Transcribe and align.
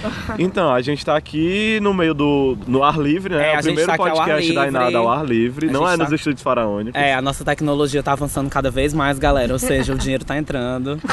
Então, 0.38 0.72
a 0.72 0.80
gente 0.80 1.04
tá 1.04 1.16
aqui 1.16 1.78
no 1.82 1.92
meio 1.92 2.14
do. 2.14 2.56
no 2.66 2.82
ar 2.82 2.98
livre, 2.98 3.34
né? 3.34 3.48
É, 3.48 3.52
É 3.52 3.56
a 3.56 3.60
o 3.60 3.62
primeiro 3.62 3.90
tá 3.90 3.96
podcast 3.96 4.52
da. 4.54 4.68
Inada 4.68 4.98
ao 4.98 5.08
ar 5.10 5.24
livre. 5.24 5.68
A 5.68 5.72
Não 5.72 5.86
é 5.86 5.90
gente 5.90 6.00
nos 6.00 6.08
tá- 6.10 6.14
estúdios 6.16 6.42
faraônicos. 6.42 7.00
É, 7.00 7.14
a 7.14 7.20
nossa 7.22 7.44
tecnologia 7.44 8.02
tá 8.02 8.12
avançando 8.12 8.48
cada 8.48 8.70
vez 8.70 8.94
mais, 8.94 9.18
galera. 9.18 9.52
Ou 9.52 9.58
seja, 9.58 9.92
o 9.92 9.98
dinheiro 9.98 10.24
tá 10.24 10.36
entrando. 10.36 11.00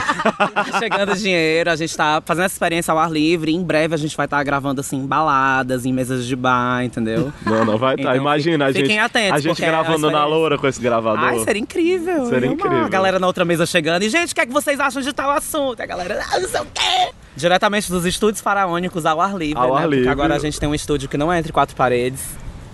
Tá 0.53 0.79
chegando 0.79 1.15
dinheiro, 1.15 1.69
a 1.69 1.75
gente 1.75 1.95
tá 1.95 2.21
fazendo 2.25 2.45
essa 2.45 2.55
experiência 2.55 2.91
ao 2.91 2.97
ar 2.97 3.11
livre. 3.11 3.53
Em 3.53 3.63
breve 3.63 3.93
a 3.93 3.97
gente 3.97 4.15
vai 4.15 4.25
estar 4.25 4.43
gravando 4.43 4.81
assim, 4.81 4.97
em 4.97 5.05
baladas, 5.05 5.85
em 5.85 5.93
mesas 5.93 6.25
de 6.25 6.35
bar, 6.35 6.83
entendeu? 6.83 7.31
Não, 7.45 7.63
não 7.65 7.77
vai 7.77 7.95
estar. 7.95 8.11
Então, 8.11 8.15
Imagina 8.15 8.65
a 8.65 8.71
gente. 8.71 8.97
atentos, 8.97 9.37
a 9.37 9.39
gente 9.39 9.63
é 9.63 9.67
gravando 9.67 9.99
na 9.99 10.07
experiência. 10.07 10.25
loura 10.25 10.57
com 10.57 10.67
esse 10.67 10.81
gravador. 10.81 11.23
Ai, 11.23 11.39
seria 11.39 11.61
incrível. 11.61 12.25
Seria 12.27 12.47
incrível. 12.51 12.85
A 12.85 12.89
galera 12.89 13.19
na 13.19 13.27
outra 13.27 13.45
mesa 13.45 13.65
chegando. 13.65 14.03
E, 14.03 14.09
gente, 14.09 14.31
o 14.31 14.35
que 14.35 14.41
é 14.41 14.45
que 14.45 14.53
vocês 14.53 14.79
acham 14.79 15.01
de 15.01 15.13
tal 15.13 15.29
assunto? 15.31 15.79
E 15.79 15.83
a 15.83 15.85
galera, 15.85 16.19
ah, 16.31 16.39
não 16.39 16.49
sei 16.49 16.61
o 16.61 16.65
quê. 16.73 17.13
Diretamente 17.37 17.89
dos 17.91 18.03
estúdios 18.05 18.41
faraônicos 18.41 19.05
ao 19.05 19.21
ar 19.21 19.37
livre, 19.37 19.57
Ao 19.57 19.69
né? 19.69 19.75
ar 19.75 19.81
Porque 19.83 19.95
livre. 19.95 20.09
agora 20.09 20.35
a 20.35 20.39
gente 20.39 20.59
tem 20.59 20.67
um 20.67 20.73
estúdio 20.75 21.07
que 21.07 21.17
não 21.17 21.31
é 21.31 21.37
entre 21.39 21.53
quatro 21.53 21.75
paredes. 21.75 22.21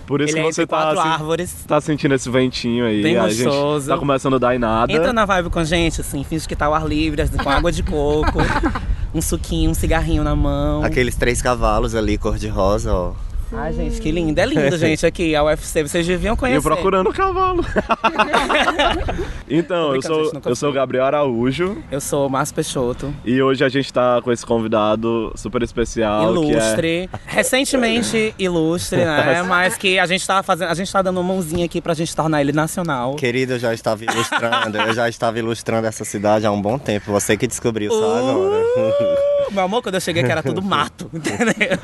Por 0.06 0.20
isso 0.20 0.30
Ele 0.34 0.40
que 0.42 0.48
é 0.48 0.52
você 0.52 0.62
entre 0.62 0.70
tá, 0.76 0.82
quatro 0.82 1.00
árvores. 1.00 1.54
tá 1.66 1.80
sentindo 1.80 2.14
esse 2.14 2.28
ventinho 2.30 2.84
aí. 2.86 3.02
Bem 3.02 3.16
a 3.18 3.28
gente 3.28 3.48
tá 3.86 3.96
começando 3.98 4.34
a 4.36 4.38
dar 4.38 4.54
em 4.54 4.58
nada. 4.58 4.92
Entra 4.92 5.12
na 5.12 5.24
vibe 5.24 5.50
com 5.50 5.58
a 5.58 5.64
gente, 5.64 6.00
assim, 6.00 6.24
finge 6.24 6.48
que 6.48 6.56
tá 6.56 6.66
ao 6.66 6.74
ar 6.74 6.86
livre, 6.86 7.22
assim, 7.22 7.36
com 7.36 7.48
água 7.48 7.70
de 7.70 7.82
coco, 7.82 8.38
um 9.14 9.20
suquinho, 9.22 9.70
um 9.70 9.74
cigarrinho 9.74 10.24
na 10.24 10.34
mão. 10.34 10.82
Aqueles 10.82 11.14
três 11.14 11.40
cavalos 11.40 11.94
ali, 11.94 12.18
cor-de-rosa, 12.18 12.92
ó. 12.92 13.12
Ai, 13.56 13.72
gente, 13.72 14.00
que 14.00 14.10
lindo. 14.10 14.38
É 14.40 14.46
lindo, 14.46 14.76
gente, 14.78 15.06
aqui, 15.06 15.34
a 15.34 15.44
UFC. 15.44 15.82
Vocês 15.82 16.06
deviam 16.06 16.34
E 16.34 16.36
conhecer. 16.36 16.58
eu 16.58 16.62
procurando 16.62 17.08
o 17.10 17.12
cavalo. 17.12 17.64
então, 19.48 19.94
eu 19.94 20.02
sou, 20.02 20.32
eu 20.44 20.56
sou 20.56 20.70
o. 20.70 20.72
Gabriel 20.72 21.04
Araújo. 21.04 21.76
Eu 21.90 22.00
sou 22.00 22.26
o 22.26 22.30
Márcio 22.30 22.54
Peixoto. 22.54 23.14
E 23.24 23.40
hoje 23.40 23.64
a 23.64 23.68
gente 23.68 23.92
tá 23.92 24.20
com 24.22 24.32
esse 24.32 24.44
convidado 24.44 25.32
super 25.36 25.62
especial. 25.62 26.32
Que 26.34 26.38
é... 26.38 26.50
Ilustre. 26.50 27.10
Recentemente 27.26 28.34
ilustre, 28.38 28.98
né? 29.04 29.42
Mas 29.46 29.76
que 29.76 29.98
a 29.98 30.06
gente 30.06 30.26
tá 30.26 30.42
fazendo. 30.42 30.68
A 30.70 30.74
gente 30.74 30.92
tá 30.92 31.00
dando 31.02 31.20
uma 31.20 31.32
mãozinha 31.34 31.64
aqui 31.64 31.80
pra 31.80 31.94
gente 31.94 32.14
tornar 32.14 32.40
ele 32.40 32.52
nacional. 32.52 33.14
Querido, 33.16 33.52
eu 33.54 33.58
já 33.58 33.72
estava 33.72 34.04
ilustrando, 34.04 34.78
eu 34.78 34.92
já 34.94 35.08
estava 35.08 35.38
ilustrando 35.38 35.86
essa 35.86 36.04
cidade 36.04 36.44
há 36.46 36.50
um 36.50 36.60
bom 36.60 36.78
tempo. 36.78 37.12
Você 37.12 37.36
que 37.36 37.46
descobriu 37.46 37.90
só 37.92 38.14
Uh! 38.14 38.30
agora. 38.30 39.33
Meu 39.50 39.64
amor, 39.64 39.82
quando 39.82 39.94
eu 39.96 40.00
cheguei 40.00 40.22
que 40.22 40.30
era 40.30 40.42
tudo 40.42 40.60
mato, 40.64 41.10
entendeu? 41.12 41.78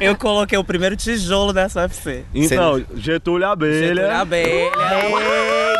Eu 0.00 0.16
coloquei 0.16 0.56
o 0.58 0.64
primeiro 0.64 0.96
tijolo 0.96 1.52
dessa 1.52 1.82
UFC. 1.82 2.24
Então, 2.34 2.84
Getúlio 2.96 3.46
Abelha. 3.48 3.88
Getúlio 3.88 4.16
Abelha. 4.16 4.70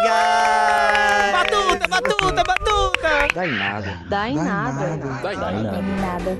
Guys! 0.04 1.32
Batuta, 1.32 1.88
batuta, 1.88 2.44
batuta! 2.44 3.28
Dá 3.34 3.46
em 3.46 3.52
nada. 3.52 3.98
Dá 4.08 4.28
em 4.28 4.34
nada. 4.36 4.96
Dá 5.22 5.32
em 5.32 5.36
nada. 5.62 5.82
Nada. 5.82 6.38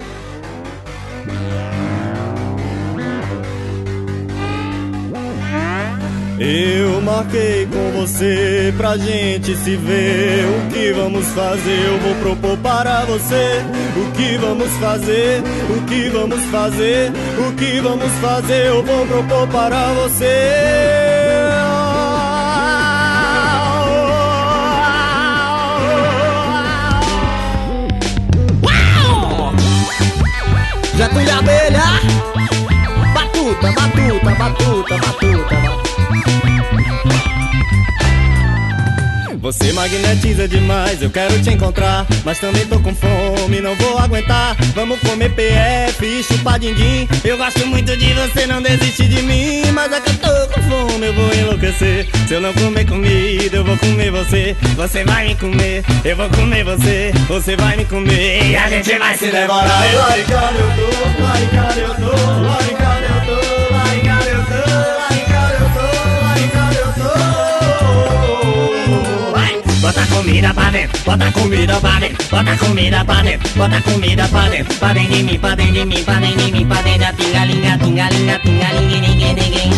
Eu 6.39 7.01
marquei 7.01 7.67
com 7.67 8.01
você 8.01 8.75
pra 8.77 8.97
gente 8.97 9.55
se 9.57 9.77
ver. 9.77 10.45
O 10.45 10.73
que 10.73 10.93
vamos 10.93 11.27
fazer? 11.29 11.87
Eu 11.87 11.99
vou 12.01 12.15
propor 12.17 12.59
para 12.59 13.05
você. 13.05 13.63
O 13.97 14.11
que 14.13 14.37
vamos 14.39 14.69
fazer? 14.79 15.43
O 15.71 15.87
que 15.87 16.09
vamos 16.09 16.45
fazer? 16.47 17.13
O 17.39 17.53
que 17.53 17.81
vamos 17.81 18.13
fazer? 18.15 18.67
Eu 18.67 18.83
vou 18.83 19.07
propor 19.07 19.47
para 19.49 19.93
você. 19.93 21.45
Getúlio 30.97 31.39
Abelha. 31.39 31.85
Batuta, 33.15 33.73
batuta, 33.73 34.31
batuta, 34.35 34.97
batuta. 34.99 35.64
Você 39.45 39.75
magnetiza 39.75 40.49
demais, 40.49 41.03
eu 41.03 41.11
quero 41.11 41.39
te 41.43 41.51
encontrar. 41.51 42.07
Mas 42.25 42.39
também 42.39 42.65
tô 42.65 42.81
com 42.81 42.95
fome, 42.95 43.61
não 43.61 43.75
vou 43.75 43.99
aguentar. 43.99 44.57
Vamos 44.75 44.99
comer 45.01 45.31
PF 45.35 46.03
e 46.03 46.23
chupar 46.23 46.59
din-din. 46.59 47.07
Eu 47.23 47.37
gosto 47.37 47.67
muito 47.67 47.95
de 47.95 48.15
você, 48.15 48.47
não 48.47 48.63
desiste 48.63 49.07
de 49.07 49.21
mim. 49.21 49.71
Mas 49.75 49.93
é 49.93 50.01
que 50.01 50.09
eu 50.09 50.15
tô 50.15 50.49
com 50.49 50.63
fome, 50.63 51.07
eu 51.09 51.13
vou 51.13 51.35
enlouquecer. 51.35 52.09
Se 52.27 52.33
eu 52.33 52.41
não 52.41 52.55
comer 52.55 52.87
comida, 52.87 53.57
eu 53.59 53.65
vou 53.65 53.77
comer 53.77 54.11
você. 54.11 54.57
Você 54.77 55.05
vai 55.05 55.29
me 55.29 55.35
comer, 55.35 55.85
eu 56.07 56.17
vou 56.17 56.31
comer 56.31 56.65
você. 56.65 57.13
Você 57.29 57.55
vai 57.55 57.77
me 57.77 57.85
comer 57.85 58.47
e 58.47 58.57
a 58.57 58.71
gente 58.71 58.99
vai 58.99 59.15
se 59.15 59.27
devorar. 59.27 59.95
Laricada 59.95 60.59
eu 60.59 60.71
tô, 60.75 61.23
laricada 61.23 61.81
eu 61.81 61.95
tô, 61.97 62.41
laricada 62.41 63.05
eu 63.05 63.27
tô, 63.27 63.64
Bota 69.95 70.07
comida 70.13 70.53
pra 70.53 70.71
dentro, 70.71 71.03
bota 71.05 71.33
comida 71.33 71.81
pra 71.81 72.01
dentro, 72.01 72.29
bota 72.29 72.57
comida 72.59 73.05
pra 73.05 73.23
dentro, 73.23 73.49
bota 73.57 73.81
comida 73.83 74.29
pra 74.29 74.49
dentro, 74.49 74.75
pra 74.79 74.93
dentro 74.93 75.15
de 75.15 75.23
mim, 75.23 75.39
pra 75.39 75.55
dentro 75.55 75.73
de 75.73 75.85
mim, 75.85 76.05
pra 76.05 76.15
dentro 76.15 76.37
de 76.39 76.53
mim, 76.53 76.67
pra 76.67 76.83
dentro 76.83 77.01
da 77.01 77.13
pingalinga, 77.13 77.79
pingalinga, 77.79 78.41
pingalinga, 78.41 79.01
ninguém, 79.09 79.35
ninguém. 79.35 79.71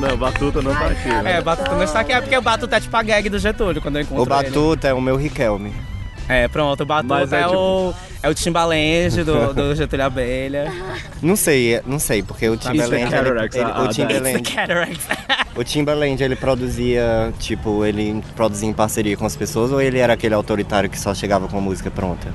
Não, 0.00 0.16
Batuta 0.16 0.62
não 0.62 0.72
tá 0.72 0.86
aqui. 0.86 1.08
né? 1.08 1.32
É, 1.32 1.40
Batuta 1.40 1.74
não 1.74 1.82
está 1.82 2.00
aqui, 2.00 2.12
é 2.12 2.20
porque 2.20 2.36
o 2.36 2.42
Batuta 2.42 2.76
é 2.76 2.80
tipo 2.80 2.96
a 2.96 3.02
gag 3.02 3.28
do 3.28 3.38
Getúlio 3.38 3.82
quando 3.82 3.96
eu 3.96 4.02
encontro 4.02 4.22
O 4.22 4.26
Batuta 4.26 4.86
é 4.86 4.94
o 4.94 5.00
meu 5.00 5.16
Riquelme. 5.16 5.74
É, 6.28 6.46
pronto, 6.48 6.82
o 6.82 6.86
Batuta 6.86 7.14
Mas 7.14 7.32
é 7.32 7.40
é, 7.40 7.44
tipo- 7.44 7.56
o, 7.56 7.94
é 8.22 8.28
o 8.28 8.34
Timbaland 8.34 9.24
do, 9.24 9.54
do 9.54 9.74
Getúlio 9.76 10.04
Abelha. 10.04 10.70
Não 11.22 11.36
sei, 11.36 11.80
não 11.86 11.98
sei, 11.98 12.22
porque 12.22 12.48
o 12.48 12.56
Timbaland, 12.56 13.14
ele, 13.14 13.28
ele- 13.28 13.64
o 13.64 13.86
dance. 13.86 13.94
Timbaland, 13.94 14.42
Cataracts. 14.42 15.06
o 15.56 15.64
Timbaland, 15.64 16.22
ele 16.22 16.36
produzia, 16.36 17.32
tipo, 17.38 17.84
ele 17.84 18.22
produzia 18.36 18.68
em 18.68 18.72
parceria 18.74 19.16
com 19.16 19.24
as 19.24 19.34
pessoas 19.36 19.72
ou 19.72 19.80
ele 19.80 19.98
era 19.98 20.12
aquele 20.12 20.34
autoritário 20.34 20.90
que 20.90 20.98
só 21.00 21.14
chegava 21.14 21.48
com 21.48 21.56
a 21.56 21.60
música 21.60 21.90
pronta? 21.90 22.28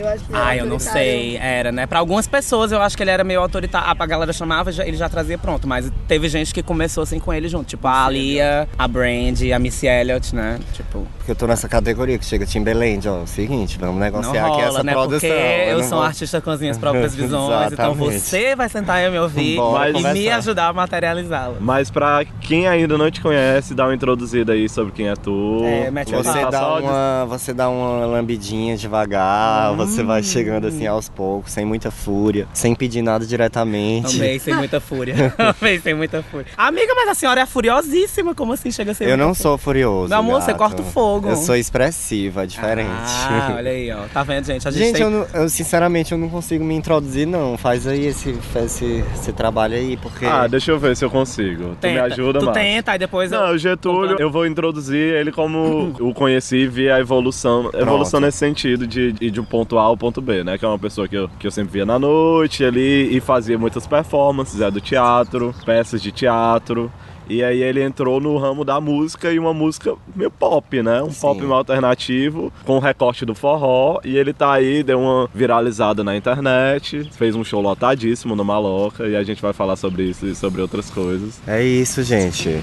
Eu 0.00 0.08
acho 0.08 0.24
que 0.24 0.30
Ah, 0.34 0.56
eu 0.56 0.66
não 0.66 0.78
sei. 0.78 1.36
Era, 1.36 1.70
né? 1.72 1.86
Pra 1.86 1.98
algumas 1.98 2.26
pessoas 2.26 2.72
eu 2.72 2.80
acho 2.80 2.96
que 2.96 3.02
ele 3.02 3.10
era 3.10 3.22
meio 3.24 3.40
autoritário. 3.40 3.88
A 4.00 4.06
galera 4.06 4.32
chamava, 4.32 4.72
já- 4.72 4.84
ele 4.86 4.96
já 4.96 5.08
trazia 5.08 5.36
pronto. 5.38 5.66
Mas 5.68 5.90
teve 6.08 6.28
gente 6.28 6.52
que 6.54 6.62
começou 6.62 7.02
assim 7.02 7.18
com 7.18 7.32
ele 7.32 7.48
junto. 7.48 7.66
Tipo 7.66 7.86
a 7.86 8.04
Alia, 8.06 8.68
a 8.78 8.88
Brand, 8.88 9.38
a 9.54 9.58
Missy 9.58 9.86
Elliott, 9.86 10.34
né? 10.34 10.58
Tipo, 10.72 11.06
Porque 11.18 11.30
eu 11.32 11.36
tô 11.36 11.46
nessa 11.46 11.68
categoria 11.68 12.18
que 12.18 12.24
chega 12.24 12.46
Timbaland, 12.46 13.06
ó, 13.08 13.26
seguinte, 13.26 13.78
vamos 13.78 13.94
não 13.96 14.00
negociar 14.00 14.46
aqui 14.46 14.56
rola, 14.56 14.68
essa 14.68 14.82
né? 14.82 14.92
produção. 14.92 15.20
Porque 15.20 15.70
eu 15.70 15.76
não 15.78 15.84
sou 15.84 15.92
um 15.92 16.00
vou- 16.00 16.02
artista 16.02 16.40
com 16.40 16.50
as 16.50 16.60
minhas 16.60 16.78
próprias 16.78 17.14
visões. 17.16 17.72
então 17.72 17.92
Exatamente. 17.92 18.20
você 18.20 18.56
vai 18.56 18.68
sentar 18.68 19.02
e 19.04 19.10
me 19.10 19.18
ouvir 19.18 19.56
Bora 19.56 19.90
e 19.90 19.92
me 19.92 20.02
conversar. 20.02 20.36
ajudar 20.38 20.68
a 20.68 20.72
materializá-la. 20.72 21.56
Mas 21.60 21.90
pra 21.90 22.24
quem 22.40 22.66
ainda 22.66 22.96
não 22.96 23.10
te 23.10 23.20
conhece, 23.20 23.74
dá 23.74 23.84
uma 23.86 23.94
introduzida 23.94 24.52
aí 24.52 24.68
sobre 24.68 24.92
quem 24.92 25.08
é 25.08 25.14
tu. 25.16 25.60
É, 25.64 25.90
mete 25.90 26.14
o 26.14 26.18
Você 26.22 26.40
Tá 26.40 26.50
dá, 26.50 26.58
só 26.58 26.80
uma, 26.80 27.26
você 27.28 27.52
dá 27.52 27.68
uma 27.68 28.06
lambidinha 28.06 28.76
devagar, 28.76 29.74
você 29.90 30.02
vai 30.02 30.22
chegando 30.22 30.66
assim 30.66 30.86
aos 30.86 31.08
poucos, 31.08 31.52
sem 31.52 31.64
muita 31.64 31.90
fúria, 31.90 32.46
sem 32.52 32.74
pedir 32.74 33.02
nada 33.02 33.24
diretamente. 33.26 34.16
Amei 34.16 34.38
sem 34.38 34.54
muita 34.54 34.80
fúria. 34.80 35.34
Amei 35.60 35.78
sem 35.80 35.94
muita 35.94 36.22
fúria. 36.22 36.46
Amiga, 36.56 36.92
mas 36.94 37.08
a 37.08 37.14
senhora 37.14 37.40
é 37.40 37.46
furiosíssima. 37.46 38.34
Como 38.34 38.52
assim 38.52 38.70
chega 38.70 38.92
a 38.92 38.94
ser 38.94 39.08
Eu 39.08 39.16
não 39.16 39.28
fúria? 39.34 39.42
sou 39.42 39.58
furioso. 39.58 40.08
Meu 40.08 40.18
amor, 40.18 40.40
você 40.40 40.48
gato. 40.52 40.58
corta 40.58 40.82
o 40.82 40.84
fogo. 40.84 41.28
Eu 41.30 41.36
sou 41.36 41.56
expressiva, 41.56 42.44
é 42.44 42.46
diferente. 42.46 42.88
Ah, 42.90 43.54
olha 43.56 43.70
aí, 43.70 43.90
ó. 43.90 44.02
Tá 44.12 44.22
vendo, 44.22 44.44
gente? 44.44 44.66
A 44.66 44.70
gente, 44.70 44.80
Gente, 44.84 44.94
tem... 44.94 45.02
eu, 45.02 45.10
não- 45.10 45.26
eu, 45.34 45.48
sinceramente 45.48 46.12
eu 46.12 46.18
não 46.18 46.28
consigo 46.28 46.64
me 46.64 46.74
introduzir, 46.74 47.26
não. 47.26 47.56
Faz 47.58 47.86
aí 47.86 48.06
esse, 48.06 48.36
esse, 48.64 49.04
esse 49.14 49.32
trabalho 49.32 49.74
aí, 49.74 49.96
porque. 49.96 50.24
Ah, 50.26 50.46
deixa 50.46 50.70
eu 50.72 50.78
ver 50.78 50.96
se 50.96 51.04
eu 51.04 51.10
consigo. 51.10 51.76
Tu 51.80 51.86
me 51.86 51.94
Tenta. 51.94 52.02
ajuda, 52.04 52.38
Tu 52.38 52.44
Márcio? 52.46 52.62
tenta, 52.62 52.92
aí 52.92 52.98
depois 52.98 53.30
Não, 53.30 53.48
eu... 53.48 53.54
o 53.54 53.58
Getúlio, 53.58 54.16
eu 54.18 54.30
vou 54.30 54.46
introduzir 54.46 55.14
ele 55.14 55.32
como 55.32 55.94
o 56.00 56.12
conheci 56.14 56.58
e 56.58 56.66
vi 56.68 56.90
a 56.90 56.98
evolução. 57.00 57.70
Evolução 57.74 58.20
Pronto. 58.20 58.20
nesse 58.26 58.38
sentido 58.38 58.86
de 58.86 59.14
ir 59.20 59.30
de 59.30 59.40
um 59.40 59.44
ponto 59.44 59.78
A 59.80 59.96
ponto 59.96 60.20
B, 60.20 60.44
né? 60.44 60.58
Que 60.58 60.64
é 60.64 60.68
uma 60.68 60.78
pessoa 60.78 61.08
que 61.08 61.16
eu, 61.16 61.28
que 61.38 61.46
eu 61.46 61.50
sempre 61.50 61.72
via 61.72 61.86
na 61.86 61.98
noite 61.98 62.64
ali 62.64 63.16
e 63.16 63.20
fazia 63.20 63.58
muitas 63.58 63.86
performances, 63.86 64.60
é 64.60 64.70
do 64.70 64.80
teatro, 64.80 65.54
peças 65.64 66.02
de 66.02 66.12
teatro. 66.12 66.90
E 67.30 67.44
aí 67.44 67.62
ele 67.62 67.80
entrou 67.80 68.20
no 68.20 68.36
ramo 68.36 68.64
da 68.64 68.80
música 68.80 69.32
e 69.32 69.38
uma 69.38 69.54
música 69.54 69.94
meio 70.16 70.32
pop, 70.32 70.82
né? 70.82 71.00
Um 71.00 71.12
Sim. 71.12 71.20
pop 71.20 71.40
meio 71.40 71.52
alternativo, 71.54 72.52
com 72.64 72.76
o 72.76 72.80
recorte 72.80 73.24
do 73.24 73.36
forró. 73.36 74.00
E 74.04 74.16
ele 74.16 74.32
tá 74.32 74.52
aí, 74.52 74.82
deu 74.82 75.00
uma 75.00 75.30
viralizada 75.32 76.02
na 76.02 76.16
internet, 76.16 77.08
fez 77.12 77.36
um 77.36 77.44
show 77.44 77.60
lotadíssimo 77.60 78.34
no 78.34 78.44
Maloca. 78.44 79.06
E 79.06 79.14
a 79.14 79.22
gente 79.22 79.40
vai 79.40 79.52
falar 79.52 79.76
sobre 79.76 80.02
isso 80.02 80.26
e 80.26 80.34
sobre 80.34 80.60
outras 80.60 80.90
coisas. 80.90 81.40
É 81.46 81.62
isso, 81.62 82.02
gente. 82.02 82.60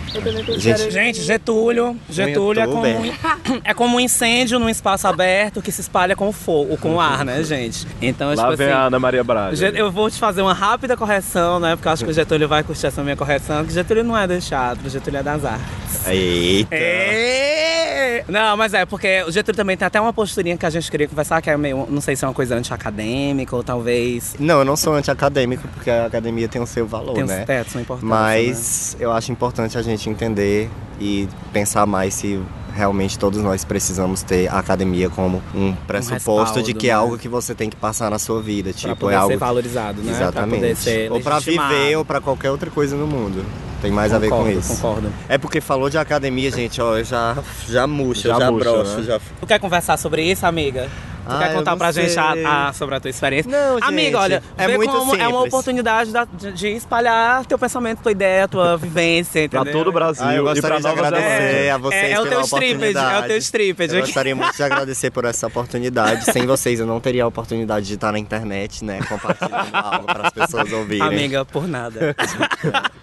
Gente, 0.57 0.91
Gente, 0.91 1.21
Getúlio, 1.21 1.95
Getúlio 2.09 2.61
é 2.61 2.67
como, 2.67 2.85
youtuber. 2.85 3.19
um, 3.49 3.61
é 3.63 3.73
como 3.73 3.97
um 3.97 3.99
incêndio 3.99 4.59
num 4.59 4.67
espaço 4.67 5.07
aberto 5.07 5.61
que 5.61 5.71
se 5.71 5.79
espalha 5.79 6.15
com 6.15 6.27
o 6.27 6.33
fogo, 6.33 6.77
com 6.77 6.95
o 6.95 6.99
ar, 6.99 7.23
né, 7.23 7.41
gente? 7.43 7.87
Então, 8.01 8.33
Lá 8.33 8.43
tipo 8.43 8.57
vem 8.57 8.67
assim, 8.67 8.75
a 8.75 8.85
Ana 8.87 8.99
Maria 8.99 9.23
Braga. 9.23 9.55
Eu 9.69 9.89
vou 9.91 10.09
te 10.09 10.19
fazer 10.19 10.41
uma 10.41 10.53
rápida 10.53 10.97
correção, 10.97 11.59
né? 11.59 11.75
Porque 11.75 11.87
eu 11.87 11.91
acho 11.91 12.03
que 12.03 12.11
o 12.11 12.13
Getúlio 12.13 12.47
vai 12.47 12.63
curtir 12.63 12.87
essa 12.87 13.01
minha 13.01 13.15
correção. 13.15 13.63
Que 13.65 13.71
Getúlio 13.71 14.03
não 14.03 14.17
é 14.17 14.27
deste 14.27 14.53
Teatro 14.57 14.89
Getúlio 14.89 15.23
das 15.23 15.45
Artes. 15.45 16.07
Eita. 16.07 16.75
É. 16.75 18.25
Não, 18.27 18.57
mas 18.57 18.73
é, 18.73 18.85
porque 18.85 19.23
o 19.27 19.31
Getúlio 19.31 19.55
também 19.55 19.77
tem 19.77 19.85
até 19.85 20.01
uma 20.01 20.11
posturinha 20.11 20.57
que 20.57 20.65
a 20.65 20.69
gente 20.69 20.89
queria 20.89 21.07
conversar, 21.07 21.39
que 21.43 21.49
é 21.49 21.55
meio, 21.55 21.85
não 21.89 22.01
sei 22.01 22.15
se 22.15 22.25
é 22.25 22.27
uma 22.27 22.33
coisa 22.33 22.55
anti-acadêmica 22.55 23.55
ou 23.55 23.63
talvez 23.63 24.35
Não, 24.39 24.59
eu 24.59 24.65
não 24.65 24.75
sou 24.75 24.93
anti-acadêmico, 24.93 25.67
porque 25.67 25.91
a 25.91 26.07
academia 26.07 26.47
tem 26.47 26.59
o 26.59 26.65
seu 26.65 26.87
valor, 26.87 27.13
tem 27.13 27.25
né? 27.25 27.45
tetos, 27.45 27.75
uma 27.75 27.81
importância. 27.81 28.07
Mas 28.07 28.97
eu 28.99 29.11
acho 29.11 29.31
importante 29.31 29.77
a 29.77 29.81
gente 29.83 30.09
entender 30.09 30.69
e 30.99 31.29
pensar 31.53 31.85
mais 31.85 32.15
se 32.15 32.41
realmente 32.77 33.17
todos 33.19 33.41
nós 33.41 33.65
precisamos 33.65 34.21
ter 34.23 34.47
a 34.47 34.59
academia 34.59 35.09
como 35.09 35.41
um 35.55 35.73
pressuposto 35.87 36.61
de 36.61 36.73
respaldo, 36.73 36.79
que 36.79 36.87
é 36.87 36.93
né? 36.93 36.95
algo 36.99 37.17
que 37.17 37.27
você 37.27 37.53
tem 37.55 37.69
que 37.69 37.75
passar 37.75 38.09
na 38.11 38.19
sua 38.19 38.41
vida. 38.41 38.69
né? 38.69 38.73
Pra 38.79 38.89
Tipo, 38.89 38.95
poder 39.01 39.13
é 39.13 39.17
algo. 39.17 39.31
ser 39.33 39.37
valorizado, 39.37 40.01
né? 40.01 40.11
Exatamente. 40.11 40.59
Pra 40.65 40.75
ser 40.75 41.11
ou 41.11 41.19
pra 41.19 41.35
legitimado. 41.35 41.73
viver 41.73 41.95
ou 41.97 42.05
pra 42.05 42.21
qualquer 42.21 42.51
outra 42.51 42.69
coisa 42.69 42.95
no 42.95 43.07
mundo. 43.07 43.43
Tem 43.81 43.91
mais 43.91 44.13
a 44.13 44.17
ver 44.19 44.29
com 44.29 44.37
Concordo, 44.37 44.59
isso. 44.59 44.75
Concordo. 44.75 45.09
É 45.29 45.37
porque 45.37 45.61
falou 45.61 45.89
de 45.89 45.97
academia, 45.97 46.49
gente, 46.51 46.81
ó, 46.81 46.97
eu 46.97 47.03
já, 47.03 47.37
já 47.67 47.85
murcho, 47.85 48.27
Já 48.27 48.39
já 48.39 48.51
murcha, 48.51 48.71
broxo, 48.71 48.97
né? 48.97 49.03
já 49.03 49.19
Tu 49.39 49.45
quer 49.47 49.59
conversar 49.59 49.97
sobre 49.97 50.23
isso, 50.23 50.45
amiga? 50.45 50.89
Tu 51.27 51.33
Ah, 51.33 51.39
quer 51.39 51.53
contar 51.53 51.75
pra 51.75 51.91
gente 51.91 52.11
sei. 52.11 52.17
a, 52.45 52.69
a- 52.69 52.73
sobre 52.73 52.95
a 52.95 52.99
tua 52.99 53.09
experiência? 53.09 53.51
Não, 53.51 53.75
gente, 53.79 53.83
Amiga, 53.87 54.19
olha, 54.19 54.43
é 54.57 54.67
vê 54.67 54.77
muito 54.77 54.91
como 54.91 55.15
é 55.15 55.27
uma 55.27 55.31
simples. 55.37 55.53
oportunidade 55.53 56.11
da- 56.11 56.25
de, 56.25 56.51
de 56.53 56.67
espalhar 56.69 57.45
teu 57.45 57.59
pensamento, 57.59 57.99
tua 58.01 58.11
ideia, 58.11 58.47
tua 58.47 58.75
vivência, 58.77 59.47
Pra 59.49 59.61
entendeu? 59.61 59.79
todo 59.79 59.89
o 59.89 59.91
Brasil 59.91 60.25
Ah, 60.25 60.33
eu 60.35 60.41
e 60.41 60.43
pra 60.45 60.53
gostaria 60.53 60.79
de 60.79 60.87
agradecer 60.87 61.27
Zelândia. 61.51 61.75
a 61.75 61.77
vocês 61.77 62.03
É, 62.03 62.11
é 62.11 62.19
o 62.19 62.23
pela 62.23 62.35
teu 62.35 62.41
stripped, 62.41 62.73
oportunidade. 62.75 63.15
é 63.15 63.19
o 63.19 63.27
teu 63.27 63.37
stripped 63.37 63.93
Eu 63.95 64.01
gostaria 64.01 64.35
muito 64.35 64.55
de 64.55 64.63
agradecer 64.63 65.11
por 65.11 65.25
essa 65.25 65.47
oportunidade. 65.47 66.25
Sem 66.31 66.45
vocês 66.47 66.79
eu 66.79 66.85
não 66.85 66.99
teria 66.99 67.23
a 67.23 67.27
oportunidade 67.27 67.85
de 67.87 67.93
estar 67.95 68.11
na 68.11 68.19
internet, 68.19 68.83
né, 68.85 68.99
compartilhando 69.07 69.69
algo 69.73 70.05
para 70.05 70.27
as 70.27 70.33
pessoas 70.33 70.71
ouvirem. 70.71 71.01
Amiga, 71.05 71.43
por 71.45 71.67
nada. 71.67 72.15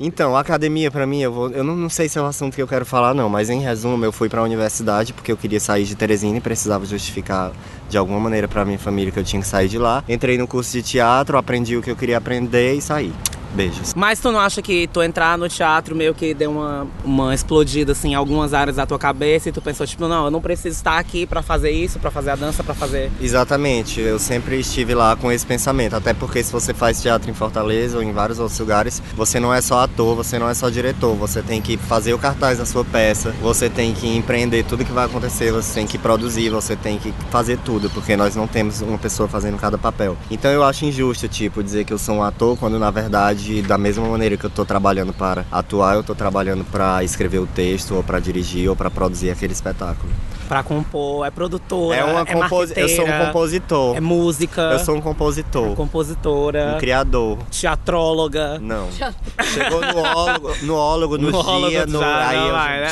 Então, 0.00 0.37
a 0.37 0.41
academia 0.41 0.91
pra 0.91 1.06
mim, 1.06 1.20
eu, 1.23 1.32
vou, 1.32 1.50
eu 1.50 1.62
não, 1.62 1.77
não 1.77 1.88
sei 1.88 2.09
se 2.09 2.19
é 2.19 2.20
o 2.23 2.27
assunto 2.27 2.55
que 2.55 2.61
eu 2.62 2.67
quero 2.67 2.85
falar 2.85 3.15
não, 3.15 3.29
mas 3.29 3.49
em 3.49 3.61
resumo, 3.61 4.05
eu 4.05 4.11
fui 4.12 4.29
pra 4.29 4.43
universidade 4.43 5.12
porque 5.12 5.31
eu 5.31 5.37
queria 5.37 5.61
sair 5.61 5.85
de 5.85 5.94
Teresina 5.94 6.37
e 6.37 6.41
precisava 6.41 6.85
justificar 6.85 7.53
de 7.94 7.99
alguma 7.99 8.19
maneira 8.19 8.49
pra 8.49 8.64
minha 8.64 8.79
família 8.79 9.12
que 9.12 9.19
eu 9.20 9.23
tinha 9.23 9.41
que 9.41 9.46
sair 9.46 9.69
de 9.69 9.79
lá. 9.79 10.02
Entrei 10.08 10.37
no 10.37 10.49
curso 10.49 10.73
de 10.73 10.82
teatro, 10.82 11.38
aprendi 11.38 11.76
o 11.76 11.82
que 11.82 11.88
eu 11.88 11.94
queria 11.94 12.19
aprender 12.19 12.75
e 12.75 12.81
saí. 12.81 13.12
Beijos. 13.55 13.95
Mas 13.95 14.19
tu 14.21 14.31
não 14.31 14.41
acha 14.41 14.61
que 14.61 14.87
tu 14.89 15.03
entrar 15.03 15.39
no 15.39 15.49
teatro 15.49 15.95
meio 15.95 16.15
que 16.15 16.35
deu 16.35 16.51
uma, 16.51 16.87
uma 17.05 17.35
explodida 17.35 17.93
assim 17.93 18.11
em 18.11 18.15
algumas 18.15 18.53
áreas 18.53 18.77
da 18.77 18.87
tua 18.87 18.99
cabeça 18.99 19.49
e 19.49 19.53
tu 19.53 19.62
pensou, 19.62 19.87
tipo, 19.87 20.06
não, 20.09 20.27
eu 20.27 20.31
não 20.31 20.41
preciso 20.41 20.77
estar 20.77 20.99
aqui 20.99 21.27
pra 21.27 21.43
fazer 21.43 21.71
isso, 21.71 21.99
pra 21.99 22.11
fazer 22.11 22.31
a 22.31 22.37
dança, 22.37 22.62
pra 22.62 22.75
fazer. 22.75 23.11
Exatamente, 23.21 24.01
eu 24.01 24.19
sempre 24.19 24.59
estive 24.59 24.95
lá 24.95 25.17
com 25.17 25.31
esse 25.31 25.47
pensamento, 25.47 25.95
até 25.95 26.12
porque 26.12 26.43
se 26.43 26.53
você 26.53 26.75
faz 26.75 27.01
teatro 27.01 27.31
em 27.31 27.35
Fortaleza 27.35 27.97
ou 27.97 28.03
em 28.03 28.12
vários 28.12 28.39
outros 28.39 28.59
lugares, 28.59 29.03
você 29.15 29.39
não 29.39 29.53
é 29.53 29.61
só 29.61 29.81
ator, 29.81 30.17
você 30.17 30.39
não 30.39 30.49
é 30.49 30.55
só 30.55 30.69
diretor, 30.69 31.15
você 31.15 31.43
tem 31.43 31.61
que 31.61 31.77
fazer 31.77 32.15
o 32.15 32.19
cartaz 32.19 32.59
da 32.59 32.67
sua 32.67 32.85
peça, 32.85 33.35
você 33.43 33.69
tem 33.69 33.93
que 33.93 34.09
empreender 34.09 34.65
tudo 34.65 34.85
que 34.85 34.93
vai 34.93 35.06
acontecer, 35.06 35.53
você 35.53 35.75
tem 35.75 35.87
que 35.87 35.99
produzir, 35.99 36.51
você 36.51 36.77
tem 36.77 36.99
que 36.99 37.12
fazer 37.31 37.59
tudo, 37.59 37.91
porque 37.91 38.17
nós 38.17 38.35
não 38.35 38.47
temos 38.47 38.81
uma 38.81 38.99
pessoa 38.99 39.29
fazendo 39.29 39.59
cada 39.59 39.79
papel. 39.79 40.17
Então 40.31 40.51
eu 40.51 40.65
acho 40.65 40.85
injusto, 40.85 41.29
tipo, 41.29 41.62
dizer 41.62 41.85
que 41.85 41.93
eu 41.93 41.99
sou 41.99 42.17
um 42.17 42.23
ator 42.23 42.56
quando 42.56 42.79
na 42.79 42.91
verdade, 42.91 43.44
da 43.62 43.76
mesma 43.79 44.06
maneira 44.08 44.37
que 44.37 44.44
eu 44.44 44.50
tô 44.50 44.64
trabalhando 44.64 45.12
para 45.12 45.44
atuar, 45.50 45.94
eu 45.96 46.02
tô 46.02 46.14
trabalhando 46.14 46.64
para 46.64 47.02
escrever 47.05 47.38
o 47.38 47.46
texto 47.46 47.94
ou 47.94 48.02
para 48.02 48.19
dirigir 48.20 48.69
ou 48.69 48.76
para 48.76 48.91
produzir 48.91 49.31
aquele 49.31 49.52
espetáculo. 49.52 50.12
Pra 50.49 50.62
compor, 50.62 51.26
é 51.26 51.31
produtora, 51.31 51.96
É 51.96 52.05
uma 52.05 52.20
é 52.20 52.25
composi... 52.26 52.75
Eu 52.76 52.88
sou 52.88 53.06
um 53.06 53.26
compositor. 53.26 53.96
É 53.96 54.00
música, 54.00 54.61
Eu 54.73 54.79
sou 54.79 54.94
um 54.96 55.00
compositor, 55.00 55.75
compositora, 55.75 56.75
um 56.76 56.79
criador. 56.79 57.38
teatróloga. 57.50 58.58
Não. 58.58 58.88
Chegou 59.43 59.81
no 59.81 59.99
ólogo, 59.99 60.50
no 60.62 60.75
ólogo, 60.76 61.19
no 61.19 61.31
Nuólogo 61.31 61.69
dia, 61.70 61.87
no. 61.87 61.99
já, 61.99 62.29
aí 62.29 62.37
não 62.37 62.46
eu 62.46 62.52
vai, 62.52 62.81
né? 62.81 62.88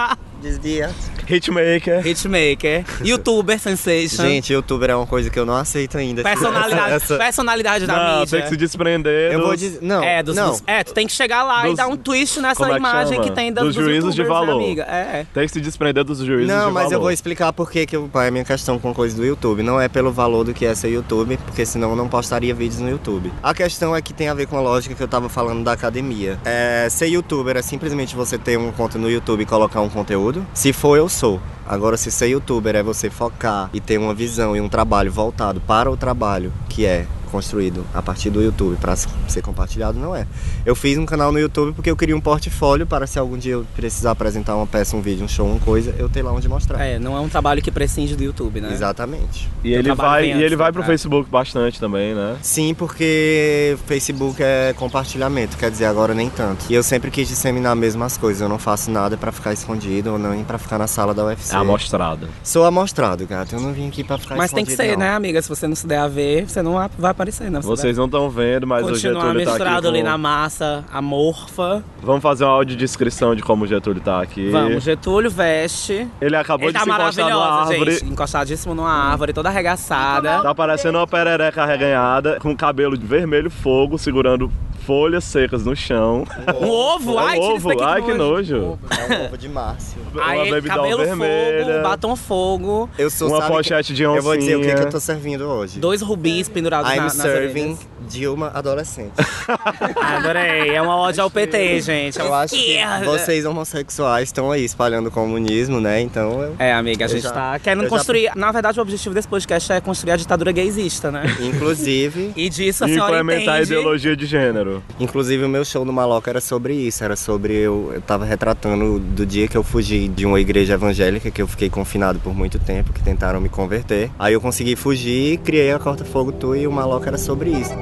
desvia. 0.40 0.90
Hitmaker. 1.28 2.06
Hitmaker, 2.06 2.84
youtuber 3.02 3.58
sensation, 3.58 4.22
Gente, 4.24 4.52
youtuber 4.52 4.90
é 4.90 4.96
uma 4.96 5.06
coisa 5.06 5.30
que 5.30 5.38
eu 5.38 5.46
não 5.46 5.56
aceito 5.56 5.96
ainda. 5.98 6.22
personalidade, 6.22 6.92
Essa- 6.94 7.16
personalidade 7.18 7.86
da 7.86 7.96
Não, 7.96 8.20
mídia. 8.20 8.38
tem 8.38 8.42
que 8.42 8.48
se 8.50 8.56
desprender 8.56 9.32
Eu 9.32 9.38
dos... 9.38 9.46
vou 9.48 9.56
dizer. 9.56 9.78
Não, 9.82 10.02
É, 10.02 10.22
dos, 10.22 10.36
não. 10.36 10.50
dos- 10.52 10.62
é, 10.66 10.84
tu 10.84 10.92
tem 10.94 11.06
que 11.06 11.12
chegar 11.12 11.42
lá 11.44 11.64
e 11.64 11.68
Dos- 11.68 11.76
dar 11.76 11.88
um 11.88 11.96
twist 11.96 12.40
nessa 12.40 12.64
é 12.66 12.70
que 12.70 12.76
imagem 12.76 13.14
chama? 13.14 13.24
que 13.28 13.34
tem 13.34 13.52
das, 13.52 13.64
Dos 13.64 13.74
juízos 13.74 14.14
de 14.14 14.22
youtubers, 14.22 14.40
né, 14.40 14.46
valor. 14.52 14.64
amiga? 14.64 14.82
É. 14.84 15.26
Tem 15.32 15.46
que 15.46 15.52
se 15.52 15.60
desprender 15.60 16.04
dos 16.04 16.18
juízes 16.18 16.48
Não, 16.48 16.68
de 16.68 16.72
mas 16.72 16.84
eu 16.84 16.90
valor. 16.90 17.02
vou 17.02 17.10
explicar 17.10 17.52
por 17.52 17.70
que 17.70 17.86
que 17.86 17.96
eu- 17.96 18.10
é 18.14 18.28
a 18.28 18.30
minha 18.30 18.44
questão 18.44 18.78
com 18.78 18.92
coisa 18.94 19.16
do 19.16 19.24
YouTube. 19.24 19.62
Não 19.62 19.80
é 19.80 19.88
pelo 19.88 20.12
valor 20.12 20.44
do 20.44 20.52
que 20.54 20.64
é 20.66 20.74
ser 20.74 20.88
YouTube, 20.90 21.36
porque 21.46 21.64
senão 21.66 21.90
eu 21.90 21.96
não 21.96 22.08
postaria 22.08 22.54
vídeos 22.54 22.80
no 22.80 22.88
YouTube. 22.90 23.32
A 23.42 23.54
questão 23.54 23.94
é 23.94 24.02
que 24.02 24.12
tem 24.12 24.28
a 24.28 24.34
ver 24.34 24.46
com 24.46 24.56
a 24.56 24.60
lógica 24.60 24.94
que 24.94 25.02
eu 25.02 25.08
tava 25.08 25.28
falando 25.28 25.62
da 25.64 25.72
academia. 25.72 26.38
É, 26.44 26.88
ser 26.90 27.06
youtuber 27.06 27.56
é 27.56 27.62
simplesmente 27.62 28.14
você 28.14 28.38
ter 28.38 28.56
uma 28.56 28.72
conta 28.72 28.98
no 28.98 29.10
YouTube 29.10 29.42
e 29.42 29.46
colocar 29.46 29.80
um 29.80 29.88
conteúdo? 29.88 30.44
Se 30.54 30.72
for, 30.72 30.96
eu 30.96 31.08
sou. 31.14 31.40
Agora, 31.66 31.96
se 31.96 32.10
ser 32.10 32.26
youtuber 32.28 32.74
é 32.76 32.82
você 32.82 33.08
focar 33.10 33.70
e 33.72 33.80
ter 33.80 33.98
uma 33.98 34.14
visão 34.14 34.56
e 34.56 34.60
um 34.60 34.68
trabalho 34.68 35.10
voltado 35.10 35.60
para 35.60 35.90
o 35.90 35.96
trabalho, 35.96 36.52
que 36.68 36.84
é 36.84 37.06
construído 37.30 37.84
a 37.92 38.00
partir 38.00 38.30
do 38.30 38.40
YouTube 38.40 38.76
para 38.80 38.94
ser 38.94 39.42
compartilhado, 39.42 39.98
não 39.98 40.14
é. 40.14 40.24
Eu 40.64 40.76
fiz 40.76 40.96
um 40.96 41.04
canal 41.04 41.32
no 41.32 41.38
YouTube 41.40 41.72
porque 41.74 41.90
eu 41.90 41.96
queria 41.96 42.16
um 42.16 42.20
portfólio 42.20 42.86
para 42.86 43.08
se 43.08 43.18
algum 43.18 43.36
dia 43.36 43.54
eu 43.54 43.66
precisar 43.74 44.12
apresentar 44.12 44.54
uma 44.54 44.68
peça, 44.68 44.96
um 44.96 45.00
vídeo, 45.00 45.24
um 45.24 45.28
show, 45.28 45.44
uma 45.44 45.58
coisa, 45.58 45.92
eu 45.98 46.08
ter 46.08 46.22
lá 46.22 46.32
onde 46.32 46.48
mostrar. 46.48 46.80
É, 46.80 46.96
não 46.96 47.16
é 47.16 47.20
um 47.20 47.28
trabalho 47.28 47.60
que 47.60 47.72
prescinde 47.72 48.14
do 48.14 48.22
YouTube, 48.22 48.60
né? 48.60 48.72
Exatamente. 48.72 49.50
E 49.64 49.70
Teu 49.70 49.80
ele 49.80 49.94
vai, 49.96 50.26
e 50.26 50.42
ele 50.44 50.54
vai 50.54 50.70
pro 50.70 50.82
É. 50.82 50.84
Facebook 50.86 51.28
bastante 51.28 51.80
também, 51.80 52.14
né? 52.14 52.36
Sim, 52.40 52.72
porque 52.72 53.76
Facebook 53.84 54.40
é 54.40 54.72
compartilhamento, 54.76 55.56
quer 55.56 55.72
dizer, 55.72 55.86
agora 55.86 56.14
nem 56.14 56.30
tanto. 56.30 56.66
E 56.70 56.74
eu 56.74 56.84
sempre 56.84 57.10
quis 57.10 57.26
disseminar 57.26 57.74
mesmo 57.74 58.04
as 58.04 58.16
coisas, 58.16 58.40
eu 58.42 58.48
não 58.48 58.60
faço 58.60 58.92
nada 58.92 59.16
pra 59.16 59.32
ficar 59.32 59.52
escondido 59.52 60.12
ou 60.12 60.18
nem 60.20 60.44
pra 60.44 60.56
ficar 60.56 60.78
na 60.78 60.86
sala 60.86 61.12
da 61.12 61.24
UFC. 61.24 61.52
É 61.54 61.60
amostrada. 61.60 62.28
Sou 62.42 62.64
amostrado, 62.64 63.26
gato, 63.26 63.54
eu 63.54 63.60
não 63.60 63.72
vim 63.72 63.88
aqui 63.88 64.02
pra 64.04 64.18
ficar 64.18 64.36
Mas 64.36 64.52
tem 64.52 64.64
que 64.64 64.74
ser, 64.74 64.92
não. 64.92 64.98
né, 64.98 65.14
amiga? 65.14 65.40
Se 65.40 65.48
você 65.48 65.66
não 65.66 65.74
se 65.74 65.86
der 65.86 65.98
a 65.98 66.08
ver, 66.08 66.48
você 66.48 66.62
não 66.62 66.74
vai 66.98 67.10
aparecer, 67.10 67.50
né? 67.50 67.60
Você 67.60 67.68
Vocês 67.68 67.96
não 67.96 68.06
estão 68.06 68.28
vendo, 68.30 68.66
mas 68.66 68.82
vai 68.84 68.92
o 68.92 68.96
Getúlio 68.96 69.22
tá 69.22 69.34
misturado 69.34 69.88
aqui 69.88 69.96
ali 69.96 69.98
com... 70.02 70.10
na 70.10 70.18
massa 70.18 70.84
amorfa. 70.92 71.82
Vamos 72.02 72.22
fazer 72.22 72.44
uma 72.44 72.52
audiodescrição 72.52 73.34
de 73.34 73.42
como 73.42 73.64
o 73.64 73.66
Getúlio 73.66 74.00
tá 74.02 74.20
aqui. 74.20 74.50
Vamos, 74.50 74.82
Getúlio 74.82 75.30
veste. 75.30 76.08
Ele 76.20 76.36
acabou 76.36 76.68
Ele 76.68 76.72
de 76.72 76.78
tá 76.78 76.84
se 76.84 76.90
encostar 76.90 77.24
numa 77.24 77.38
maravilhosa, 77.38 77.72
árvore. 77.72 77.92
gente. 77.92 78.12
Encostadíssimo 78.12 78.74
numa 78.74 78.92
árvore, 78.92 79.32
toda 79.32 79.48
arregaçada. 79.48 80.42
Tá 80.42 80.54
parecendo 80.54 80.98
uma 80.98 81.06
perereca 81.06 81.62
arreganhada, 81.62 82.38
com 82.40 82.56
cabelo 82.56 82.96
de 82.96 83.06
vermelho 83.06 83.50
fogo, 83.50 83.98
segurando 83.98 84.50
folhas 84.86 85.24
secas 85.24 85.64
no 85.64 85.74
chão. 85.74 86.24
Um 86.60 86.68
ovo? 86.68 87.14
Um 87.14 87.18
Ai, 87.18 87.38
ovo, 87.38 87.68
daqui 87.68 87.82
ai 87.82 88.02
que 88.02 88.14
nojo. 88.14 88.56
É 88.56 88.58
um 88.58 89.26
ovo 89.26 89.38
de 89.38 89.48
Márcio. 89.48 89.98
Aí, 90.20 90.62
cabelo 90.62 90.98
vermelha. 91.04 91.43
Fogo, 91.44 91.82
batom 91.82 92.16
fogo, 92.16 92.90
Eu 92.98 93.10
sou 93.10 93.28
Uma 93.28 93.42
pochete 93.46 93.88
que- 93.88 93.94
de 93.94 94.02
Eu 94.02 94.22
vou 94.22 94.36
dizer 94.36 94.56
o 94.56 94.60
que, 94.60 94.66
oncinha. 94.66 94.76
que 94.76 94.86
eu 94.86 94.90
tô 94.90 95.00
servindo 95.00 95.44
hoje. 95.46 95.78
dois 95.78 96.00
rubis 96.02 96.48
pendurados 96.48 96.90
I'm 96.90 96.96
na, 96.96 97.02
nas 97.04 97.12
serving 97.14 97.60
orelhas. 97.62 97.78
Dilma 98.08 98.50
adolescente. 98.54 99.12
Adorei, 99.96 100.74
é 100.74 100.82
uma 100.82 100.96
ode 101.00 101.20
ao 101.20 101.30
PT, 101.30 101.80
gente. 101.80 102.18
Eu 102.18 102.34
acho 102.34 102.54
que 102.54 102.78
vocês 103.04 103.44
homossexuais 103.44 104.28
estão 104.28 104.50
aí 104.50 104.64
espalhando 104.64 105.06
o 105.08 105.10
comunismo, 105.10 105.80
né? 105.80 106.00
Então 106.00 106.42
eu... 106.42 106.56
É, 106.58 106.72
amiga, 106.72 107.04
a 107.04 107.08
gente 107.08 107.22
já- 107.22 107.30
tá 107.32 107.58
querendo 107.58 107.84
eu 107.84 107.90
já- 107.90 107.96
construir. 107.96 108.30
Na 108.36 108.52
verdade, 108.52 108.78
o 108.78 108.82
objetivo 108.82 109.14
desse 109.14 109.28
podcast 109.28 109.72
é 109.72 109.80
construir 109.80 110.12
a 110.12 110.16
ditadura 110.16 110.52
gaysista, 110.52 111.10
né? 111.10 111.24
Inclusive, 111.40 112.32
E 112.36 112.48
disso 112.48 112.84
a 112.84 112.88
E 112.88 112.92
senhora 112.94 113.20
implementar 113.20 113.54
a 113.54 113.58
entende. 113.58 113.72
ideologia 113.74 114.16
de 114.16 114.26
gênero. 114.26 114.82
inclusive 115.00 115.44
o 115.44 115.48
meu 115.48 115.64
show 115.64 115.84
no 115.84 115.92
Maloca 115.92 116.30
era 116.30 116.40
sobre 116.40 116.74
isso, 116.74 117.02
era 117.04 117.16
sobre 117.16 117.54
eu, 117.54 117.90
eu 117.94 118.00
tava 118.00 118.24
retratando 118.24 118.98
do 118.98 119.24
dia 119.24 119.48
que 119.48 119.56
eu 119.56 119.62
fugi 119.62 120.08
de 120.08 120.26
uma 120.26 120.40
igreja 120.40 120.74
evangélica 120.74 121.30
que 121.34 121.42
eu 121.42 121.48
fiquei 121.48 121.68
confinado 121.68 122.20
por 122.20 122.32
muito 122.32 122.58
tempo, 122.58 122.92
que 122.92 123.02
tentaram 123.02 123.40
me 123.40 123.48
converter. 123.48 124.08
Aí 124.18 124.32
eu 124.32 124.40
consegui 124.40 124.76
fugir, 124.76 125.38
criei 125.38 125.72
a 125.72 125.78
Corta 125.78 126.04
Fogo 126.04 126.30
Tu 126.30 126.54
e 126.56 126.66
o 126.66 126.72
Maloca 126.72 127.10
era 127.10 127.18
sobre 127.18 127.50
isso. 127.50 127.74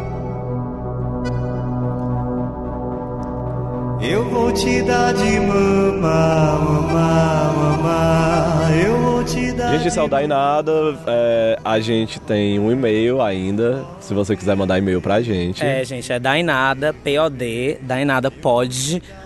Eu 4.00 4.28
vou 4.28 4.50
te 4.50 4.82
dar 4.82 5.14
de 5.14 5.38
mamar, 5.38 6.60
mamar, 6.60 7.54
mamar. 7.54 8.72
Eu 8.84 8.98
vou 8.98 9.22
te 9.22 9.52
dar. 9.52 9.78
Gente, 9.78 9.92
saudade 9.92 10.26
nada. 10.26 10.98
é, 11.06 11.58
a 11.64 11.78
gente 11.78 12.18
tem 12.18 12.58
um 12.58 12.72
e-mail 12.72 13.22
ainda. 13.22 13.84
Se 14.00 14.12
você 14.12 14.34
quiser 14.34 14.56
mandar 14.56 14.78
e-mail 14.78 15.00
pra 15.00 15.22
gente. 15.22 15.64
É, 15.64 15.84
gente, 15.84 16.12
é 16.12 16.18
dainada, 16.18 16.92
P-O-D, 16.92 17.78
dainadapod, 17.82 19.00
arroba 19.00 19.21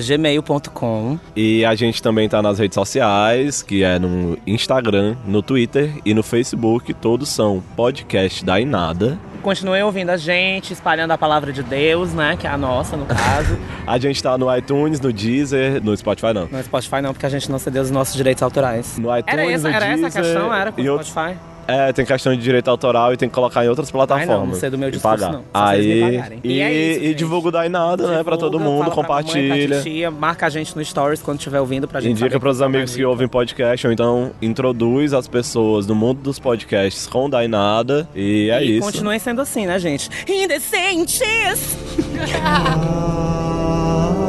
gmail.com. 0.00 1.18
E 1.34 1.64
a 1.64 1.74
gente 1.74 2.02
também 2.02 2.28
tá 2.28 2.42
nas 2.42 2.58
redes 2.58 2.74
sociais, 2.74 3.62
que 3.62 3.82
é 3.82 3.98
no 3.98 4.38
Instagram, 4.46 5.16
no 5.26 5.42
Twitter 5.42 5.92
e 6.04 6.14
no 6.14 6.22
Facebook. 6.22 6.92
Todos 6.94 7.28
são 7.28 7.62
podcast 7.76 8.44
da 8.44 8.60
Inada. 8.60 9.18
Continuem 9.42 9.82
ouvindo 9.82 10.10
a 10.10 10.18
gente, 10.18 10.72
espalhando 10.74 11.12
a 11.12 11.18
palavra 11.18 11.50
de 11.50 11.62
Deus, 11.62 12.12
né? 12.12 12.36
Que 12.38 12.46
é 12.46 12.50
a 12.50 12.58
nossa, 12.58 12.94
no 12.94 13.06
caso. 13.06 13.56
A 13.86 13.98
gente 13.98 14.22
tá 14.22 14.36
no 14.38 14.54
iTunes, 14.54 15.00
no 15.00 15.12
Deezer, 15.12 15.82
no 15.82 15.96
Spotify 15.96 16.32
não. 16.34 16.46
no 16.46 16.62
Spotify 16.62 17.00
não, 17.02 17.12
porque 17.12 17.26
a 17.26 17.28
gente 17.30 17.50
não 17.50 17.58
cedeu 17.58 17.82
os 17.82 17.90
nossos 17.90 18.14
direitos 18.14 18.40
autorais. 18.42 18.96
No 18.98 19.08
iTunes, 19.16 19.24
Era 19.38 19.50
essa, 19.50 19.68
no 19.68 19.74
era 19.74 19.86
essa 19.86 19.94
a 19.94 19.96
Deezer 20.10 20.22
questão, 20.22 20.54
era 20.54 20.70
com 20.70 20.80
o 20.82 20.90
outros- 20.92 21.08
Spotify? 21.08 21.36
É, 21.70 21.92
tem 21.92 22.04
questão 22.04 22.34
de 22.34 22.42
direito 22.42 22.68
autoral 22.68 23.12
e 23.12 23.16
tem 23.16 23.28
que 23.28 23.34
colocar 23.34 23.64
em 23.64 23.68
outras 23.68 23.90
plataformas. 23.90 24.30
Ai, 24.30 24.36
não, 24.38 24.46
não 24.46 24.54
sei 24.54 24.70
do 24.70 24.78
meu 24.78 24.88
e 24.88 24.92
discurso, 24.92 25.16
pagar. 25.18 25.32
não. 25.32 25.44
Aí, 25.52 26.20
e, 26.42 26.48
E 26.48 26.60
é 26.60 26.72
isso, 26.72 27.04
e 27.04 27.14
divulga 27.14 27.48
o 27.48 27.50
Dai 27.50 27.68
Nada, 27.68 28.06
né? 28.06 28.22
Pra 28.24 28.36
todo 28.36 28.58
Divulga, 28.58 28.70
mundo, 28.70 28.90
pra 28.92 29.02
mamãe, 29.02 29.04
pra 29.04 29.22
compartilha. 29.24 29.82
titia, 29.82 30.10
marca 30.10 30.46
a 30.46 30.50
gente 30.50 30.76
no 30.76 30.84
stories 30.84 31.22
quando 31.22 31.38
estiver 31.38 31.60
ouvindo 31.60 31.86
pra 31.88 32.00
gente 32.00 32.12
Indica 32.12 32.38
pros 32.40 32.58
que 32.58 32.64
amigos 32.64 32.90
tá 32.90 32.96
que 32.96 33.04
ouvem 33.04 33.28
podcast, 33.28 33.86
ou 33.86 33.92
então 33.92 34.30
introduz 34.42 35.12
as 35.12 35.28
pessoas 35.28 35.86
no 35.86 35.94
mundo 35.94 36.20
dos 36.22 36.38
podcasts 36.38 37.06
com 37.06 37.28
Dai 37.30 37.48
Nada. 37.48 38.08
E 38.14 38.50
é 38.50 38.62
e 38.64 38.76
isso. 38.78 38.86
continuem 38.86 39.18
sendo 39.18 39.40
assim, 39.40 39.66
né, 39.66 39.78
gente? 39.78 40.08
Indecentes! 40.28 41.76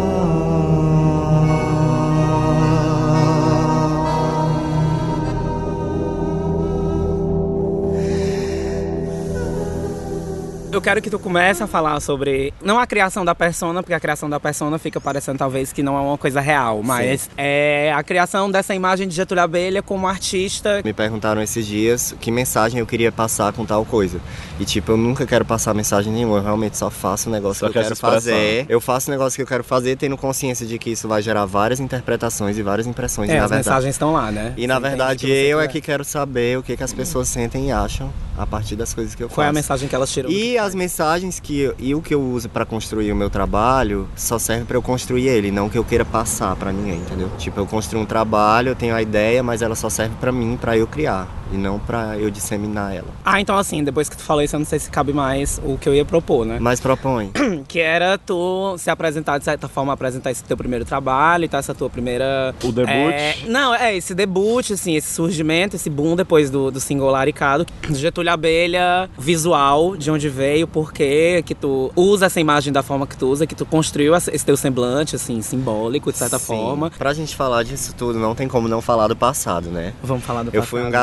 Eu 10.71 10.81
quero 10.81 11.01
que 11.01 11.09
tu 11.09 11.19
comece 11.19 11.61
a 11.61 11.67
falar 11.67 11.99
sobre 11.99 12.53
não 12.63 12.79
a 12.79 12.87
criação 12.87 13.25
da 13.25 13.35
persona, 13.35 13.83
porque 13.83 13.93
a 13.93 13.99
criação 13.99 14.29
da 14.29 14.39
persona 14.39 14.79
fica 14.79 15.01
parecendo 15.01 15.37
talvez 15.37 15.73
que 15.73 15.83
não 15.83 15.97
é 15.97 15.99
uma 16.01 16.17
coisa 16.17 16.39
real, 16.39 16.81
mas 16.81 17.29
é 17.37 17.91
a 17.93 18.01
criação 18.01 18.49
dessa 18.49 18.73
imagem 18.73 19.05
de 19.05 19.13
Getúlio 19.13 19.43
Abelha 19.43 19.81
como 19.83 20.07
artista. 20.07 20.81
Me 20.85 20.93
perguntaram 20.93 21.41
esses 21.41 21.67
dias 21.67 22.15
que 22.21 22.31
mensagem 22.31 22.79
eu 22.79 22.85
queria 22.85 23.11
passar 23.11 23.51
com 23.51 23.65
tal 23.65 23.83
coisa. 23.83 24.19
E 24.61 24.65
tipo, 24.65 24.93
eu 24.93 24.97
nunca 24.97 25.25
quero 25.25 25.43
passar 25.43 25.73
mensagem 25.73 26.13
nenhuma, 26.13 26.37
eu 26.37 26.43
realmente 26.43 26.77
só 26.77 26.89
faço 26.89 27.27
o 27.27 27.31
negócio 27.33 27.59
Só 27.59 27.65
que 27.65 27.77
eu 27.77 27.81
quer 27.81 27.89
quero 27.89 27.95
fazer. 27.97 28.65
Eu 28.69 28.79
faço 28.79 29.09
o 29.09 29.11
negócio 29.11 29.35
que 29.35 29.41
eu 29.41 29.47
quero 29.47 29.65
fazer, 29.65 29.97
tendo 29.97 30.15
consciência 30.15 30.65
de 30.65 30.79
que 30.79 30.91
isso 30.91 31.05
vai 31.05 31.21
gerar 31.21 31.43
várias 31.45 31.81
interpretações 31.81 32.57
e 32.57 32.63
várias 32.63 32.87
impressões. 32.87 33.29
É, 33.29 33.33
e 33.33 33.37
na 33.37 33.43
as 33.43 33.49
verdade, 33.51 33.67
mensagens 33.69 33.95
estão 33.95 34.13
lá, 34.13 34.31
né? 34.31 34.53
E 34.55 34.65
na 34.67 34.75
Você 34.75 34.79
entende 34.87 34.89
verdade 34.97 35.27
eu 35.31 35.59
é 35.59 35.67
quer. 35.67 35.73
que 35.73 35.81
quero 35.81 36.05
saber 36.05 36.57
o 36.57 36.63
que, 36.63 36.77
que 36.77 36.83
as 36.83 36.93
pessoas 36.93 37.27
sentem 37.27 37.67
e 37.67 37.71
acham 37.73 38.09
a 38.37 38.45
partir 38.47 38.75
das 38.77 38.93
coisas 38.93 39.13
que 39.13 39.21
eu 39.21 39.27
Qual 39.29 39.43
é 39.43 39.47
a 39.47 39.49
faço. 39.49 39.55
mensagem 39.55 39.89
que 39.89 39.93
elas 39.95 40.09
tiram? 40.09 40.29
do 40.29 40.35
E 40.35 40.51
que 40.53 40.57
as 40.63 40.75
mensagens 40.75 41.39
que 41.39 41.59
eu- 41.59 41.75
e 41.79 41.93
o 41.95 42.01
que 42.01 42.13
eu 42.13 42.21
uso 42.21 42.49
pra 42.49 42.65
construir 42.65 43.11
o 43.11 43.15
meu 43.15 43.29
trabalho 43.29 44.07
só 44.15 44.37
serve 44.39 44.65
pra 44.65 44.77
eu 44.77 44.81
construir 44.81 45.27
ele, 45.27 45.51
não 45.51 45.69
que 45.69 45.77
eu 45.77 45.83
queira 45.83 46.05
passar 46.05 46.55
pra 46.55 46.71
ninguém, 46.71 46.99
entendeu? 46.99 47.29
Tipo, 47.37 47.59
eu 47.59 47.67
construo 47.67 48.01
um 48.01 48.05
trabalho, 48.05 48.69
eu 48.69 48.75
tenho 48.75 48.95
a 48.95 49.01
ideia, 49.01 49.41
mas 49.43 49.61
ela 49.61 49.75
só 49.75 49.89
serve 49.89 50.15
pra 50.19 50.31
mim, 50.31 50.57
pra 50.59 50.77
eu 50.77 50.87
criar 50.87 51.27
e 51.51 51.57
não 51.57 51.79
pra 51.79 52.17
eu 52.17 52.29
disseminar 52.29 52.95
ela. 52.95 53.07
Ah, 53.23 53.39
então 53.41 53.57
assim, 53.57 53.83
depois 53.83 54.09
que 54.09 54.17
tu 54.17 54.23
falou 54.23 54.41
isso, 54.43 54.55
eu 54.55 54.59
não 54.59 54.65
sei 54.65 54.79
se 54.79 54.89
cabe 54.89 55.13
mais 55.13 55.61
o 55.63 55.77
que 55.77 55.87
eu 55.87 55.93
ia 55.93 56.05
propor, 56.05 56.45
né? 56.45 56.57
Mas 56.59 56.79
propõe. 56.79 57.31
Que 57.67 57.79
era 57.79 58.17
tu 58.17 58.75
se 58.77 58.89
apresentar, 58.89 59.37
de 59.37 59.45
certa 59.45 59.67
forma, 59.67 59.93
apresentar 59.93 60.31
esse 60.31 60.43
teu 60.43 60.57
primeiro 60.57 60.83
trabalho, 60.83 61.45
então 61.45 61.59
essa 61.59 61.73
tua 61.73 61.89
primeira... 61.89 62.53
O 62.63 62.71
debut. 62.71 62.91
É, 62.91 63.35
não, 63.47 63.73
é 63.73 63.95
esse 63.95 64.13
debut, 64.13 64.71
assim, 64.71 64.95
esse 64.95 65.13
surgimento, 65.13 65.75
esse 65.75 65.89
boom 65.89 66.15
depois 66.15 66.49
do, 66.49 66.71
do 66.71 66.79
single 66.79 67.09
Laricado. 67.09 67.65
Getúlio 67.91 68.31
Abelha, 68.31 69.09
visual, 69.17 69.95
de 69.95 70.11
onde 70.11 70.27
veio, 70.27 70.67
por 70.67 70.91
quê, 70.91 71.43
que 71.45 71.55
tu 71.55 71.91
usa 71.95 72.25
essa 72.25 72.39
imagem 72.39 72.73
da 72.73 72.83
forma 72.83 73.07
que 73.07 73.15
tu 73.15 73.27
usa, 73.27 73.45
que 73.45 73.55
tu 73.55 73.65
construiu 73.65 74.15
esse 74.15 74.45
teu 74.45 74.57
semblante, 74.57 75.15
assim, 75.15 75.41
simbólico, 75.41 76.11
de 76.11 76.17
certa 76.17 76.39
Sim. 76.39 76.45
forma. 76.47 76.91
Pra 76.97 77.13
gente 77.13 77.35
falar 77.35 77.63
disso 77.63 77.93
tudo, 77.97 78.19
não 78.19 78.35
tem 78.35 78.47
como 78.47 78.67
não 78.67 78.81
falar 78.81 79.07
do 79.07 79.15
passado, 79.15 79.69
né? 79.69 79.93
Vamos 80.03 80.23
falar 80.23 80.43
do 80.43 80.49
Eu 80.49 80.61
passado, 80.61 80.69
fui 80.69 80.81
um 80.81 80.85
gente. 80.85 80.93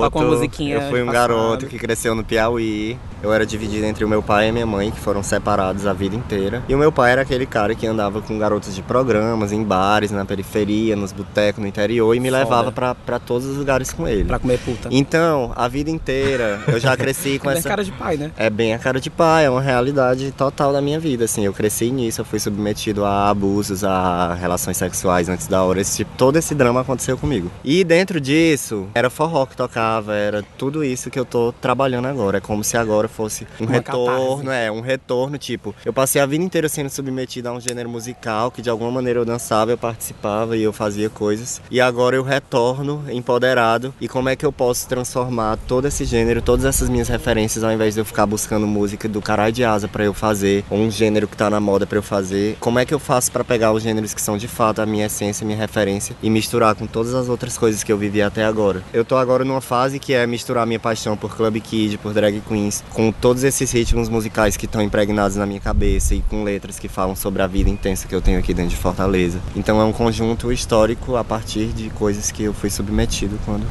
Garoto. 0.00 0.10
Toca 0.12 0.24
uma 0.24 0.34
musiquinha 0.34 0.76
eu 0.76 0.90
fui 0.90 1.02
um 1.02 1.06
passado. 1.06 1.28
garoto 1.28 1.66
que 1.66 1.78
cresceu 1.78 2.14
no 2.14 2.24
Piauí. 2.24 2.98
Eu 3.22 3.32
era 3.32 3.46
dividido 3.46 3.86
entre 3.86 4.04
o 4.04 4.08
meu 4.08 4.20
pai 4.20 4.48
e 4.48 4.52
minha 4.52 4.66
mãe, 4.66 4.90
que 4.90 4.98
foram 4.98 5.22
separados 5.22 5.86
a 5.86 5.92
vida 5.92 6.16
inteira. 6.16 6.60
E 6.68 6.74
o 6.74 6.78
meu 6.78 6.90
pai 6.90 7.12
era 7.12 7.22
aquele 7.22 7.46
cara 7.46 7.72
que 7.72 7.86
andava 7.86 8.20
com 8.20 8.36
garotos 8.36 8.74
de 8.74 8.82
programas, 8.82 9.52
em 9.52 9.62
bares, 9.62 10.10
na 10.10 10.24
periferia, 10.24 10.96
nos 10.96 11.12
botecos 11.12 11.62
no 11.62 11.68
interior 11.68 12.16
e 12.16 12.20
me 12.20 12.30
Foda. 12.30 12.42
levava 12.42 12.72
pra, 12.72 12.94
pra 12.96 13.20
todos 13.20 13.46
os 13.46 13.56
lugares 13.56 13.92
com 13.92 14.08
ele. 14.08 14.24
Pra 14.24 14.40
comer 14.40 14.58
puta. 14.58 14.88
Então, 14.90 15.52
a 15.54 15.68
vida 15.68 15.88
inteira 15.88 16.60
eu 16.66 16.80
já 16.80 16.96
cresci 16.96 17.38
com 17.42 17.48
É 17.48 17.52
bem 17.52 17.58
essa. 17.60 17.68
cara 17.68 17.84
de 17.84 17.92
pai, 17.92 18.16
né? 18.16 18.32
É 18.36 18.50
bem 18.50 18.74
a 18.74 18.78
cara 18.78 19.00
de 19.00 19.08
pai, 19.08 19.44
é 19.44 19.50
uma 19.50 19.60
realidade 19.60 20.32
total 20.32 20.72
da 20.72 20.80
minha 20.80 20.98
vida, 20.98 21.24
assim, 21.24 21.44
eu 21.44 21.52
cresci 21.52 21.90
nisso, 21.92 22.20
eu 22.20 22.24
fui 22.24 22.40
submetido 22.40 23.04
a 23.04 23.30
abusos, 23.30 23.84
a 23.84 24.34
relações 24.34 24.76
sexuais 24.76 25.28
antes 25.28 25.46
da 25.46 25.62
hora, 25.62 25.80
esse 25.80 25.98
tipo, 25.98 26.10
todo 26.16 26.36
esse 26.36 26.54
drama 26.56 26.80
aconteceu 26.80 27.16
comigo. 27.16 27.50
E 27.64 27.84
dentro 27.84 28.20
disso, 28.20 28.88
era 28.94 29.08
forró 29.08 29.46
que 29.46 29.56
tocava, 29.56 29.81
era 30.08 30.44
tudo 30.56 30.84
isso 30.84 31.10
que 31.10 31.18
eu 31.18 31.24
tô 31.24 31.52
trabalhando 31.60 32.06
agora, 32.06 32.38
é 32.38 32.40
como 32.40 32.62
se 32.64 32.76
agora 32.76 33.08
fosse 33.08 33.46
um 33.60 33.64
Uma 33.64 33.72
retorno, 33.72 34.44
catarse. 34.44 34.66
é, 34.66 34.70
um 34.70 34.80
retorno, 34.80 35.38
tipo, 35.38 35.74
eu 35.84 35.92
passei 35.92 36.20
a 36.20 36.26
vida 36.26 36.44
inteira 36.44 36.68
sendo 36.68 36.90
submetido 36.90 37.48
a 37.48 37.52
um 37.52 37.60
gênero 37.60 37.88
musical, 37.88 38.50
que 38.50 38.62
de 38.62 38.70
alguma 38.70 38.90
maneira 38.90 39.20
eu 39.20 39.24
dançava, 39.24 39.70
eu 39.70 39.78
participava 39.78 40.56
e 40.56 40.62
eu 40.62 40.72
fazia 40.72 41.08
coisas, 41.08 41.60
e 41.70 41.80
agora 41.80 42.16
eu 42.16 42.22
retorno 42.22 43.04
empoderado, 43.10 43.94
e 44.00 44.08
como 44.08 44.28
é 44.28 44.36
que 44.36 44.44
eu 44.44 44.52
posso 44.52 44.88
transformar 44.88 45.56
todo 45.66 45.86
esse 45.86 46.04
gênero, 46.04 46.42
todas 46.42 46.64
essas 46.64 46.88
minhas 46.88 47.08
referências, 47.08 47.64
ao 47.64 47.72
invés 47.72 47.94
de 47.94 48.00
eu 48.00 48.04
ficar 48.04 48.26
buscando 48.26 48.66
música 48.66 49.08
do 49.08 49.22
caralho 49.22 49.52
de 49.52 49.64
asa 49.64 49.88
pra 49.88 50.04
eu 50.04 50.12
fazer, 50.12 50.64
ou 50.68 50.78
um 50.78 50.90
gênero 50.90 51.26
que 51.26 51.36
tá 51.36 51.48
na 51.48 51.60
moda 51.60 51.86
pra 51.86 51.98
eu 51.98 52.02
fazer, 52.02 52.56
como 52.60 52.78
é 52.78 52.84
que 52.84 52.92
eu 52.92 52.98
faço 52.98 53.32
pra 53.32 53.42
pegar 53.44 53.72
os 53.72 53.82
gêneros 53.82 54.12
que 54.12 54.20
são 54.20 54.36
de 54.36 54.48
fato 54.48 54.80
a 54.82 54.86
minha 54.86 55.06
essência, 55.06 55.44
a 55.44 55.46
minha 55.46 55.58
referência, 55.58 56.14
e 56.22 56.28
misturar 56.28 56.74
com 56.74 56.86
todas 56.86 57.14
as 57.14 57.28
outras 57.28 57.56
coisas 57.56 57.82
que 57.82 57.92
eu 57.92 57.96
vivi 57.96 58.20
até 58.20 58.44
agora. 58.44 58.82
Eu 58.92 59.04
tô 59.04 59.16
agora 59.16 59.44
numa 59.44 59.60
fase 59.62 59.98
que 59.98 60.12
é 60.12 60.26
misturar 60.26 60.66
minha 60.66 60.78
paixão 60.78 61.16
por 61.16 61.34
Club 61.34 61.56
Kid, 61.60 61.96
por 61.98 62.12
drag 62.12 62.40
queens, 62.46 62.84
com 62.92 63.10
todos 63.10 63.44
esses 63.44 63.70
ritmos 63.72 64.08
musicais 64.08 64.56
que 64.56 64.66
estão 64.66 64.82
impregnados 64.82 65.36
na 65.36 65.46
minha 65.46 65.60
cabeça 65.60 66.14
e 66.14 66.20
com 66.22 66.44
letras 66.44 66.78
que 66.78 66.88
falam 66.88 67.16
sobre 67.16 67.40
a 67.40 67.46
vida 67.46 67.70
intensa 67.70 68.06
que 68.06 68.14
eu 68.14 68.20
tenho 68.20 68.38
aqui 68.38 68.52
dentro 68.52 68.70
de 68.70 68.76
Fortaleza. 68.76 69.40
Então 69.56 69.80
é 69.80 69.84
um 69.84 69.92
conjunto 69.92 70.52
histórico 70.52 71.16
a 71.16 71.24
partir 71.24 71.68
de 71.68 71.88
coisas 71.90 72.30
que 72.30 72.42
eu 72.42 72.52
fui 72.52 72.68
submetido 72.68 73.38
quando 73.46 73.64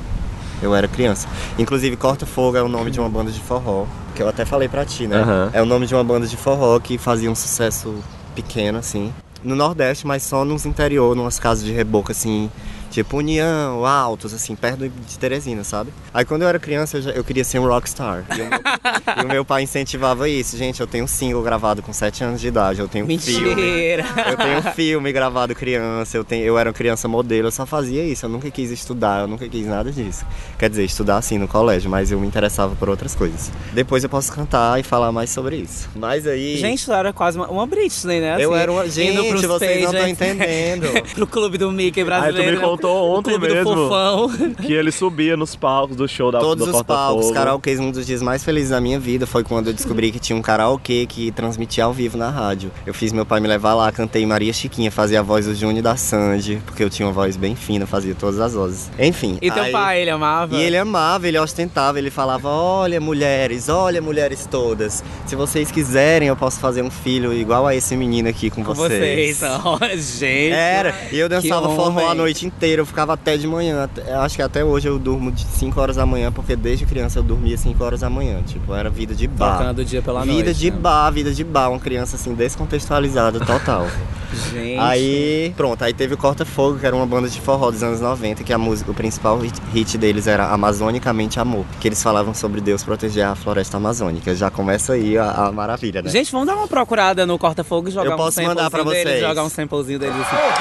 eu 0.61 0.75
era 0.75 0.87
criança. 0.87 1.27
Inclusive, 1.57 1.95
Corta 1.97 2.25
Fogo 2.25 2.57
é 2.57 2.61
o 2.61 2.67
nome 2.67 2.91
de 2.91 2.99
uma 2.99 3.09
banda 3.09 3.31
de 3.31 3.39
forró, 3.39 3.85
que 4.15 4.21
eu 4.21 4.29
até 4.29 4.45
falei 4.45 4.67
pra 4.67 4.85
ti, 4.85 5.07
né? 5.07 5.17
Aham. 5.17 5.49
É 5.53 5.61
o 5.61 5.65
nome 5.65 5.87
de 5.87 5.93
uma 5.93 6.03
banda 6.03 6.27
de 6.27 6.37
forró 6.37 6.79
que 6.79 6.97
fazia 6.97 7.29
um 7.29 7.35
sucesso 7.35 7.95
pequeno, 8.35 8.77
assim. 8.77 9.11
No 9.43 9.55
Nordeste, 9.55 10.05
mas 10.05 10.21
só 10.21 10.45
nos 10.45 10.65
interior, 10.65 11.15
numas 11.15 11.39
casas 11.39 11.63
de 11.63 11.71
reboco, 11.71 12.11
assim, 12.11 12.49
tipo 12.91 13.17
União, 13.17 13.85
Altos, 13.85 14.33
assim, 14.33 14.55
perto 14.55 14.87
de 14.87 15.17
Teresina, 15.17 15.63
sabe? 15.63 15.91
Aí 16.13 16.23
quando 16.25 16.43
eu 16.43 16.47
era 16.47 16.59
criança, 16.59 16.97
eu, 16.97 17.01
já- 17.01 17.11
eu 17.11 17.23
queria 17.23 17.43
ser 17.43 17.57
um 17.59 17.65
rockstar. 17.67 18.23
E 18.37 18.41
o, 18.41 18.45
meu, 18.49 18.59
e 19.17 19.25
o 19.25 19.27
meu 19.27 19.45
pai 19.45 19.63
incentivava 19.63 20.27
isso. 20.29 20.55
Gente, 20.57 20.79
eu 20.81 20.87
tenho 20.87 21.05
um 21.05 21.07
single 21.07 21.41
gravado 21.41 21.81
com 21.81 21.91
7 21.93 22.23
anos 22.23 22.39
de 22.41 22.47
idade, 22.47 22.79
eu 22.81 22.87
tenho 22.87 23.05
um 23.05 23.19
filme. 23.19 23.55
Mentira! 23.55 24.03
Eu 24.29 24.37
tenho 24.37 24.57
um 24.59 24.61
filme 24.73 25.11
gravado 25.11 25.55
criança, 25.55 26.17
eu, 26.17 26.23
tenho, 26.23 26.43
eu 26.45 26.57
era 26.59 26.69
uma 26.69 26.73
criança 26.73 27.07
modelo, 27.07 27.47
eu 27.47 27.51
só 27.51 27.65
fazia 27.65 28.03
isso, 28.03 28.25
eu 28.25 28.29
nunca 28.29 28.51
quis 28.51 28.69
estudar, 28.71 29.21
eu 29.21 29.27
nunca 29.27 29.47
quis 29.47 29.65
nada 29.65 29.91
disso. 29.91 30.25
Quer 30.59 30.69
dizer, 30.69 30.83
estudar 30.83 31.17
assim 31.17 31.37
no 31.37 31.47
colégio, 31.47 31.89
mas 31.89 32.11
eu 32.11 32.19
me 32.19 32.27
interessava 32.27 32.75
por 32.75 32.89
outras 32.89 33.15
coisas. 33.15 33.51
Depois 33.73 34.03
eu 34.03 34.09
posso 34.09 34.31
cantar 34.31 34.79
e 34.79 34.83
falar 34.83 35.11
mais 35.11 35.29
sobre 35.29 35.55
isso. 35.55 35.89
Mas 35.95 36.27
aí. 36.27 36.57
Gente, 36.57 36.85
tu 36.85 36.91
era 36.91 37.13
quase 37.13 37.37
uma, 37.37 37.47
uma 37.47 37.65
Britney, 37.65 38.19
né? 38.19 38.35
eu 38.39 38.51
Assim, 38.53 38.61
era 38.61 38.71
uma. 38.71 38.87
Gente, 38.89 39.47
vocês 39.47 39.83
não 39.83 39.91
estão 39.93 40.07
entendendo. 40.07 40.87
pro 41.15 41.25
clube 41.27 41.57
do 41.57 41.71
Mickey 41.71 42.01
Aí 42.01 42.05
tu 42.05 42.07
brasileiro. 42.07 42.57
me 42.57 42.63
contou 42.81 43.17
ontem 43.17 43.29
clube 43.31 43.47
do 43.47 43.53
mesmo 43.53 43.73
fofão. 43.73 44.29
que 44.61 44.73
ele 44.73 44.91
subia 44.91 45.37
nos 45.37 45.55
palcos 45.55 45.95
do 45.95 46.07
show 46.07 46.31
da 46.31 46.39
Todos 46.39 46.67
do 46.67 46.75
os 46.75 46.81
palcos, 46.81 47.31
karaokês, 47.31 47.79
um 47.79 47.91
dos 47.91 48.05
dias 48.05 48.21
mais 48.21 48.43
felizes 48.43 48.71
da 48.71 48.81
minha 48.81 48.99
vida 48.99 49.27
foi 49.27 49.43
quando 49.43 49.67
eu 49.67 49.73
descobri 49.73 50.11
que 50.11 50.19
tinha 50.19 50.35
um 50.35 50.41
karaokê 50.41 51.05
que 51.05 51.31
transmitia 51.31 51.85
ao 51.85 51.93
vivo 51.93 52.17
na 52.17 52.29
rádio. 52.29 52.71
Eu 52.85 52.93
fiz 52.93 53.13
meu 53.13 53.25
pai 53.25 53.39
me 53.39 53.47
levar 53.47 53.73
lá, 53.73 53.91
cantei 53.91 54.25
Maria 54.25 54.51
Chiquinha, 54.51 54.91
fazia 54.91 55.19
a 55.19 55.23
voz 55.23 55.45
do 55.45 55.53
Júnior 55.55 55.83
da 55.83 55.95
Sandy, 55.95 56.61
porque 56.65 56.83
eu 56.83 56.89
tinha 56.89 57.07
uma 57.07 57.13
voz 57.13 57.37
bem 57.37 57.55
fina, 57.55 57.85
fazia 57.85 58.15
todas 58.15 58.39
as 58.39 58.53
vozes. 58.53 58.89
Enfim. 58.97 59.37
E 59.41 59.51
teu 59.51 59.63
aí- 59.63 59.71
pai, 59.71 60.01
ele 60.01 60.09
amava? 60.09 60.55
E 60.55 60.61
ele 60.61 60.77
amava, 60.77 61.27
ele 61.27 61.37
ostentava, 61.37 61.99
ele 61.99 62.09
falava: 62.09 62.49
Olha, 62.49 62.99
mulheres, 62.99 63.69
olha, 63.69 64.01
mulheres 64.01 64.47
todas. 64.49 65.03
Se 65.25 65.35
vocês 65.35 65.71
quiserem, 65.71 66.27
eu 66.27 66.35
posso 66.35 66.59
fazer 66.59 66.81
um 66.81 66.89
filho 66.89 67.33
igual 67.33 67.67
a 67.67 67.75
esse 67.75 67.95
menino 67.95 68.27
aqui 68.29 68.49
com, 68.49 68.63
com 68.63 68.73
vocês. 68.73 69.41
Olha, 69.63 69.97
gente. 69.97 70.53
Era, 70.53 70.95
e 71.11 71.19
eu 71.19 71.29
dançava 71.29 71.69
forró 71.75 72.09
a 72.09 72.15
noite 72.15 72.45
inteira, 72.45 72.70
eu 72.79 72.85
ficava 72.85 73.13
até 73.13 73.35
de 73.35 73.47
manhã. 73.47 73.89
Acho 74.23 74.35
que 74.35 74.41
até 74.41 74.63
hoje 74.63 74.87
eu 74.87 74.97
durmo 74.97 75.31
de 75.31 75.43
5 75.43 75.79
horas 75.79 75.95
da 75.97 76.05
manhã, 76.05 76.31
porque 76.31 76.55
desde 76.55 76.85
criança 76.85 77.19
eu 77.19 77.23
dormia 77.23 77.57
5 77.57 77.83
horas 77.83 77.99
da 77.99 78.09
manhã. 78.09 78.41
Tipo, 78.43 78.73
era 78.73 78.89
vida 78.89 79.13
de 79.13 79.27
bar. 79.27 79.57
Trocando 79.57 79.81
o 79.81 79.85
dia 79.85 80.01
pela 80.01 80.21
vida 80.21 80.33
noite. 80.33 80.53
de 80.53 80.71
né? 80.71 80.77
bar, 80.77 81.09
vida 81.11 81.33
de 81.33 81.43
bar, 81.43 81.69
uma 81.69 81.79
criança 81.79 82.15
assim, 82.15 82.33
descontextualizada 82.33 83.39
total. 83.39 83.87
Gente. 84.51 84.79
Aí, 84.79 85.53
pronto, 85.57 85.83
aí 85.83 85.93
teve 85.93 86.13
o 86.13 86.17
Corta 86.17 86.45
Fogo, 86.45 86.79
que 86.79 86.85
era 86.85 86.95
uma 86.95 87.05
banda 87.05 87.27
de 87.27 87.39
forró 87.41 87.69
dos 87.69 87.83
anos 87.83 87.99
90, 87.99 88.43
que 88.43 88.53
a 88.53 88.57
música, 88.57 88.89
o 88.89 88.93
principal 88.93 89.37
hit, 89.73 89.97
deles 89.97 90.25
era 90.25 90.47
Amazonicamente 90.47 91.37
Amor, 91.39 91.65
que 91.81 91.87
eles 91.87 92.01
falavam 92.01 92.33
sobre 92.33 92.61
Deus 92.61 92.81
proteger 92.81 93.25
a 93.25 93.35
floresta 93.35 93.75
amazônica. 93.77 94.33
Já 94.33 94.49
começa 94.49 94.93
aí 94.93 95.17
a, 95.17 95.31
a 95.31 95.51
maravilha, 95.51 96.01
né? 96.01 96.09
Gente, 96.09 96.31
vamos 96.31 96.47
dar 96.47 96.55
uma 96.55 96.67
procurada 96.67 97.25
no 97.25 97.37
Corta-Fogo 97.37 97.89
e 97.89 97.91
jogar 97.91 98.11
Eu 98.11 98.13
um 98.13 98.17
posso 98.17 98.41
mandar 98.41 98.69
pra 98.69 98.79
samplezinho 98.79 99.05
deles, 99.05 99.19
vocês. 99.19 99.29
jogar 99.29 99.43
um 99.43 99.49
samplezinho 99.49 99.99
deles 99.99 100.15
assim. 100.15 100.35
Ô 100.35 100.51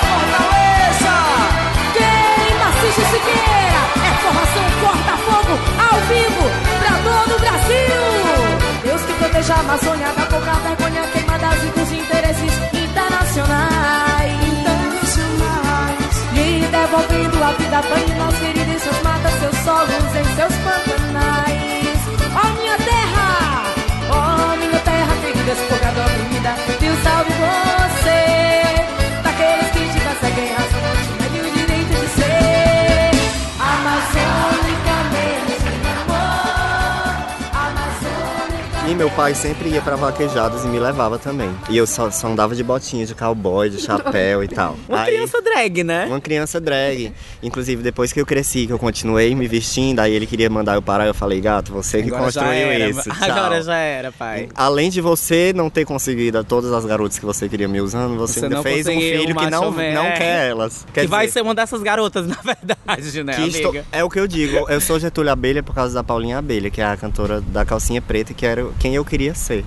Fortaleza! 0.00 1.41
Narciso 2.92 3.08
Siqueira 3.10 3.82
é 4.04 4.12
formação 4.20 4.68
corta-fogo 4.82 5.54
ao 5.80 5.96
vivo 6.08 6.44
pra 6.78 6.92
todo 6.98 7.32
o 7.36 7.40
Brasil! 7.40 7.96
Deus 8.84 9.00
que 9.02 9.14
proteja 9.14 9.54
a 9.54 9.60
Amazônia 9.60 10.08
da 10.12 10.26
pouca 10.26 10.52
vergonha 10.52 11.02
queimadas 11.10 11.64
e 11.64 11.68
dos 11.68 11.90
interesses 11.90 12.52
internacionais. 12.74 14.32
Internacionais. 14.44 16.16
Lhe 16.34 16.66
devolvendo 16.66 17.42
a 17.42 17.52
vida, 17.52 17.80
banhe 17.80 18.14
nosso 18.14 18.51
meu 38.94 39.10
pai 39.10 39.34
sempre 39.34 39.68
ia 39.70 39.80
pra 39.80 39.96
vaquejadas 39.96 40.64
e 40.64 40.68
me 40.68 40.78
levava 40.78 41.18
também. 41.18 41.50
E 41.70 41.76
eu 41.76 41.86
só, 41.86 42.10
só 42.10 42.28
andava 42.28 42.54
de 42.54 42.62
botinha, 42.62 43.04
de 43.06 43.14
cowboy, 43.14 43.70
de 43.70 43.78
chapéu 43.80 44.42
e 44.44 44.48
tal. 44.48 44.76
Uma 44.88 45.00
Aí- 45.02 45.14
criança 45.14 45.40
drag, 45.42 45.84
né? 45.84 46.04
uma 46.06 46.20
criança 46.20 46.60
drag. 46.60 47.12
Inclusive, 47.42 47.82
depois 47.82 48.12
que 48.12 48.20
eu 48.20 48.26
cresci, 48.26 48.66
que 48.66 48.72
eu 48.72 48.78
continuei 48.78 49.34
me 49.34 49.46
vestindo, 49.48 50.00
aí 50.00 50.12
ele 50.12 50.26
queria 50.26 50.48
mandar 50.50 50.74
eu 50.74 50.82
parar, 50.82 51.06
eu 51.06 51.14
falei, 51.14 51.40
gato, 51.40 51.72
você 51.72 52.02
que 52.02 52.08
Agora 52.08 52.24
construiu 52.24 52.90
isso. 52.90 53.02
tchau." 53.10 53.30
Agora 53.30 53.62
já 53.62 53.76
era, 53.76 54.12
pai. 54.12 54.48
Além 54.54 54.90
de 54.90 55.00
você 55.00 55.52
não 55.54 55.68
ter 55.70 55.84
conseguido 55.84 56.42
todas 56.44 56.72
as 56.72 56.84
garotas 56.84 57.18
que 57.18 57.24
você 57.24 57.48
queria 57.48 57.68
me 57.68 57.80
usando, 57.80 58.16
você, 58.16 58.40
Você 58.40 58.46
ainda 58.46 58.56
não 58.56 58.62
fez 58.62 58.86
um 58.86 58.92
filho 59.00 59.34
que 59.34 59.50
não, 59.50 59.70
man. 59.70 59.92
não 59.92 60.06
É. 60.06 60.12
quer 60.12 60.48
elas. 60.50 60.86
Quer 60.92 61.02
que 61.02 61.06
vai 61.06 61.26
dizer, 61.26 61.40
ser 61.40 61.42
uma 61.42 61.54
dessas 61.54 61.82
garotas, 61.82 62.26
na 62.28 62.36
verdade, 62.42 63.22
né, 63.24 63.34
amiga? 63.36 63.56
estou- 63.56 63.74
é 63.92 64.04
o 64.04 64.10
que 64.10 64.18
eu 64.20 64.26
digo, 64.26 64.68
eu 64.70 64.80
sou 64.80 64.98
Getúlio 64.98 65.30
Abelha 65.32 65.62
por 65.62 65.74
causa 65.74 65.94
da 65.94 66.02
Paulinha 66.04 66.38
Abelha, 66.38 66.70
que 66.70 66.80
é 66.80 66.84
a 66.84 66.96
cantora 66.96 67.40
da 67.40 67.64
calcinha 67.64 68.00
preta, 68.02 68.32
que 68.34 68.44
era 68.46 68.64
quem 68.82 68.96
eu 68.96 69.04
queria 69.04 69.32
ser. 69.32 69.64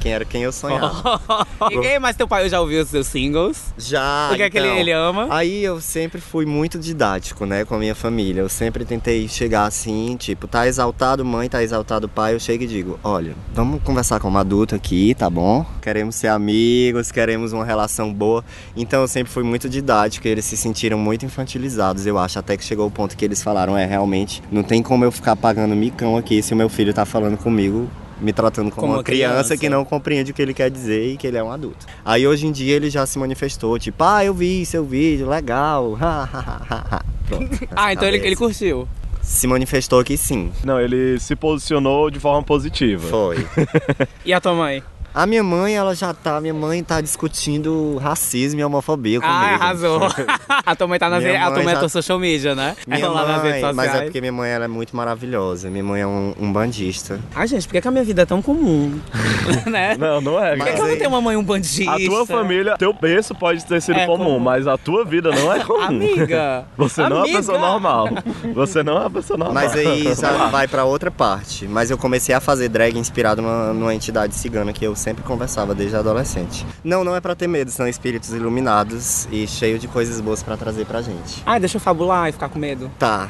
Quem 0.00 0.12
era 0.12 0.24
quem 0.24 0.42
eu 0.42 0.50
sonhava. 0.50 1.20
Ninguém 1.70 2.00
mais 2.00 2.16
teu 2.16 2.26
pai 2.26 2.48
já 2.48 2.58
ouviu 2.58 2.82
os 2.82 2.88
seus 2.88 3.06
singles? 3.06 3.72
Já. 3.78 4.26
Porque 4.28 4.42
aquele 4.42 4.66
então, 4.66 4.78
ele 4.78 4.92
ama. 4.92 5.28
Aí 5.30 5.62
eu 5.62 5.80
sempre 5.80 6.20
fui 6.20 6.44
muito 6.46 6.78
didático, 6.78 7.44
né, 7.44 7.64
com 7.64 7.74
a 7.74 7.78
minha 7.78 7.94
família. 7.94 8.40
Eu 8.40 8.48
sempre 8.48 8.84
tentei 8.84 9.28
chegar 9.28 9.66
assim, 9.66 10.16
tipo, 10.16 10.48
tá 10.48 10.66
exaltado 10.66 11.24
mãe, 11.24 11.48
tá 11.48 11.62
exaltado 11.62 12.08
pai. 12.08 12.34
Eu 12.34 12.40
chego 12.40 12.64
e 12.64 12.66
digo: 12.66 12.98
olha, 13.04 13.36
vamos 13.54 13.82
conversar 13.84 14.18
como 14.18 14.36
adulto 14.36 14.74
aqui, 14.74 15.14
tá 15.14 15.30
bom? 15.30 15.64
Queremos 15.80 16.16
ser 16.16 16.28
amigos, 16.28 17.12
queremos 17.12 17.52
uma 17.52 17.64
relação 17.64 18.12
boa. 18.12 18.42
Então 18.74 19.02
eu 19.02 19.08
sempre 19.08 19.32
fui 19.32 19.44
muito 19.44 19.68
didático 19.68 20.26
e 20.26 20.30
eles 20.30 20.46
se 20.46 20.56
sentiram 20.56 20.98
muito 20.98 21.24
infantilizados, 21.24 22.04
eu 22.04 22.18
acho. 22.18 22.38
Até 22.38 22.56
que 22.56 22.64
chegou 22.64 22.88
o 22.88 22.90
ponto 22.90 23.16
que 23.16 23.24
eles 23.24 23.42
falaram: 23.42 23.76
é, 23.76 23.84
realmente, 23.84 24.42
não 24.50 24.64
tem 24.64 24.82
como 24.82 25.04
eu 25.04 25.12
ficar 25.12 25.36
pagando 25.36 25.76
micão 25.76 26.16
aqui 26.16 26.42
se 26.42 26.54
o 26.54 26.56
meu 26.56 26.68
filho 26.68 26.92
tá 26.92 27.04
falando 27.04 27.36
comigo. 27.36 27.88
Me 28.20 28.32
tratando 28.32 28.70
como, 28.70 28.80
Como 28.82 28.92
uma 28.94 29.02
criança, 29.02 29.32
criança. 29.32 29.56
que 29.56 29.68
não 29.68 29.84
compreende 29.84 30.30
o 30.30 30.34
que 30.34 30.42
ele 30.42 30.52
quer 30.52 30.70
dizer 30.70 31.12
e 31.12 31.16
que 31.16 31.26
ele 31.26 31.36
é 31.38 31.42
um 31.42 31.50
adulto. 31.50 31.86
Aí 32.04 32.26
hoje 32.26 32.46
em 32.46 32.52
dia 32.52 32.76
ele 32.76 32.90
já 32.90 33.06
se 33.06 33.18
manifestou, 33.18 33.78
tipo, 33.78 34.02
ah, 34.04 34.24
eu 34.24 34.34
vi 34.34 34.64
seu 34.66 34.84
vídeo, 34.84 35.28
legal. 35.28 35.96
Pronto. 37.26 37.58
Ah, 37.74 37.92
então 37.92 38.06
ele, 38.08 38.18
ele 38.18 38.36
curtiu. 38.36 38.86
Se 39.22 39.46
manifestou 39.46 40.02
que 40.02 40.16
sim. 40.16 40.50
Não, 40.64 40.80
ele 40.80 41.18
se 41.20 41.36
posicionou 41.36 42.10
de 42.10 42.18
forma 42.18 42.42
positiva. 42.42 43.08
Foi. 43.08 43.36
E 44.24 44.32
a 44.32 44.40
tua 44.40 44.54
mãe? 44.54 44.82
A 45.12 45.26
minha 45.26 45.42
mãe, 45.42 45.74
ela 45.74 45.94
já 45.94 46.14
tá. 46.14 46.40
Minha 46.40 46.54
mãe 46.54 46.84
tá 46.84 47.00
discutindo 47.00 47.96
racismo 47.98 48.60
e 48.60 48.64
homofobia 48.64 49.20
comigo. 49.20 49.36
Ah, 49.36 49.54
arrasou. 49.54 50.00
a 50.64 50.76
tua 50.76 50.86
mãe 50.86 50.98
tá 51.00 51.10
nas 51.10 51.22
Minha 51.22 51.40
a 51.40 51.46
tua 51.46 51.56
mãe 51.56 51.64
mãe 51.64 51.72
é 51.72 51.74
já- 51.74 51.80
tua 51.80 51.88
social 51.88 52.18
media, 52.18 52.54
né? 52.54 52.76
Minha 52.86 53.00
Ela 53.06 53.14
lá 53.14 53.26
nas 53.26 53.42
redes 53.42 53.60
mãe, 53.62 53.70
sociais. 53.70 53.76
mas 53.76 53.94
é 53.94 54.02
porque 54.04 54.20
minha 54.20 54.32
mãe 54.32 54.50
ela 54.50 54.64
é 54.66 54.68
muito 54.68 54.94
maravilhosa. 54.96 55.68
Minha 55.68 55.82
mãe 55.82 56.00
é 56.02 56.06
um, 56.06 56.32
um 56.38 56.52
bandista. 56.52 57.18
Ai, 57.34 57.46
gente, 57.48 57.66
por 57.66 57.72
que, 57.72 57.80
que 57.80 57.88
a 57.88 57.90
minha 57.90 58.04
vida 58.04 58.22
é 58.22 58.26
tão 58.26 58.40
comum? 58.40 59.00
né? 59.66 59.96
Não, 59.98 60.20
não 60.20 60.42
é. 60.44 60.56
Por 60.56 60.66
que, 60.66 60.72
que 60.74 60.80
eu 60.80 60.86
não 60.86 60.96
tenho 60.96 61.10
uma 61.10 61.20
mãe 61.20 61.36
um 61.36 61.42
bandista? 61.42 61.90
A 61.92 61.96
tua 61.98 62.24
família, 62.24 62.76
teu 62.78 62.92
berço 62.92 63.34
pode 63.34 63.64
ter 63.64 63.82
sido 63.82 63.98
É 63.98 64.06
comum, 64.06 64.24
comum. 64.24 64.38
mas 64.38 64.68
a 64.68 64.78
tua 64.78 65.04
vida 65.04 65.30
não 65.32 65.52
é 65.52 65.64
comum. 65.64 65.82
Amiga! 65.82 66.64
Você 66.76 67.02
não 67.02 67.08
é 67.08 67.14
uma 67.14 67.22
Amiga! 67.24 67.38
pessoa 67.38 67.58
normal. 67.58 68.08
Você 68.54 68.82
não 68.84 68.96
é 68.96 69.00
uma 69.00 69.10
pessoa 69.10 69.36
normal. 69.36 69.54
Mas 69.54 69.74
aí 69.74 70.14
já 70.14 70.46
vai 70.46 70.68
pra 70.68 70.84
outra 70.84 71.10
parte. 71.10 71.66
Mas 71.66 71.90
eu 71.90 71.98
comecei 71.98 72.32
a 72.32 72.40
fazer 72.40 72.68
drag 72.68 72.96
inspirado 72.96 73.42
numa, 73.42 73.72
numa 73.72 73.92
entidade 73.94 74.34
cigana 74.36 74.72
que 74.72 74.84
eu 74.86 74.94
sempre 75.00 75.24
conversava 75.24 75.74
desde 75.74 75.96
adolescente. 75.96 76.64
Não, 76.84 77.02
não 77.02 77.16
é 77.16 77.20
pra 77.20 77.34
ter 77.34 77.48
medo, 77.48 77.70
são 77.70 77.88
espíritos 77.88 78.30
iluminados 78.32 79.26
e 79.32 79.46
cheio 79.46 79.78
de 79.78 79.88
coisas 79.88 80.20
boas 80.20 80.42
pra 80.42 80.56
trazer 80.56 80.84
pra 80.86 81.02
gente. 81.02 81.42
Ai, 81.46 81.58
deixa 81.58 81.76
eu 81.76 81.80
fabular 81.80 82.28
e 82.28 82.32
ficar 82.32 82.48
com 82.48 82.58
medo. 82.58 82.90
Tá. 82.98 83.28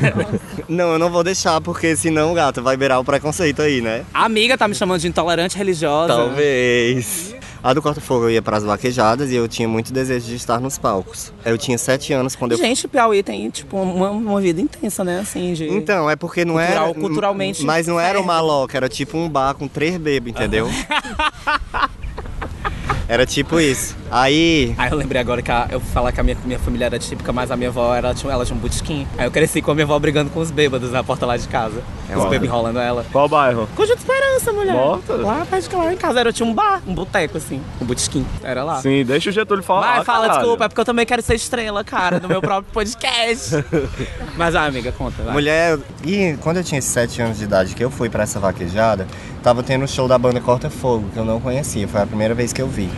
não, 0.68 0.92
eu 0.92 0.98
não 0.98 1.10
vou 1.10 1.22
deixar, 1.24 1.60
porque 1.60 1.96
senão, 1.96 2.34
gato, 2.34 2.62
vai 2.62 2.76
beirar 2.76 3.00
o 3.00 3.04
preconceito 3.04 3.62
aí, 3.62 3.80
né? 3.80 4.04
A 4.12 4.24
amiga 4.24 4.58
tá 4.58 4.66
me 4.68 4.74
chamando 4.74 5.00
de 5.00 5.08
intolerante 5.08 5.56
religiosa. 5.56 6.08
Talvez. 6.14 7.34
A 7.62 7.72
do 7.74 7.82
Corta-Fogo 7.82 8.26
eu 8.26 8.30
ia 8.30 8.42
pras 8.42 8.62
vaquejadas 8.62 9.30
e 9.32 9.34
eu 9.34 9.48
tinha 9.48 9.66
muito 9.66 9.92
desejo 9.92 10.24
de 10.26 10.36
estar 10.36 10.60
nos 10.60 10.78
palcos. 10.78 11.32
Eu 11.44 11.58
tinha 11.58 11.76
sete 11.76 12.12
anos 12.12 12.36
quando 12.36 12.52
eu. 12.52 12.58
Gente, 12.58 12.86
o 12.86 12.88
Piauí 12.88 13.24
tem, 13.24 13.50
tipo, 13.50 13.76
uma, 13.76 14.10
uma 14.10 14.40
vida 14.40 14.60
intensa, 14.60 15.02
né? 15.02 15.18
Assim, 15.18 15.52
de... 15.52 15.66
Então, 15.68 16.08
é 16.08 16.14
porque 16.14 16.44
não 16.44 16.54
Cultural- 16.54 16.84
era. 16.90 16.94
culturalmente 16.94 17.64
Mas 17.64 17.88
não 17.88 17.98
era 17.98 18.10
certo. 18.18 18.22
uma 18.24 18.40
loca, 18.40 18.76
era 18.76 18.88
tipo 18.88 19.18
um 19.18 19.28
bar 19.28 19.54
com 19.54 19.66
três 19.66 19.96
bebês, 19.96 20.36
entendeu? 20.36 20.68
Era 23.08 23.24
tipo 23.24 23.60
isso. 23.60 23.94
Aí. 24.10 24.74
Aí 24.76 24.90
eu 24.90 24.96
lembrei 24.96 25.20
agora 25.20 25.40
que 25.40 25.50
a- 25.50 25.68
eu 25.70 25.78
falar 25.80 26.10
que 26.10 26.18
a 26.20 26.24
minha, 26.24 26.36
minha 26.44 26.58
família 26.58 26.86
era 26.86 26.98
típica, 26.98 27.32
mas 27.32 27.52
a 27.52 27.56
minha 27.56 27.68
avó 27.70 27.94
era, 27.94 28.08
ela 28.24 28.44
tinha 28.44 28.56
um 28.56 28.58
botequim. 28.60 29.06
Aí 29.16 29.24
eu 29.26 29.30
cresci 29.30 29.62
com 29.62 29.70
a 29.70 29.74
minha 29.74 29.84
avó 29.84 29.96
brigando 29.98 30.28
com 30.30 30.40
os 30.40 30.50
bêbados 30.50 30.90
na 30.90 31.04
porta 31.04 31.24
lá 31.24 31.36
de 31.36 31.46
casa. 31.46 31.82
É 32.08 32.16
os 32.16 32.24
bêbados 32.24 32.46
enrolando 32.48 32.78
ela. 32.78 33.04
Qual 33.12 33.28
bairro? 33.28 33.68
Conjunto 33.74 33.98
Esperança, 33.98 34.52
mulher. 34.52 34.74
Morta? 34.74 35.14
Lá 35.14 35.46
perto 35.48 35.68
de 35.68 35.76
lá 35.76 35.92
em 35.92 35.96
casa 35.96 36.20
era, 36.20 36.32
tinha 36.32 36.48
um 36.48 36.54
bar, 36.54 36.80
um 36.86 36.94
boteco, 36.94 37.38
assim. 37.38 37.60
Um 37.80 37.84
botequim. 37.84 38.24
Era 38.42 38.62
lá. 38.62 38.80
Sim, 38.80 39.04
deixa 39.04 39.30
o 39.30 39.32
Getúlio 39.32 39.64
falar. 39.64 39.96
Vai, 39.96 40.04
fala, 40.04 40.20
caralho. 40.26 40.40
desculpa, 40.40 40.64
é 40.64 40.68
porque 40.68 40.80
eu 40.80 40.84
também 40.84 41.06
quero 41.06 41.22
ser 41.22 41.34
estrela, 41.34 41.82
cara, 41.82 42.20
do 42.20 42.28
meu 42.28 42.40
próprio 42.40 42.72
podcast. 42.72 43.64
Mas, 44.36 44.54
ah, 44.54 44.64
amiga, 44.66 44.92
conta, 44.92 45.22
vai. 45.22 45.32
Mulher, 45.32 45.78
e 46.04 46.36
quando 46.40 46.58
eu 46.58 46.64
tinha 46.64 46.78
esses 46.78 46.90
sete 46.90 47.20
anos 47.20 47.38
de 47.38 47.44
idade 47.44 47.74
que 47.74 47.82
eu 47.82 47.90
fui 47.90 48.08
pra 48.08 48.22
essa 48.22 48.38
vaquejada, 48.38 49.06
tava 49.42 49.62
tendo 49.62 49.84
o 49.84 49.88
show 49.88 50.06
da 50.06 50.18
banda 50.18 50.40
Corta 50.40 50.70
Fogo, 50.70 51.08
que 51.12 51.18
eu 51.18 51.24
não 51.24 51.40
conhecia, 51.40 51.88
foi 51.88 52.02
a 52.02 52.06
primeira 52.06 52.34
vez 52.34 52.52
que 52.52 52.62
eu 52.62 52.68
vi. 52.68 52.88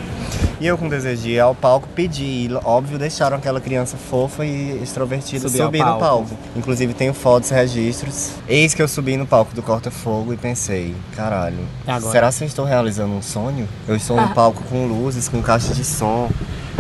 E 0.60 0.66
eu, 0.66 0.76
com 0.76 0.88
desejo 0.88 1.22
de 1.22 1.30
ir 1.30 1.40
ao 1.40 1.54
palco, 1.54 1.88
pedi. 1.94 2.24
E, 2.24 2.50
óbvio, 2.64 2.98
deixaram 2.98 3.36
aquela 3.36 3.60
criança 3.60 3.96
fofa 3.96 4.44
e 4.44 4.82
extrovertida 4.82 5.48
Subir 5.48 5.62
subir 5.62 5.78
no 5.78 5.84
palco. 5.84 6.00
palco. 6.00 6.38
Inclusive, 6.56 6.92
tenho 6.94 7.14
fotos, 7.14 7.50
registros. 7.50 8.32
Eis 8.48 8.74
que 8.74 8.82
eu 8.82 8.88
subi 8.98 9.16
no 9.16 9.28
palco 9.28 9.54
do 9.54 9.62
Corta 9.62 9.92
Fogo 9.92 10.34
e 10.34 10.36
pensei: 10.36 10.92
caralho, 11.14 11.64
agora? 11.86 12.12
será 12.12 12.32
que 12.32 12.42
eu 12.42 12.48
estou 12.48 12.64
realizando 12.64 13.12
um 13.12 13.22
sonho? 13.22 13.68
Eu 13.86 13.94
estou 13.94 14.20
no 14.20 14.34
palco 14.34 14.64
com 14.64 14.88
luzes, 14.88 15.28
com 15.28 15.40
caixa 15.40 15.72
de 15.72 15.84
som. 15.84 16.28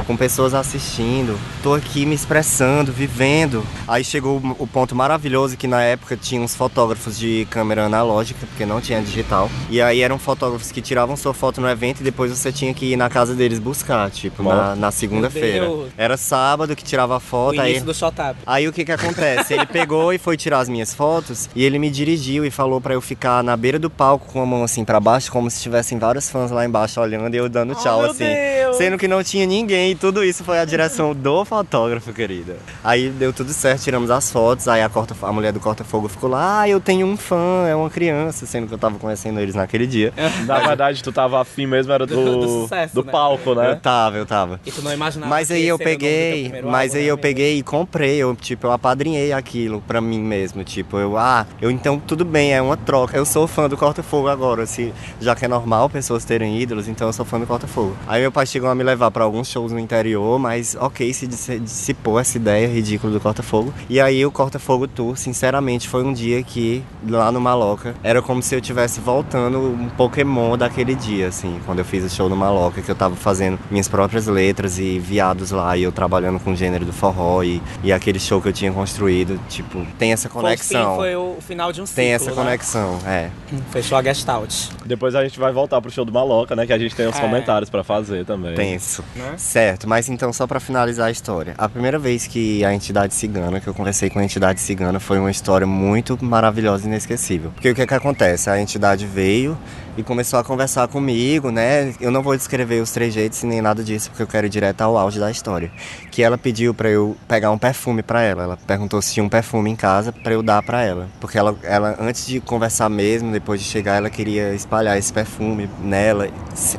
Com 0.08 0.16
pessoas 0.16 0.54
assistindo, 0.54 1.38
tô 1.62 1.74
aqui 1.74 2.06
me 2.06 2.14
expressando, 2.14 2.90
vivendo. 2.90 3.62
Aí 3.86 4.02
chegou 4.02 4.40
o 4.58 4.66
ponto 4.66 4.96
maravilhoso 4.96 5.54
que 5.54 5.66
na 5.66 5.82
época 5.82 6.16
tinha 6.16 6.40
uns 6.40 6.54
fotógrafos 6.54 7.18
de 7.18 7.46
câmera 7.50 7.84
analógica, 7.84 8.46
porque 8.46 8.64
não 8.64 8.80
tinha 8.80 9.02
digital. 9.02 9.50
E 9.68 9.82
aí 9.82 10.00
eram 10.00 10.18
fotógrafos 10.18 10.72
que 10.72 10.80
tiravam 10.80 11.14
sua 11.14 11.34
foto 11.34 11.60
no 11.60 11.68
evento 11.68 12.00
e 12.00 12.02
depois 12.02 12.30
você 12.30 12.50
tinha 12.50 12.72
que 12.72 12.86
ir 12.86 12.96
na 12.96 13.10
casa 13.10 13.34
deles 13.34 13.58
buscar, 13.58 14.10
tipo, 14.10 14.42
na, 14.42 14.74
na 14.74 14.90
segunda-feira. 14.90 15.68
Era 15.94 16.16
sábado 16.16 16.74
que 16.74 16.82
tirava 16.82 17.12
a 17.12 17.18
O 17.18 17.20
foto, 17.20 17.60
aí 17.60 17.72
início 17.72 17.84
do 17.84 17.92
shot-up. 17.92 18.40
Aí 18.46 18.66
o 18.66 18.72
que 18.72 18.86
que 18.86 18.92
acontece? 18.92 19.52
Ele 19.52 19.66
pegou 19.66 20.10
e 20.10 20.16
foi 20.16 20.38
tirar 20.38 20.60
as 20.60 20.70
minhas 20.70 20.94
fotos 20.94 21.50
e 21.54 21.62
ele 21.62 21.78
me 21.78 21.90
dirigiu 21.90 22.46
e 22.46 22.50
falou 22.50 22.80
pra 22.80 22.94
eu 22.94 23.02
ficar 23.02 23.44
na 23.44 23.54
beira 23.58 23.78
do 23.78 23.90
palco 23.90 24.32
com 24.32 24.40
a 24.40 24.46
mão 24.46 24.64
assim 24.64 24.86
pra 24.86 24.98
baixo, 24.98 25.30
como 25.30 25.50
se 25.50 25.60
tivessem 25.60 25.98
vários 25.98 26.30
fãs 26.30 26.50
lá 26.50 26.64
embaixo 26.64 26.98
olhando 26.98 27.34
e 27.34 27.36
eu 27.36 27.46
dando 27.46 27.74
tchau 27.74 27.98
Oh, 27.98 28.02
meu 28.04 28.10
assim. 28.12 28.24
Deus! 28.24 28.76
Sendo 28.78 28.96
que 28.96 29.06
não 29.06 29.22
tinha 29.22 29.44
ninguém 29.44 29.92
e 29.92 29.97
tudo 29.98 30.24
isso 30.24 30.44
foi 30.44 30.58
a 30.58 30.64
direção 30.64 31.14
do 31.14 31.44
fotógrafo, 31.44 32.12
querida. 32.12 32.56
Aí 32.82 33.08
deu 33.10 33.32
tudo 33.32 33.52
certo, 33.52 33.82
tiramos 33.82 34.10
as 34.10 34.30
fotos, 34.30 34.68
aí 34.68 34.82
a, 34.82 34.88
corta, 34.88 35.14
a 35.22 35.32
mulher 35.32 35.52
do 35.52 35.60
corta-fogo 35.60 36.08
ficou 36.08 36.30
lá, 36.30 36.60
ah, 36.60 36.68
eu 36.68 36.80
tenho 36.80 37.06
um 37.06 37.16
fã, 37.16 37.66
é 37.68 37.74
uma 37.74 37.90
criança, 37.90 38.46
sendo 38.46 38.66
que 38.68 38.74
eu 38.74 38.78
tava 38.78 38.98
conhecendo 38.98 39.40
eles 39.40 39.54
naquele 39.54 39.86
dia. 39.86 40.12
Na 40.46 40.58
verdade, 40.60 41.02
tu 41.02 41.12
tava 41.12 41.40
afim 41.40 41.66
mesmo, 41.66 41.92
era 41.92 42.06
do, 42.06 42.14
Do- 42.14 42.24
do 42.24 42.38
do, 42.40 42.48
sucesso, 42.62 43.02
né? 43.04 43.12
palco, 43.12 43.50
Eu 43.50 43.54
né? 43.54 43.74
tava, 43.82 44.16
eu 44.16 44.26
tava. 44.26 44.60
E 44.64 44.70
tu 44.70 44.82
não 44.82 44.92
imaginava 44.92 45.28
Mas 45.30 45.48
que 45.48 45.54
aí 45.54 45.66
eu 45.66 45.78
do 45.78 45.84
peguei, 45.84 46.50
mas 46.64 46.90
álbum, 46.92 46.98
aí 46.98 47.04
né, 47.04 47.10
eu 47.10 47.18
peguei 47.18 47.58
e 47.58 47.62
comprei, 47.62 48.16
eu 48.18 48.34
tipo, 48.36 48.66
eu 48.66 48.72
apadrinhei 48.72 49.32
aquilo 49.32 49.82
pra 49.86 50.00
mim 50.00 50.20
mesmo, 50.20 50.62
tipo, 50.64 50.98
eu, 50.98 51.16
ah, 51.16 51.46
eu 51.60 51.70
então 51.70 51.98
tudo 51.98 52.24
bem, 52.24 52.52
é 52.54 52.62
uma 52.62 52.76
troca. 52.76 53.16
Eu 53.16 53.24
sou 53.24 53.46
fã 53.46 53.68
do 53.68 53.76
Corta 53.76 54.02
Fogo 54.02 54.28
agora, 54.28 54.66
se 54.66 54.92
já 55.20 55.34
que 55.34 55.44
é 55.44 55.48
normal 55.48 55.88
pessoas 55.90 56.24
terem 56.24 56.58
ídolos, 56.60 56.88
então 56.88 57.06
eu 57.08 57.12
sou 57.12 57.24
fã 57.24 57.38
do 57.40 57.46
Corta 57.46 57.66
Fogo. 57.66 57.96
Aí 58.06 58.20
meu 58.20 58.30
pai 58.32 58.46
chegou 58.46 58.68
a 58.70 58.74
me 58.74 58.82
levar 58.84 59.10
pra 59.10 59.24
alguns 59.24 59.48
shows 59.48 59.72
no 59.72 59.78
interior, 59.88 60.38
mas 60.38 60.76
OK, 60.78 61.12
se 61.14 61.26
dis- 61.26 61.48
dissipou 61.62 62.18
essa 62.20 62.36
ideia 62.36 62.66
ridícula 62.68 63.12
do 63.12 63.18
Corta 63.20 63.42
Fogo. 63.42 63.72
E 63.88 63.98
aí 64.00 64.24
o 64.24 64.30
Corta 64.30 64.58
Fogo 64.58 64.86
Tour, 64.86 65.16
sinceramente, 65.16 65.88
foi 65.88 66.04
um 66.04 66.12
dia 66.12 66.42
que 66.42 66.82
lá 67.08 67.32
no 67.32 67.40
Maloca 67.40 67.94
era 68.02 68.20
como 68.20 68.42
se 68.42 68.54
eu 68.54 68.58
estivesse 68.60 69.00
voltando 69.00 69.58
um 69.58 69.88
Pokémon 69.90 70.56
daquele 70.56 70.94
dia, 70.94 71.28
assim, 71.28 71.58
quando 71.64 71.78
eu 71.78 71.84
fiz 71.84 72.04
o 72.04 72.10
show 72.14 72.28
no 72.28 72.36
Maloca, 72.36 72.82
que 72.82 72.90
eu 72.90 72.94
tava 72.94 73.16
fazendo 73.16 73.58
minhas 73.70 73.88
próprias 73.88 74.26
letras 74.26 74.78
e 74.78 74.98
viados 74.98 75.50
lá, 75.50 75.76
e 75.76 75.82
eu 75.82 75.90
trabalhando 75.92 76.38
com 76.38 76.52
o 76.52 76.56
gênero 76.56 76.84
do 76.84 76.92
forró 76.92 77.42
e, 77.42 77.62
e 77.82 77.92
aquele 77.92 78.20
show 78.20 78.40
que 78.42 78.48
eu 78.48 78.52
tinha 78.52 78.70
construído, 78.72 79.40
tipo, 79.48 79.86
tem 79.98 80.12
essa 80.12 80.28
Foi 80.28 80.38
o 80.38 80.42
fim, 80.42 80.46
conexão. 80.48 80.96
Foi 80.96 81.16
o 81.16 81.36
final 81.40 81.72
de 81.72 81.80
um 81.80 81.86
ciclo, 81.86 81.96
Tem 82.02 82.12
essa 82.12 82.30
né? 82.30 82.36
conexão, 82.36 82.98
é. 83.06 83.30
Fechou 83.70 83.96
a 83.98 84.02
Gestalt. 84.02 84.68
Depois 84.84 85.14
a 85.14 85.22
gente 85.24 85.38
vai 85.38 85.52
voltar 85.52 85.80
pro 85.80 85.90
show 85.90 86.04
do 86.04 86.12
Maloca, 86.12 86.54
né? 86.54 86.66
Que 86.66 86.72
a 86.72 86.78
gente 86.78 86.94
tem 86.94 87.06
uns 87.08 87.16
É. 87.16 87.20
comentários 87.20 87.70
pra 87.70 87.82
fazer 87.84 88.24
também. 88.24 88.54
Tenso. 88.54 89.02
Né? 89.14 89.34
Sério. 89.36 89.67
Certo, 89.68 89.86
mas 89.86 90.08
então 90.08 90.32
só 90.32 90.46
pra 90.46 90.58
finalizar 90.58 91.08
a 91.08 91.10
história. 91.10 91.54
A 91.58 91.68
primeira 91.68 91.98
vez 91.98 92.26
que 92.26 92.64
a 92.64 92.72
entidade 92.72 93.12
cigana, 93.12 93.60
que 93.60 93.66
eu 93.66 93.74
conversei 93.74 94.08
com 94.08 94.18
a 94.18 94.24
entidade 94.24 94.62
cigana, 94.62 94.98
foi 94.98 95.18
uma 95.18 95.30
história 95.30 95.66
muito 95.66 96.16
maravilhosa 96.24 96.84
e 96.84 96.86
inesquecível. 96.86 97.50
Porque 97.50 97.70
o 97.70 97.74
que 97.74 97.86
que 97.86 97.92
acontece? 97.94 98.48
A 98.48 98.58
entidade 98.58 99.04
veio 99.04 99.58
e 99.98 100.02
começou 100.02 100.38
a 100.38 100.44
conversar 100.44 100.86
comigo, 100.86 101.50
né? 101.50 101.92
Eu 102.00 102.12
não 102.12 102.22
vou 102.22 102.36
descrever 102.36 102.80
os 102.80 102.92
trejeitos 102.92 103.42
nem 103.42 103.60
nada 103.60 103.82
disso, 103.82 104.08
porque 104.08 104.22
eu 104.22 104.28
quero 104.28 104.46
ir 104.46 104.50
direto 104.50 104.80
ao 104.80 104.96
auge 104.96 105.18
da 105.18 105.28
história. 105.28 105.70
Que 106.10 106.22
ela 106.22 106.38
pediu 106.38 106.72
pra 106.72 106.88
eu 106.88 107.16
pegar 107.26 107.50
um 107.50 107.58
perfume 107.58 108.00
pra 108.00 108.22
ela. 108.22 108.44
Ela 108.44 108.56
perguntou 108.56 109.02
se 109.02 109.12
tinha 109.12 109.24
um 109.24 109.28
perfume 109.28 109.68
em 109.70 109.76
casa 109.76 110.12
pra 110.12 110.32
eu 110.32 110.42
dar 110.42 110.62
pra 110.62 110.82
ela. 110.82 111.08
Porque 111.20 111.36
ela, 111.36 111.54
ela 111.64 111.96
antes 112.00 112.24
de 112.26 112.40
conversar 112.40 112.88
mesmo, 112.88 113.32
depois 113.32 113.60
de 113.60 113.66
chegar, 113.66 113.96
ela 113.96 114.08
queria 114.08 114.54
espalhar 114.54 114.96
esse 114.96 115.12
perfume 115.12 115.68
nela, 115.82 116.28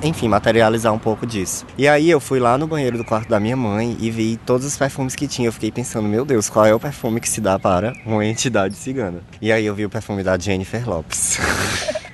enfim, 0.01 0.29
materializar 0.29 0.93
um 0.93 0.99
pouco 0.99 1.27
disso. 1.27 1.65
E 1.77 1.89
aí 1.89 2.09
eu 2.09 2.21
fui 2.21 2.39
lá 2.39 2.57
no 2.57 2.67
banheiro 2.67 2.78
do 2.97 3.03
quarto 3.03 3.29
da 3.29 3.39
minha 3.39 3.55
mãe 3.55 3.97
e 3.99 4.09
vi 4.09 4.37
todos 4.45 4.65
os 4.65 4.77
perfumes 4.77 5.15
que 5.15 5.27
tinha. 5.27 5.47
Eu 5.47 5.53
fiquei 5.53 5.71
pensando, 5.71 6.07
meu 6.07 6.25
Deus, 6.25 6.49
qual 6.49 6.65
é 6.65 6.73
o 6.73 6.79
perfume 6.79 7.19
que 7.19 7.29
se 7.29 7.41
dá 7.41 7.59
para 7.59 7.93
uma 8.05 8.25
entidade 8.25 8.75
cigana? 8.75 9.21
E 9.41 9.51
aí 9.51 9.65
eu 9.65 9.75
vi 9.75 9.85
o 9.85 9.89
perfume 9.89 10.23
da 10.23 10.37
Jennifer 10.37 10.87
Lopes. 10.87 11.39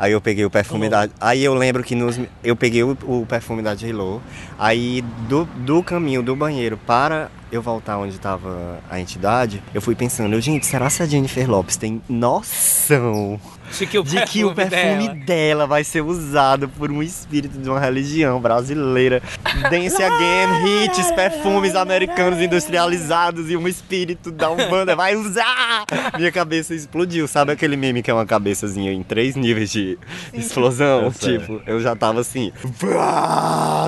Aí 0.00 0.12
eu 0.12 0.20
peguei 0.22 0.46
o 0.46 0.50
perfume 0.50 0.88
da. 0.88 1.10
Aí 1.20 1.44
eu 1.44 1.52
lembro 1.52 1.84
que 1.84 1.94
nos... 1.94 2.18
eu 2.42 2.56
peguei 2.56 2.82
o, 2.82 2.96
o 3.02 3.26
perfume 3.26 3.60
da 3.60 3.74
J-Lo. 3.74 4.22
Aí 4.58 5.02
do, 5.28 5.44
do 5.44 5.82
caminho 5.82 6.22
do 6.22 6.34
banheiro 6.34 6.78
para 6.78 7.30
eu 7.52 7.60
voltar 7.60 7.98
onde 7.98 8.14
estava 8.14 8.78
a 8.88 8.98
entidade, 8.98 9.62
eu 9.74 9.82
fui 9.82 9.94
pensando, 9.94 10.40
gente, 10.40 10.64
será 10.64 10.88
que 10.88 11.02
a 11.02 11.06
Jennifer 11.06 11.50
Lopes 11.50 11.76
tem 11.76 12.00
noção 12.08 13.38
De 13.78 13.86
que 13.86 13.98
o 13.98 14.02
de 14.02 14.20
que 14.26 14.44
o 14.44 14.54
perfume 14.54 15.08
dela- 15.08 15.24
dela 15.24 15.66
vai 15.66 15.84
ser 15.84 16.00
usado 16.02 16.68
por 16.68 16.90
um 16.90 17.02
espírito 17.02 17.58
de 17.58 17.68
uma 17.68 17.78
religião 17.80 18.40
brasileira? 18.40 19.22
Dance 19.70 20.02
Again, 20.02 20.84
hits, 20.84 21.10
perfumes 21.12 21.74
americanos 21.74 22.40
industrializados 22.40 23.50
e 23.50 23.56
um 23.56 23.66
espírito 23.68 24.30
da 24.30 24.50
Umbanda 24.50 24.94
vai 24.96 25.16
usar! 25.16 25.84
Minha 26.16 26.30
cabeça 26.32 26.74
explodiu. 26.74 27.26
Sabe 27.28 27.52
aquele 27.52 27.76
meme 27.76 28.02
que 28.02 28.10
é 28.10 28.14
uma 28.14 28.26
cabeçazinha 28.26 28.92
em 28.92 29.02
três 29.02 29.36
níveis 29.36 29.70
de 29.70 29.98
explosão? 30.34 31.02
Eu 31.04 31.12
sei. 31.12 31.38
tipo, 31.38 31.60
eu 31.66 31.80
já 31.80 31.94
tava 31.96 32.20
assim, 32.20 32.52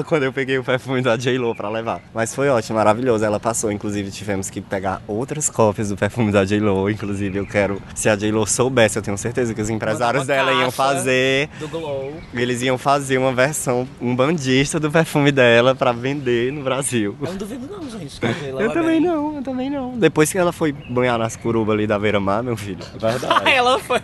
quando 0.06 0.22
eu 0.24 0.32
peguei 0.32 0.58
o 0.58 0.64
perfume 0.64 1.02
da 1.02 1.16
J-Lo 1.16 1.54
pra 1.54 1.68
levar. 1.68 2.00
Mas 2.14 2.34
foi 2.34 2.48
ótimo, 2.48 2.78
maravilhoso. 2.78 3.24
Ela 3.24 3.40
passou, 3.40 3.70
inclusive 3.72 4.10
tivemos 4.10 4.48
que 4.50 4.60
pegar 4.60 5.02
outras 5.06 5.48
cópias 5.50 5.88
do 5.88 5.96
perfume 5.96 6.30
da 6.32 6.44
J-Lo. 6.44 6.88
Inclusive, 6.90 7.38
eu 7.38 7.46
quero, 7.46 7.80
se 7.94 8.08
a 8.08 8.16
J-Lo 8.16 8.46
soubesse, 8.46 8.96
eu 8.98 9.02
tenho 9.02 9.16
certeza 9.18 9.54
que 9.54 9.60
os 9.60 9.70
empresários 9.72 10.26
dela 10.26 10.52
iam 10.52 10.70
fazer. 10.70 11.48
Do 11.58 11.68
Glow. 11.68 12.12
Eles 12.34 12.62
iam 12.62 12.76
fazer 12.78 13.18
uma 13.18 13.32
versão, 13.32 13.86
um 14.00 14.14
bandista 14.14 14.78
do 14.78 14.90
perfume 14.90 15.32
dela 15.32 15.74
pra 15.74 15.92
vender 15.92 16.52
no 16.52 16.62
Brasil. 16.62 17.16
Eu 17.20 17.28
não 17.28 17.36
duvido 17.36 17.66
não, 17.70 17.88
gente. 17.90 18.20
que 18.20 18.26
ela 18.48 18.62
Eu 18.62 18.72
também 18.72 19.00
bem. 19.00 19.10
não, 19.10 19.36
eu 19.36 19.42
também 19.42 19.70
não. 19.70 19.96
Depois 19.98 20.30
que 20.32 20.38
ela 20.38 20.52
foi 20.52 20.72
banhar 20.72 21.18
nas 21.18 21.36
curubas 21.36 21.74
ali 21.74 21.86
da 21.86 21.98
beira-mar, 21.98 22.42
meu 22.42 22.56
filho. 22.56 22.84
Verdade. 22.98 23.42
Ela 23.52 23.78
foi... 23.78 24.00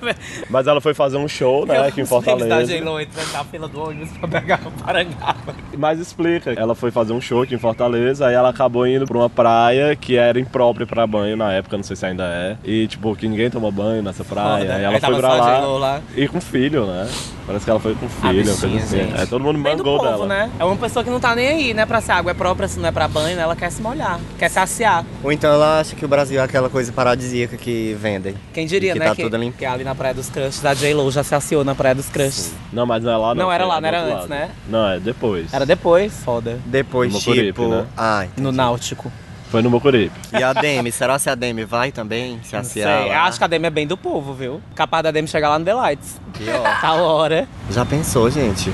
Mas 0.50 0.66
ela 0.66 0.80
foi 0.80 0.94
fazer 0.94 1.16
um 1.16 1.26
show, 1.28 1.64
né, 1.66 1.78
aqui 1.86 2.00
em 2.00 2.04
memes 2.04 2.10
da 2.10 2.20
Fortaleza. 2.22 2.66
J-Lo 2.66 3.00
entrando 3.00 3.32
na 3.32 3.44
fila 3.44 3.68
do 3.68 3.80
ônibus 3.80 4.10
pra 4.18 4.28
pegar 4.28 4.60
o 4.64 4.70
Parangaba. 4.82 5.54
Mas 5.76 5.98
explica, 5.98 6.52
ela 6.52 6.74
foi 6.74 6.90
fazer 6.90 7.12
um 7.12 7.20
show 7.20 7.42
aqui 7.42 7.54
em 7.54 7.58
Fortaleza, 7.58 8.26
aí 8.26 8.34
ela 8.34 8.50
acabou 8.50 8.86
indo 8.86 9.06
pra 9.06 9.16
uma 9.18 9.30
praia 9.30 9.96
que 9.96 10.16
era 10.16 10.38
imprópria 10.38 10.86
pra 10.86 11.06
banho 11.06 11.36
na 11.36 11.52
época, 11.52 11.76
não 11.76 11.84
sei 11.84 11.96
se 11.96 12.04
ainda 12.06 12.24
é. 12.24 12.56
E 12.64 12.86
tipo, 12.86 13.14
que 13.16 13.26
ninguém 13.28 13.50
toma 13.50 13.70
banho 13.70 14.02
nessa 14.02 14.24
praia. 14.24 14.60
Foda. 14.64 14.74
Aí 14.74 14.84
ela 14.84 14.94
Aí 14.94 15.00
foi 15.00 15.16
pra 15.16 15.34
lá, 15.34 15.57
J.Lo 15.60 15.78
lá. 15.78 16.00
e 16.16 16.28
com 16.28 16.40
filho, 16.40 16.86
né? 16.86 17.08
Parece 17.46 17.64
que 17.64 17.70
ela 17.70 17.80
foi 17.80 17.94
com 17.94 18.08
filho, 18.08 18.42
uma 18.42 18.44
coisa 18.44 18.66
bichinha, 18.66 18.82
assim. 18.84 18.96
gente. 19.10 19.20
É, 19.22 19.26
todo 19.26 19.42
mundo 19.42 19.58
Bem 19.62 19.74
do 19.74 19.82
mangou 19.82 19.98
povo, 19.98 20.10
dela. 20.10 20.26
né? 20.26 20.50
É 20.58 20.64
uma 20.64 20.76
pessoa 20.76 21.02
que 21.02 21.08
não 21.10 21.18
tá 21.18 21.34
nem 21.34 21.48
aí, 21.48 21.72
né? 21.74 21.86
Pra 21.86 22.00
se 22.02 22.12
a 22.12 22.16
água 22.16 22.30
é 22.32 22.34
própria, 22.34 22.68
se 22.68 22.78
não 22.78 22.88
é 22.88 22.92
pra 22.92 23.08
banho, 23.08 23.34
né? 23.36 23.42
Ela 23.42 23.56
quer 23.56 23.70
se 23.72 23.80
molhar, 23.80 24.20
quer 24.38 24.50
saciar. 24.50 25.02
Ou 25.22 25.32
então 25.32 25.50
ela 25.52 25.80
acha 25.80 25.96
que 25.96 26.04
o 26.04 26.08
Brasil 26.08 26.38
é 26.38 26.44
aquela 26.44 26.68
coisa 26.68 26.92
paradisíaca 26.92 27.56
que 27.56 27.96
vendem. 27.98 28.34
Quem 28.52 28.66
diria, 28.66 28.90
E 28.90 28.92
que 28.92 28.98
né? 28.98 29.06
tá 29.06 29.14
que, 29.16 29.22
tudo 29.22 29.36
limpo. 29.38 29.56
que 29.56 29.64
ali 29.64 29.82
na 29.82 29.94
Praia 29.94 30.12
dos 30.12 30.28
Crushes, 30.28 30.62
a 30.64 30.74
J-Lo 30.74 31.10
já 31.10 31.22
se 31.24 31.34
aciou 31.34 31.64
na 31.64 31.74
Praia 31.74 31.94
dos 31.94 32.10
Crushes. 32.10 32.52
Não, 32.70 32.84
mas 32.84 33.02
não 33.02 33.12
é 33.12 33.16
lá 33.16 33.34
não. 33.34 33.44
Não, 33.44 33.52
era 33.52 33.64
foi 33.64 33.68
lá, 33.74 33.80
não 33.80 33.80
do 33.80 33.86
era 33.94 33.98
outro 34.04 34.14
antes, 34.16 34.28
lado. 34.28 34.40
né? 34.40 34.50
Não, 34.68 34.86
é 34.90 35.00
depois. 35.00 35.54
Era 35.54 35.64
depois, 35.64 36.12
foda. 36.22 36.58
Depois, 36.66 37.10
No 37.12 37.18
Mocoripe, 37.18 37.46
tipo. 37.46 37.68
né? 37.68 37.86
Ai. 37.96 38.28
No 38.36 38.52
Náutico. 38.52 39.10
Foi 39.50 39.62
no 39.62 39.70
Mocoripe. 39.70 40.12
E 40.38 40.42
a 40.42 40.52
Demi, 40.52 40.92
será 40.92 41.18
se 41.18 41.30
a 41.30 41.34
Demi 41.34 41.64
vai 41.64 41.90
também? 41.90 42.38
Se 42.42 42.52
Não 42.52 42.60
aciar? 42.60 43.02
sei, 43.02 43.12
acho 43.12 43.38
que 43.38 43.44
a 43.44 43.46
Demi 43.46 43.66
é 43.66 43.70
bem 43.70 43.86
do 43.86 43.96
povo, 43.96 44.34
viu? 44.34 44.60
Capaz 44.74 45.02
da 45.02 45.10
Demi 45.10 45.26
chegar 45.26 45.48
lá 45.48 45.58
no 45.58 45.64
Delights. 45.64 46.20
Pior. 46.36 46.62
Tá 46.80 46.92
hora. 46.94 47.48
Já 47.70 47.84
pensou, 47.84 48.30
gente? 48.30 48.70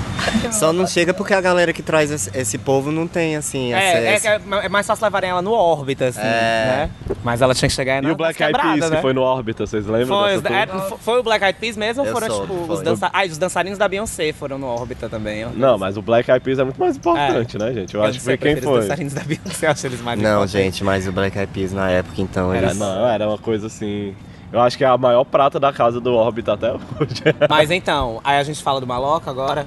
Só 0.52 0.72
não 0.72 0.86
chega 0.86 1.14
porque 1.14 1.32
a 1.32 1.40
galera 1.40 1.72
que 1.72 1.82
traz 1.82 2.10
esse, 2.10 2.30
esse 2.36 2.58
povo 2.58 2.90
não 2.92 3.06
tem, 3.06 3.36
assim, 3.36 3.72
É, 3.72 3.76
é, 3.76 4.14
acesso. 4.16 4.22
que 4.22 4.54
é, 4.54 4.64
é 4.66 4.68
mais 4.68 4.86
fácil 4.86 5.04
levarem 5.04 5.30
ela 5.30 5.40
no 5.42 5.52
órbita, 5.52 6.06
assim, 6.06 6.20
É. 6.20 6.88
né? 6.88 6.90
Mas 7.22 7.40
ela 7.40 7.54
tinha 7.54 7.68
que 7.68 7.74
chegar 7.74 8.02
na 8.02 8.08
E 8.08 8.12
o 8.12 8.16
Black 8.16 8.42
Eyed 8.42 8.58
Peas, 8.58 8.90
né? 8.90 8.96
que 8.96 9.02
foi 9.02 9.12
no 9.12 9.22
órbita, 9.22 9.66
vocês 9.66 9.86
lembram 9.86 10.18
Foi, 10.18 10.36
os- 10.36 10.42
f- 10.44 10.94
foi 11.00 11.18
o 11.20 11.22
Black 11.22 11.44
Eyed 11.44 11.58
Peas 11.58 11.76
mesmo 11.76 12.02
ou 12.02 12.08
Eu 12.08 12.12
foram, 12.12 12.26
soube, 12.28 12.52
tipo, 12.52 12.62
os, 12.62 12.74
foi. 12.76 12.84
dança... 12.84 13.10
ah, 13.12 13.24
os 13.24 13.38
dançarinos 13.38 13.78
da 13.78 13.88
Beyoncé 13.88 14.32
foram 14.32 14.58
no 14.58 14.66
órbita 14.66 15.08
também. 15.08 15.44
ó. 15.46 15.48
Não, 15.54 15.78
mas 15.78 15.96
o 15.96 16.02
Black 16.02 16.30
Eyed 16.30 16.44
Peas 16.44 16.58
é 16.58 16.64
muito 16.64 16.78
mais 16.78 16.96
importante, 16.96 17.56
né, 17.58 17.72
gente? 17.72 17.94
Eu, 17.94 18.00
Eu 18.00 18.04
acho 18.06 18.12
não 18.14 18.18
que 18.18 18.24
foi 18.24 18.36
quem 18.36 18.52
prefiro 18.52 18.72
Os 18.72 18.78
foi. 18.78 18.88
dançarinos 18.88 19.12
da 19.14 19.22
Beyoncé, 19.22 19.66
eu 19.66 19.70
acho 19.70 19.86
eles 19.86 20.00
mais 20.02 20.18
Não, 20.20 20.28
importantes. 20.44 20.50
gente, 20.52 20.63
mas 20.82 21.06
o 21.06 21.12
Black 21.12 21.36
Eyed 21.36 21.52
Peas 21.52 21.72
na 21.72 21.90
época, 21.90 22.20
então, 22.20 22.52
Era 22.52 22.66
eles... 22.66 22.78
Não, 22.78 23.06
era 23.06 23.28
uma 23.28 23.38
coisa 23.38 23.66
assim. 23.66 24.14
Eu 24.52 24.60
acho 24.60 24.78
que 24.78 24.84
é 24.84 24.86
a 24.86 24.96
maior 24.96 25.24
prata 25.24 25.58
da 25.58 25.72
casa 25.72 26.00
do 26.00 26.14
órbita 26.14 26.52
até 26.52 26.72
hoje. 26.72 27.22
Mas 27.50 27.72
então, 27.72 28.20
aí 28.22 28.38
a 28.38 28.42
gente 28.44 28.62
fala 28.62 28.80
do 28.80 28.86
Maloca 28.86 29.28
agora. 29.28 29.66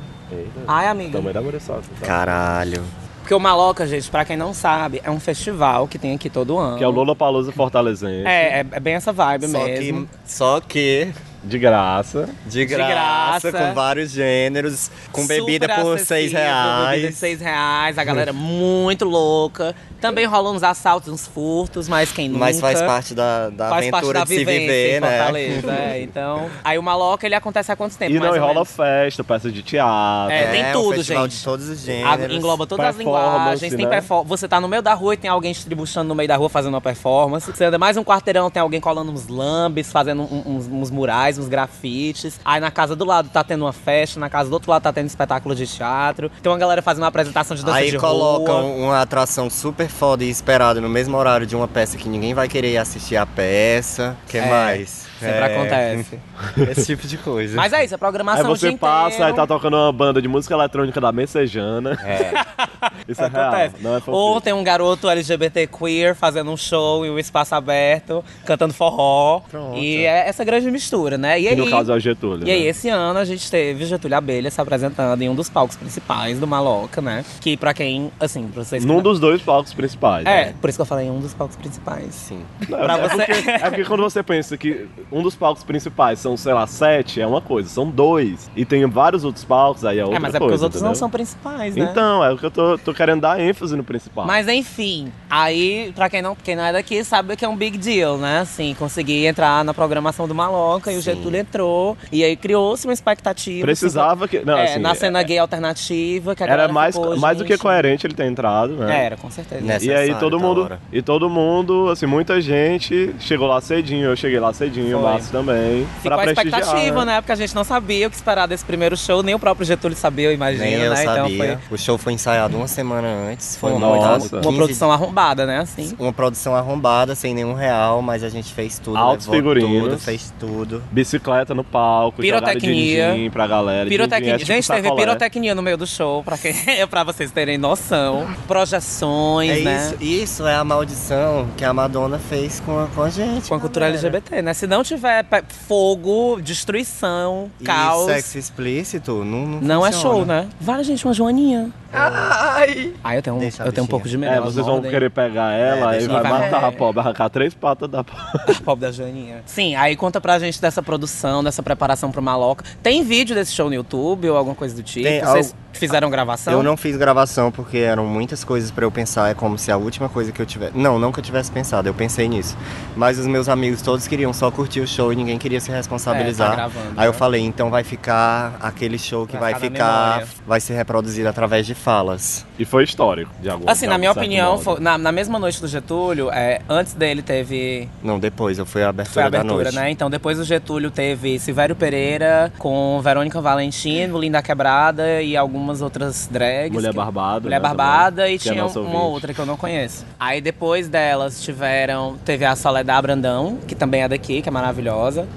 Ai, 0.66 0.88
amiga. 0.88 1.18
Também 1.18 1.34
da 1.34 1.42
Muriçoca. 1.42 1.84
Tá? 2.00 2.06
Caralho. 2.06 2.82
Porque 3.20 3.34
o 3.34 3.40
Maloca, 3.42 3.86
gente, 3.86 4.10
pra 4.10 4.24
quem 4.24 4.38
não 4.38 4.54
sabe, 4.54 5.02
é 5.04 5.12
um 5.12 5.20
festival 5.20 5.86
que 5.90 6.00
tem 6.00 6.16
aqui 6.16 6.30
todo 6.30 6.58
ano. 6.58 6.78
Que 6.78 6.84
é 6.86 6.88
o 6.88 6.92
Lola 6.92 7.14
Palusa 7.14 7.52
Fortalezense. 7.52 8.26
É, 8.26 8.60
é, 8.62 8.66
é 8.72 8.80
bem 8.80 8.94
essa 8.94 9.12
vibe 9.12 9.50
Só 9.50 9.66
mesmo. 9.66 10.08
que, 10.08 10.10
só 10.24 10.62
que 10.62 11.14
De 11.44 11.58
graça. 11.60 12.28
de 12.46 12.66
graça, 12.66 13.52
graça. 13.52 13.68
com 13.68 13.74
vários 13.74 14.12
gêneros, 14.12 14.90
com 15.12 15.26
bebida 15.26 15.68
Super 15.68 15.82
por 15.82 16.00
seis 16.00 16.34
acessível, 16.34 16.40
Bebida 16.40 16.96
de 16.98 17.02
reais. 17.04 17.16
6 17.16 17.42
reais, 17.42 17.98
a 17.98 18.04
galera 18.04 18.34
muito 18.34 19.06
louca. 19.06 19.74
Também 20.02 20.26
rolam 20.26 20.56
uns 20.56 20.62
assaltos, 20.62 21.12
uns 21.12 21.26
furtos, 21.26 21.88
mas 21.88 22.12
quem 22.12 22.28
nunca... 22.30 22.40
Mas 22.40 22.60
faz 22.60 22.80
parte 22.84 23.16
da, 23.16 23.50
da 23.50 23.70
faz 23.70 23.90
parte 23.90 23.96
aventura 24.06 24.20
da 24.20 24.26
de 24.26 24.30
se 24.30 24.38
vivência 24.38 24.60
viver, 24.62 24.98
em 24.98 25.00
né? 25.00 25.18
Fortaleza, 25.18 25.72
é. 25.72 26.02
Então, 26.08 26.50
aí 26.64 26.78
o 26.78 26.84
Maloca, 26.84 27.26
ele 27.26 27.34
acontece 27.34 27.72
há 27.72 27.76
quanto 27.76 27.98
tempo? 27.98 28.12
E 28.12 28.20
mais 28.20 28.30
não, 28.30 28.36
e 28.38 28.40
rola 28.40 28.54
menos? 28.54 28.72
festa, 28.72 29.24
peça 29.24 29.52
de 29.52 29.64
teatro. 29.64 30.32
É, 30.34 30.52
tem 30.52 30.66
um 30.70 30.72
tudo, 30.74 30.96
festival 30.98 31.24
gente. 31.24 31.38
de 31.38 31.44
todos 31.44 31.68
os 31.68 31.82
A- 31.82 31.86
gêneros. 31.86 32.36
engloba 32.36 32.68
todas 32.68 32.86
as 32.86 32.96
linguagens, 32.98 33.74
tem 33.74 33.86
né? 33.88 34.02
Você 34.26 34.48
tá 34.48 34.62
no 34.62 34.68
meio 34.68 34.84
da 34.84 34.94
rua 34.94 35.16
e 35.16 35.18
tem 35.18 35.30
alguém 35.32 35.52
estribuchando 35.52 36.08
no 36.08 36.14
meio 36.16 36.28
da 36.28 36.36
rua 36.36 36.48
fazendo 36.50 36.76
uma 36.76 36.82
performance. 36.82 37.52
Você 37.52 37.64
anda 37.66 37.80
mais 37.80 37.98
um 37.98 38.04
quarteirão, 38.04 38.52
tem 38.52 38.62
alguém 38.62 38.80
colando 38.80 39.12
uns 39.12 39.28
lambes, 39.28 39.92
fazendo 39.92 40.22
um- 40.22 40.44
uns, 40.58 40.68
uns 40.68 40.92
murais, 40.92 41.27
uns 41.38 41.48
grafites. 41.48 42.40
Aí 42.46 42.62
na 42.62 42.70
casa 42.70 42.96
do 42.96 43.04
lado 43.04 43.30
tá 43.30 43.44
tendo 43.44 43.66
uma 43.66 43.74
festa, 43.74 44.20
na 44.20 44.30
casa 44.30 44.50
do 44.50 44.54
outro 44.54 44.70
lado 44.70 44.84
tá 44.84 44.94
tendo 44.94 45.08
espetáculo 45.08 45.56
de 45.56 45.66
teatro. 45.66 46.30
Tem 46.42 46.52
uma 46.52 46.58
galera 46.60 46.82
fazendo 46.84 47.02
uma 47.04 47.10
apresentação 47.10 47.58
de 47.58 47.66
dança 47.66 47.78
Aí 47.80 47.90
de 47.90 47.98
colocam 47.98 48.62
rua. 48.62 48.86
uma 48.86 49.02
atração 49.02 49.50
super 49.50 49.90
foda 49.90 50.24
e 50.24 50.30
esperada 50.30 50.80
no 50.80 50.88
mesmo 50.90 51.18
horário 51.18 51.48
de 51.48 51.56
uma 51.56 51.68
peça 51.68 51.98
que 51.98 52.08
ninguém 52.08 52.36
vai 52.36 52.48
querer 52.48 52.78
assistir 52.78 53.16
a 53.18 53.26
peça. 53.26 54.16
que 54.28 54.38
É, 54.38 54.48
mais? 54.50 55.07
Sempre 55.20 55.36
É, 55.40 55.56
acontece. 55.56 56.20
Esse 56.72 56.86
tipo 56.86 57.08
de 57.08 57.18
coisa. 57.18 57.56
Mas 57.56 57.74
é 57.74 57.84
isso, 57.84 57.94
a 57.94 57.98
Aí 57.98 58.00
programação 58.00 58.52
o 58.52 58.56
você 58.56 58.70
dia 58.70 58.78
passa, 58.78 59.08
inteiro. 59.16 59.26
aí 59.26 59.34
tá 59.34 59.48
tocando 59.48 59.76
uma 59.76 59.92
banda 59.92 60.22
de 60.22 60.28
música 60.28 60.54
eletrônica 60.54 61.00
da 61.02 61.12
Messejana. 61.12 61.98
É. 62.04 62.32
Isso 63.08 63.22
é 63.24 63.28
real, 63.28 63.48
Acontece. 63.54 63.76
não 63.84 63.96
é. 63.98 64.02
Ou 64.08 64.42
tem 64.42 64.54
um 64.54 64.64
garoto 64.64 65.10
LGBT 65.10 65.68
queer 65.68 66.14
fazendo 66.16 66.52
um 66.52 66.58
show 66.58 67.06
em 67.06 67.10
um 67.10 67.18
espaço 67.18 67.56
aberto, 67.56 68.24
cantando 68.46 68.74
forró. 68.74 69.42
Pronto. 69.50 69.78
E 69.78 70.06
é 70.06 70.28
essa 70.28 70.44
grande 70.44 70.70
mistura, 70.70 71.18
né? 71.18 71.40
E 71.40 71.44
Que 71.44 71.48
aí, 71.50 71.56
no 71.56 71.70
caso 71.70 71.92
é 71.92 71.96
o 71.96 72.00
Getúlio. 72.00 72.46
E 72.48 72.52
aí, 72.52 72.64
né? 72.64 72.68
esse 72.68 72.90
ano 72.90 73.18
a 73.20 73.26
gente 73.26 73.50
teve 73.50 73.86
Getúlio 73.86 74.18
Abelha 74.18 74.52
se 74.52 74.60
apresentando 74.60 75.22
em 75.22 75.30
um 75.30 75.36
dos 75.36 75.50
palcos 75.50 75.76
principais 75.78 76.40
do 76.40 76.46
Maloca, 76.48 77.02
né? 77.02 77.24
Que 77.40 77.56
pra 77.56 77.74
quem, 77.74 78.12
assim, 78.20 78.48
pra 78.48 78.64
vocês 78.64 78.84
Num 78.84 79.02
dos 79.02 79.20
dois 79.20 79.42
palcos 79.42 79.74
principais. 79.74 80.26
É, 80.26 80.46
né? 80.48 80.56
por 80.60 80.70
isso 80.70 80.78
que 80.78 80.82
eu 80.82 80.86
falei 80.86 81.08
em 81.08 81.12
um 81.12 81.20
dos 81.20 81.34
palcos 81.34 81.56
principais. 81.56 82.14
Sim. 82.14 82.42
Não, 82.70 82.78
pra 82.80 82.98
é, 82.98 83.02
você- 83.10 83.26
porque, 83.26 83.50
é 83.50 83.60
porque 83.70 83.86
quando 83.86 84.04
você 84.04 84.22
pensa 84.24 84.58
que 84.58 84.88
um 85.12 85.22
dos 85.22 85.36
palcos 85.36 85.64
principais 85.64 86.20
são, 86.20 86.38
sei 86.38 86.54
lá, 86.54 86.68
sete, 86.68 87.20
é 87.20 87.28
uma 87.28 87.42
coisa. 87.42 87.70
São 87.70 87.90
dois. 87.90 88.50
E 88.56 88.66
tem 88.66 88.86
vários 88.86 89.24
outros 89.24 89.44
palcos, 89.44 89.84
aí 89.84 90.00
é 90.00 90.04
outra 90.04 90.18
é, 90.18 90.20
mas 90.20 90.32
coisa. 90.32 90.38
é 90.38 90.40
porque 90.40 90.56
os 90.56 90.64
outros 90.64 90.82
não 90.82 90.90
entendeu? 90.90 91.00
são 91.00 91.10
principais, 91.10 91.76
né? 91.76 91.88
Então, 91.92 92.24
é 92.24 92.32
o 92.32 92.38
que 92.38 92.46
eu 92.46 92.52
tô, 92.52 92.78
tô 92.78 92.94
querendo 92.94 93.22
dar 93.22 93.40
ênfase 93.40 93.76
no 93.76 93.84
principal. 93.84 94.26
Mas 94.26 94.48
enfim, 94.48 95.12
aí, 95.30 95.92
pra 95.96 96.10
quem 96.10 96.22
não, 96.22 96.36
quem 96.36 96.56
não 96.56 96.64
é 96.64 96.74
daqui, 96.74 97.04
sabe 97.04 97.36
que 97.36 97.44
é 97.44 97.50
um 97.50 97.56
big 97.56 97.78
deal, 97.78 98.18
né? 98.18 98.40
Assim, 98.40 98.76
conseguir 98.78 99.26
entrar 99.26 99.64
na 99.64 99.74
programação 99.74 100.28
do 100.28 100.36
Maloca 100.36 100.92
e 100.92 100.98
o. 100.98 101.02
Getúlio 101.08 101.40
entrou. 101.40 101.98
E 102.12 102.24
aí 102.24 102.36
criou-se 102.36 102.86
uma 102.86 102.94
expectativa. 102.94 103.66
Precisava 103.66 104.28
que. 104.28 104.40
Não, 104.40 104.58
é, 104.58 104.66
assim, 104.66 104.80
na 104.80 104.94
cena 104.94 105.20
é- 105.22 105.24
gay 105.24 105.38
alternativa, 105.38 106.36
que 106.36 106.44
a 106.44 106.48
Era 106.48 106.68
mais, 106.68 106.96
ficou, 106.96 107.18
mais 107.18 107.38
do 107.38 107.46
que 107.46 107.54
gente, 107.54 107.62
coerente 107.62 108.06
ele 108.06 108.14
ter 108.14 108.26
entrado, 108.26 108.74
né? 108.74 109.06
Era, 109.06 109.18
com 109.18 109.30
certeza. 109.32 109.62
Nessa- 109.62 109.86
E 109.86 109.90
aí 109.90 109.96
Necessário, 110.08 110.20
todo 110.20 110.40
mundo, 110.40 110.64
hora. 110.64 110.80
e 110.92 111.02
todo 111.02 111.30
mundo, 111.30 111.90
assim, 111.90 112.06
muita 112.06 112.42
gente 112.42 113.16
chegou 113.20 113.48
lá 113.48 113.62
cedinho, 113.62 114.10
eu 114.10 114.16
cheguei 114.16 114.40
lá 114.40 114.52
cedinho, 114.54 114.97
Márcio 115.02 115.32
também. 115.32 115.88
Ficou 116.02 116.20
a 116.20 116.26
expectativa, 116.26 117.06
né? 117.06 117.22
Porque 117.22 117.32
a 117.32 117.36
gente 117.36 117.56
não 117.56 117.64
sabia 117.64 118.08
o 118.08 118.10
que 118.10 118.16
esperar 118.16 118.48
desse 118.48 118.64
primeiro 118.66 118.96
show, 118.98 119.22
nem 119.24 119.36
o 119.36 119.40
próprio 119.40 119.66
Getúlio 119.66 119.98
sabia, 119.98 120.30
eu 120.30 120.34
imagino, 120.34 120.64
Nem 120.64 120.74
eu 120.74 120.90
né? 120.92 121.04
sabia. 121.04 121.34
Então 121.36 121.60
foi, 121.68 121.76
O 121.76 121.78
show 121.78 121.98
foi 121.98 122.14
ensaiado 122.14 122.58
uma 122.58 122.68
semana 122.68 123.08
antes. 123.32 123.58
Foi 123.58 123.72
uma, 123.72 123.88
uma, 123.88 123.96
Nossa. 123.98 124.36
uma 124.38 124.42
15 124.44 124.56
produção 124.58 124.92
arrombada, 124.92 125.46
né? 125.46 125.60
Assim. 125.60 125.96
Uma 126.00 126.14
produção 126.14 126.56
arrombada, 126.56 127.16
sem 127.16 127.34
nenhum 127.34 127.54
real, 127.54 128.02
mas 128.02 128.24
a 128.24 128.30
gente 128.30 128.54
fez 128.54 128.80
tudo. 128.80 128.98
Altos 128.98 129.28
figurinos. 129.28 129.84
Tudo, 129.84 130.00
fez 130.00 130.34
tudo. 130.40 130.84
Bicicleta 130.92 131.54
no 131.54 131.64
palco, 131.64 132.22
Pirotecnia. 132.22 133.14
pra 133.32 133.48
galera. 133.48 133.90
Pirotecnia. 133.90 134.38
din-din 134.38 134.54
é 134.54 134.62
tipo 134.62 134.74
gente, 134.74 134.84
teve 134.84 134.96
pirotecnia 134.96 135.56
no 135.56 135.62
meio 135.62 135.78
do 135.78 135.88
show, 135.88 136.24
pra, 136.24 136.38
que... 136.38 136.54
pra 136.90 137.04
vocês 137.04 137.32
terem 137.32 137.58
noção. 137.58 138.28
Projeções, 138.48 139.52
É 139.52 139.60
né? 139.62 139.88
isso, 140.00 140.04
isso 140.04 140.48
é 140.48 140.56
a 140.56 140.64
maldição 140.64 141.48
que 141.58 141.64
a 141.64 141.74
Madonna 141.74 142.20
fez 142.20 142.60
com 142.60 142.80
a, 142.80 142.88
com 142.88 143.02
a 143.04 143.10
gente. 143.10 143.48
Com 143.50 143.56
a 143.56 143.60
cultura 143.60 143.86
galera. 143.88 144.08
LGBT, 144.08 144.42
né? 144.42 144.54
Se 144.54 144.68
não 144.68 144.84
tiver 144.88 145.26
fogo, 145.68 146.40
destruição, 146.42 147.52
E 147.60 147.64
caos. 147.64 148.06
sexo 148.06 148.38
explícito 148.38 149.24
não 149.24 149.46
Não, 149.48 149.62
Não 149.62 149.86
é 149.88 149.92
show, 149.92 150.26
né? 150.26 150.48
Vale, 150.60 150.84
gente, 150.84 151.06
uma 151.06 151.14
joaninha. 151.14 151.70
Ai! 151.94 152.94
Ah, 153.04 153.16
eu 153.16 153.22
tenho, 153.22 153.36
um- 153.38 153.40
Deixa 153.40 153.64
a 153.64 153.66
eu 153.66 153.72
tenho 153.72 153.84
um 153.84 153.88
bichinha. 153.88 153.90
pouco 153.90 154.10
de 154.10 154.18
medo. 154.18 154.34
É, 154.34 154.42
vocês 154.42 154.66
vão 154.66 154.82
querer 154.82 155.10
pegar 155.10 155.52
ela 155.54 155.94
É, 155.94 155.98
e 155.98 156.00
deixa 156.08 156.22
vai 156.22 156.32
matar 156.32 156.64
É. 156.64 156.66
a 156.68 156.72
pobre, 156.72 157.00
arrancar 157.00 157.30
três 157.30 157.54
patas 157.54 157.90
da 157.90 158.04
Pobre 158.64 158.86
da 158.86 158.92
Joaninha. 158.92 159.42
Sim, 159.46 159.76
aí 159.76 159.96
conta 159.96 160.20
pra 160.20 160.38
gente 160.40 160.62
dessa 160.62 160.82
produção, 160.84 161.44
dessa 161.44 161.64
preparação 161.64 162.12
pro 162.12 162.22
Maloca. 162.22 162.64
Tem 162.84 163.04
vídeo 163.04 163.34
desse 163.36 163.54
show 163.54 163.68
no 163.70 163.76
YouTube 163.76 164.30
ou 164.30 164.38
alguma 164.38 164.56
coisa 164.56 164.76
do 164.76 164.84
tipo? 164.84 165.08
Tem, 165.08 165.22
Vocês 165.22 165.56
fizeram 165.72 166.10
gravação? 166.10 166.52
Eu 166.54 166.62
não 166.64 166.76
fiz 166.76 166.98
gravação 166.98 167.52
porque 167.52 167.78
eram 167.78 168.06
muitas 168.06 168.44
coisas 168.44 168.70
pra 168.70 168.84
eu 168.84 168.92
pensar. 168.92 169.30
É 169.30 169.34
como 169.34 169.58
se 169.58 169.72
a 169.72 169.78
última 169.78 170.10
coisa 170.10 170.32
que 170.32 170.42
eu 170.42 170.46
tivesse. 170.46 170.78
Não, 170.78 171.00
não 171.00 171.12
que 171.12 171.20
eu 171.20 171.24
tivesse 171.24 171.52
pensado, 171.52 171.88
eu 171.88 171.94
pensei 171.94 172.28
nisso. 172.28 172.58
Mas 172.96 173.18
os 173.18 173.26
meus 173.28 173.48
amigos 173.48 173.82
todos 173.82 174.08
queriam 174.08 174.34
só 174.34 174.52
curtir 174.52 174.77
o 174.80 174.88
show 174.88 175.12
e 175.12 175.16
ninguém 175.16 175.38
queria 175.38 175.60
se 175.60 175.72
responsabilizar. 175.72 176.48
É, 176.48 176.50
tá 176.52 176.56
gravando, 176.56 176.94
Aí 176.98 177.08
eu 177.08 177.12
né? 177.12 177.18
falei, 177.18 177.42
então 177.42 177.70
vai 177.70 177.84
ficar 177.84 178.58
aquele 178.62 178.98
show 178.98 179.26
que 179.28 179.38
Vai 179.38 179.52
vai, 179.54 179.62
ficar 179.62 180.08
memória. 180.12 180.28
Vai 180.46 180.60
ser 180.60 180.74
reproduzido 180.76 181.28
através 181.30 181.66
de 181.66 181.74
falas. 181.76 182.46
E 182.60 182.66
foi 182.66 182.84
histórico, 182.84 183.32
de 183.42 183.50
algum 183.50 183.70
Assim, 183.70 183.86
de 183.86 183.92
na 183.92 183.98
minha 183.98 184.12
opinião, 184.12 184.58
foi- 184.58 184.80
na, 184.80 184.98
na 184.98 185.12
mesma 185.12 185.38
noite 185.40 185.62
do 185.62 185.68
Getúlio, 185.68 186.30
é, 186.32 186.62
antes 186.68 186.94
dele 186.94 187.22
teve 187.22 187.88
Não, 188.04 188.20
depois, 188.20 188.58
eu 188.58 188.66
fui 188.66 188.84
a 188.84 188.90
abertura, 188.90 189.14
Foi 189.14 189.24
a 189.24 189.28
abertura, 189.28 189.64
da 189.66 189.72
noite. 189.72 189.76
né? 189.76 189.92
Então 189.92 190.10
depois 190.10 190.38
do 190.38 190.44
Getúlio 190.44 190.90
teve 190.92 191.38
Silvério 191.40 191.76
Pereira 191.76 192.52
com 192.58 193.00
Verônica 193.04 193.40
Valentino, 193.42 194.20
Linda 194.20 194.42
Quebrada 194.42 195.22
e 195.22 195.38
algumas 195.38 195.82
outras 195.82 196.28
drags. 196.32 196.72
Mulher 196.74 196.90
que- 196.92 196.96
Barbada. 196.98 197.42
Mulher 197.42 197.58
né, 197.58 197.68
Barbada 197.68 198.16
também, 198.24 198.32
e 198.34 198.36
é 198.36 198.38
tinha 198.40 198.56
nossa 198.64 198.80
uma 198.80 198.90
ouvinte. 198.90 199.12
outra 199.14 199.34
que 199.34 199.40
eu 199.40 199.46
não 199.46 199.58
conheço. 199.58 200.06
Aí 200.20 200.42
depois 200.42 200.88
delas 200.90 201.42
tiveram, 201.42 202.16
teve 202.26 202.46
a 202.46 202.56
Soledad 202.56 203.02
Brandão, 203.02 203.58
que 203.68 203.76
também 203.76 204.02
é 204.04 204.08
daqui, 204.08 204.42
que 204.42 204.50
é 204.50 204.52
maravilhosa. 204.52 204.67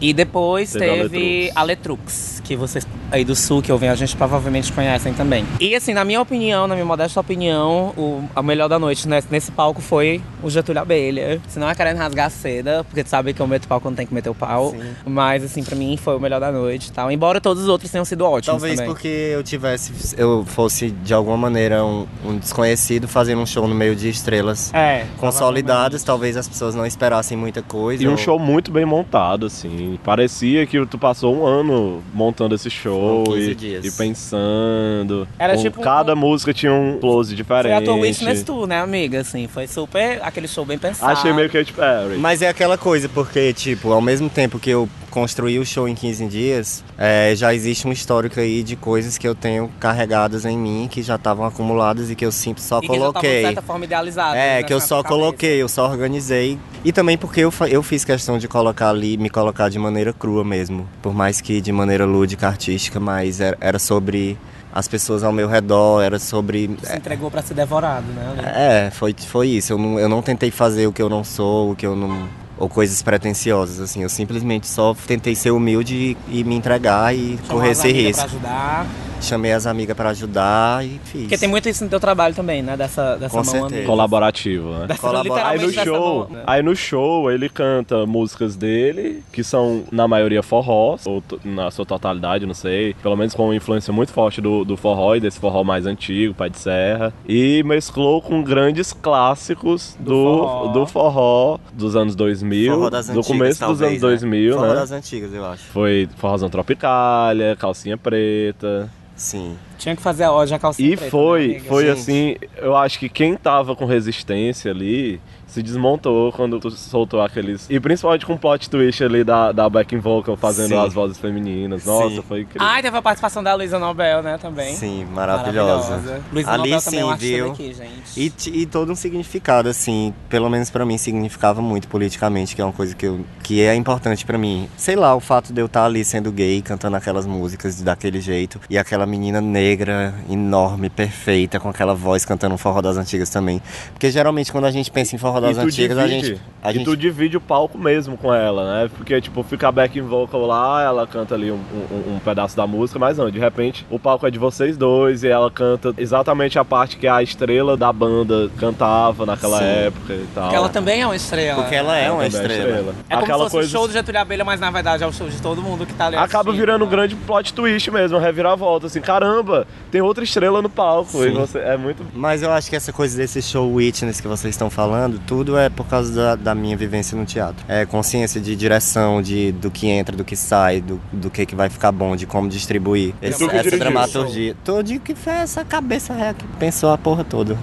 E 0.01 0.12
depois 0.12 0.73
Teve 0.73 0.85
a 0.85 0.95
teve 1.03 1.53
a 1.55 1.62
Letrux, 1.62 2.40
que 2.45 2.57
vocês 2.57 2.87
aí 3.11 3.25
do 3.25 3.35
sul 3.35 3.61
que 3.61 3.73
ouvem 3.73 3.88
a 3.88 3.95
gente 3.95 4.16
provavelmente 4.16 4.73
conhecem 4.73 5.12
também. 5.12 5.45
E 5.59 5.75
assim, 5.75 5.93
na 5.93 6.05
minha 6.05 6.21
opinião, 6.21 6.66
na 6.69 6.75
minha 6.75 6.85
modesta 6.87 7.19
opinião, 7.21 7.93
o 7.97 8.23
a 8.37 8.43
melhor 8.43 8.69
da 8.69 8.79
noite 8.79 9.09
nesse, 9.09 9.27
nesse 9.31 9.51
palco 9.51 9.81
foi 9.81 10.21
o 10.43 10.49
Getúlio 10.51 10.81
Abelha. 10.81 11.40
Se 11.49 11.59
não 11.59 11.69
é 11.69 11.75
querendo 11.75 11.97
rasgar 11.99 12.27
a 12.27 12.31
seda, 12.31 12.85
porque 12.85 13.03
tu 13.03 13.09
sabe 13.09 13.35
que 13.35 13.40
eu 13.40 13.47
meto 13.47 13.66
pau 13.66 13.81
quando 13.81 13.97
tem 13.97 14.07
que 14.07 14.14
meter 14.14 14.31
o 14.31 14.35
pau. 14.35 14.71
Sim. 14.71 14.81
Mas 15.07 15.43
assim, 15.45 15.62
pra 15.64 15.75
mim 15.75 15.97
foi 15.97 16.16
o 16.16 16.21
melhor 16.21 16.38
da 16.40 16.53
noite 16.53 16.88
e 16.88 16.93
tal. 16.93 17.11
Embora 17.11 17.40
todos 17.40 17.62
os 17.64 17.69
outros 17.69 17.90
tenham 17.90 18.05
sido 18.05 18.25
ótimos 18.25 18.47
Talvez 18.61 18.77
também. 18.77 18.93
porque 18.93 19.09
eu 19.09 19.43
tivesse, 19.43 20.14
eu 20.16 20.45
fosse 20.47 20.90
de 20.90 21.12
alguma 21.12 21.37
maneira 21.37 21.85
um, 21.85 22.07
um 22.25 22.38
desconhecido 22.38 23.09
fazendo 23.09 23.40
um 23.40 23.47
show 23.47 23.66
no 23.66 23.75
meio 23.75 23.97
de 23.97 24.09
estrelas 24.09 24.73
É, 24.73 25.05
consolidadas, 25.19 26.03
talvez 26.05 26.37
as 26.37 26.47
pessoas 26.49 26.75
não 26.75 26.87
esperassem 26.87 27.37
muita 27.37 27.62
coisa. 27.62 28.03
E 28.03 28.09
um 28.09 28.12
ou- 28.12 28.16
show 28.16 28.38
muito 28.38 28.71
bem 28.71 28.85
montado, 28.85 29.11
assim. 29.47 29.99
Parecia 30.05 30.67
que 30.67 30.85
tu 30.87 30.99
passou 30.99 31.35
um 31.37 31.47
ano 31.47 32.03
montando 32.15 32.55
esse 32.55 32.71
show 32.71 33.25
Foram 33.27 33.39
15 33.39 33.67
e, 33.67 33.87
e 33.87 33.91
pensando. 33.93 35.27
Era 35.39 35.55
Com- 35.55 35.63
tipo 35.63 35.81
um- 35.81 35.85
Cada 35.85 36.15
música 36.15 36.53
tinha 36.55 36.73
um 36.73 36.99
close 37.01 37.31
Foi 37.31 37.37
diferente. 37.37 37.73
a 37.75 37.83
tua 37.83 37.95
Witness 37.95 38.43
Tour, 38.43 38.67
né, 38.67 38.81
amiga? 38.81 39.21
Assim, 39.21 39.47
foi 39.49 39.67
super 39.67 40.21
aquele 40.23 40.49
show 40.49 40.65
bem 40.65 40.79
pensado. 40.79 41.11
Achei 41.13 41.33
meio 41.33 41.51
Katy 41.51 41.73
Perry. 41.73 42.17
Mas 42.19 42.43
é 42.43 42.49
aquela 42.49 42.79
coisa, 42.79 43.09
porque, 43.09 43.53
tipo, 43.53 43.93
ao 43.93 44.01
mesmo 44.01 44.29
tempo 44.29 44.59
que 44.59 44.71
eu 44.71 44.89
construí 45.11 45.59
o 45.59 45.67
show 45.67 45.89
em 45.89 45.95
15 45.95 46.27
dias, 46.27 46.85
é, 46.97 47.35
já 47.35 47.53
existe 47.53 47.87
um 47.89 47.91
histórico 47.91 48.39
aí 48.39 48.63
de 48.63 48.77
coisas 48.77 49.19
que 49.19 49.27
eu 49.27 49.35
tenho 49.35 49.69
carregadas 49.81 50.45
em 50.45 50.57
mim, 50.57 50.87
que 50.89 51.03
já 51.03 51.17
estavam 51.17 51.45
acumuladas 51.45 52.11
e 52.11 52.15
que 52.15 52.25
eu 52.25 52.31
sempre 52.31 52.63
só 52.63 52.79
e 52.79 52.83
que 52.83 52.87
já 52.87 52.93
de 52.93 52.99
coloquei. 53.01 53.43
certa 53.43 53.63
forma 53.63 53.85
idealizado. 53.85 54.37
É, 54.37 54.59
né, 54.59 54.63
que 54.63 54.73
eu 54.73 54.81
só 54.81 55.03
coloquei, 55.03 55.61
eu 55.61 55.69
só 55.69 55.89
organizei. 55.91 56.57
E 56.85 56.93
também 56.93 57.19
porque 57.19 57.41
eu, 57.41 57.53
eu 57.69 57.83
fiz 57.83 58.05
questão 58.05 58.39
de 58.39 58.47
colocar 58.47 58.93
ali, 59.01 59.17
me 59.17 59.31
colocar 59.31 59.69
de 59.71 59.79
maneira 59.79 60.13
crua 60.13 60.45
mesmo. 60.45 60.87
Por 61.01 61.15
mais 61.15 61.41
que 61.41 61.61
de 61.61 61.73
maneira 61.73 62.05
lúdica, 62.05 62.47
artística, 62.47 63.01
mas 63.01 63.41
era, 63.41 63.79
sobre 63.79 64.39
as 64.73 64.87
pessoas 64.87 65.25
ao 65.25 65.33
meu 65.33 65.49
redor, 65.49 66.03
era 66.03 66.19
sobre. 66.19 66.77
Se 66.83 66.97
entregou 66.97 67.31
pra 67.31 67.43
ser 67.43 67.55
devorado, 67.55 68.07
né? 68.13 68.87
É, 68.87 68.91
foi, 68.91 69.15
foi 69.15 69.49
isso. 69.49 69.73
Eu 69.73 69.79
não, 69.79 69.99
eu 69.99 70.09
não 70.09 70.23
tentei 70.23 70.51
fazer 70.51 70.87
o 70.87 70.93
que 70.93 71.03
eu 71.03 71.09
não 71.09 71.25
sou, 71.25 71.73
o 71.73 71.77
que 71.77 71.87
eu 71.87 71.97
não. 71.97 72.29
Ou 72.61 72.68
coisas 72.68 73.03
pretensiosas, 73.03 73.81
assim. 73.81 74.03
Eu 74.03 74.09
simplesmente 74.09 74.68
só 74.68 74.94
tentei 75.07 75.35
ser 75.35 75.51
humilde 75.51 76.16
e, 76.31 76.40
e 76.40 76.44
me 76.44 76.55
entregar 76.55 77.12
e 77.14 77.37
Chamou 77.38 77.57
correr 77.57 77.70
esse 77.70 77.90
risco. 77.90 78.23
Pra 78.23 78.25
ajudar. 78.31 78.87
Chamei 79.23 79.53
as 79.53 79.66
amigas 79.66 79.94
pra 79.94 80.11
ajudar 80.11 80.83
e 80.83 80.99
fiz. 81.05 81.20
Porque 81.23 81.37
tem 81.37 81.49
muito 81.49 81.68
isso 81.68 81.85
no 81.85 81.90
teu 81.90 82.01
trabalho 82.01 82.35
também, 82.35 82.62
né? 82.62 82.75
Dessa, 82.75 83.16
dessa 83.16 83.29
Com 83.31 83.37
mão 83.37 83.44
certeza. 83.44 83.66
amiga. 83.75 83.87
Colaborativo, 83.87 84.70
né? 84.70 84.87
Dessa, 84.87 85.01
Colabora- 85.01 85.46
Aí 85.49 85.59
no 85.61 85.66
dessa 85.66 85.85
show, 85.85 86.18
mão, 86.20 86.29
né? 86.31 86.42
aí 86.46 86.62
no 86.62 86.75
show 86.75 87.31
ele 87.31 87.51
canta 87.51 88.07
músicas 88.07 88.57
dele, 88.57 89.23
que 89.31 89.44
são 89.44 89.85
na 89.92 90.09
maioria 90.09 90.42
forró, 90.42 90.96
ou 91.05 91.23
na 91.44 91.70
sua 91.70 91.85
totalidade, 91.85 92.46
não 92.46 92.55
sei, 92.55 92.94
pelo 93.03 93.14
menos 93.14 93.35
com 93.35 93.44
uma 93.44 93.55
influência 93.55 93.92
muito 93.92 94.11
forte 94.11 94.40
do, 94.40 94.64
do 94.64 94.75
forró 94.75 95.14
e 95.14 95.20
desse 95.20 95.38
forró 95.38 95.62
mais 95.64 95.85
antigo, 95.85 96.33
Pai 96.33 96.49
de 96.49 96.59
Serra, 96.59 97.12
e 97.29 97.62
mesclou 97.62 98.23
com 98.23 98.42
grandes 98.42 98.90
clássicos 98.90 99.96
Do 100.01 100.11
do, 100.11 100.23
forró. 100.25 100.66
do 100.73 100.87
forró 100.87 101.59
dos 101.75 101.94
anos 101.94 102.14
2000, 102.16 102.50
Forró 102.75 102.91
das 102.91 103.07
do 103.07 103.11
antigas, 103.13 103.27
começo 103.27 103.51
dos 103.61 103.79
talvez, 103.79 104.03
anos 104.05 104.23
né? 104.23 104.29
2000, 104.31 104.55
Forró 104.55 104.67
né? 104.69 104.75
das 104.75 104.93
antigas, 104.93 105.33
eu 105.35 105.45
acho. 105.45 105.65
Foi 105.65 106.09
forrozão 106.17 106.49
Tropicália, 106.51 107.57
calcinha 107.57 107.97
preta. 107.97 108.91
Sim. 109.17 109.57
Tinha 109.79 109.95
que 109.95 110.01
fazer 110.01 110.25
a 110.25 110.33
ódio 110.33 110.57
a 110.57 110.59
calcinha 110.59 110.93
E 110.93 110.97
preta, 110.97 111.11
foi, 111.11 111.41
né, 111.41 111.55
amiga? 111.55 111.69
foi 111.69 111.87
Gente. 111.87 111.99
assim, 111.99 112.37
eu 112.57 112.77
acho 112.77 112.99
que 112.99 113.09
quem 113.09 113.37
tava 113.37 113.77
com 113.77 113.85
resistência 113.85 114.71
ali 114.71 115.21
se 115.51 115.63
desmontou 115.63 116.33
quando 116.33 116.61
tu 116.61 116.71
soltou 116.71 117.21
aqueles. 117.21 117.67
E 117.69 117.81
principalmente 117.81 118.25
com 118.25 118.35
o 118.35 118.39
plot 118.39 118.71
twist 118.71 119.03
ali 119.03 119.25
da, 119.25 119.51
da 119.51 119.69
backing 119.69 119.99
vocal 119.99 120.37
fazendo 120.37 120.69
Sim. 120.69 120.79
as 120.79 120.95
vozes 120.95 121.19
femininas. 121.19 121.85
Nossa, 121.85 122.17
Sim. 122.17 122.23
foi 122.23 122.41
incrível. 122.43 122.67
Ai, 122.67 122.83
teve 122.83 122.97
a 122.97 123.03
participação 123.03 123.43
da 123.43 123.55
Luísa 123.55 123.79
Nobel, 123.79 124.23
né, 124.23 124.39
também. 124.39 124.75
Sim, 124.75 125.05
maravilhosa. 125.07 126.23
Luísa 126.33 126.51
Ali 126.51 126.71
Nobel 126.71 126.83
também 126.83 126.99
é 126.99 127.03
sim, 127.03 127.03
uma 127.03 127.13
artista 127.13 127.37
viu? 127.37 127.49
daqui, 127.49 127.75
gente. 127.75 128.51
E, 128.51 128.61
e 128.63 128.67
todo 128.67 128.93
um 128.93 128.95
significado, 128.95 129.69
assim, 129.69 130.15
pelo 130.29 130.49
menos 130.49 130.71
pra 130.71 130.85
mim, 130.87 130.97
significava 130.97 131.61
muito 131.61 131.89
politicamente, 131.89 132.55
que 132.55 132.63
é 132.63 132.65
uma 132.65 132.73
coisa 132.73 132.95
que, 132.95 133.07
eu, 133.07 133.25
que 133.43 133.61
é 133.61 133.75
importante 133.75 134.25
pra 134.25 134.39
mim. 134.39 134.69
Sei 134.77 134.95
lá, 134.95 135.15
o 135.15 135.21
fato 135.21 135.53
de 135.53 135.61
eu 135.61 135.67
estar 135.67 135.85
ali 135.85 136.05
sendo 136.05 136.31
gay, 136.31 136.63
cantando 136.63 136.97
aquelas 136.97 137.27
músicas 137.27 137.83
daquele 137.83 138.21
jeito, 138.21 138.61
e 138.71 138.79
aquela 138.79 139.05
menina 139.05 139.41
negra, 139.41 140.15
enorme, 140.29 140.89
perfeita, 140.89 141.59
com 141.59 141.69
aquela 141.69 141.95
voz 141.95 142.25
cantando 142.25 142.55
um 142.55 142.59
forró 142.59 142.81
das 142.81 142.97
antigas 142.97 143.29
também. 143.31 143.61
Porque 143.93 144.11
geralmente 144.11 144.53
quando 144.53 144.67
a 144.67 144.71
gente 144.71 144.91
pensa 144.91 145.17
em 145.17 145.19
forró 145.19 145.39
das 145.40 145.59
antigas, 145.59 145.98
a 145.98 146.07
divide- 146.07 146.26
gente. 146.29 146.40
A 146.62 146.70
e 146.70 146.74
gente 146.74 146.85
tu 146.85 146.94
divide 146.94 147.38
o 147.38 147.40
palco 147.40 147.79
mesmo 147.79 148.18
com 148.18 148.35
ela, 148.35 148.83
né? 148.83 148.90
Porque, 148.94 149.18
tipo, 149.18 149.42
fica 149.42 149.68
a 149.68 149.72
backing 149.72 150.03
vocal 150.03 150.44
lá, 150.46 150.83
ela 150.83 151.07
canta 151.07 151.35
ali 151.35 151.50
um, 151.50 151.55
um- 151.57 152.16
um 152.16 152.18
pedaço 152.22 152.55
da 152.55 152.66
música, 152.66 152.98
mas 152.98 153.16
não, 153.16 153.31
de 153.31 153.38
repente 153.38 153.87
o 153.90 153.98
palco 153.98 154.26
é 154.26 154.31
de 154.31 154.38
vocês 154.38 154.76
dois 154.76 155.24
e 155.24 155.29
ela 155.29 155.50
canta 155.50 155.94
exatamente 155.96 156.59
a 156.59 156.64
parte 156.64 156.98
que 156.98 157.09
a 157.09 157.22
estrela 157.22 157.79
da 157.79 157.90
banda 157.90 158.50
cantava 158.59 159.24
naquela 159.24 159.59
Sim. 159.59 159.64
época 159.64 160.12
e 160.12 160.26
tal. 160.35 160.44
Porque 160.44 160.57
ela 160.57 160.68
também 160.68 161.00
é 161.00 161.07
uma 161.07 161.16
estrela. 161.16 161.62
Porque 161.62 161.74
ela 161.74 161.96
é 161.96 162.05
Ela 162.05 162.14
uma 162.16 162.29
também 162.29 162.40
estrela. 162.50 162.94
É 163.09 163.14
como 163.14 163.22
Aquela 163.24 163.38
se 163.38 163.42
fosse 163.44 163.53
coisa 163.57 163.68
o 163.68 163.70
show 163.70 163.87
do 163.87 163.92
Getúlio 163.94 164.20
Abelha, 164.20 164.44
mas 164.44 164.61
na 164.61 164.70
verdade 164.70 165.03
é 165.03 165.07
o 165.07 165.12
show 165.12 165.29
de 165.31 165.40
todo 165.40 165.62
mundo 165.62 165.87
que 165.87 165.94
tá 165.94 166.07
ali 166.09 166.16
acaba 166.16 166.50
assistindo, 166.50 166.55
virando 166.61 166.83
um 166.85 166.88
né? 166.88 166.90
grande 166.94 167.16
plot 167.16 167.55
twist 167.55 167.90
mesmo, 167.90 168.18
reviravolta, 168.18 168.87
assim, 168.87 169.00
caramba, 169.00 169.66
tem 169.90 170.03
outra 170.03 170.22
estrela 170.22 170.61
no 170.61 170.68
palco. 170.68 171.24
E 171.24 171.29
Sim. 171.31 171.35
você 171.35 171.59
é 171.59 171.76
muito. 171.79 172.05
Mas 172.14 172.42
eu 172.42 172.53
acho 172.53 172.68
que 172.68 172.76
essa 172.76 172.92
coisa 172.92 173.16
desse 173.16 173.40
show 173.40 173.72
witness 173.72 174.20
que 174.20 174.29
vocês 174.29 174.55
estão 174.55 174.68
falando, 174.68 175.18
tudo 175.31 175.57
é 175.57 175.69
por 175.69 175.87
causa 175.87 176.12
da, 176.12 176.35
da 176.35 176.55
minha 176.57 176.77
vivência 176.77 177.16
no 177.16 177.25
teatro. 177.25 177.64
É 177.69 177.87
consciência 177.87 178.40
de 178.40 178.57
direção, 178.57 179.23
de 179.23 179.53
do 179.53 179.71
que 179.71 179.87
entra, 179.87 180.16
do 180.16 180.25
que 180.25 180.35
sai, 180.35 180.81
do, 180.81 181.01
do 181.12 181.31
que, 181.31 181.47
que 181.47 181.55
vai 181.55 181.71
ficar 181.71 181.93
bom, 181.93 182.16
de 182.16 182.27
como 182.27 182.49
distribuir. 182.49 183.14
Esse- 183.23 183.45
essa 183.45 183.57
dirigiu 183.62 183.79
dramaturgia. 183.79 184.57
Tô 184.64 184.83
de 184.83 184.99
que 184.99 185.14
foi 185.14 185.33
essa 185.35 185.64
cabeça 185.64 186.12
ré 186.12 186.35
que 186.35 186.45
pensou 186.59 186.90
a 186.90 186.99
porra 186.99 187.23
toda. 187.23 187.57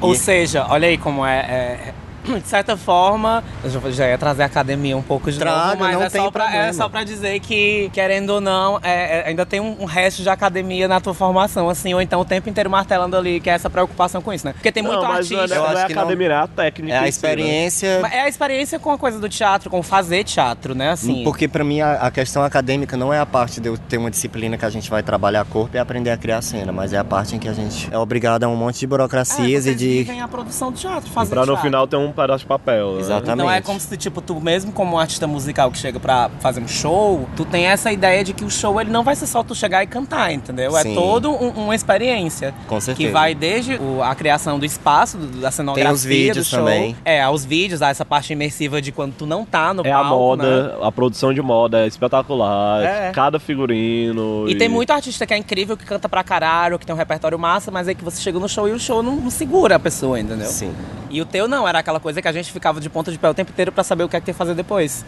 Ou 0.00 0.12
E- 0.14 0.16
seja, 0.16 0.64
olha 0.68 0.86
aí 0.86 0.96
como 0.96 1.26
é, 1.26 1.38
é- 1.40 1.94
de 2.24 2.46
certa 2.48 2.76
forma, 2.76 3.42
eu 3.64 3.92
já- 3.92 4.08
ia 4.08 4.18
trazer 4.18 4.42
a 4.42 4.46
academia 4.46 4.96
um 4.96 5.02
pouco 5.02 5.30
de 5.30 5.38
Traga, 5.38 5.66
novo, 5.70 5.78
mas 5.80 5.94
não 5.96 6.02
é, 6.02 6.10
tem 6.10 6.20
só 6.22 6.30
pra, 6.30 6.54
é 6.56 6.72
só 6.72 6.88
pra 6.88 7.04
dizer 7.04 7.40
que, 7.40 7.90
querendo 7.92 8.30
ou 8.30 8.40
não, 8.40 8.78
é- 8.82 9.20
é- 9.20 9.28
ainda 9.28 9.44
tem 9.46 9.60
um, 9.60 9.76
um 9.80 9.84
resto 9.84 10.22
de 10.22 10.28
academia 10.28 10.86
na 10.88 11.00
tua 11.00 11.14
formação, 11.14 11.68
assim, 11.68 11.94
ou 11.94 12.00
então 12.02 12.20
o 12.20 12.24
tempo 12.24 12.48
inteiro 12.48 12.68
martelando 12.70 13.16
ali, 13.16 13.40
que 13.40 13.48
é 13.48 13.54
essa 13.54 13.70
preocupação 13.70 14.20
com 14.20 14.32
isso, 14.32 14.46
né? 14.46 14.52
Porque 14.52 14.70
tem 14.72 14.82
muito 14.82 14.96
não, 15.02 15.08
mas 15.08 15.30
não 15.30 15.38
é, 15.38 15.40
artista. 15.42 15.56
Eu 15.58 15.62
não 15.62 15.70
é 15.70 15.74
acho 15.76 15.86
que 15.86 15.94
não- 15.94 16.02
academia, 16.02 16.28
é 16.28 16.34
a 16.34 16.46
técnica. 16.46 16.94
É 16.94 16.98
a 16.98 17.02
né? 17.02 17.08
experiência. 17.08 17.98
Mas 18.02 18.12
É 18.12 18.20
a 18.22 18.28
experiência 18.28 18.78
com 18.78 18.90
a 18.92 18.98
coisa 18.98 19.18
do 19.18 19.28
teatro, 19.28 19.70
com 19.70 19.82
fazer 19.82 20.24
teatro, 20.24 20.74
né? 20.74 20.90
Assim. 20.90 21.24
Porque 21.24 21.48
pra 21.48 21.64
mim 21.64 21.80
a, 21.80 21.92
a 21.94 22.10
questão 22.10 22.42
acadêmica 22.42 22.96
não 22.96 23.12
é 23.12 23.18
a 23.18 23.26
parte 23.26 23.60
de 23.60 23.68
eu 23.68 23.78
ter 23.78 23.96
uma 23.98 24.10
disciplina 24.10 24.58
que 24.58 24.64
a 24.64 24.70
gente 24.70 24.90
vai 24.90 25.02
trabalhar 25.02 25.44
corpo 25.44 25.76
e 25.76 25.78
aprender 25.78 26.10
a 26.10 26.16
criar 26.16 26.42
cena, 26.42 26.72
mas 26.72 26.92
é 26.92 26.98
a 26.98 27.04
parte 27.04 27.34
em 27.34 27.38
que 27.38 27.48
a 27.48 27.52
gente 27.52 27.88
é 27.90 27.98
obrigado 27.98 28.44
a 28.44 28.48
um 28.48 28.56
monte 28.56 28.78
de 28.80 28.84
é, 28.84 28.88
burocracias 28.88 29.66
e 29.66 29.74
de. 29.74 29.88
vivem 29.98 30.20
a 30.20 30.28
produção 30.28 30.70
do 30.72 30.78
teatro, 30.78 31.10
fazer 31.10 31.30
Pra 31.30 31.40
no 31.40 31.46
teatro. 31.46 31.62
final 31.62 31.86
ter 31.86 31.96
um 31.96 32.09
pedaço 32.12 32.40
de 32.40 32.46
papel. 32.46 32.94
né? 32.94 33.00
Exatamente. 33.00 33.32
Então 33.32 33.50
é 33.50 33.60
como 33.60 33.78
se, 33.80 33.96
tipo, 33.96 34.20
tu 34.20 34.40
mesmo 34.40 34.72
como 34.72 34.96
um 34.96 34.98
artista 34.98 35.26
musical 35.26 35.70
que 35.70 35.78
chega 35.78 35.98
pra 36.00 36.30
fazer 36.40 36.60
um 36.60 36.68
show, 36.68 37.28
tu 37.36 37.44
tem 37.44 37.66
essa 37.66 37.90
ideia 37.92 38.22
de 38.24 38.32
que 38.32 38.44
o 38.44 38.50
show 38.50 38.80
ele 38.80 38.90
não 38.90 39.02
vai 39.02 39.14
ser 39.16 39.26
só 39.26 39.42
tu 39.42 39.54
chegar 39.54 39.82
e 39.82 39.86
cantar, 39.86 40.32
entendeu? 40.32 40.76
É 40.76 40.82
Sim. 40.82 40.94
todo 40.94 41.30
um- 41.30 41.48
uma 41.64 41.74
experiência. 41.74 42.54
Com 42.66 42.80
certeza. 42.80 43.06
Que 43.08 43.12
vai 43.12 43.34
desde 43.34 43.74
o- 43.76 44.02
a 44.02 44.14
criação 44.14 44.58
do 44.58 44.64
espaço, 44.64 45.18
do- 45.18 45.40
da 45.40 45.50
cenografia 45.50 45.92
os 45.92 46.04
vídeos 46.04 46.46
do 46.46 46.50
show. 46.50 46.58
também. 46.60 46.96
É, 47.04 47.20
aos 47.22 47.44
vídeos, 47.44 47.82
a 47.82 47.88
essa 47.88 48.04
parte 48.04 48.32
imersiva 48.32 48.80
de 48.80 48.92
quando 48.92 49.14
tu 49.14 49.26
não 49.26 49.44
tá 49.44 49.72
no 49.74 49.86
É 49.86 49.92
a 49.92 49.98
palco, 50.02 50.36
né? 50.36 50.44
moda, 50.44 50.78
a 50.82 50.90
produção 50.92 51.32
de 51.32 51.42
moda 51.42 51.84
é 51.84 51.86
espetacular, 51.86 52.82
É. 52.82 53.10
cada 53.12 53.38
figurino. 53.38 54.48
E 54.48 54.54
tem 54.56 54.68
muito 54.68 54.90
artista 54.92 55.26
que 55.26 55.34
é 55.34 55.36
incrível, 55.36 55.76
que 55.76 55.84
canta 55.84 56.08
pra 56.08 56.22
caralho, 56.24 56.78
que 56.78 56.86
tem 56.86 56.94
um 56.94 56.98
repertório 56.98 57.38
massa, 57.38 57.70
mas 57.70 57.86
aí 57.88 57.94
que 57.94 58.04
você 58.04 58.20
chega 58.20 58.38
no 58.38 58.48
show 58.48 58.68
e 58.68 58.72
o 58.72 58.78
show 58.78 59.02
não, 59.02 59.16
não 59.16 59.30
segura 59.30 59.76
a 59.76 59.78
pessoa, 59.78 60.18
entendeu? 60.18 60.46
Sim. 60.48 60.72
E 61.10 61.20
o 61.20 61.24
teu 61.24 61.46
não, 61.48 61.66
era 61.66 61.78
aquela 61.80 61.99
coisa 62.00 62.20
que 62.20 62.28
a 62.28 62.32
gente 62.32 62.50
ficava 62.52 62.80
de 62.80 62.88
ponta 62.90 63.12
de 63.12 63.18
pé 63.18 63.28
o 63.30 63.34
tempo 63.34 63.50
inteiro 63.50 63.70
pra 63.70 63.84
saber 63.84 64.04
o 64.04 64.08
que 64.08 64.16
é 64.16 64.20
que 64.20 64.26
tem 64.26 64.34
que 64.34 64.38
fazer 64.38 64.54
depois. 64.54 65.04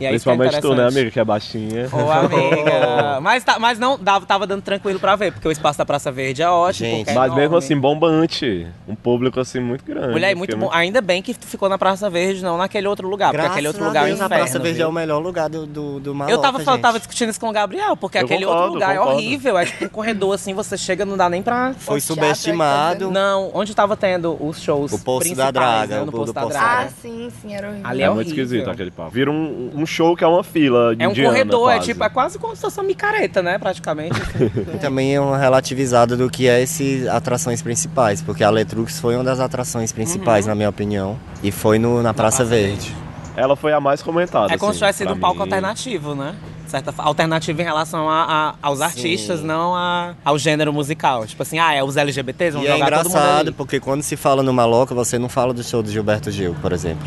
E 0.00 0.04
aí 0.04 0.06
é 0.06 0.10
Principalmente 0.10 0.60
tu, 0.60 0.74
né, 0.74 0.86
amiga, 0.86 1.10
que 1.10 1.20
é 1.20 1.24
baixinha. 1.24 1.88
Ô, 1.92 2.10
amiga. 2.10 3.20
mas, 3.22 3.44
tá- 3.44 3.58
mas 3.58 3.78
não, 3.78 3.98
dava, 3.98 4.24
tava 4.24 4.46
dando 4.46 4.62
tranquilo 4.62 4.98
pra 4.98 5.14
ver, 5.16 5.32
porque 5.32 5.46
o 5.46 5.52
espaço 5.52 5.78
da 5.78 5.84
Praça 5.84 6.10
Verde 6.10 6.42
é 6.42 6.48
ótimo. 6.48 6.88
Gente, 6.88 7.10
é 7.10 7.14
Mas 7.14 7.34
mesmo 7.34 7.56
assim, 7.56 7.76
bombante. 7.78 8.66
Um 8.86 8.94
público 8.94 9.38
assim 9.40 9.60
muito 9.60 9.84
grande. 9.84 10.12
Mulher, 10.12 10.32
é 10.32 10.34
muito 10.34 10.56
bom. 10.56 10.70
Ainda 10.72 11.00
bem 11.00 11.20
que 11.22 11.34
tu 11.34 11.46
ficou 11.46 11.68
na 11.68 11.76
Praça 11.76 12.08
Verde, 12.08 12.42
não 12.42 12.56
naquele 12.56 12.86
outro 12.86 13.08
lugar. 13.08 13.32
Graças 13.32 13.48
porque 13.48 13.58
aquele 13.58 13.68
outro 13.68 13.84
a 13.84 13.88
lugar 13.88 14.06
Deus, 14.06 14.18
é 14.18 14.20
um 14.20 14.22
a 14.22 14.26
inferno. 14.26 14.44
Praça 14.44 14.58
Verde 14.58 14.76
viu? 14.78 14.86
é 14.86 14.88
o 14.88 14.92
melhor 14.92 15.18
lugar 15.18 15.48
do, 15.50 15.66
do, 15.66 16.00
do 16.00 16.14
Maloca, 16.14 16.32
Eu 16.34 16.40
tava, 16.40 16.58
gente. 16.64 16.80
tava 16.80 16.98
discutindo 16.98 17.28
isso 17.30 17.40
com 17.40 17.48
o 17.48 17.52
Gabriel, 17.52 17.96
porque 17.96 18.18
Eu 18.18 18.24
aquele 18.24 18.44
concordo, 18.44 18.62
outro 18.62 18.74
lugar 18.74 18.94
é 18.94 18.98
concordo. 18.98 19.18
horrível. 19.18 19.58
É 19.58 19.66
tipo 19.66 19.84
um 19.84 19.88
corredor 19.88 20.34
assim, 20.34 20.54
você 20.54 20.76
chega, 20.78 21.04
não 21.04 21.16
dá 21.16 21.28
nem 21.28 21.42
pra. 21.42 21.74
Foi 21.78 21.98
é 21.98 22.00
tá 22.00 22.06
subestimado. 22.06 23.10
Não, 23.10 23.50
onde 23.54 23.74
tava 23.74 23.96
tendo 23.96 24.36
os 24.40 24.60
shows 24.60 24.92
O 24.92 24.98
Poço 24.98 25.20
principais, 25.20 25.52
da 25.52 25.60
Draga, 25.60 25.96
né, 25.96 26.02
o 26.02 26.06
no 26.06 26.12
Poço 26.12 26.27
Draga. 26.32 26.82
Ah, 26.84 26.88
sim, 27.02 27.28
sim, 27.40 27.54
era 27.54 27.68
horrível. 27.68 27.86
Ali 27.86 28.02
É, 28.02 28.04
é 28.04 28.08
muito 28.10 28.26
horrível. 28.28 28.44
esquisito 28.44 28.70
aquele 28.70 28.90
papo. 28.90 29.10
Vira 29.10 29.30
um, 29.30 29.70
um 29.74 29.86
show 29.86 30.16
que 30.16 30.24
é 30.24 30.26
uma 30.26 30.42
fila 30.44 30.94
É 30.98 31.06
um 31.06 31.10
indiana, 31.10 31.30
corredor, 31.30 31.70
é 31.70 31.74
quase. 31.74 31.86
tipo, 31.86 32.04
é 32.04 32.08
quase 32.08 32.38
como 32.38 32.54
se 32.56 32.62
fosse 32.62 32.78
uma 32.78 32.86
micareta, 32.86 33.42
né, 33.42 33.58
praticamente. 33.58 34.18
E 34.74 34.78
também 34.78 35.14
é 35.14 35.20
uma 35.20 35.38
relativizada 35.38 36.16
do 36.16 36.28
que 36.30 36.48
é 36.48 36.60
esses 36.62 37.06
atrações 37.06 37.62
principais, 37.62 38.20
porque 38.22 38.42
a 38.44 38.50
Letrux 38.50 38.98
foi 39.00 39.14
uma 39.14 39.24
das 39.24 39.40
atrações 39.40 39.92
principais, 39.92 40.44
Uhum. 40.44 40.50
na 40.50 40.54
minha 40.54 40.68
opinião, 40.68 41.18
e 41.42 41.50
foi 41.50 41.78
no, 41.78 42.02
na 42.02 42.12
Praça, 42.14 42.44
Verde. 42.44 42.94
Ela 43.36 43.54
foi 43.54 43.72
a 43.72 43.80
mais 43.80 44.02
comentada. 44.02 44.52
É 44.52 44.58
como 44.58 44.72
se 44.72 44.78
assim, 44.78 44.78
tivesse 44.78 44.98
sido 44.98 45.12
um 45.14 45.18
palco 45.20 45.36
mim. 45.36 45.42
alternativo, 45.42 46.14
né? 46.14 46.34
Certa 46.68 46.92
alternativo 46.98 47.60
em 47.60 47.64
relação 47.64 48.08
a, 48.08 48.22
a- 48.24 48.54
aos 48.62 48.78
Sim. 48.78 48.84
artistas, 48.84 49.42
não 49.42 49.74
a- 49.74 50.14
ao 50.24 50.38
gênero 50.38 50.72
musical. 50.72 51.26
Tipo 51.26 51.42
assim, 51.42 51.58
ah, 51.58 51.72
é 51.74 51.82
os 51.82 51.96
LGBTs, 51.96 52.52
vão 52.56 52.62
E 52.62 52.66
é 52.68 52.72
jogar 52.72 52.86
todo 52.90 52.96
mundo 53.04 53.08
engraçado, 53.16 53.46
ali. 53.48 53.52
porque 53.52 53.80
quando 53.80 54.02
se 54.02 54.16
fala 54.16 54.42
no 54.42 54.52
Maloca, 54.52 54.94
você 54.94 55.18
não 55.18 55.28
fala 55.28 55.54
do 55.54 55.62
show 55.64 55.82
do 55.82 55.90
Gilberto 55.90 56.30
Gil, 56.30 56.54
por 56.60 56.72
exemplo. 56.72 57.06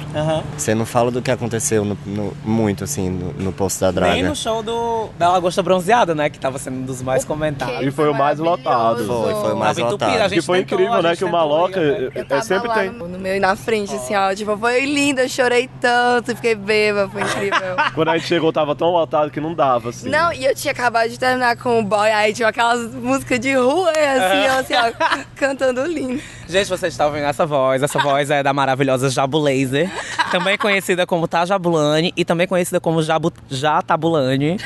Você 0.58 0.74
não 0.74 0.86
fala 0.86 1.12
do 1.12 1.22
que 1.22 1.30
aconteceu 1.32 1.86
no- 1.86 1.98
no- 2.06 2.34
muito, 2.44 2.84
assim, 2.84 3.10
no, 3.10 3.34
no 3.34 3.52
Poço 3.52 3.80
da 3.82 3.92
Draga. 3.92 4.14
Nem 4.14 4.24
no 4.24 4.36
show 4.36 4.64
do, 4.64 5.10
da 5.18 5.30
Lagosta 5.32 5.62
Bronzeada, 5.62 6.16
né? 6.16 6.30
Que 6.30 6.40
tava 6.40 6.58
sendo 6.58 6.78
um 6.78 6.84
dos 6.86 7.02
mais 7.02 7.24
comentados. 7.24 7.86
E 7.86 7.92
foi 7.92 8.10
o 8.10 8.14
mais 8.16 8.40
lotado. 8.40 9.06
Foi, 9.06 9.34
foi 9.36 9.54
o 9.54 9.58
mais 9.58 9.78
Tava 9.78 9.88
entupido, 9.90 10.12
lotado. 10.12 10.30
gente 10.30 10.40
Que 10.40 10.46
foi 10.46 10.60
tentou, 10.64 10.80
incrível, 10.80 11.02
né? 11.04 11.16
Que 11.16 11.24
o 11.26 11.32
Maloca 11.32 11.80
ir 11.80 12.08
até. 12.20 12.36
é- 12.36 12.38
é 12.40 12.42
sempre 12.42 12.68
lá 12.68 12.76
tem. 12.76 12.90
no, 12.90 13.08
no 13.08 13.20
meio 13.20 13.36
e 13.36 13.40
na 13.40 13.56
frente, 13.56 13.94
assim, 13.96 14.16
ó. 14.16 14.34
Tipo, 14.34 14.58
foi 14.58 14.86
linda, 14.86 15.22
eu 15.24 15.30
chorei 15.30 15.70
tanto, 15.80 16.36
fiquei 16.36 16.56
bêbada, 16.56 17.08
foi 17.10 17.22
incrível. 17.22 17.76
Quando 17.94 18.10
a 18.10 18.18
gente 18.18 18.28
chegou, 18.28 18.52
tava 18.52 18.76
tão 18.76 18.90
lotado 18.90 19.30
que 19.30 19.40
não 19.40 19.51
dava, 19.54 19.90
assim. 19.90 20.10
Não, 20.10 20.32
e 20.34 20.46
eu 20.46 20.56
tinha 20.56 20.72
acabado 20.72 21.10
de 21.10 21.18
terminar 21.18 21.58
com 21.58 21.80
o 21.80 21.84
boy, 21.84 22.10
aí 22.12 22.34
tinha 22.34 22.48
aquelas 22.48 22.94
músicas 22.94 23.40
de 23.40 23.54
rua, 23.54 23.92
assim, 23.92 24.48
ó, 24.50 24.60
assim, 24.60 24.74
ó, 25.20 25.24
cantando 25.36 25.86
lindo. 25.86 26.22
Gente, 26.48 26.68
vocês 26.68 26.94
estão 26.94 27.08
ouvindo 27.08 27.26
essa 27.26 27.46
voz. 27.46 27.82
Essa 27.82 28.00
voz 28.00 28.30
é 28.30 28.44
da 28.44 28.54
maravilhosa 28.54 29.10
Jabu 29.10 29.40
Laser. 29.40 29.90
também 30.32 30.58
conhecida 30.58 31.06
como 31.06 31.28
Tajabulani 31.28 32.14
e 32.16 32.26
também 32.26 32.46
conhecida 32.48 32.80
como 32.80 33.02
Jabu, 33.02 33.32
Jatabulani. 33.50 34.58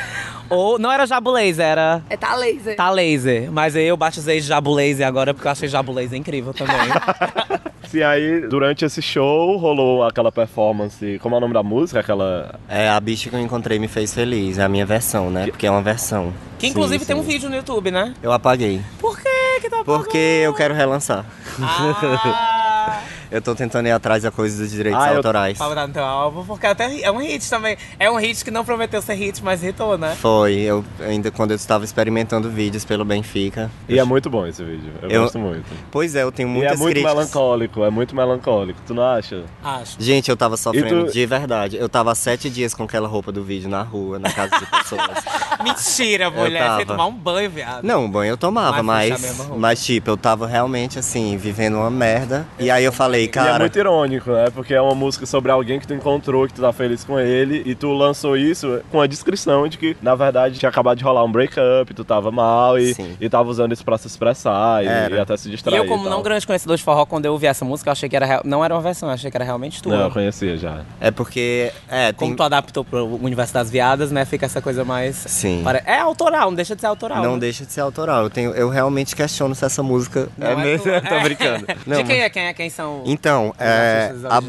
Ou 0.50 0.78
não 0.80 0.92
era 0.92 1.06
Jabu 1.06 1.32
Laser, 1.32 1.66
era 1.66 2.02
É 2.10 2.18
tá 2.18 2.36
laser. 2.36 2.76
Tá 2.76 2.90
Laser. 2.90 3.52
Mas 3.52 3.76
eu 3.76 3.96
batizei 3.98 4.40
de 4.40 4.48
Jabu 4.48 4.74
Laser 4.74 5.08
agora 5.08 5.34
porque 5.34 5.48
eu 5.48 5.52
achei 5.52 5.68
Jabu 5.68 5.92
Laser 5.92 6.18
incrível 6.18 6.54
também. 6.54 6.76
Sim, 7.88 8.02
aí 8.04 8.42
durante 8.48 8.84
esse 8.84 9.02
show 9.02 9.58
rolou 9.58 10.04
aquela 10.04 10.32
performance. 10.32 11.20
Como 11.22 11.36
é 11.36 11.38
o 11.38 11.42
nome 11.42 11.54
da 11.54 11.64
música? 11.64 12.00
Aquela. 12.00 12.60
É, 12.68 12.90
a 12.90 13.00
bicha 13.00 13.30
que 13.30 13.36
eu 13.36 13.40
encontrei 13.40 13.80
me 13.80 13.88
fez 13.88 14.14
feliz, 14.14 14.58
é 14.58 14.64
a 14.64 14.70
minha 14.70 14.86
versão, 14.86 15.30
né? 15.30 15.46
Porque 15.48 15.66
é 15.68 15.72
uma 15.72 15.82
versão. 15.82 16.34
Que 16.58 16.68
inclusive 16.68 17.00
Sim, 17.04 17.14
tem 17.14 17.16
um 17.16 17.24
sim. 17.24 17.32
vídeo 17.32 17.50
no 17.50 17.56
YouTube, 17.56 17.92
né? 17.92 18.14
Eu 18.22 18.32
apaguei. 18.32 18.82
Por 19.00 19.18
que 19.20 19.60
que 19.62 19.70
tu 19.70 19.76
apagou? 19.76 20.00
Porque 20.00 20.18
eu 20.18 20.54
quero 20.54 20.74
relançar. 20.74 21.26
Ah, 21.62 23.00
Eu 23.36 23.42
tô 23.42 23.54
tentando 23.54 23.86
ir 23.88 23.92
atrás 23.92 24.24
da 24.24 24.32
coisa 24.32 24.58
dos 24.64 24.72
direitos 24.72 25.02
Ah, 25.04 25.10
eu- 25.12 25.18
autorais. 25.18 25.58
pra 25.58 25.68
botar 25.68 25.88
no 25.88 25.94
teu 25.94 26.04
álbum, 26.06 26.46
porque 26.46 26.66
até 26.66 27.02
é 27.02 27.12
um 27.12 27.18
hit 27.18 27.50
também. 27.50 27.76
É 28.00 28.10
um 28.10 28.16
hit 28.16 28.46
que 28.46 28.50
não 28.52 28.64
prometeu 28.64 29.02
ser 29.02 29.16
hit, 29.16 29.44
mas 29.44 29.62
hitou, 29.62 29.98
né? 29.98 30.16
Foi, 30.22 30.54
eu 30.54 30.86
ainda 31.02 31.30
quando 31.32 31.52
eu 31.52 31.56
estava 31.58 31.84
experimentando 31.84 32.50
vídeos 32.50 32.86
pelo 32.86 33.04
Benfica. 33.04 33.70
E 33.90 34.00
é 34.00 34.04
muito 34.06 34.30
bom 34.30 34.48
esse 34.48 34.64
vídeo. 34.64 34.90
Eu, 35.02 35.10
Eu- 35.10 35.22
gosto 35.24 35.38
muito. 35.38 35.66
Pois 35.92 36.16
é, 36.16 36.24
eu 36.24 36.32
tenho 36.32 36.48
E 36.48 36.52
muitas 36.52 36.74
é 36.74 36.78
muito 36.78 36.94
críticas. 36.94 37.14
melancólico, 37.16 37.84
é 37.84 37.90
muito 37.90 38.16
melancólico. 38.16 38.80
Tu 38.88 38.94
não 38.94 39.04
acha? 39.04 39.44
Acho. 39.64 39.98
Gente, 40.00 40.30
eu 40.30 40.38
tava 40.38 40.56
sofrendo 40.56 41.02
E 41.02 41.06
tu- 41.08 41.12
de 41.12 41.26
verdade. 41.26 41.76
Eu 41.76 41.90
tava 41.90 42.14
há 42.14 42.16
sete 42.16 42.50
dias 42.50 42.74
com 42.74 42.84
aquela 42.84 43.08
roupa 43.08 43.32
do 43.34 43.44
vídeo 43.44 43.70
na 43.70 43.82
rua, 43.82 44.18
na 44.18 44.32
casa 44.32 44.58
de 44.60 44.66
pessoas. 44.66 45.02
Mentira, 45.64 46.30
mulher. 46.30 46.64
Tava. 46.66 46.86
tomar 46.86 47.06
um 47.08 47.14
banho, 47.14 47.50
viado. 47.50 47.84
Não, 47.84 48.10
banho 48.10 48.32
eu 48.32 48.38
tomava, 48.38 48.82
Mas 48.84 49.10
mas, 49.10 49.48
mas 49.58 49.84
tipo, 49.86 50.10
eu 50.10 50.16
tava 50.18 50.48
realmente 50.48 50.98
assim, 51.00 51.36
vivendo 51.38 51.76
uma 51.76 51.90
merda. 51.90 52.46
E 52.60 52.70
aí 52.72 52.84
eu 52.84 52.92
falei, 52.92 53.25
e 53.26 53.30
é 53.30 53.32
cara, 53.32 53.60
muito 53.60 53.78
irônico, 53.78 54.32
né? 54.32 54.50
Porque 54.54 54.74
é 54.74 54.82
uma 54.82 54.96
música 54.96 55.26
sobre 55.26 55.52
alguém 55.52 55.80
que 55.80 55.88
tu 55.88 55.94
encontrou, 55.94 56.48
que 56.48 56.54
tu 56.54 56.62
tá 56.62 56.72
feliz 56.74 57.04
com 57.04 57.20
ele, 57.20 57.62
e 57.66 57.76
tu 57.76 57.92
lançou 57.94 58.36
isso 58.38 58.82
com 58.92 59.00
a 59.02 59.08
descrição 59.08 59.68
de 59.68 59.78
que, 59.78 59.96
na 60.02 60.16
verdade, 60.16 60.58
tinha 60.60 60.70
acabado 60.70 60.98
de 60.98 61.04
rolar 61.04 61.24
um 61.24 61.32
breakup, 61.32 61.94
tu 61.94 62.04
tava 62.04 62.32
mal 62.32 62.78
e, 62.80 62.94
Sim. 62.94 63.16
e 63.20 63.30
tava 63.30 63.50
usando 63.50 63.72
isso 63.74 63.84
pra 63.84 63.98
se 63.98 64.08
expressar 64.08 64.84
e, 64.84 64.88
e 65.14 65.20
até 65.20 65.36
se 65.38 65.48
E 65.48 65.52
distrair. 65.52 65.78
eu, 65.78 65.86
como 65.86 66.04
tal. 66.04 66.12
não 66.14 66.22
grande 66.24 66.46
conhecedor 66.46 66.78
de 66.78 66.84
forró, 66.84 67.06
quando 67.06 67.26
eu 67.26 67.34
ouvi 67.34 67.46
essa 67.48 67.64
música, 67.66 67.90
eu 67.90 67.92
achei 67.94 68.10
que 68.10 68.16
era 68.16 68.26
real- 68.26 68.42
não 68.46 68.64
era 68.64 68.74
uma 68.74 68.82
versão, 68.82 69.10
eu 69.10 69.14
achei 69.14 69.30
que 69.32 69.38
era 69.38 69.44
realmente 69.46 69.82
tua. 69.82 69.96
Não, 69.96 70.04
eu 70.06 70.12
conhecia 70.12 70.58
já. 70.58 70.82
é 71.00 71.12
porque. 71.12 71.72
É, 71.90 72.12
Como 72.14 72.32
tem. 72.32 72.36
tu 72.38 72.44
adaptou 72.44 72.84
pro 72.84 73.06
universo 73.06 73.54
das 73.54 73.70
viadas, 73.70 74.12
né? 74.12 74.26
Fica 74.26 74.46
essa 74.46 74.62
coisa 74.62 74.84
mais. 74.84 75.16
Sim. 75.16 75.62
Pare- 75.64 75.84
É 75.86 76.00
autoral, 76.00 76.50
não 76.50 76.56
deixa 76.56 76.76
de 76.76 76.82
ser 76.82 76.88
autoral. 76.88 77.22
Não 77.24 77.34
né? 77.34 77.40
deixa 77.40 77.66
de 77.66 77.72
ser 77.72 77.82
autoral. 77.82 78.24
Eu, 78.24 78.30
tenho, 78.30 78.52
eu 78.52 78.70
realmente 78.70 79.16
questiono 79.16 79.54
se 79.56 79.64
essa 79.66 79.82
música 79.84 80.28
Não 80.38 80.48
é 80.48 80.56
mesmo. 80.56 80.84
tua. 80.84 81.02
Tô 81.16 81.20
brincando. 81.22 81.66
Não, 81.86 81.98
de 81.98 82.04
quem 82.04 82.22
é? 82.22 82.30
Quem 82.30 82.44
é? 82.48 82.54
Quem 82.54 82.70
são? 82.70 83.04
Então, 83.06 83.54
é, 83.60 84.12
a 84.26 84.42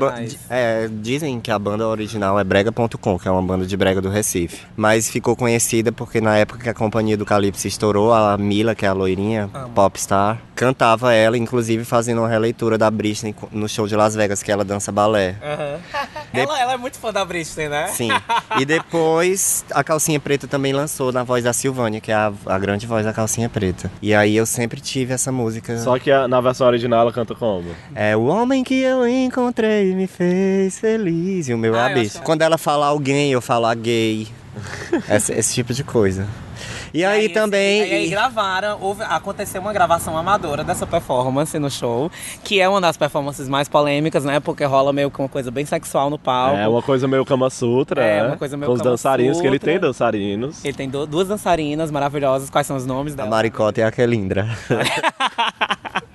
é, 0.48 0.88
dizem 0.90 1.40
que 1.40 1.50
a 1.50 1.58
banda 1.58 1.86
original 1.86 2.40
é 2.40 2.44
brega.com, 2.44 3.18
que 3.18 3.28
é 3.28 3.30
uma 3.30 3.42
banda 3.42 3.66
de 3.66 3.76
brega 3.76 4.00
do 4.00 4.08
Recife. 4.08 4.62
Mas 4.74 5.10
ficou 5.10 5.36
conhecida 5.36 5.92
porque 5.92 6.20
na 6.20 6.36
época 6.38 6.60
que 6.60 6.68
a 6.68 6.74
companhia 6.74 7.16
do 7.16 7.26
Calypso 7.26 7.68
estourou, 7.68 8.12
a 8.12 8.36
Mila, 8.38 8.74
que 8.74 8.86
é 8.86 8.88
a 8.88 8.92
loirinha, 8.92 9.50
popstar, 9.74 10.40
cantava 10.54 11.12
ela, 11.12 11.36
inclusive 11.36 11.84
fazendo 11.84 12.22
uma 12.22 12.28
releitura 12.28 12.78
da 12.78 12.90
Britney 12.90 13.34
no 13.52 13.68
show 13.68 13.86
de 13.86 13.94
Las 13.94 14.16
Vegas, 14.16 14.42
que 14.42 14.50
ela 14.50 14.64
dança 14.64 14.90
balé. 14.90 15.36
Aham. 15.42 15.78
ela, 16.32 16.60
ela 16.60 16.72
é 16.74 16.76
muito 16.76 16.98
fã 16.98 17.12
da 17.12 17.24
Britney, 17.24 17.68
né? 17.68 17.88
Sim. 17.88 18.08
E 18.58 18.64
depois 18.64 19.64
a 19.70 19.84
Calcinha 19.84 20.18
Preta 20.18 20.46
também 20.46 20.72
lançou 20.72 21.12
na 21.12 21.22
voz 21.22 21.44
da 21.44 21.52
Silvânia, 21.52 22.00
que 22.00 22.10
é 22.10 22.14
a, 22.14 22.32
a 22.46 22.58
grande 22.58 22.86
voz 22.86 23.04
da 23.04 23.12
Calcinha 23.12 23.48
Preta. 23.48 23.90
E 24.00 24.14
aí 24.14 24.34
eu 24.36 24.46
sempre 24.46 24.80
tive 24.80 25.12
essa 25.12 25.30
música. 25.30 25.76
Só 25.78 25.98
que 25.98 26.10
a- 26.10 26.26
na 26.26 26.40
versão 26.40 26.66
original 26.66 27.00
ela 27.02 27.12
canta 27.12 27.34
como? 27.34 27.64
É 27.94 28.16
o 28.16 28.24
homem 28.24 28.64
que 28.64 28.74
eu 28.80 29.06
encontrei 29.06 29.94
me 29.94 30.06
fez 30.06 30.78
feliz. 30.78 31.48
E 31.48 31.54
o 31.54 31.58
meu 31.58 31.74
é 31.76 31.80
Ah, 31.80 31.86
a 31.86 31.90
eu 31.90 31.94
bicha. 32.02 32.20
Quando 32.20 32.42
ela 32.42 32.56
fala 32.56 32.86
alguém, 32.86 33.30
eu 33.32 33.40
falo 33.42 33.66
a 33.66 33.74
gay. 33.74 34.26
esse, 35.10 35.32
esse 35.34 35.52
tipo 35.54 35.74
de 35.74 35.84
coisa. 35.84 36.26
E, 36.92 37.04
aí, 37.04 37.26
esse- 37.26 37.34
também. 37.34 37.80
E 37.88 37.92
aí 37.94 38.08
gravaram, 38.08 38.78
houve, 38.80 39.02
aconteceu 39.02 39.60
uma 39.60 39.72
gravação 39.72 40.16
amadora 40.16 40.64
dessa 40.64 40.86
performance 40.86 41.58
no 41.58 41.70
show, 41.70 42.10
que 42.44 42.60
é 42.60 42.68
uma 42.68 42.80
das 42.80 42.96
performances 42.96 43.48
mais 43.48 43.68
polêmicas, 43.68 44.24
né? 44.24 44.40
Porque 44.40 44.64
rola 44.64 44.92
meio 44.92 45.10
que 45.10 45.18
uma 45.18 45.28
coisa 45.28 45.50
bem 45.50 45.64
sexual 45.64 46.08
no 46.10 46.18
palco. 46.18 46.56
É 46.56 46.66
uma 46.68 46.82
coisa 46.82 47.06
meio 47.08 47.24
Kama 47.24 47.50
Sutra, 47.50 48.02
É, 48.02 48.22
né? 48.22 48.28
uma 48.28 48.36
coisa 48.36 48.56
meio 48.56 48.66
Com 48.68 48.74
os 48.74 48.80
Kama 48.80 48.90
dançarinos, 48.90 49.40
que 49.40 49.46
ele 49.46 49.56
Sutra. 49.56 49.72
tem 49.72 49.80
dançarinos. 49.80 50.64
Ele 50.64 50.74
tem 50.76 50.88
du- 50.88 51.06
duas 51.06 51.28
dançarinas 51.28 51.90
maravilhosas. 51.90 52.50
Quais 52.50 52.66
são 52.66 52.76
os 52.76 52.86
nomes 52.86 53.12
a 53.14 53.16
delas? 53.16 53.30
Maricota 53.30 53.80
e 53.80 53.82
a 53.84 53.90
Kelindra. 53.90 54.46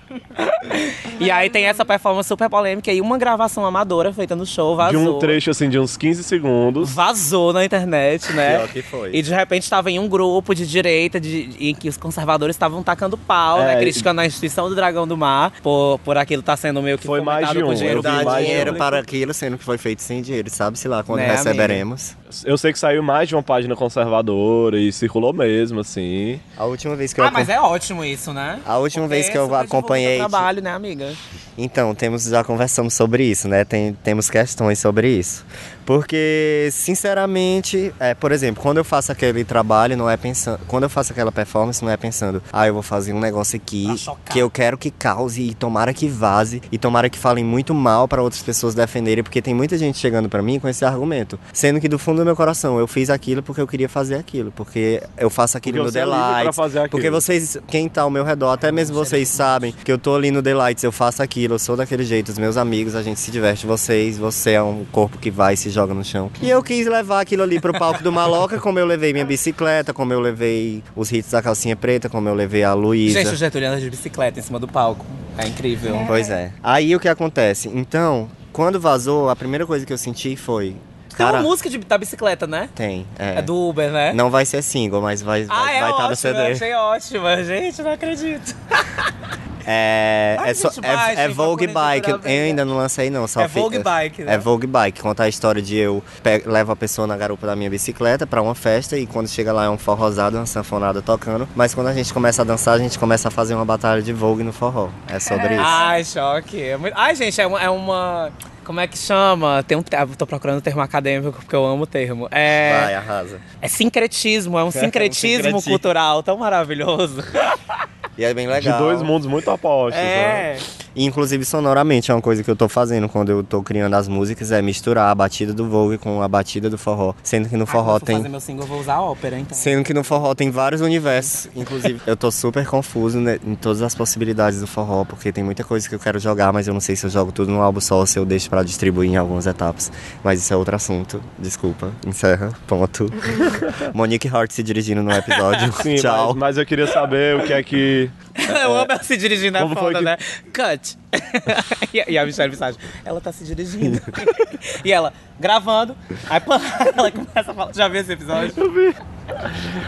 E 1.19 1.29
aí 1.29 1.49
tem 1.49 1.65
essa 1.65 1.85
performance 1.85 2.27
super 2.27 2.49
polêmica 2.49 2.91
e 2.91 2.99
uma 3.01 3.17
gravação 3.17 3.65
amadora 3.65 4.11
feita 4.11 4.35
no 4.35 4.45
show, 4.45 4.71
De 4.71 4.77
vazou. 4.77 5.17
um 5.17 5.19
trecho 5.19 5.51
assim 5.51 5.69
de 5.69 5.77
uns 5.79 5.95
15 5.97 6.23
segundos. 6.23 6.91
Vazou 6.93 7.53
na 7.53 7.63
internet, 7.63 8.31
né? 8.33 8.57
Pior 8.57 8.67
que 8.69 8.81
foi. 8.81 9.09
E 9.13 9.21
de 9.21 9.33
repente 9.33 9.63
estava 9.63 9.91
em 9.91 9.99
um 9.99 10.07
grupo 10.07 10.55
de 10.55 10.65
direita 10.65 11.19
de, 11.19 11.49
em 11.59 11.75
que 11.75 11.87
os 11.89 11.97
conservadores 11.97 12.55
estavam 12.55 12.81
tacando 12.81 13.17
pau, 13.17 13.59
É, 13.61 13.65
né? 13.65 13.77
e- 13.77 13.81
Criticando 13.81 14.21
a 14.21 14.25
instituição 14.25 14.69
do 14.69 14.75
Dragão 14.75 15.07
do 15.07 15.15
Mar 15.17 15.51
por, 15.61 15.99
por 15.99 16.17
aquilo 16.17 16.39
estar 16.41 16.57
sendo 16.57 16.81
meio 16.81 16.97
que 16.97 17.05
Foi 17.05 17.21
mais 17.21 17.49
de 17.49 17.61
com 17.61 17.69
um, 17.69 17.73
dinheiro 17.73 17.97
eu 17.99 18.01
vi 18.01 18.07
Dar 18.07 18.23
mais 18.25 18.45
dinheiro 18.45 18.73
para 18.75 18.99
aquilo, 18.99 19.33
sendo 19.33 19.57
que 19.57 19.63
foi 19.63 19.77
feito 19.77 20.01
sem 20.01 20.21
dinheiro. 20.21 20.49
Sabe-se 20.49 20.87
lá 20.87 21.03
quando 21.03 21.19
Né, 21.19 21.27
receberemos. 21.31 22.15
Eu 22.45 22.57
sei 22.57 22.71
que 22.71 22.79
saiu 22.79 23.03
mais 23.03 23.27
de 23.27 23.35
uma 23.35 23.43
página 23.43 23.75
conservadora 23.75 24.79
e 24.79 24.91
circulou 24.91 25.33
mesmo, 25.33 25.81
assim. 25.81 26.39
A 26.57 26.65
última 26.65 26.95
vez 26.95 27.11
que 27.13 27.19
eu 27.19 27.25
Ah, 27.25 27.31
mas 27.31 27.49
é 27.49 27.59
ótimo 27.59 28.03
isso, 28.05 28.31
né? 28.33 28.59
A 28.65 28.77
última 28.77 29.07
vez 29.07 29.27
que 29.29 29.37
eu 29.37 29.53
acompanhei- 29.53 30.00
seu 30.01 30.17
trabalho, 30.17 30.61
né, 30.61 30.71
amiga? 30.71 31.19
Então, 31.63 31.93
temos, 31.93 32.23
já 32.23 32.43
conversamos 32.43 32.93
sobre 32.93 33.23
isso, 33.23 33.47
né? 33.47 33.63
Tem, 33.63 33.93
temos 34.03 34.29
questões 34.29 34.79
sobre 34.79 35.09
isso. 35.09 35.45
Porque, 35.85 36.69
sinceramente, 36.71 37.93
é, 37.99 38.13
por 38.13 38.31
exemplo, 38.31 38.61
quando 38.61 38.77
eu 38.77 38.83
faço 38.83 39.11
aquele 39.11 39.43
trabalho, 39.43 39.97
não 39.97 40.09
é 40.09 40.15
pensando. 40.15 40.59
Quando 40.67 40.83
eu 40.83 40.89
faço 40.89 41.11
aquela 41.11 41.31
performance, 41.31 41.83
não 41.83 41.91
é 41.91 41.97
pensando, 41.97 42.41
ah, 42.51 42.67
eu 42.67 42.73
vou 42.73 42.83
fazer 42.83 43.13
um 43.13 43.19
negócio 43.19 43.57
aqui 43.57 43.87
que 44.29 44.39
eu 44.39 44.49
quero 44.49 44.77
que 44.77 44.89
cause 44.89 45.41
e 45.41 45.53
tomara 45.53 45.93
que 45.93 46.07
vaze 46.07 46.61
e 46.71 46.77
tomara 46.77 47.09
que 47.09 47.17
falem 47.17 47.43
muito 47.43 47.73
mal 47.73 48.07
para 48.07 48.21
outras 48.21 48.41
pessoas 48.41 48.73
defenderem, 48.73 49.23
porque 49.23 49.41
tem 49.41 49.53
muita 49.53 49.77
gente 49.77 49.97
chegando 49.97 50.29
para 50.29 50.41
mim 50.41 50.59
com 50.59 50.67
esse 50.67 50.85
argumento. 50.85 51.39
Sendo 51.51 51.79
que 51.79 51.89
do 51.89 51.99
fundo 51.99 52.17
do 52.19 52.25
meu 52.25 52.35
coração, 52.35 52.79
eu 52.79 52.87
fiz 52.87 53.09
aquilo 53.09 53.43
porque 53.43 53.59
eu 53.59 53.67
queria 53.67 53.89
fazer 53.89 54.15
aquilo, 54.15 54.51
porque 54.51 55.01
eu 55.17 55.29
faço 55.29 55.57
aquilo 55.57 55.83
Porque 55.83 55.99
no 55.99 56.03
é 56.03 56.05
Delights. 56.05 56.59
aquilo. 56.59 56.89
Porque 56.89 57.09
vocês, 57.09 57.57
quem 57.67 57.89
tá 57.89 58.03
ao 58.03 58.09
meu 58.09 58.23
redor, 58.23 58.51
até 58.51 58.71
mesmo 58.71 58.95
vocês 58.95 59.27
sabem 59.27 59.73
que 59.83 59.91
eu 59.91 59.97
tô 59.97 60.15
ali 60.15 60.31
no 60.31 60.41
Delights, 60.41 60.83
eu 60.83 60.91
faço 60.91 61.21
aquilo, 61.21 61.50
eu 61.53 61.59
sou 61.59 61.75
daquele 61.75 62.03
jeito, 62.03 62.29
os 62.29 62.37
meus 62.37 62.57
amigos, 62.57 62.95
a 62.95 63.03
gente 63.03 63.19
se 63.19 63.31
diverte, 63.31 63.65
vocês, 63.65 64.17
você 64.17 64.51
é 64.51 64.61
um 64.63 64.85
corpo 64.91 65.17
que 65.17 65.29
vai 65.31 65.53
e 65.53 65.57
se 65.57 65.69
joga 65.69 65.93
no 65.93 66.03
chão. 66.03 66.31
E 66.41 66.49
eu 66.49 66.61
quis 66.63 66.87
levar 66.87 67.21
aquilo 67.21 67.43
ali 67.43 67.59
pro 67.59 67.73
palco 67.77 68.01
do 68.03 68.11
Maloca, 68.11 68.59
como 68.59 68.79
eu 68.79 68.85
levei 68.85 69.13
minha 69.13 69.25
bicicleta, 69.25 69.93
como 69.93 70.13
eu 70.13 70.19
levei 70.19 70.83
os 70.95 71.11
hits 71.11 71.31
da 71.31 71.41
calcinha 71.41 71.75
preta, 71.75 72.09
como 72.09 72.27
eu 72.27 72.33
levei 72.33 72.63
a 72.63 72.73
Luísa. 72.73 73.19
Gente, 73.21 73.33
o 73.33 73.37
Getúlio 73.37 73.67
anda 73.69 73.79
de 73.79 73.89
bicicleta 73.89 74.39
em 74.39 74.43
cima 74.43 74.59
do 74.59 74.67
palco. 74.67 75.05
É 75.37 75.47
incrível. 75.47 75.95
Pois 76.07 76.29
é. 76.29 76.51
Aí 76.61 76.95
o 76.95 76.99
que 76.99 77.07
acontece? 77.07 77.69
Então, 77.73 78.29
quando 78.51 78.79
vazou, 78.79 79.29
a 79.29 79.35
primeira 79.35 79.65
coisa 79.65 79.85
que 79.85 79.93
eu 79.93 79.97
senti 79.97 80.35
foi. 80.35 80.75
Tem 81.15 81.25
uma 81.25 81.31
Cara, 81.33 81.43
música 81.43 81.69
de, 81.69 81.77
da 81.77 81.97
bicicleta, 81.97 82.47
né? 82.47 82.69
tem. 82.73 83.05
É, 83.19 83.39
É. 83.39 83.41
do 83.41 83.55
Uber, 83.55 83.91
né? 83.91 84.13
Não 84.13 84.29
vai 84.29 84.45
ser 84.45 84.61
single, 84.61 85.01
mas 85.01 85.21
vai 85.21 85.41
estar 85.41 85.53
ah, 85.53 85.63
vai 85.65 85.77
é 85.77 85.81
vai 85.81 85.93
tá 85.93 86.09
no 86.09 86.15
CD. 86.15 86.39
eu 86.39 86.51
achei 86.53 86.73
ótima. 86.73 87.43
Gente, 87.43 87.81
não 87.81 87.91
acredito. 87.91 88.55
É, 89.65 90.35
Ai, 90.39 90.51
é, 90.51 90.53
gente, 90.53 90.79
é- 90.79 90.81
baixem 90.81 91.11
é 91.23 91.25
pra 91.25 91.33
Vogue 91.33 91.67
Bike. 91.67 92.09
Eu 92.11 92.19
ainda 92.23 92.65
não 92.65 92.77
lancei, 92.77 93.09
não. 93.09 93.27
Só 93.27 93.41
É 93.41 93.47
fi- 93.47 93.59
Vogue 93.59 93.79
Bike, 93.79 94.23
né? 94.23 94.33
É 94.33 94.37
Vogue 94.37 94.67
Bike. 94.67 95.01
Conta 95.01 95.23
a 95.23 95.29
história 95.29 95.61
de 95.61 95.75
eu 95.77 96.03
pe- 96.23 96.43
levo 96.45 96.71
a 96.71 96.75
pessoa 96.75 97.07
na 97.07 97.15
garupa 97.17 97.45
da 97.47 97.55
minha 97.55 97.69
bicicleta 97.69 98.25
pra 98.27 98.41
uma 98.41 98.55
festa 98.55 98.97
e 98.97 99.05
quando 99.05 99.27
chega 99.27 99.51
lá 99.53 99.65
é 99.65 99.69
um 99.69 99.77
forrozado, 99.77 100.37
uma 100.37 100.45
sanfonada 100.45 101.01
tocando. 101.01 101.47
Mas 101.55 101.73
quando 101.73 101.87
a 101.87 101.93
gente 101.93 102.13
começa 102.13 102.41
a 102.41 102.45
dançar, 102.45 102.75
a 102.75 102.79
gente 102.79 102.97
começa 102.99 103.27
a 103.27 103.31
fazer 103.31 103.55
uma 103.55 103.65
batalha 103.65 104.01
de 104.01 104.13
Vogue 104.13 104.43
no 104.43 104.53
forró. 104.53 104.89
É 105.07 105.19
sobre 105.19 105.53
isso. 105.55 105.63
Ai, 105.65 106.03
choque. 106.03 106.61
É 106.61 106.77
Ai, 106.95 107.15
gente, 107.15 107.39
é 107.39 107.47
uma, 107.47 107.61
é 107.61 107.69
uma- 107.69 108.31
Como 108.63 108.79
é 108.79 108.87
que 108.87 108.97
chama? 108.97 109.63
Tem 109.67 109.77
um, 109.77 109.81
te- 109.81 109.97
tô 110.17 110.25
procurando 110.27 110.59
o 110.59 110.61
termo 110.61 110.81
acadêmico 110.81 111.33
porque 111.39 111.55
eu 111.55 111.65
amo 111.65 111.83
o 111.83 111.87
termo. 111.87 112.27
É, 112.31 112.79
Vai, 112.81 112.95
arrasa. 112.95 113.41
é 113.61 113.67
sincretismo, 113.67 114.57
é 114.57 114.63
um 114.63 114.71
sincretismo 114.71 115.37
sincretismo. 115.43 115.61
cultural 115.63 116.21
tão 116.23 116.37
maravilhoso. 116.37 117.23
E 118.17 118.23
é 118.25 118.33
bem 118.33 118.45
De 118.47 118.53
legal. 118.53 118.77
dois 118.79 119.01
mundos 119.01 119.27
muito 119.27 119.49
opostos. 119.51 119.99
né? 120.01 120.57
É. 120.95 120.99
E, 120.99 121.05
inclusive 121.05 121.45
sonoramente 121.45 122.11
é 122.11 122.13
uma 122.13 122.21
coisa 122.21 122.43
que 122.43 122.49
eu 122.51 122.55
tô 122.55 122.67
fazendo 122.67 123.07
quando 123.07 123.29
eu 123.29 123.43
tô 123.43 123.61
criando 123.63 123.93
as 123.95 124.07
músicas 124.07 124.51
é 124.51 124.61
misturar 124.61 125.09
a 125.09 125.15
batida 125.15 125.53
do 125.53 125.67
Vogue 125.69 125.97
com 125.97 126.21
a 126.21 126.27
batida 126.27 126.69
do 126.69 126.77
forró, 126.77 127.13
sendo 127.23 127.47
que 127.49 127.55
no 127.57 127.63
Ah, 127.63 127.67
forró 127.67 127.99
for 127.99 128.05
tem 128.05 128.17
fazer 128.17 128.29
meu 128.29 128.39
single, 128.39 128.63
eu 128.63 128.67
vou 128.67 128.79
usar 128.79 128.99
ópera, 128.99 129.39
então. 129.39 129.57
Sendo 129.57 129.83
que 129.83 129.93
no 129.93 130.03
forró 130.03 130.33
tem 130.35 130.51
vários 130.51 130.81
universos. 130.81 131.49
Inclusive, 131.55 132.01
eu 132.05 132.15
tô 132.17 132.29
super 132.31 132.65
confuso 132.65 133.19
né, 133.19 133.39
em 133.45 133.55
todas 133.55 133.81
as 133.81 133.95
possibilidades 133.95 134.59
do 134.59 134.67
forró, 134.67 135.05
porque 135.05 135.31
tem 135.31 135.43
muita 135.43 135.63
coisa 135.63 135.87
que 135.87 135.95
eu 135.95 135.99
quero 135.99 136.19
jogar, 136.19 136.51
mas 136.51 136.67
eu 136.67 136.73
não 136.73 136.81
sei 136.81 136.95
se 136.95 137.05
eu 137.05 137.09
jogo 137.09 137.31
tudo 137.31 137.51
num 137.51 137.61
álbum 137.61 137.79
só 137.79 137.97
ou 137.97 138.05
se 138.05 138.17
eu 138.19 138.25
deixo 138.25 138.49
pra 138.49 138.63
distribuir 138.63 139.09
em 139.11 139.15
algumas 139.17 139.45
etapas. 139.47 139.91
Mas 140.23 140.39
isso 140.41 140.53
é 140.53 140.57
outro 140.57 140.75
assunto. 140.75 141.21
Desculpa. 141.39 141.91
Encerra. 142.05 142.51
Ponto. 142.67 143.05
Monique 143.93 144.27
Hart 144.27 144.51
se 144.51 144.63
dirigindo 144.63 145.01
no 145.03 145.11
episódio. 145.11 145.71
Sim, 145.81 145.95
Tchau. 145.95 146.29
Mas, 146.29 146.37
mas 146.37 146.57
eu 146.57 146.65
queria 146.65 146.87
saber 146.87 147.37
o 147.37 147.43
que 147.43 147.53
é 147.53 147.63
que. 147.63 148.09
Eu 148.63 148.73
amo 148.75 148.87
ela 148.91 149.03
se 149.03 149.17
dirigindo, 149.17 149.57
é 149.57 149.67
foda, 149.75 149.99
que- 149.99 150.05
né? 150.05 150.17
Cut. 150.53 150.80
e, 151.93 152.01
a- 152.01 152.05
e 152.09 152.17
a 152.17 152.25
Michelle 152.25 152.49
Visage, 152.49 152.77
ela 153.05 153.19
tá 153.21 153.31
se 153.31 153.43
dirigindo. 153.43 154.01
e 154.83 154.91
ela, 154.91 155.13
gravando, 155.39 155.95
aí 156.29 156.41
ela 156.97 157.11
começa 157.11 157.51
a 157.51 157.53
falar. 157.53 157.73
Já 157.73 157.87
viu 157.87 158.01
esse 158.01 158.11
episódio? 158.13 158.53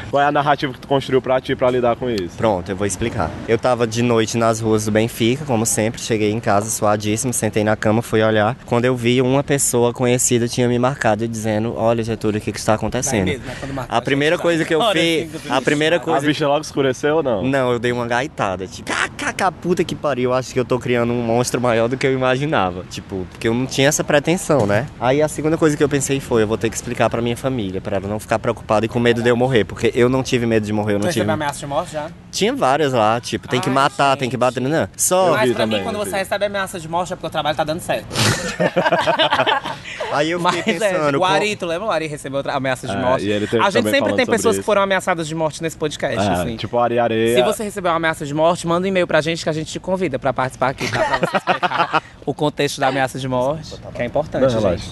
Qual 0.09 0.21
é 0.21 0.25
a 0.25 0.31
narrativa 0.31 0.71
que 0.73 0.79
tu 0.79 0.87
construiu 0.87 1.21
pra 1.21 1.41
ti 1.41 1.55
pra 1.55 1.69
lidar 1.69 1.95
com 1.95 2.09
isso? 2.09 2.35
Pronto, 2.37 2.69
eu 2.69 2.75
vou 2.75 2.85
explicar. 2.87 3.29
Eu 3.47 3.57
tava 3.57 3.85
de 3.87 4.01
noite 4.01 4.37
nas 4.37 4.59
ruas 4.59 4.85
do 4.85 4.91
Benfica, 4.91 5.45
como 5.45 5.65
sempre, 5.65 6.01
cheguei 6.01 6.31
em 6.31 6.39
casa 6.39 6.69
suadíssimo, 6.69 7.33
sentei 7.33 7.63
na 7.63 7.75
cama, 7.75 8.01
fui 8.01 8.21
olhar. 8.21 8.55
Quando 8.65 8.85
eu 8.85 8.95
vi, 8.95 9.21
uma 9.21 9.43
pessoa 9.43 9.93
conhecida 9.93 10.47
tinha 10.47 10.67
me 10.67 10.77
marcado 10.77 11.27
dizendo: 11.27 11.73
Olha, 11.75 12.03
Getúlio, 12.03 12.39
o 12.39 12.41
que, 12.41 12.51
que 12.51 12.59
está 12.59 12.73
acontecendo? 12.75 13.25
mesmo, 13.25 13.45
né? 13.45 13.85
A 13.89 13.97
a 13.97 14.01
primeira 14.01 14.37
coisa 14.37 14.65
que 14.65 14.73
eu 14.73 14.81
fiz, 14.91 15.35
assim, 15.35 15.49
a 15.49 15.61
primeira 15.61 15.95
A 15.95 15.99
coisa 15.99 16.25
bicha 16.25 16.47
logo 16.47 16.61
escureceu 16.61 17.17
ou 17.17 17.23
não? 17.23 17.43
Não, 17.43 17.71
eu 17.71 17.79
dei 17.79 17.91
uma 17.91 18.05
gaitada, 18.05 18.67
tipo, 18.67 18.91
kkk, 18.91 19.51
puta 19.61 19.83
que 19.83 19.95
pariu, 19.95 20.31
eu 20.31 20.33
acho 20.33 20.53
que 20.53 20.59
eu 20.59 20.65
tô 20.65 20.77
criando 20.77 21.13
um 21.13 21.21
monstro 21.21 21.61
maior 21.61 21.87
do 21.87 21.97
que 21.97 22.05
eu 22.05 22.13
imaginava. 22.13 22.83
Tipo, 22.89 23.25
porque 23.31 23.47
eu 23.47 23.53
não 23.53 23.65
tinha 23.65 23.87
essa 23.87 24.03
pretensão, 24.03 24.65
né? 24.65 24.87
Aí 24.99 25.21
a 25.21 25.27
segunda 25.27 25.57
coisa 25.57 25.77
que 25.77 25.83
eu 25.83 25.89
pensei 25.89 26.19
foi, 26.19 26.43
eu 26.43 26.47
vou 26.47 26.57
ter 26.57 26.69
que 26.69 26.75
explicar 26.75 27.09
pra 27.09 27.21
minha 27.21 27.37
família, 27.37 27.79
pra 27.79 27.97
ela 27.97 28.07
não 28.07 28.19
ficar 28.19 28.39
preocupada 28.39 28.85
e 28.85 28.89
com 28.89 28.99
medo 28.99 29.21
de 29.21 29.29
eu 29.29 29.32
morrer, 29.38 29.63
porque 29.63 29.91
eu 29.95 30.09
não 30.09 30.21
tive 30.23 30.45
medo 30.45 30.65
de 30.65 30.73
morrer, 30.73 30.93
eu 30.93 30.99
Tu 30.99 31.03
não 31.03 31.09
tive... 31.09 31.19
recebeu 31.21 31.34
ameaça 31.34 31.59
de 31.59 31.67
morte 31.67 31.91
já? 31.93 32.07
Tinha 32.31 32.53
várias 32.53 32.93
lá, 32.93 33.19
tipo, 33.21 33.47
tem 33.47 33.61
que 33.61 33.69
Ai, 33.69 33.75
matar, 33.75 34.11
gente. 34.11 34.19
tem 34.19 34.29
que 34.29 34.38
bater, 34.38 34.59
não. 34.61 34.88
Só, 34.97 35.31
Mas 35.31 35.49
vi 35.49 35.55
pra 35.55 35.63
também, 35.63 35.77
mim, 35.79 35.84
quando 35.84 35.99
eu 35.99 36.05
você 36.05 36.17
recebe 36.17 36.45
ameaça 36.45 36.79
de 36.79 36.89
morte 36.89 37.13
é 37.13 37.15
porque 37.15 37.27
o 37.27 37.29
trabalho 37.29 37.55
tá 37.55 37.63
dando 37.63 37.79
certo. 37.79 38.05
aí 40.11 40.31
eu 40.31 40.39
Mas 40.39 40.55
fiquei 40.55 40.75
é, 40.75 40.79
pensando... 40.79 41.15
o 41.15 41.19
com- 41.19 41.25
Ari, 41.25 41.55
tu 41.55 41.65
lembra? 41.65 41.88
O 41.88 41.91
Ari 41.91 42.07
recebeu 42.07 42.38
outra 42.38 42.53
ameaça 42.53 42.88
de 42.88 42.93
É, 42.93 42.97
morte. 42.99 43.25
e 43.25 43.31
ele 43.31 43.47
teve 43.47 43.63
a 43.63 43.69
gente 43.69 43.89
sempre 43.89 44.13
tem 44.13 44.25
pessoas 44.25 44.55
que 44.55 44.59
isso. 44.61 44.65
foram 44.65 44.81
ameaçadas 44.81 45.27
de 45.27 45.36
morte 45.36 45.61
nesse 45.61 45.77
podcast, 45.77 46.19
É, 46.19 46.31
assim. 46.34 46.57
tipo 46.57 46.77
areia 46.77 47.03
areia. 47.03 47.36
Se 47.36 47.43
você 47.43 47.63
recebeu 47.63 47.91
uma 47.91 47.97
ameaça 47.97 48.25
de 48.25 48.34
morte, 48.34 48.67
manda 48.67 48.86
um 48.86 48.89
e-mail 48.89 49.07
pra 49.07 49.21
gente 49.21 49.43
que 49.43 49.49
a 49.49 49.53
gente 49.53 49.71
te 49.71 49.79
convida 49.79 50.17
pra 50.19 50.34
participar 50.34 50.69
aqui, 50.69 50.89
tá? 50.91 50.99
Pra 51.03 51.19
você 51.19 51.38
explicar 51.38 52.03
o 52.25 52.34
contexto 52.34 52.79
da 52.79 52.88
ameaça 52.88 53.19
de 53.19 53.27
morte, 53.27 53.75
que 53.93 54.01
é 54.01 54.05
importante, 54.05 54.41
Não, 54.41 54.49
gente. 54.49 54.61
relaxa. 54.61 54.91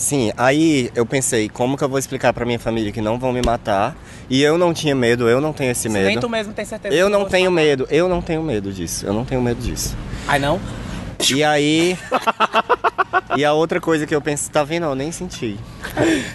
Sim, 0.00 0.32
aí 0.34 0.90
eu 0.94 1.04
pensei, 1.04 1.46
como 1.50 1.76
que 1.76 1.84
eu 1.84 1.88
vou 1.88 1.98
explicar 1.98 2.32
pra 2.32 2.46
minha 2.46 2.58
família 2.58 2.90
que 2.90 3.02
não 3.02 3.18
vão 3.18 3.34
me 3.34 3.42
matar? 3.42 3.94
E 4.30 4.40
eu 4.40 4.56
não 4.56 4.72
tinha 4.72 4.94
medo, 4.94 5.28
eu 5.28 5.42
não 5.42 5.52
tenho 5.52 5.70
esse 5.72 5.82
Se 5.82 5.88
nem 5.90 6.04
medo. 6.04 6.22
tu 6.22 6.28
mesmo 6.28 6.54
tem 6.54 6.64
certeza 6.64 6.94
Eu 6.94 7.10
não 7.10 7.26
tenho 7.26 7.50
medo, 7.50 7.86
eu 7.90 8.08
não 8.08 8.22
tenho 8.22 8.42
medo 8.42 8.72
disso, 8.72 9.04
eu 9.04 9.12
não 9.12 9.26
tenho 9.26 9.42
medo 9.42 9.60
disso. 9.60 9.94
Ai, 10.26 10.38
não? 10.38 10.58
E 11.28 11.44
aí. 11.44 11.98
e 13.36 13.44
a 13.44 13.52
outra 13.52 13.80
coisa 13.80 14.06
que 14.06 14.14
eu 14.14 14.20
pensei. 14.20 14.50
Tá 14.50 14.64
vendo? 14.64 14.86
Eu 14.86 14.94
nem 14.94 15.12
senti. 15.12 15.58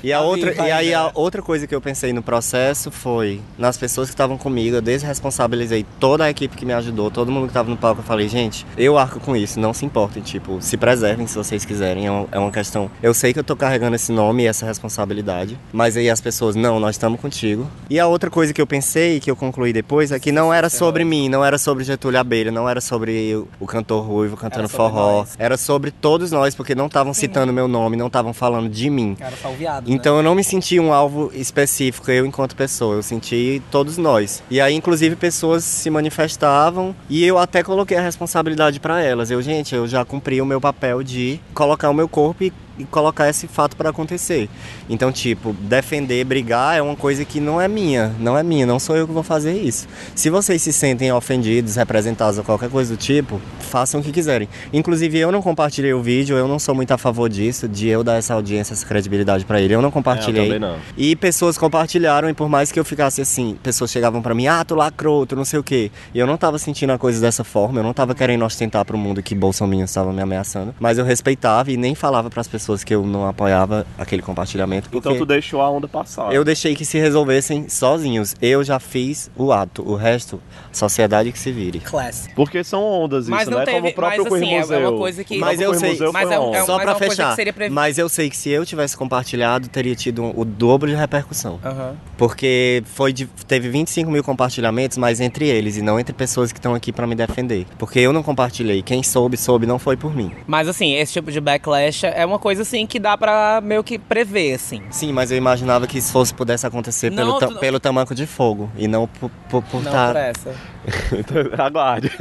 E, 0.03 0.13
a 0.13 0.19
Tá 0.19 0.23
outra, 0.23 0.53
e 0.53 0.71
aí 0.71 0.93
a 0.93 1.11
outra 1.13 1.41
coisa 1.41 1.65
que 1.65 1.73
eu 1.73 1.81
pensei 1.81 2.13
no 2.13 2.21
processo 2.21 2.91
foi 2.91 3.41
nas 3.57 3.77
pessoas 3.77 4.07
que 4.07 4.13
estavam 4.13 4.37
comigo. 4.37 4.75
Eu 4.75 4.81
desresponsabilizei 4.81 5.85
toda 5.99 6.25
a 6.25 6.29
equipe 6.29 6.55
que 6.55 6.65
me 6.65 6.73
ajudou, 6.73 7.09
todo 7.09 7.31
mundo 7.31 7.47
que 7.47 7.53
tava 7.53 7.69
no 7.69 7.77
palco. 7.77 8.01
Eu 8.01 8.05
falei, 8.05 8.27
gente, 8.27 8.65
eu 8.77 8.97
arco 8.97 9.19
com 9.19 9.35
isso, 9.35 9.59
não 9.59 9.73
se 9.73 9.85
importem. 9.85 10.21
Tipo, 10.21 10.61
se 10.61 10.77
preservem 10.77 11.27
se 11.27 11.35
vocês 11.35 11.65
quiserem. 11.65 12.07
É 12.07 12.11
uma, 12.11 12.27
é 12.31 12.39
uma 12.39 12.51
questão. 12.51 12.89
Eu 13.01 13.13
sei 13.13 13.33
que 13.33 13.39
eu 13.39 13.43
tô 13.43 13.55
carregando 13.55 13.95
esse 13.95 14.11
nome 14.11 14.43
e 14.43 14.47
essa 14.47 14.65
responsabilidade. 14.65 15.57
Mas 15.73 15.97
aí 15.97 16.09
as 16.09 16.21
pessoas, 16.21 16.55
não, 16.55 16.79
nós 16.79 16.95
estamos 16.95 17.19
contigo. 17.19 17.67
E 17.89 17.99
a 17.99 18.07
outra 18.07 18.29
coisa 18.29 18.53
que 18.53 18.61
eu 18.61 18.67
pensei, 18.67 19.19
que 19.19 19.29
eu 19.29 19.35
concluí 19.35 19.73
depois, 19.73 20.11
é 20.11 20.19
que 20.19 20.31
não 20.31 20.53
era 20.53 20.69
sobre 20.69 21.03
mim, 21.03 21.29
não 21.29 21.43
era 21.43 21.57
sobre 21.57 21.83
Getúlio 21.83 22.19
Abelha, 22.19 22.51
não 22.51 22.67
era 22.67 22.81
sobre 22.81 23.35
o, 23.59 23.65
cantor 23.65 24.05
ruivo 24.05 24.37
cantando 24.37 24.69
forró. 24.75 25.19
nós. 25.19 25.35
Era 25.37 25.57
sobre 25.57 25.91
todos 25.91 26.31
nós, 26.31 26.55
porque 26.55 26.75
não 26.75 26.87
estavam 26.87 27.13
citando 27.13 27.51
meu 27.53 27.67
nome, 27.67 27.95
não 27.95 28.07
estavam 28.07 28.33
falando 28.33 28.69
de 28.69 28.89
mim. 28.89 29.15
Cara, 29.15 29.35
só 29.35 29.49
o 29.49 29.53
viado, 29.53 29.91
Então 29.91 30.17
eu 30.17 30.23
não 30.23 30.35
me 30.35 30.43
senti 30.43 30.79
um 30.79 30.93
alvo 30.93 31.31
específico, 31.33 32.09
eu 32.11 32.25
enquanto 32.25 32.55
pessoa, 32.55 32.95
eu 32.95 33.03
senti 33.03 33.61
todos 33.71 33.97
nós. 33.97 34.43
E 34.49 34.59
aí, 34.59 34.73
inclusive, 34.73 35.15
pessoas 35.15 35.63
se 35.63 35.89
manifestavam 35.89 36.95
e 37.09 37.23
eu 37.23 37.37
até 37.37 37.63
coloquei 37.63 37.97
a 37.97 38.01
responsabilidade 38.01 38.79
pra 38.79 39.01
elas. 39.01 39.31
Eu, 39.31 39.41
gente, 39.41 39.75
eu 39.75 39.87
já 39.87 40.03
cumpri 40.03 40.41
o 40.41 40.45
meu 40.45 40.59
papel 40.59 41.03
de 41.03 41.39
colocar 41.53 41.89
o 41.89 41.93
meu 41.93 42.07
corpo 42.07 42.43
e 42.43 42.53
e 42.77 42.85
colocar 42.85 43.29
esse 43.29 43.47
fato 43.47 43.75
para 43.75 43.89
acontecer. 43.89 44.49
Então, 44.89 45.11
tipo, 45.11 45.53
defender, 45.53 46.23
brigar 46.23 46.77
é 46.77 46.81
uma 46.81 46.95
coisa 46.95 47.25
que 47.25 47.39
não 47.39 47.59
é 47.59 47.67
minha, 47.67 48.13
não 48.19 48.37
é 48.37 48.43
minha, 48.43 48.65
não 48.65 48.79
sou 48.79 48.95
eu 48.95 49.05
que 49.07 49.13
vou 49.13 49.23
fazer 49.23 49.53
isso. 49.53 49.87
Se 50.15 50.29
vocês 50.29 50.61
se 50.61 50.71
sentem 50.71 51.11
ofendidos, 51.11 51.75
representados 51.75 52.37
ou 52.37 52.43
qualquer 52.43 52.69
coisa 52.69 52.95
do 52.95 52.97
tipo, 52.97 53.41
façam 53.59 53.99
o 53.99 54.03
que 54.03 54.11
quiserem. 54.11 54.47
Inclusive, 54.71 55.17
eu 55.17 55.31
não 55.31 55.41
compartilhei 55.41 55.93
o 55.93 56.01
vídeo, 56.01 56.37
eu 56.37 56.47
não 56.47 56.57
sou 56.57 56.73
muito 56.73 56.91
a 56.91 56.97
favor 56.97 57.29
disso, 57.29 57.67
de 57.67 57.87
eu 57.87 58.03
dar 58.03 58.15
essa 58.15 58.33
audiência, 58.33 58.73
essa 58.73 58.85
credibilidade 58.85 59.45
para 59.45 59.59
ele. 59.59 59.73
Eu 59.73 59.81
não 59.81 59.91
compartilhei. 59.91 60.51
É, 60.51 60.55
eu 60.55 60.59
não. 60.59 60.77
E 60.97 61.15
pessoas 61.15 61.57
compartilharam, 61.57 62.29
e 62.29 62.33
por 62.33 62.47
mais 62.47 62.71
que 62.71 62.79
eu 62.79 62.85
ficasse 62.85 63.21
assim, 63.21 63.57
pessoas 63.61 63.91
chegavam 63.91 64.21
pra 64.21 64.33
mim, 64.33 64.47
ah, 64.47 64.63
tu 64.63 64.75
lacrou, 64.75 65.25
tu 65.25 65.35
não 65.35 65.45
sei 65.45 65.59
o 65.59 65.63
quê. 65.63 65.91
E 66.13 66.19
eu 66.19 66.27
não 66.27 66.37
tava 66.37 66.57
sentindo 66.57 66.91
a 66.91 66.97
coisa 66.97 67.19
dessa 67.19 67.43
forma, 67.43 67.79
eu 67.79 67.83
não 67.83 67.93
tava 67.93 68.15
querendo 68.15 68.45
ostentar 68.45 68.85
pro 68.85 68.97
mundo 68.97 69.21
que 69.21 69.35
Bolsonaro 69.35 69.65
estava 69.83 70.13
me 70.13 70.21
ameaçando. 70.21 70.75
Mas 70.79 70.97
eu 70.97 71.05
respeitava 71.05 71.71
e 71.71 71.77
nem 71.77 71.95
falava 71.95 72.29
pras 72.29 72.47
pessoas 72.47 72.64
que 72.83 72.93
eu 72.95 73.05
não 73.05 73.27
apoiava 73.27 73.85
aquele 73.97 74.21
compartilhamento. 74.21 74.89
Porque 74.89 75.07
Então 75.09 75.17
tu 75.17 75.25
deixou 75.25 75.61
a 75.61 75.69
onda 75.69 75.87
passar. 75.87 76.33
eu 76.33 76.43
deixei 76.43 76.75
que 76.75 76.85
se 76.85 76.97
resolvessem 76.97 77.67
sozinhos. 77.69 78.35
Eu 78.41 78.63
já 78.63 78.79
fiz 78.79 79.29
o 79.35 79.51
ato, 79.51 79.81
o 79.87 79.95
resto, 79.95 80.41
sociedade 80.71 81.31
que 81.31 81.39
se 81.39 81.51
vire. 81.51 81.79
Classe. 81.79 82.29
Porque 82.35 82.63
são 82.63 82.83
ondas 82.83 83.23
isso, 83.23 83.31
Mas 83.31 83.47
não 83.47 83.59
né? 83.59 83.65
teve- 83.65 83.77
Como 83.77 83.89
o 83.89 83.93
próprio 83.93 84.23
mas, 84.23 84.33
assim, 84.33 84.39
Coelho 84.45 84.55
é- 84.55 84.57
é 84.57 84.61
Museu. 84.61 84.79
uma 84.89 84.97
coisa 84.97 85.23
que- 85.23 85.37
O 85.37 85.39
Mas 85.39 85.49
próprio 85.57 85.75
eu 85.75 85.79
sei- 85.79 85.89
Museu 85.91 86.13
mas 86.13 86.31
é 86.31 86.39
um- 86.39 86.53
é 86.55 86.63
Só 86.65 86.73
mas 86.75 86.83
pra 86.83 86.91
uma 86.93 86.99
coisa 86.99 87.15
fechar. 87.15 87.29
que 87.29 87.35
seria 87.35 87.53
previ- 87.53 87.73
Mas 87.73 87.97
eu 87.97 88.09
sei 88.09 88.29
que 88.29 88.37
se 88.37 88.49
eu 88.49 88.65
tivesse 88.65 88.95
compartilhado, 88.97 89.67
teria 89.67 89.95
tido 89.95 90.23
um- 90.23 90.33
o 90.35 90.45
dobro 90.45 90.89
de 90.89 90.95
repercussão. 90.95 91.59
Aham. 91.63 91.95
Porque 92.17 92.81
foi 92.85 93.11
de- 93.11 93.25
teve 93.47 93.69
25 93.69 94.09
mil 94.09 94.23
compartilhamentos, 94.23 94.97
mas 94.97 95.19
entre 95.19 95.47
eles 95.47 95.77
e 95.77 95.81
não 95.81 95.99
entre 95.99 96.13
pessoas 96.13 96.51
que 96.51 96.57
estão 96.59 96.73
aqui 96.73 96.91
pra 96.91 97.05
me 97.05 97.15
defender. 97.15 97.65
Porque 97.77 97.99
eu 97.99 98.13
não 98.13 98.23
compartilhei. 98.23 98.81
Quem 98.81 99.03
soube, 99.03 99.35
soube, 99.37 99.65
não 99.65 99.77
foi 99.77 99.97
por 99.97 100.15
mim. 100.15 100.31
Mas 100.47 100.67
assim, 100.67 100.93
esse 100.95 101.13
tipo 101.13 101.31
de 101.31 101.39
backlash 101.41 102.05
é 102.05 102.25
uma 102.25 102.39
coisa 102.39 102.54
assim 102.59 102.85
que 102.85 102.99
dá 102.99 103.17
pra 103.17 103.61
meio 103.63 103.83
que 103.83 103.97
prever, 103.97 104.53
assim. 104.55 104.81
Sim, 104.91 105.11
mas 105.13 105.31
eu 105.31 105.37
imaginava 105.37 105.85
que 105.87 105.97
isso 105.97 106.11
fosse 106.11 106.33
pudesse 106.33 106.65
acontecer 106.65 107.09
Não, 107.09 107.15
pelo, 107.17 107.39
ta- 107.39 107.47
não- 107.49 107.57
pelo 107.59 107.79
tamanco 107.79 108.13
de 108.15 108.25
fogo 108.25 108.69
e 108.77 108.87
não 108.87 109.07
por, 109.07 109.29
por, 109.49 109.61
por 109.63 109.83
Não 109.83 109.91
tá- 109.91 110.07
por 110.07 110.15
essa. 110.17 110.55
Então, 111.11 111.65
Aguarde. 111.65 112.11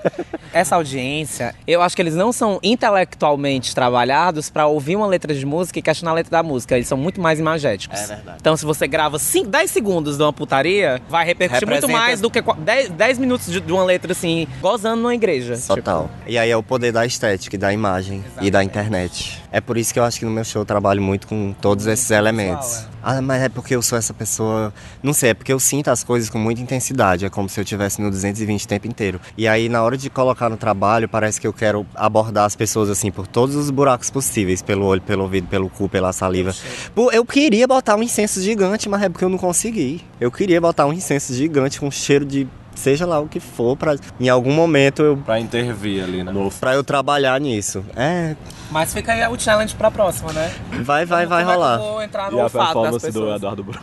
Essa 0.52 0.76
audiência, 0.76 1.54
eu 1.66 1.82
acho 1.82 1.94
que 1.94 2.00
eles 2.00 2.14
não 2.14 2.32
são 2.32 2.58
intelectualmente 2.62 3.74
trabalhados 3.74 4.48
pra 4.48 4.66
ouvir 4.66 4.96
uma 4.96 5.06
letra 5.06 5.34
de 5.34 5.44
música 5.44 5.78
e 5.78 5.82
questionar 5.82 6.12
a 6.12 6.14
letra 6.14 6.30
da 6.30 6.42
música. 6.42 6.74
Eles 6.74 6.88
são 6.88 6.96
muito 6.96 7.20
mais 7.20 7.38
imagéticos. 7.38 8.00
É 8.00 8.06
verdade. 8.06 8.38
Então, 8.40 8.56
se 8.56 8.64
você 8.64 8.86
grava 8.86 9.18
5, 9.18 9.48
10 9.50 9.70
segundos 9.70 10.16
de 10.16 10.22
uma 10.22 10.32
putaria, 10.32 11.02
vai 11.08 11.24
repercutir 11.26 11.66
muito 11.66 11.82
Representa- 11.82 11.98
mais 12.06 12.20
do 12.20 12.30
que 12.30 12.40
qua- 12.40 12.56
10, 12.58 12.90
10 12.90 13.18
minutos 13.18 13.46
de, 13.52 13.60
de 13.60 13.72
uma 13.72 13.84
letra 13.84 14.12
assim, 14.12 14.46
gozando 14.60 15.02
numa 15.02 15.14
igreja. 15.14 15.58
Total. 15.66 16.08
E 16.26 16.38
aí 16.38 16.50
é 16.50 16.56
o 16.56 16.62
poder 16.62 16.92
da 16.92 17.04
estética 17.04 17.58
da 17.58 17.72
imagem 17.72 18.24
e 18.40 18.50
da 18.50 18.64
internet. 18.64 19.42
É 19.54 19.60
por 19.60 19.78
isso 19.78 19.94
que 19.94 20.00
eu 20.00 20.02
acho 20.02 20.18
que 20.18 20.24
no 20.24 20.32
meu 20.32 20.42
show 20.42 20.62
eu 20.62 20.66
trabalho 20.66 21.00
muito 21.00 21.28
com 21.28 21.52
todos 21.52 21.86
esses 21.86 22.10
elementos. 22.10 22.86
Ah, 23.00 23.22
mas 23.22 23.40
é 23.40 23.48
porque 23.48 23.76
eu 23.76 23.82
sou 23.82 23.96
essa 23.96 24.12
pessoa. 24.12 24.74
Não 25.00 25.12
sei, 25.12 25.30
é 25.30 25.34
porque 25.34 25.52
eu 25.52 25.60
sinto 25.60 25.92
as 25.92 26.02
coisas 26.02 26.28
com 26.28 26.38
muita 26.38 26.60
intensidade. 26.60 27.24
É 27.24 27.30
como 27.30 27.48
se 27.48 27.60
eu 27.60 27.62
estivesse 27.62 28.02
no 28.02 28.10
220 28.10 28.64
o 28.64 28.66
tempo 28.66 28.88
inteiro. 28.88 29.20
E 29.38 29.46
aí, 29.46 29.68
na 29.68 29.80
hora 29.80 29.96
de 29.96 30.10
colocar 30.10 30.48
no 30.48 30.56
trabalho, 30.56 31.08
parece 31.08 31.40
que 31.40 31.46
eu 31.46 31.52
quero 31.52 31.86
abordar 31.94 32.46
as 32.46 32.56
pessoas 32.56 32.90
assim 32.90 33.12
por 33.12 33.28
todos 33.28 33.54
os 33.54 33.70
buracos 33.70 34.10
possíveis 34.10 34.60
pelo 34.60 34.86
olho, 34.86 35.00
pelo 35.00 35.22
ouvido, 35.22 35.46
pelo 35.46 35.70
cu, 35.70 35.88
pela 35.88 36.12
saliva. 36.12 36.52
Pô, 36.92 37.12
eu 37.12 37.24
queria 37.24 37.68
botar 37.68 37.94
um 37.94 38.02
incenso 38.02 38.40
gigante, 38.40 38.88
mas 38.88 39.02
é 39.02 39.08
porque 39.08 39.24
eu 39.24 39.28
não 39.28 39.38
consegui. 39.38 40.00
Eu 40.20 40.32
queria 40.32 40.60
botar 40.60 40.84
um 40.86 40.92
incenso 40.92 41.32
gigante 41.32 41.78
com 41.78 41.88
cheiro 41.92 42.24
de. 42.24 42.48
Seja 42.74 43.06
lá 43.06 43.18
o 43.20 43.28
que 43.28 43.40
for, 43.40 43.76
pra 43.76 43.94
em 44.20 44.28
algum 44.28 44.52
momento 44.52 45.02
eu 45.02 45.16
pra 45.16 45.38
intervir 45.40 46.02
ali, 46.02 46.22
né? 46.24 46.32
Pra 46.60 46.74
eu 46.74 46.82
trabalhar 46.84 47.40
nisso. 47.40 47.84
É, 47.96 48.34
Mas 48.70 48.92
fica 48.92 49.12
aí 49.12 49.26
o 49.28 49.38
challenge 49.38 49.74
pra 49.74 49.90
próxima, 49.90 50.32
né? 50.32 50.52
vai, 50.82 51.06
vai, 51.06 51.24
vai 51.26 51.42
é 51.42 51.44
que 51.44 51.50
eu 51.50 51.54
rolar. 51.54 51.78
vou 51.78 52.02
entrar 52.02 52.30
no 52.30 52.38
E 52.38 52.40
a 52.40 52.50
performance 52.50 53.10
do? 53.12 53.34
Eduardo 53.34 53.64
Bruno. 53.64 53.80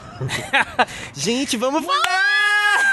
Gente, 1.16 1.58
vamos 1.58 1.84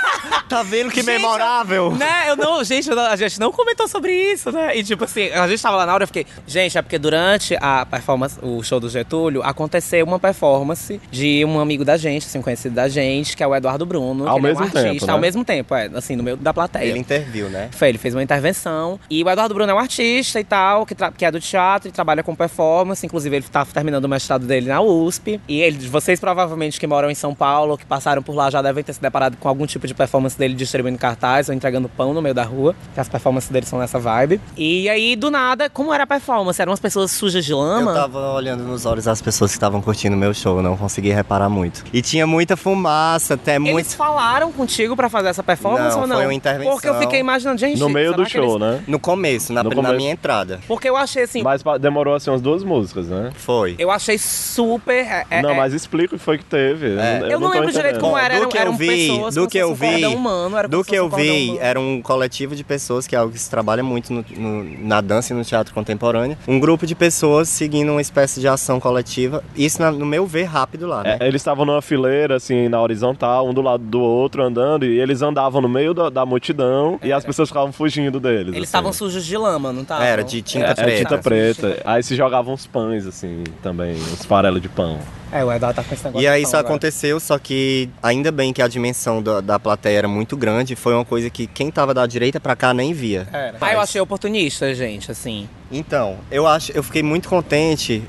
Tá 0.48 0.62
vendo 0.62 0.90
que 0.90 1.02
Gente, 1.02 1.06
memorável? 1.06 1.92
Né, 1.92 2.30
eu 2.30 2.36
não, 2.36 2.64
gente, 2.64 2.90
a 2.90 3.16
gente 3.16 3.38
não 3.38 3.52
comentou 3.52 3.86
sobre 3.86 4.12
isso, 4.12 4.50
né? 4.50 4.76
E 4.78 4.82
tipo 4.82 5.04
assim, 5.04 5.28
a 5.28 5.46
gente 5.46 5.62
tava 5.62 5.76
lá 5.76 5.84
na 5.84 5.92
hora, 5.92 6.04
eu 6.04 6.06
fiquei, 6.06 6.26
gente, 6.46 6.78
é 6.78 6.80
porque 6.80 6.98
durante 6.98 7.54
a 7.60 7.84
performance, 7.84 8.38
o 8.42 8.62
show 8.62 8.80
do 8.80 8.88
Getúlio, 8.88 9.42
aconteceu 9.42 10.06
uma 10.06 10.18
performance 10.18 10.98
de 11.10 11.44
um 11.44 11.60
amigo 11.60 11.84
da 11.84 11.98
gente, 11.98 12.26
assim, 12.26 12.40
conhecido 12.40 12.74
da 12.74 12.88
gente, 12.88 13.36
que 13.36 13.42
é 13.42 13.46
o 13.46 13.54
Eduardo 13.54 13.84
Bruno. 13.84 14.26
Ao 14.26 14.36
que 14.36 14.46
ele 14.46 14.46
é 14.46 14.50
mesmo 14.50 14.62
um 14.62 14.64
artista, 14.64 14.90
tempo, 14.90 15.06
né? 15.06 15.12
ao 15.12 15.18
mesmo 15.18 15.44
tempo, 15.44 15.74
é, 15.74 15.90
assim, 15.94 16.16
no 16.16 16.22
meio 16.22 16.36
da 16.38 16.54
plateia. 16.54 16.88
Ele 16.88 16.98
interviu, 16.98 17.50
né? 17.50 17.68
Foi, 17.72 17.90
ele 17.90 17.98
fez 17.98 18.14
uma 18.14 18.22
intervenção. 18.22 18.98
E 19.10 19.22
o 19.22 19.28
Eduardo 19.28 19.54
Bruno 19.54 19.70
é 19.70 19.74
um 19.74 19.78
artista 19.78 20.40
e 20.40 20.44
tal, 20.44 20.86
que, 20.86 20.94
que 20.94 21.24
é 21.26 21.30
do 21.30 21.40
teatro 21.40 21.88
e 21.88 21.92
trabalha 21.92 22.22
com 22.22 22.34
performance. 22.34 23.04
Inclusive, 23.04 23.36
ele 23.36 23.46
tá 23.50 23.66
terminando 23.66 24.06
o 24.06 24.08
mestrado 24.08 24.46
dele 24.46 24.68
na 24.68 24.80
USP. 24.80 25.40
E 25.46 25.60
ele, 25.60 25.86
vocês 25.88 26.18
provavelmente 26.18 26.80
que 26.80 26.86
moram 26.86 27.10
em 27.10 27.14
São 27.14 27.34
Paulo, 27.34 27.76
que 27.76 27.84
passaram 27.84 28.22
por 28.22 28.34
lá, 28.34 28.48
já 28.48 28.62
devem 28.62 28.82
ter 28.82 28.94
se 28.94 29.00
deparado 29.00 29.36
com 29.36 29.48
algum 29.48 29.66
tipo 29.66 29.86
de 29.86 29.94
performance 29.98 30.38
dele 30.38 30.54
distribuindo 30.54 30.98
cartaz 30.98 31.48
ou 31.48 31.54
entregando 31.54 31.88
pão 31.88 32.14
no 32.14 32.22
meio 32.22 32.34
da 32.34 32.44
rua. 32.44 32.74
Que 32.94 33.00
as 33.00 33.08
performances 33.08 33.50
dele 33.50 33.66
são 33.66 33.78
nessa 33.78 33.98
vibe. 33.98 34.40
E 34.56 34.88
aí, 34.88 35.14
do 35.16 35.30
nada, 35.30 35.68
como 35.68 35.92
era 35.92 36.04
a 36.04 36.06
performance? 36.06 36.60
Eram 36.62 36.70
umas 36.70 36.80
pessoas 36.80 37.10
sujas 37.10 37.44
de 37.44 37.52
lama? 37.52 37.90
Eu 37.90 37.94
tava 37.96 38.32
olhando 38.32 38.62
nos 38.64 38.86
olhos 38.86 39.04
das 39.04 39.20
pessoas 39.20 39.50
que 39.50 39.56
estavam 39.56 39.82
curtindo 39.82 40.16
meu 40.16 40.32
show, 40.32 40.56
eu 40.58 40.62
não 40.62 40.76
consegui 40.76 41.10
reparar 41.10 41.48
muito. 41.48 41.84
E 41.92 42.00
tinha 42.00 42.26
muita 42.26 42.56
fumaça, 42.56 43.34
até 43.34 43.56
Eles 43.56 43.70
muito. 43.72 43.96
falaram 43.96 44.52
contigo 44.52 44.94
pra 44.96 45.08
fazer 45.08 45.28
essa 45.28 45.42
performance 45.42 45.94
Não, 45.94 46.02
ou 46.02 46.06
não? 46.06 46.16
foi 46.16 46.26
uma 46.26 46.34
intervenção. 46.34 46.72
Porque 46.72 46.88
eu 46.88 46.94
fiquei 47.00 47.18
imaginando, 47.20 47.58
gente. 47.58 47.78
No 47.78 47.88
meio 47.88 48.10
do 48.14 48.24
que 48.24 48.36
eles- 48.38 48.48
show, 48.48 48.58
né? 48.58 48.80
No 48.86 48.98
começo, 48.98 49.52
na, 49.52 49.62
No 49.62 49.70
na 49.70 49.74
começo. 49.76 49.94
minha 49.96 50.12
entrada. 50.12 50.60
Porque 50.68 50.88
eu 50.88 50.96
achei 50.96 51.24
assim. 51.24 51.42
Mas 51.42 51.62
demorou 51.80 52.14
assim 52.14 52.30
umas 52.30 52.40
duas 52.40 52.62
músicas, 52.62 53.08
né? 53.08 53.30
Foi. 53.34 53.74
Eu 53.78 53.90
achei 53.90 54.16
super. 54.18 55.04
é- 55.04 55.26
é- 55.30 55.42
não, 55.42 55.50
é- 55.50 55.54
mas 55.56 55.72
explica 55.72 56.14
o 56.14 56.18
que 56.18 56.24
foi 56.24 56.38
que 56.38 56.44
teve. 56.44 56.96
É. 56.98 57.20
Eu 57.30 57.40
não 57.40 57.48
tô 57.48 57.54
lembro 57.54 57.72
direito 57.72 57.96
entendendo. 57.96 58.00
como 58.00 58.12
Bom, 58.12 58.18
era, 58.18 58.34
do 58.34 58.40
eram, 58.40 58.48
que 58.50 58.56
eu 58.56 58.60
eram 58.60 58.76
vi, 58.76 58.86
pessoas 59.08 59.34
do 59.34 59.48
que 59.48 59.58
eu 59.58 59.74
vi, 59.78 60.06
humano, 60.06 60.68
do 60.68 60.84
que 60.84 60.94
eu 60.94 61.06
um 61.06 61.08
vi, 61.08 61.46
humano. 61.50 61.58
era 61.62 61.80
um 61.80 62.02
coletivo 62.02 62.54
de 62.56 62.64
pessoas, 62.64 63.06
que 63.06 63.14
é 63.14 63.18
algo 63.18 63.32
que 63.32 63.38
se 63.38 63.48
trabalha 63.50 63.82
muito 63.82 64.12
no- 64.12 64.24
no- 64.36 64.64
na 64.86 65.00
dança 65.00 65.32
e 65.32 65.36
no 65.36 65.44
teatro 65.44 65.72
contemporâneo. 65.74 66.36
Um 66.46 66.58
grupo 66.58 66.86
de 66.86 66.94
pessoas 66.94 67.48
seguindo 67.48 67.90
uma 67.92 68.00
espécie 68.00 68.40
de 68.40 68.48
ação 68.48 68.80
coletiva. 68.80 69.42
Isso, 69.56 69.80
na- 69.80 69.90
no 69.92 70.06
meu 70.06 70.26
ver, 70.26 70.44
rápido 70.44 70.86
lá, 70.86 71.02
né? 71.02 71.16
É, 71.20 71.26
eles 71.28 71.40
estavam 71.40 71.64
numa 71.64 71.82
fileira, 71.82 72.36
assim, 72.36 72.68
na 72.68 72.80
horizontal, 72.80 73.48
um 73.48 73.54
do 73.54 73.62
lado 73.62 73.82
do 73.84 74.00
outro, 74.00 74.42
andando, 74.42 74.84
e 74.84 74.98
eles 75.00 75.22
andavam 75.22 75.60
no 75.60 75.68
meio 75.68 75.94
da, 75.94 76.10
da 76.10 76.26
multidão 76.26 76.98
e 77.02 77.12
as 77.12 77.24
pessoas 77.24 77.48
ficavam 77.48 77.72
fugindo 77.72 78.18
deles. 78.20 78.48
Eles 78.48 78.54
assim. 78.54 78.62
estavam 78.64 78.92
sujos 78.92 79.24
de 79.24 79.36
lama, 79.36 79.72
não 79.72 79.82
estavam? 79.82 80.04
Era, 80.04 80.22
de 80.24 80.42
tinta 80.42 80.66
É, 80.66 80.74
preta. 80.74 80.98
tinta 80.98 81.18
preta. 81.18 81.82
Aí 81.84 82.02
se 82.02 82.16
jogavam 82.16 82.54
uns 82.54 82.66
pães, 82.66 83.06
assim, 83.06 83.44
também, 83.62 83.94
uns 83.94 84.24
farelos 84.24 84.60
de 84.62 84.68
pão. 84.68 84.98
É, 85.30 85.44
o 85.44 85.52
Eduardo 85.52 85.76
tá 85.76 85.84
com 85.84 85.94
esse 85.94 86.02
negócio. 86.04 86.24
E 86.24 86.26
aí 86.26 86.42
isso 86.42 86.56
agora. 86.56 86.68
aconteceu, 86.68 87.20
só 87.20 87.38
que 87.38 87.90
ainda 88.02 88.32
bem 88.32 88.50
que 88.50 88.62
a 88.62 88.68
dimensão 88.68 89.22
da, 89.22 89.42
da 89.42 89.58
plateia 89.68 89.98
era 89.98 90.08
muito 90.08 90.34
grande, 90.34 90.74
foi 90.74 90.94
uma 90.94 91.04
coisa 91.04 91.28
que 91.28 91.46
quem 91.46 91.70
tava 91.70 91.92
da 91.92 92.06
direita 92.06 92.40
pra 92.40 92.56
cá 92.56 92.72
nem 92.72 92.94
via. 92.94 93.28
Era. 93.30 93.58
Ah, 93.60 93.72
eu 93.74 93.80
achei 93.80 94.00
oportunista, 94.00 94.74
gente, 94.74 95.10
assim. 95.10 95.46
Então, 95.70 96.16
eu 96.30 96.46
acho, 96.46 96.72
eu 96.72 96.82
fiquei 96.82 97.02
muito 97.02 97.28
contente 97.28 98.02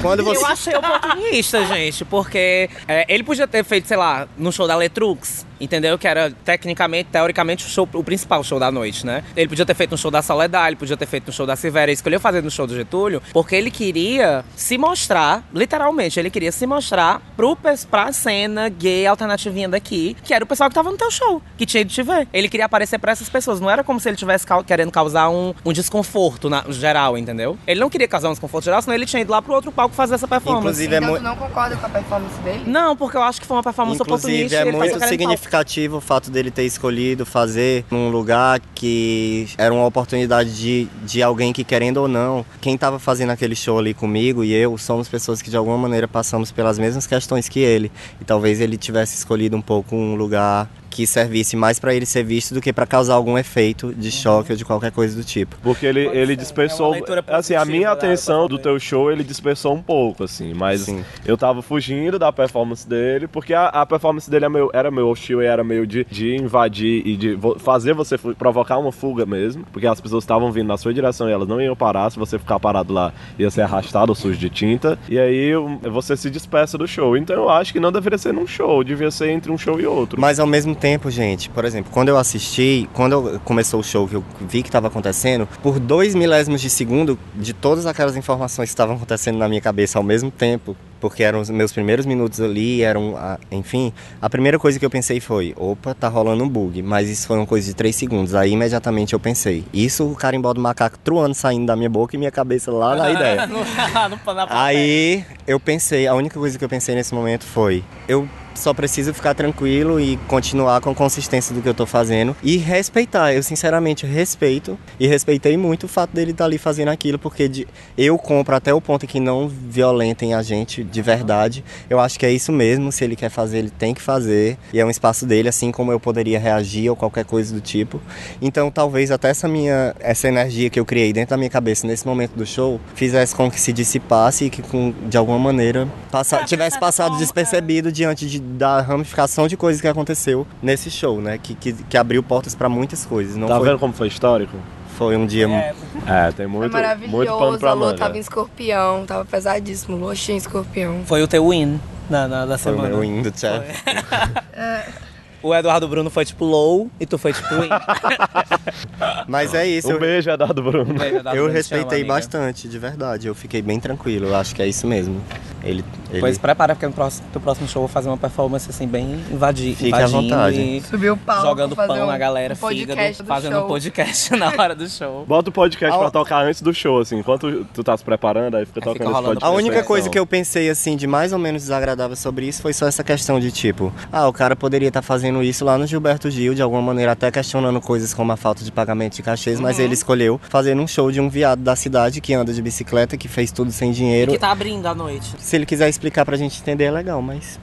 quando 0.00 0.22
você 0.22 0.38
Eu 0.38 0.46
achei 0.46 0.76
oportunista, 0.76 1.66
gente, 1.66 2.04
porque 2.04 2.70
é, 2.86 3.04
ele 3.12 3.24
podia 3.24 3.48
ter 3.48 3.64
feito, 3.64 3.88
sei 3.88 3.96
lá, 3.96 4.28
no 4.38 4.52
show 4.52 4.68
da 4.68 4.76
Letrux, 4.76 5.44
entendeu? 5.60 5.98
Que 5.98 6.06
era 6.08 6.30
tecnicamente, 6.44 7.08
teoricamente, 7.10 7.64
o, 7.66 7.68
show, 7.68 7.88
o 7.92 8.02
principal 8.04 8.42
show 8.44 8.58
da 8.58 8.70
noite, 8.70 9.04
né? 9.06 9.22
Ele 9.36 9.48
podia 9.48 9.64
ter 9.66 9.74
feito 9.74 9.90
no 9.92 9.98
show 9.98 10.10
da 10.10 10.22
Soledad, 10.22 10.68
ele 10.68 10.76
podia 10.76 10.96
ter 10.96 11.06
feito 11.06 11.26
no 11.28 11.32
show 11.32 11.46
da 11.46 11.56
Silvéria, 11.56 11.90
ele 11.90 11.94
escolheu 11.96 12.20
fazer 12.20 12.42
no 12.42 12.50
show 12.50 12.66
do 12.66 12.74
Getúlio, 12.74 13.22
porque 13.32 13.54
ele 13.54 13.70
queria 13.70 14.44
se 14.54 14.76
mostrar, 14.78 15.44
literalmente, 15.54 16.18
ele 16.18 16.30
queria 16.30 16.52
se 16.52 16.66
mostrar 16.66 17.20
pro, 17.36 17.56
pra 17.90 18.12
cena 18.12 18.68
gay 18.68 19.06
alternativinha 19.06 19.68
daqui, 19.68 20.16
que 20.22 20.32
era 20.34 20.44
o 20.44 20.46
pessoal 20.46 20.68
que 20.68 20.74
tava 20.74 20.90
no 20.90 20.96
teu 20.96 21.10
show, 21.10 21.42
que 21.56 21.66
tinha 21.66 21.80
ido 21.80 21.90
te 21.90 22.02
ver. 22.02 22.28
Ele 22.32 22.48
queria 22.48 22.66
aparecer 22.66 22.98
pra 22.98 23.12
essas 23.12 23.28
pessoas, 23.28 23.60
não 23.60 23.70
era 23.70 23.82
como 23.84 23.98
se 24.00 24.08
ele 24.08 24.16
tivesse 24.16 24.46
querendo 24.66 24.90
causar 24.90 25.28
um, 25.28 25.54
um 25.64 25.72
desconforto 25.72 26.48
na, 26.48 26.64
geral, 26.68 27.16
entendeu? 27.16 27.58
Ele 27.66 27.80
não 27.80 27.88
queria 27.90 28.08
causar 28.08 28.28
um 28.28 28.32
desconforto 28.32 28.64
geral, 28.64 28.82
senão 28.82 28.94
ele 28.94 29.06
tinha 29.06 29.22
ido 29.22 29.30
lá 29.30 29.40
pro 29.40 29.54
outro 29.54 29.72
palco 29.72 29.94
fazer 29.94 30.14
essa 30.14 30.28
performance. 30.28 30.66
Inclusive, 30.66 30.94
é 30.94 30.98
Então 30.98 31.10
muito- 31.10 31.22
tu 31.22 31.28
não 31.28 31.36
concorda 31.36 31.76
com 31.76 31.86
a 31.86 31.88
performance 31.88 32.38
dele? 32.40 32.62
Não, 32.66 32.96
porque 32.96 33.16
eu 33.16 33.22
acho 33.22 33.40
que 33.40 33.46
foi 33.46 33.56
uma 33.56 33.62
performance 33.62 34.00
Inclusive, 34.00 34.32
oportunista. 34.44 34.56
é 34.56 34.60
ele 34.62 34.72
tá 34.72 34.78
muito 34.78 34.98
querendo 34.98 35.30
significativo 35.46 35.96
o 35.98 36.00
fato 36.00 36.30
dele 36.30 36.50
ter 36.50 36.64
escolhido 36.64 37.24
fazer 37.24 37.84
num 37.90 38.10
lugar 38.10 38.60
que 38.74 39.48
era 39.56 39.72
uma 39.72 39.86
oportunidade 39.86 40.54
de, 40.54 40.88
de 41.04 41.22
alguém 41.22 41.52
que, 41.52 41.64
querendo 41.64 41.98
ou 41.98 42.08
não, 42.08 42.44
quem 42.60 42.74
estava 42.74 42.98
fazendo 42.98 43.30
aquele 43.30 43.54
show 43.54 43.78
ali 43.78 43.94
comigo 43.94 44.44
e 44.44 44.52
eu 44.52 44.76
somos 44.76 45.08
pessoas 45.08 45.40
que 45.40 45.48
de 45.48 45.56
alguma 45.56 45.78
maneira 45.78 46.08
passamos 46.08 46.50
pelas 46.50 46.78
mesmas 46.78 47.06
questões 47.06 47.48
que 47.48 47.60
ele. 47.60 47.90
E 48.20 48.24
talvez 48.24 48.60
ele 48.60 48.76
tivesse 48.76 49.16
escolhido 49.16 49.56
um 49.56 49.62
pouco 49.62 49.94
um 49.94 50.14
lugar 50.14 50.68
que 50.90 51.06
servisse 51.06 51.56
mais 51.56 51.78
pra 51.78 51.94
ele 51.94 52.06
ser 52.06 52.22
visto 52.24 52.54
do 52.54 52.60
que 52.60 52.72
pra 52.72 52.86
causar 52.86 53.14
algum 53.14 53.36
efeito 53.36 53.92
de 53.94 54.10
choque 54.10 54.52
ou 54.52 54.56
de 54.56 54.64
qualquer 54.64 54.90
coisa 54.92 55.16
do 55.16 55.24
tipo. 55.24 55.56
Porque 55.62 55.84
ele, 55.86 56.04
Pode 56.06 56.16
ele 56.18 56.26
ser, 56.26 56.32
é 56.32 56.36
dispersou. 56.36 56.86
uma 56.86 56.92
leitura 56.94 57.24
assim, 57.28 57.54
a 57.54 57.64
minha 57.64 57.88
positiva, 57.88 57.92
atenção 57.92 58.48
do 58.48 58.58
teu 58.58 58.78
show, 58.78 59.10
ele 59.10 59.22
dispersou 59.24 59.74
um 59.74 59.82
pouco, 59.82 60.24
assim. 60.24 60.54
Mas 60.54 60.82
Sim. 60.82 61.04
eu 61.24 61.36
tava 61.36 61.62
fugindo 61.62 62.18
da 62.18 62.32
performance 62.32 62.88
dele, 62.88 63.26
porque 63.26 63.52
a, 63.54 63.66
a 63.68 63.86
performance 63.86 64.30
dele 64.30 64.44
é 64.44 64.48
meio- 64.48 64.70
era 64.72 64.90
meio 64.90 65.08
hostil 65.08 65.42
e 65.42 65.46
era 65.46 65.62
meio 65.64 65.86
de, 65.86 66.04
de 66.10 66.36
invadir 66.36 67.02
e 67.06 67.16
de 67.16 67.38
fazer 67.58 67.92
você 67.94 68.16
provocar 68.16 68.78
uma 68.78 68.92
fuga 68.92 69.26
mesmo. 69.26 69.64
Porque 69.72 69.86
as 69.86 70.00
pessoas 70.00 70.24
estavam 70.24 70.50
vindo 70.52 70.66
na 70.68 70.76
sua 70.76 70.92
direção 70.94 71.28
e 71.28 71.32
elas 71.32 71.48
não 71.48 71.60
iam 71.60 71.76
parar. 71.76 72.10
Se 72.10 72.18
você 72.18 72.38
ficar 72.38 72.58
parado 72.58 72.92
lá, 72.92 73.12
ia 73.38 73.50
ser 73.50 73.62
arrastado 73.62 74.14
sujo 74.14 74.38
de 74.38 74.48
tinta. 74.48 74.98
E 75.08 75.18
aí 75.18 75.52
você 75.82 76.16
se 76.16 76.30
dispersa 76.30 76.78
do 76.78 76.86
show. 76.86 77.16
Então 77.16 77.36
eu 77.36 77.50
acho 77.50 77.72
que 77.72 77.80
não 77.80 77.92
deveria 77.92 78.18
ser 78.18 78.32
num 78.32 78.46
show, 78.46 78.82
devia 78.82 79.10
ser 79.10 79.30
entre 79.30 79.50
um 79.52 79.58
show 79.58 79.80
e 79.80 79.86
outro. 79.86 80.20
Mas 80.20 80.38
ao 80.40 80.46
mesmo 80.46 80.74
tempo, 80.74 80.85
gente, 81.08 81.50
por 81.50 81.64
exemplo, 81.64 81.90
quando 81.92 82.08
eu 82.08 82.16
assisti, 82.18 82.88
quando 82.92 83.40
começou 83.44 83.80
o 83.80 83.82
show 83.82 84.06
que 84.06 84.14
eu 84.14 84.24
vi 84.40 84.62
que 84.62 84.68
estava 84.68 84.86
acontecendo, 84.86 85.48
por 85.62 85.78
dois 85.80 86.14
milésimos 86.14 86.60
de 86.60 86.70
segundo, 86.70 87.18
de 87.34 87.52
todas 87.52 87.86
aquelas 87.86 88.16
informações 88.16 88.68
que 88.68 88.72
estavam 88.74 88.94
acontecendo 88.96 89.38
na 89.38 89.48
minha 89.48 89.60
cabeça 89.60 89.98
ao 89.98 90.04
mesmo 90.04 90.30
tempo, 90.30 90.76
porque 91.00 91.22
eram 91.22 91.40
os 91.40 91.50
meus 91.50 91.72
primeiros 91.72 92.06
minutos 92.06 92.40
ali, 92.40 92.82
eram, 92.82 93.16
a- 93.16 93.38
enfim, 93.50 93.92
a 94.20 94.30
primeira 94.30 94.58
coisa 94.58 94.78
que 94.78 94.84
eu 94.86 94.90
pensei 94.90 95.20
foi, 95.20 95.54
opa, 95.56 95.94
tá 95.94 96.08
rolando 96.08 96.42
um 96.44 96.48
bug, 96.48 96.80
mas 96.82 97.08
isso 97.10 97.26
foi 97.26 97.36
uma 97.36 97.46
coisa 97.46 97.66
de 97.66 97.74
três 97.74 97.94
segundos, 97.96 98.34
aí 98.34 98.52
imediatamente 98.52 99.12
eu 99.12 99.20
pensei, 99.20 99.64
isso 99.72 100.04
o 100.06 100.14
carimbó 100.14 100.52
do 100.52 100.60
macaco 100.60 100.98
truando 101.02 101.34
saindo 101.34 101.66
da 101.66 101.76
minha 101.76 101.90
boca 101.90 102.14
e 102.16 102.18
minha 102.18 102.30
cabeça 102.30 102.70
lá 102.72 102.94
na 102.96 103.10
ideia. 103.12 103.46
Aí 104.50 105.24
eu 105.46 105.58
pensei, 105.60 106.06
a 106.06 106.14
única 106.14 106.38
coisa 106.38 106.58
que 106.58 106.64
eu 106.64 106.68
pensei 106.68 106.94
nesse 106.94 107.14
momento 107.14 107.44
foi: 107.44 107.84
eu 108.08 108.28
só 108.56 108.72
preciso 108.74 109.12
ficar 109.14 109.34
tranquilo 109.34 110.00
e 110.00 110.16
continuar 110.28 110.80
com 110.80 110.90
a 110.90 110.94
consistência 110.94 111.54
do 111.54 111.60
que 111.62 111.68
eu 111.68 111.74
tô 111.74 111.86
fazendo 111.86 112.34
e 112.42 112.56
respeitar. 112.56 113.32
Eu 113.32 113.42
sinceramente 113.42 114.06
respeito 114.06 114.78
e 114.98 115.06
respeitei 115.06 115.56
muito 115.56 115.84
o 115.84 115.88
fato 115.88 116.10
dele 116.14 116.30
estar 116.32 116.44
ali 116.44 116.58
fazendo 116.58 116.88
aquilo, 116.88 117.18
porque 117.18 117.48
de- 117.48 117.66
eu 117.96 118.16
compro 118.18 118.54
até 118.56 118.72
o 118.72 118.80
ponto 118.80 119.04
em 119.04 119.08
que 119.08 119.20
não 119.20 119.48
violentem 119.48 120.34
a 120.34 120.42
gente 120.42 120.82
de 120.82 121.02
verdade. 121.02 121.64
Eu 121.88 122.00
acho 122.00 122.18
que 122.18 122.26
é 122.26 122.30
isso 122.32 122.52
mesmo. 122.52 122.90
Se 122.90 123.04
ele 123.04 123.16
quer 123.16 123.30
fazer, 123.30 123.58
ele 123.58 123.70
tem 123.70 123.92
que 123.94 124.00
fazer. 124.02 124.56
E 124.72 124.80
é 124.80 124.84
um 124.84 124.90
espaço 124.90 125.26
dele, 125.26 125.48
assim 125.48 125.70
como 125.70 125.92
eu 125.92 126.00
poderia 126.00 126.38
reagir 126.38 126.88
ou 126.90 126.96
qualquer 126.96 127.24
coisa 127.24 127.54
do 127.54 127.60
tipo. 127.60 128.00
Então 128.40 128.70
talvez 128.70 129.10
até 129.10 129.28
essa 129.30 129.46
minha 129.48 129.94
essa 130.00 130.28
energia 130.28 130.70
que 130.70 130.78
eu 130.78 130.84
criei 130.84 131.12
dentro 131.12 131.30
da 131.30 131.36
minha 131.36 131.50
cabeça 131.50 131.86
nesse 131.86 132.06
momento 132.06 132.32
do 132.34 132.46
show 132.46 132.80
fizesse 132.94 133.34
com 133.34 133.50
que 133.50 133.60
se 133.60 133.72
dissipasse 133.72 134.44
e 134.46 134.50
que 134.50 134.62
com, 134.62 134.92
de 135.08 135.16
alguma 135.16 135.38
maneira 135.38 135.88
passa, 136.10 136.44
tivesse 136.44 136.78
passado 136.78 137.16
despercebido 137.18 137.90
diante 137.92 138.26
de, 138.26 138.38
da 138.46 138.80
ramificação 138.80 139.46
de 139.48 139.56
coisas 139.56 139.80
que 139.82 139.88
aconteceu 139.88 140.46
nesse 140.62 140.90
show, 140.90 141.20
né? 141.20 141.36
Que, 141.38 141.54
que, 141.54 141.72
que 141.72 141.96
abriu 141.98 142.22
portas 142.22 142.54
para 142.54 142.68
muitas 142.68 143.04
coisas. 143.04 143.36
Não 143.36 143.48
Tá 143.48 143.56
foi, 143.58 143.68
vendo 143.68 143.78
como 143.78 143.92
foi 143.92 144.08
histórico? 144.08 144.56
foi 144.96 145.14
um 145.14 145.26
dia 145.26 145.46
É, 145.46 145.74
É, 146.06 146.26
tem 146.32 146.46
Foi 146.46 146.46
muito, 146.46 146.72
maravilhoso. 146.72 147.14
muito 147.16 147.32
pano 147.36 147.54
a 147.54 147.58
pra 147.58 147.72
lua 147.74 147.94
tava 147.94 148.16
em 148.16 148.20
escorpião, 148.20 149.04
tava 149.04 149.24
pesadíssimo. 149.26 149.96
Lua 149.96 150.14
cheia 150.14 150.34
em 150.36 150.38
escorpião. 150.38 151.02
foi 151.04 151.22
o 151.22 151.28
teu 151.28 151.50
win 151.50 151.78
na, 152.08 152.26
na, 152.26 152.46
da 152.46 152.56
foi 152.56 152.72
o 152.72 152.76
semana. 152.76 152.94
meu 152.94 153.04
indo, 153.04 153.30
tchau. 153.30 153.62
O 155.46 155.54
Eduardo 155.54 155.86
Bruno 155.86 156.10
foi 156.10 156.24
tipo 156.24 156.44
low 156.44 156.90
e 156.98 157.06
tu 157.06 157.16
foi 157.18 157.32
tipo 157.32 157.48
win. 157.54 157.68
Mas 159.28 159.54
é 159.54 159.66
isso. 159.66 159.88
Um 159.88 159.92
eu- 159.92 160.00
beijo, 160.00 160.30
Eduardo 160.30 160.62
Bruno. 160.62 160.94
Beijo, 160.94 161.16
Eduardo 161.16 161.28
Eu 161.38 161.44
Bruno, 161.44 161.48
te 161.50 161.56
respeitei 161.56 161.98
amiga. 162.00 162.14
bastante, 162.14 162.68
de 162.68 162.78
verdade. 162.78 163.26
Eu 163.26 163.34
fiquei 163.34 163.62
bem 163.62 163.78
tranquilo. 163.78 164.26
Eu 164.26 164.36
acho 164.36 164.54
que 164.54 164.62
é 164.62 164.66
isso 164.66 164.86
mesmo. 164.86 165.20
Ele, 165.62 165.84
ele... 166.10 166.20
Pois 166.20 166.38
prepara, 166.38 166.74
porque 166.74 166.86
no 166.86 166.92
próximo, 166.92 167.26
no 167.34 167.40
próximo 167.40 167.66
show 167.68 167.82
eu 167.82 167.86
vou 167.88 167.92
fazer 167.92 168.08
uma 168.08 168.16
performance 168.16 168.68
assim, 168.70 168.86
bem 168.86 169.20
invadi 169.32 169.74
Fique 169.74 169.86
à 169.86 169.88
invadindo 170.06 170.22
vontade. 170.22 170.60
e 170.60 170.80
Subiu 170.82 171.14
o 171.14 171.16
palco. 171.16 171.42
jogando 171.46 171.74
pão 171.74 172.04
um- 172.04 172.06
na 172.06 172.16
galera, 172.18 172.54
um 172.54 172.68
fígado, 172.68 173.00
do 173.18 173.24
fazendo 173.24 173.52
show. 173.54 173.64
um 173.64 173.68
podcast 173.68 174.30
na 174.36 174.46
hora 174.48 174.74
do 174.76 174.88
show. 174.88 175.24
Bota 175.26 175.50
o 175.50 175.52
podcast 175.52 175.96
A- 175.96 175.98
pra 176.00 176.10
tocar 176.10 176.44
antes 176.44 176.62
do 176.62 176.72
show, 176.72 177.00
assim. 177.00 177.18
Enquanto 177.18 177.66
tu 177.74 177.82
tá 177.82 177.96
se 177.96 178.04
preparando, 178.04 178.56
aí 178.56 178.64
fica 178.66 178.78
Aí 178.80 178.84
tocando 178.84 179.08
fica 179.08 179.10
esse 179.18 179.22
podcast. 179.24 179.44
A 179.44 179.50
única 179.56 179.82
coisa 179.82 180.08
que 180.08 180.18
eu 180.18 180.26
pensei, 180.26 180.70
assim, 180.70 180.96
de 180.96 181.06
mais 181.06 181.32
ou 181.32 181.38
menos 181.38 181.62
desagradável 181.62 182.14
sobre 182.16 182.46
isso 182.46 182.62
foi 182.62 182.72
só 182.72 182.86
essa 182.86 183.02
questão 183.02 183.40
de 183.40 183.50
tipo, 183.50 183.92
ah, 184.12 184.28
o 184.28 184.32
cara 184.32 184.54
poderia 184.54 184.88
estar 184.88 185.02
fazendo 185.02 185.35
isso 185.42 185.64
lá 185.64 185.76
no 185.78 185.86
Gilberto 185.86 186.30
Gil, 186.30 186.54
de 186.54 186.62
alguma 186.62 186.82
maneira, 186.82 187.12
até 187.12 187.30
questionando 187.30 187.80
coisas 187.80 188.12
como 188.14 188.32
a 188.32 188.36
falta 188.36 188.64
de 188.64 188.72
pagamento 188.72 189.16
de 189.16 189.22
cachês, 189.22 189.60
mas 189.60 189.78
ele 189.78 189.94
escolheu 189.94 190.40
fazer 190.48 190.76
um 190.76 190.86
show 190.86 191.10
de 191.10 191.20
um 191.20 191.28
viado 191.28 191.62
da 191.62 191.76
cidade 191.76 192.20
que 192.20 192.34
anda 192.34 192.52
de 192.52 192.62
bicicleta, 192.62 193.16
que 193.16 193.28
fez 193.28 193.50
tudo 193.50 193.70
sem 193.72 193.92
dinheiro. 193.92 194.32
Que 194.32 194.38
tá 194.38 194.50
abrindo 194.50 194.86
à 194.86 194.94
noite. 194.94 195.34
Se 195.38 195.56
ele 195.56 195.66
quiser 195.66 195.88
explicar 195.88 196.24
pra 196.24 196.36
gente 196.36 196.60
entender, 196.60 196.84
é 196.84 196.90
legal, 196.90 197.20
mas. 197.22 197.58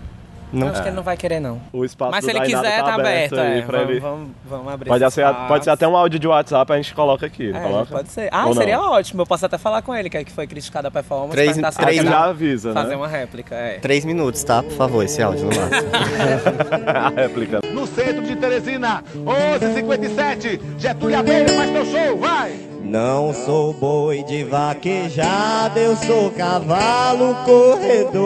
Não. 0.53 0.67
Eu 0.67 0.73
acho 0.73 0.81
que 0.83 0.87
ele 0.89 0.95
não 0.95 1.03
vai 1.03 1.17
querer, 1.17 1.39
não. 1.39 1.59
O 1.73 1.83
espaço 1.83 2.11
Mas 2.11 2.23
se 2.23 2.29
ele 2.31 2.39
quiser, 2.41 2.83
tá 2.83 2.93
aberto. 2.93 3.39
aí 3.39 3.59
É. 3.59 3.61
pra 3.63 3.77
Vamos, 3.79 3.91
ele. 3.91 3.99
vamos, 3.99 4.27
vamos 4.45 4.73
abrir 4.73 4.89
Pode 4.89 5.11
ser, 5.11 5.25
pode 5.47 5.63
ser 5.63 5.69
até 5.71 5.87
um 5.87 5.97
áudio 5.97 6.19
de 6.19 6.27
WhatsApp, 6.27 6.71
a 6.71 6.75
gente 6.77 6.93
coloca 6.93 7.25
aqui, 7.25 7.51
não 7.51 7.59
É, 7.59 7.63
coloca? 7.63 7.91
pode 7.95 8.09
ser. 8.11 8.29
Ah, 8.31 8.43
Ou 8.45 8.53
não? 8.53 8.61
seria 8.61 8.79
ótimo. 8.79 9.21
Eu 9.23 9.25
posso 9.25 9.45
até 9.45 9.57
falar 9.57 9.81
com 9.81 9.95
ele, 9.95 10.09
que 10.09 10.17
é 10.17 10.23
que 10.23 10.31
foi 10.31 10.45
criticado 10.45 10.87
a 10.87 10.91
performance. 10.91 11.31
Três- 11.31 11.57
três 11.57 12.01
quer 12.01 12.05
já 12.05 12.25
avisa, 12.25 12.71
fazer 12.73 12.89
né? 12.91 12.95
uma 12.95 13.07
réplica, 13.07 13.55
é. 13.55 13.79
Três 13.79 14.05
minutos, 14.05 14.43
tá? 14.43 14.61
Por 14.61 14.73
favor, 14.73 15.03
esse 15.03 15.21
áudio 15.21 15.45
no 15.45 15.55
máximo. 15.55 15.91
a 16.93 17.09
réplica. 17.09 17.59
no 17.73 17.87
centro 17.87 18.21
de 18.23 18.35
Teresina, 18.35 19.03
11:57. 19.15 20.59
Getúlio 20.77 21.17
Abelha 21.17 21.49
faz 21.49 21.69
teu 21.71 21.85
show, 21.85 22.17
vai! 22.19 22.72
Não 22.83 23.33
sou 23.33 23.71
boi 23.71 24.23
de 24.23 24.43
vaquejada, 24.43 25.79
eu 25.79 25.95
sou 25.95 26.29
cavalo 26.31 27.33
corredor. 27.45 28.23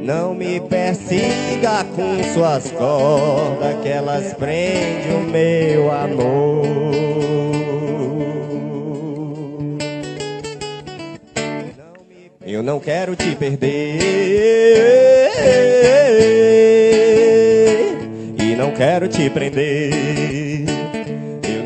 Não 0.00 0.34
me 0.34 0.58
persiga 0.58 1.84
com 1.94 2.22
suas 2.32 2.70
cordas, 2.70 3.82
que 3.82 3.88
elas 3.90 4.32
prendem 4.32 5.16
o 5.16 5.20
meu 5.20 5.92
amor. 5.92 6.64
Eu 12.40 12.62
não 12.62 12.80
quero 12.80 13.14
te 13.14 13.36
perder 13.36 14.46
não 18.56 18.72
quero 18.72 19.06
te 19.06 19.28
prender. 19.28 20.85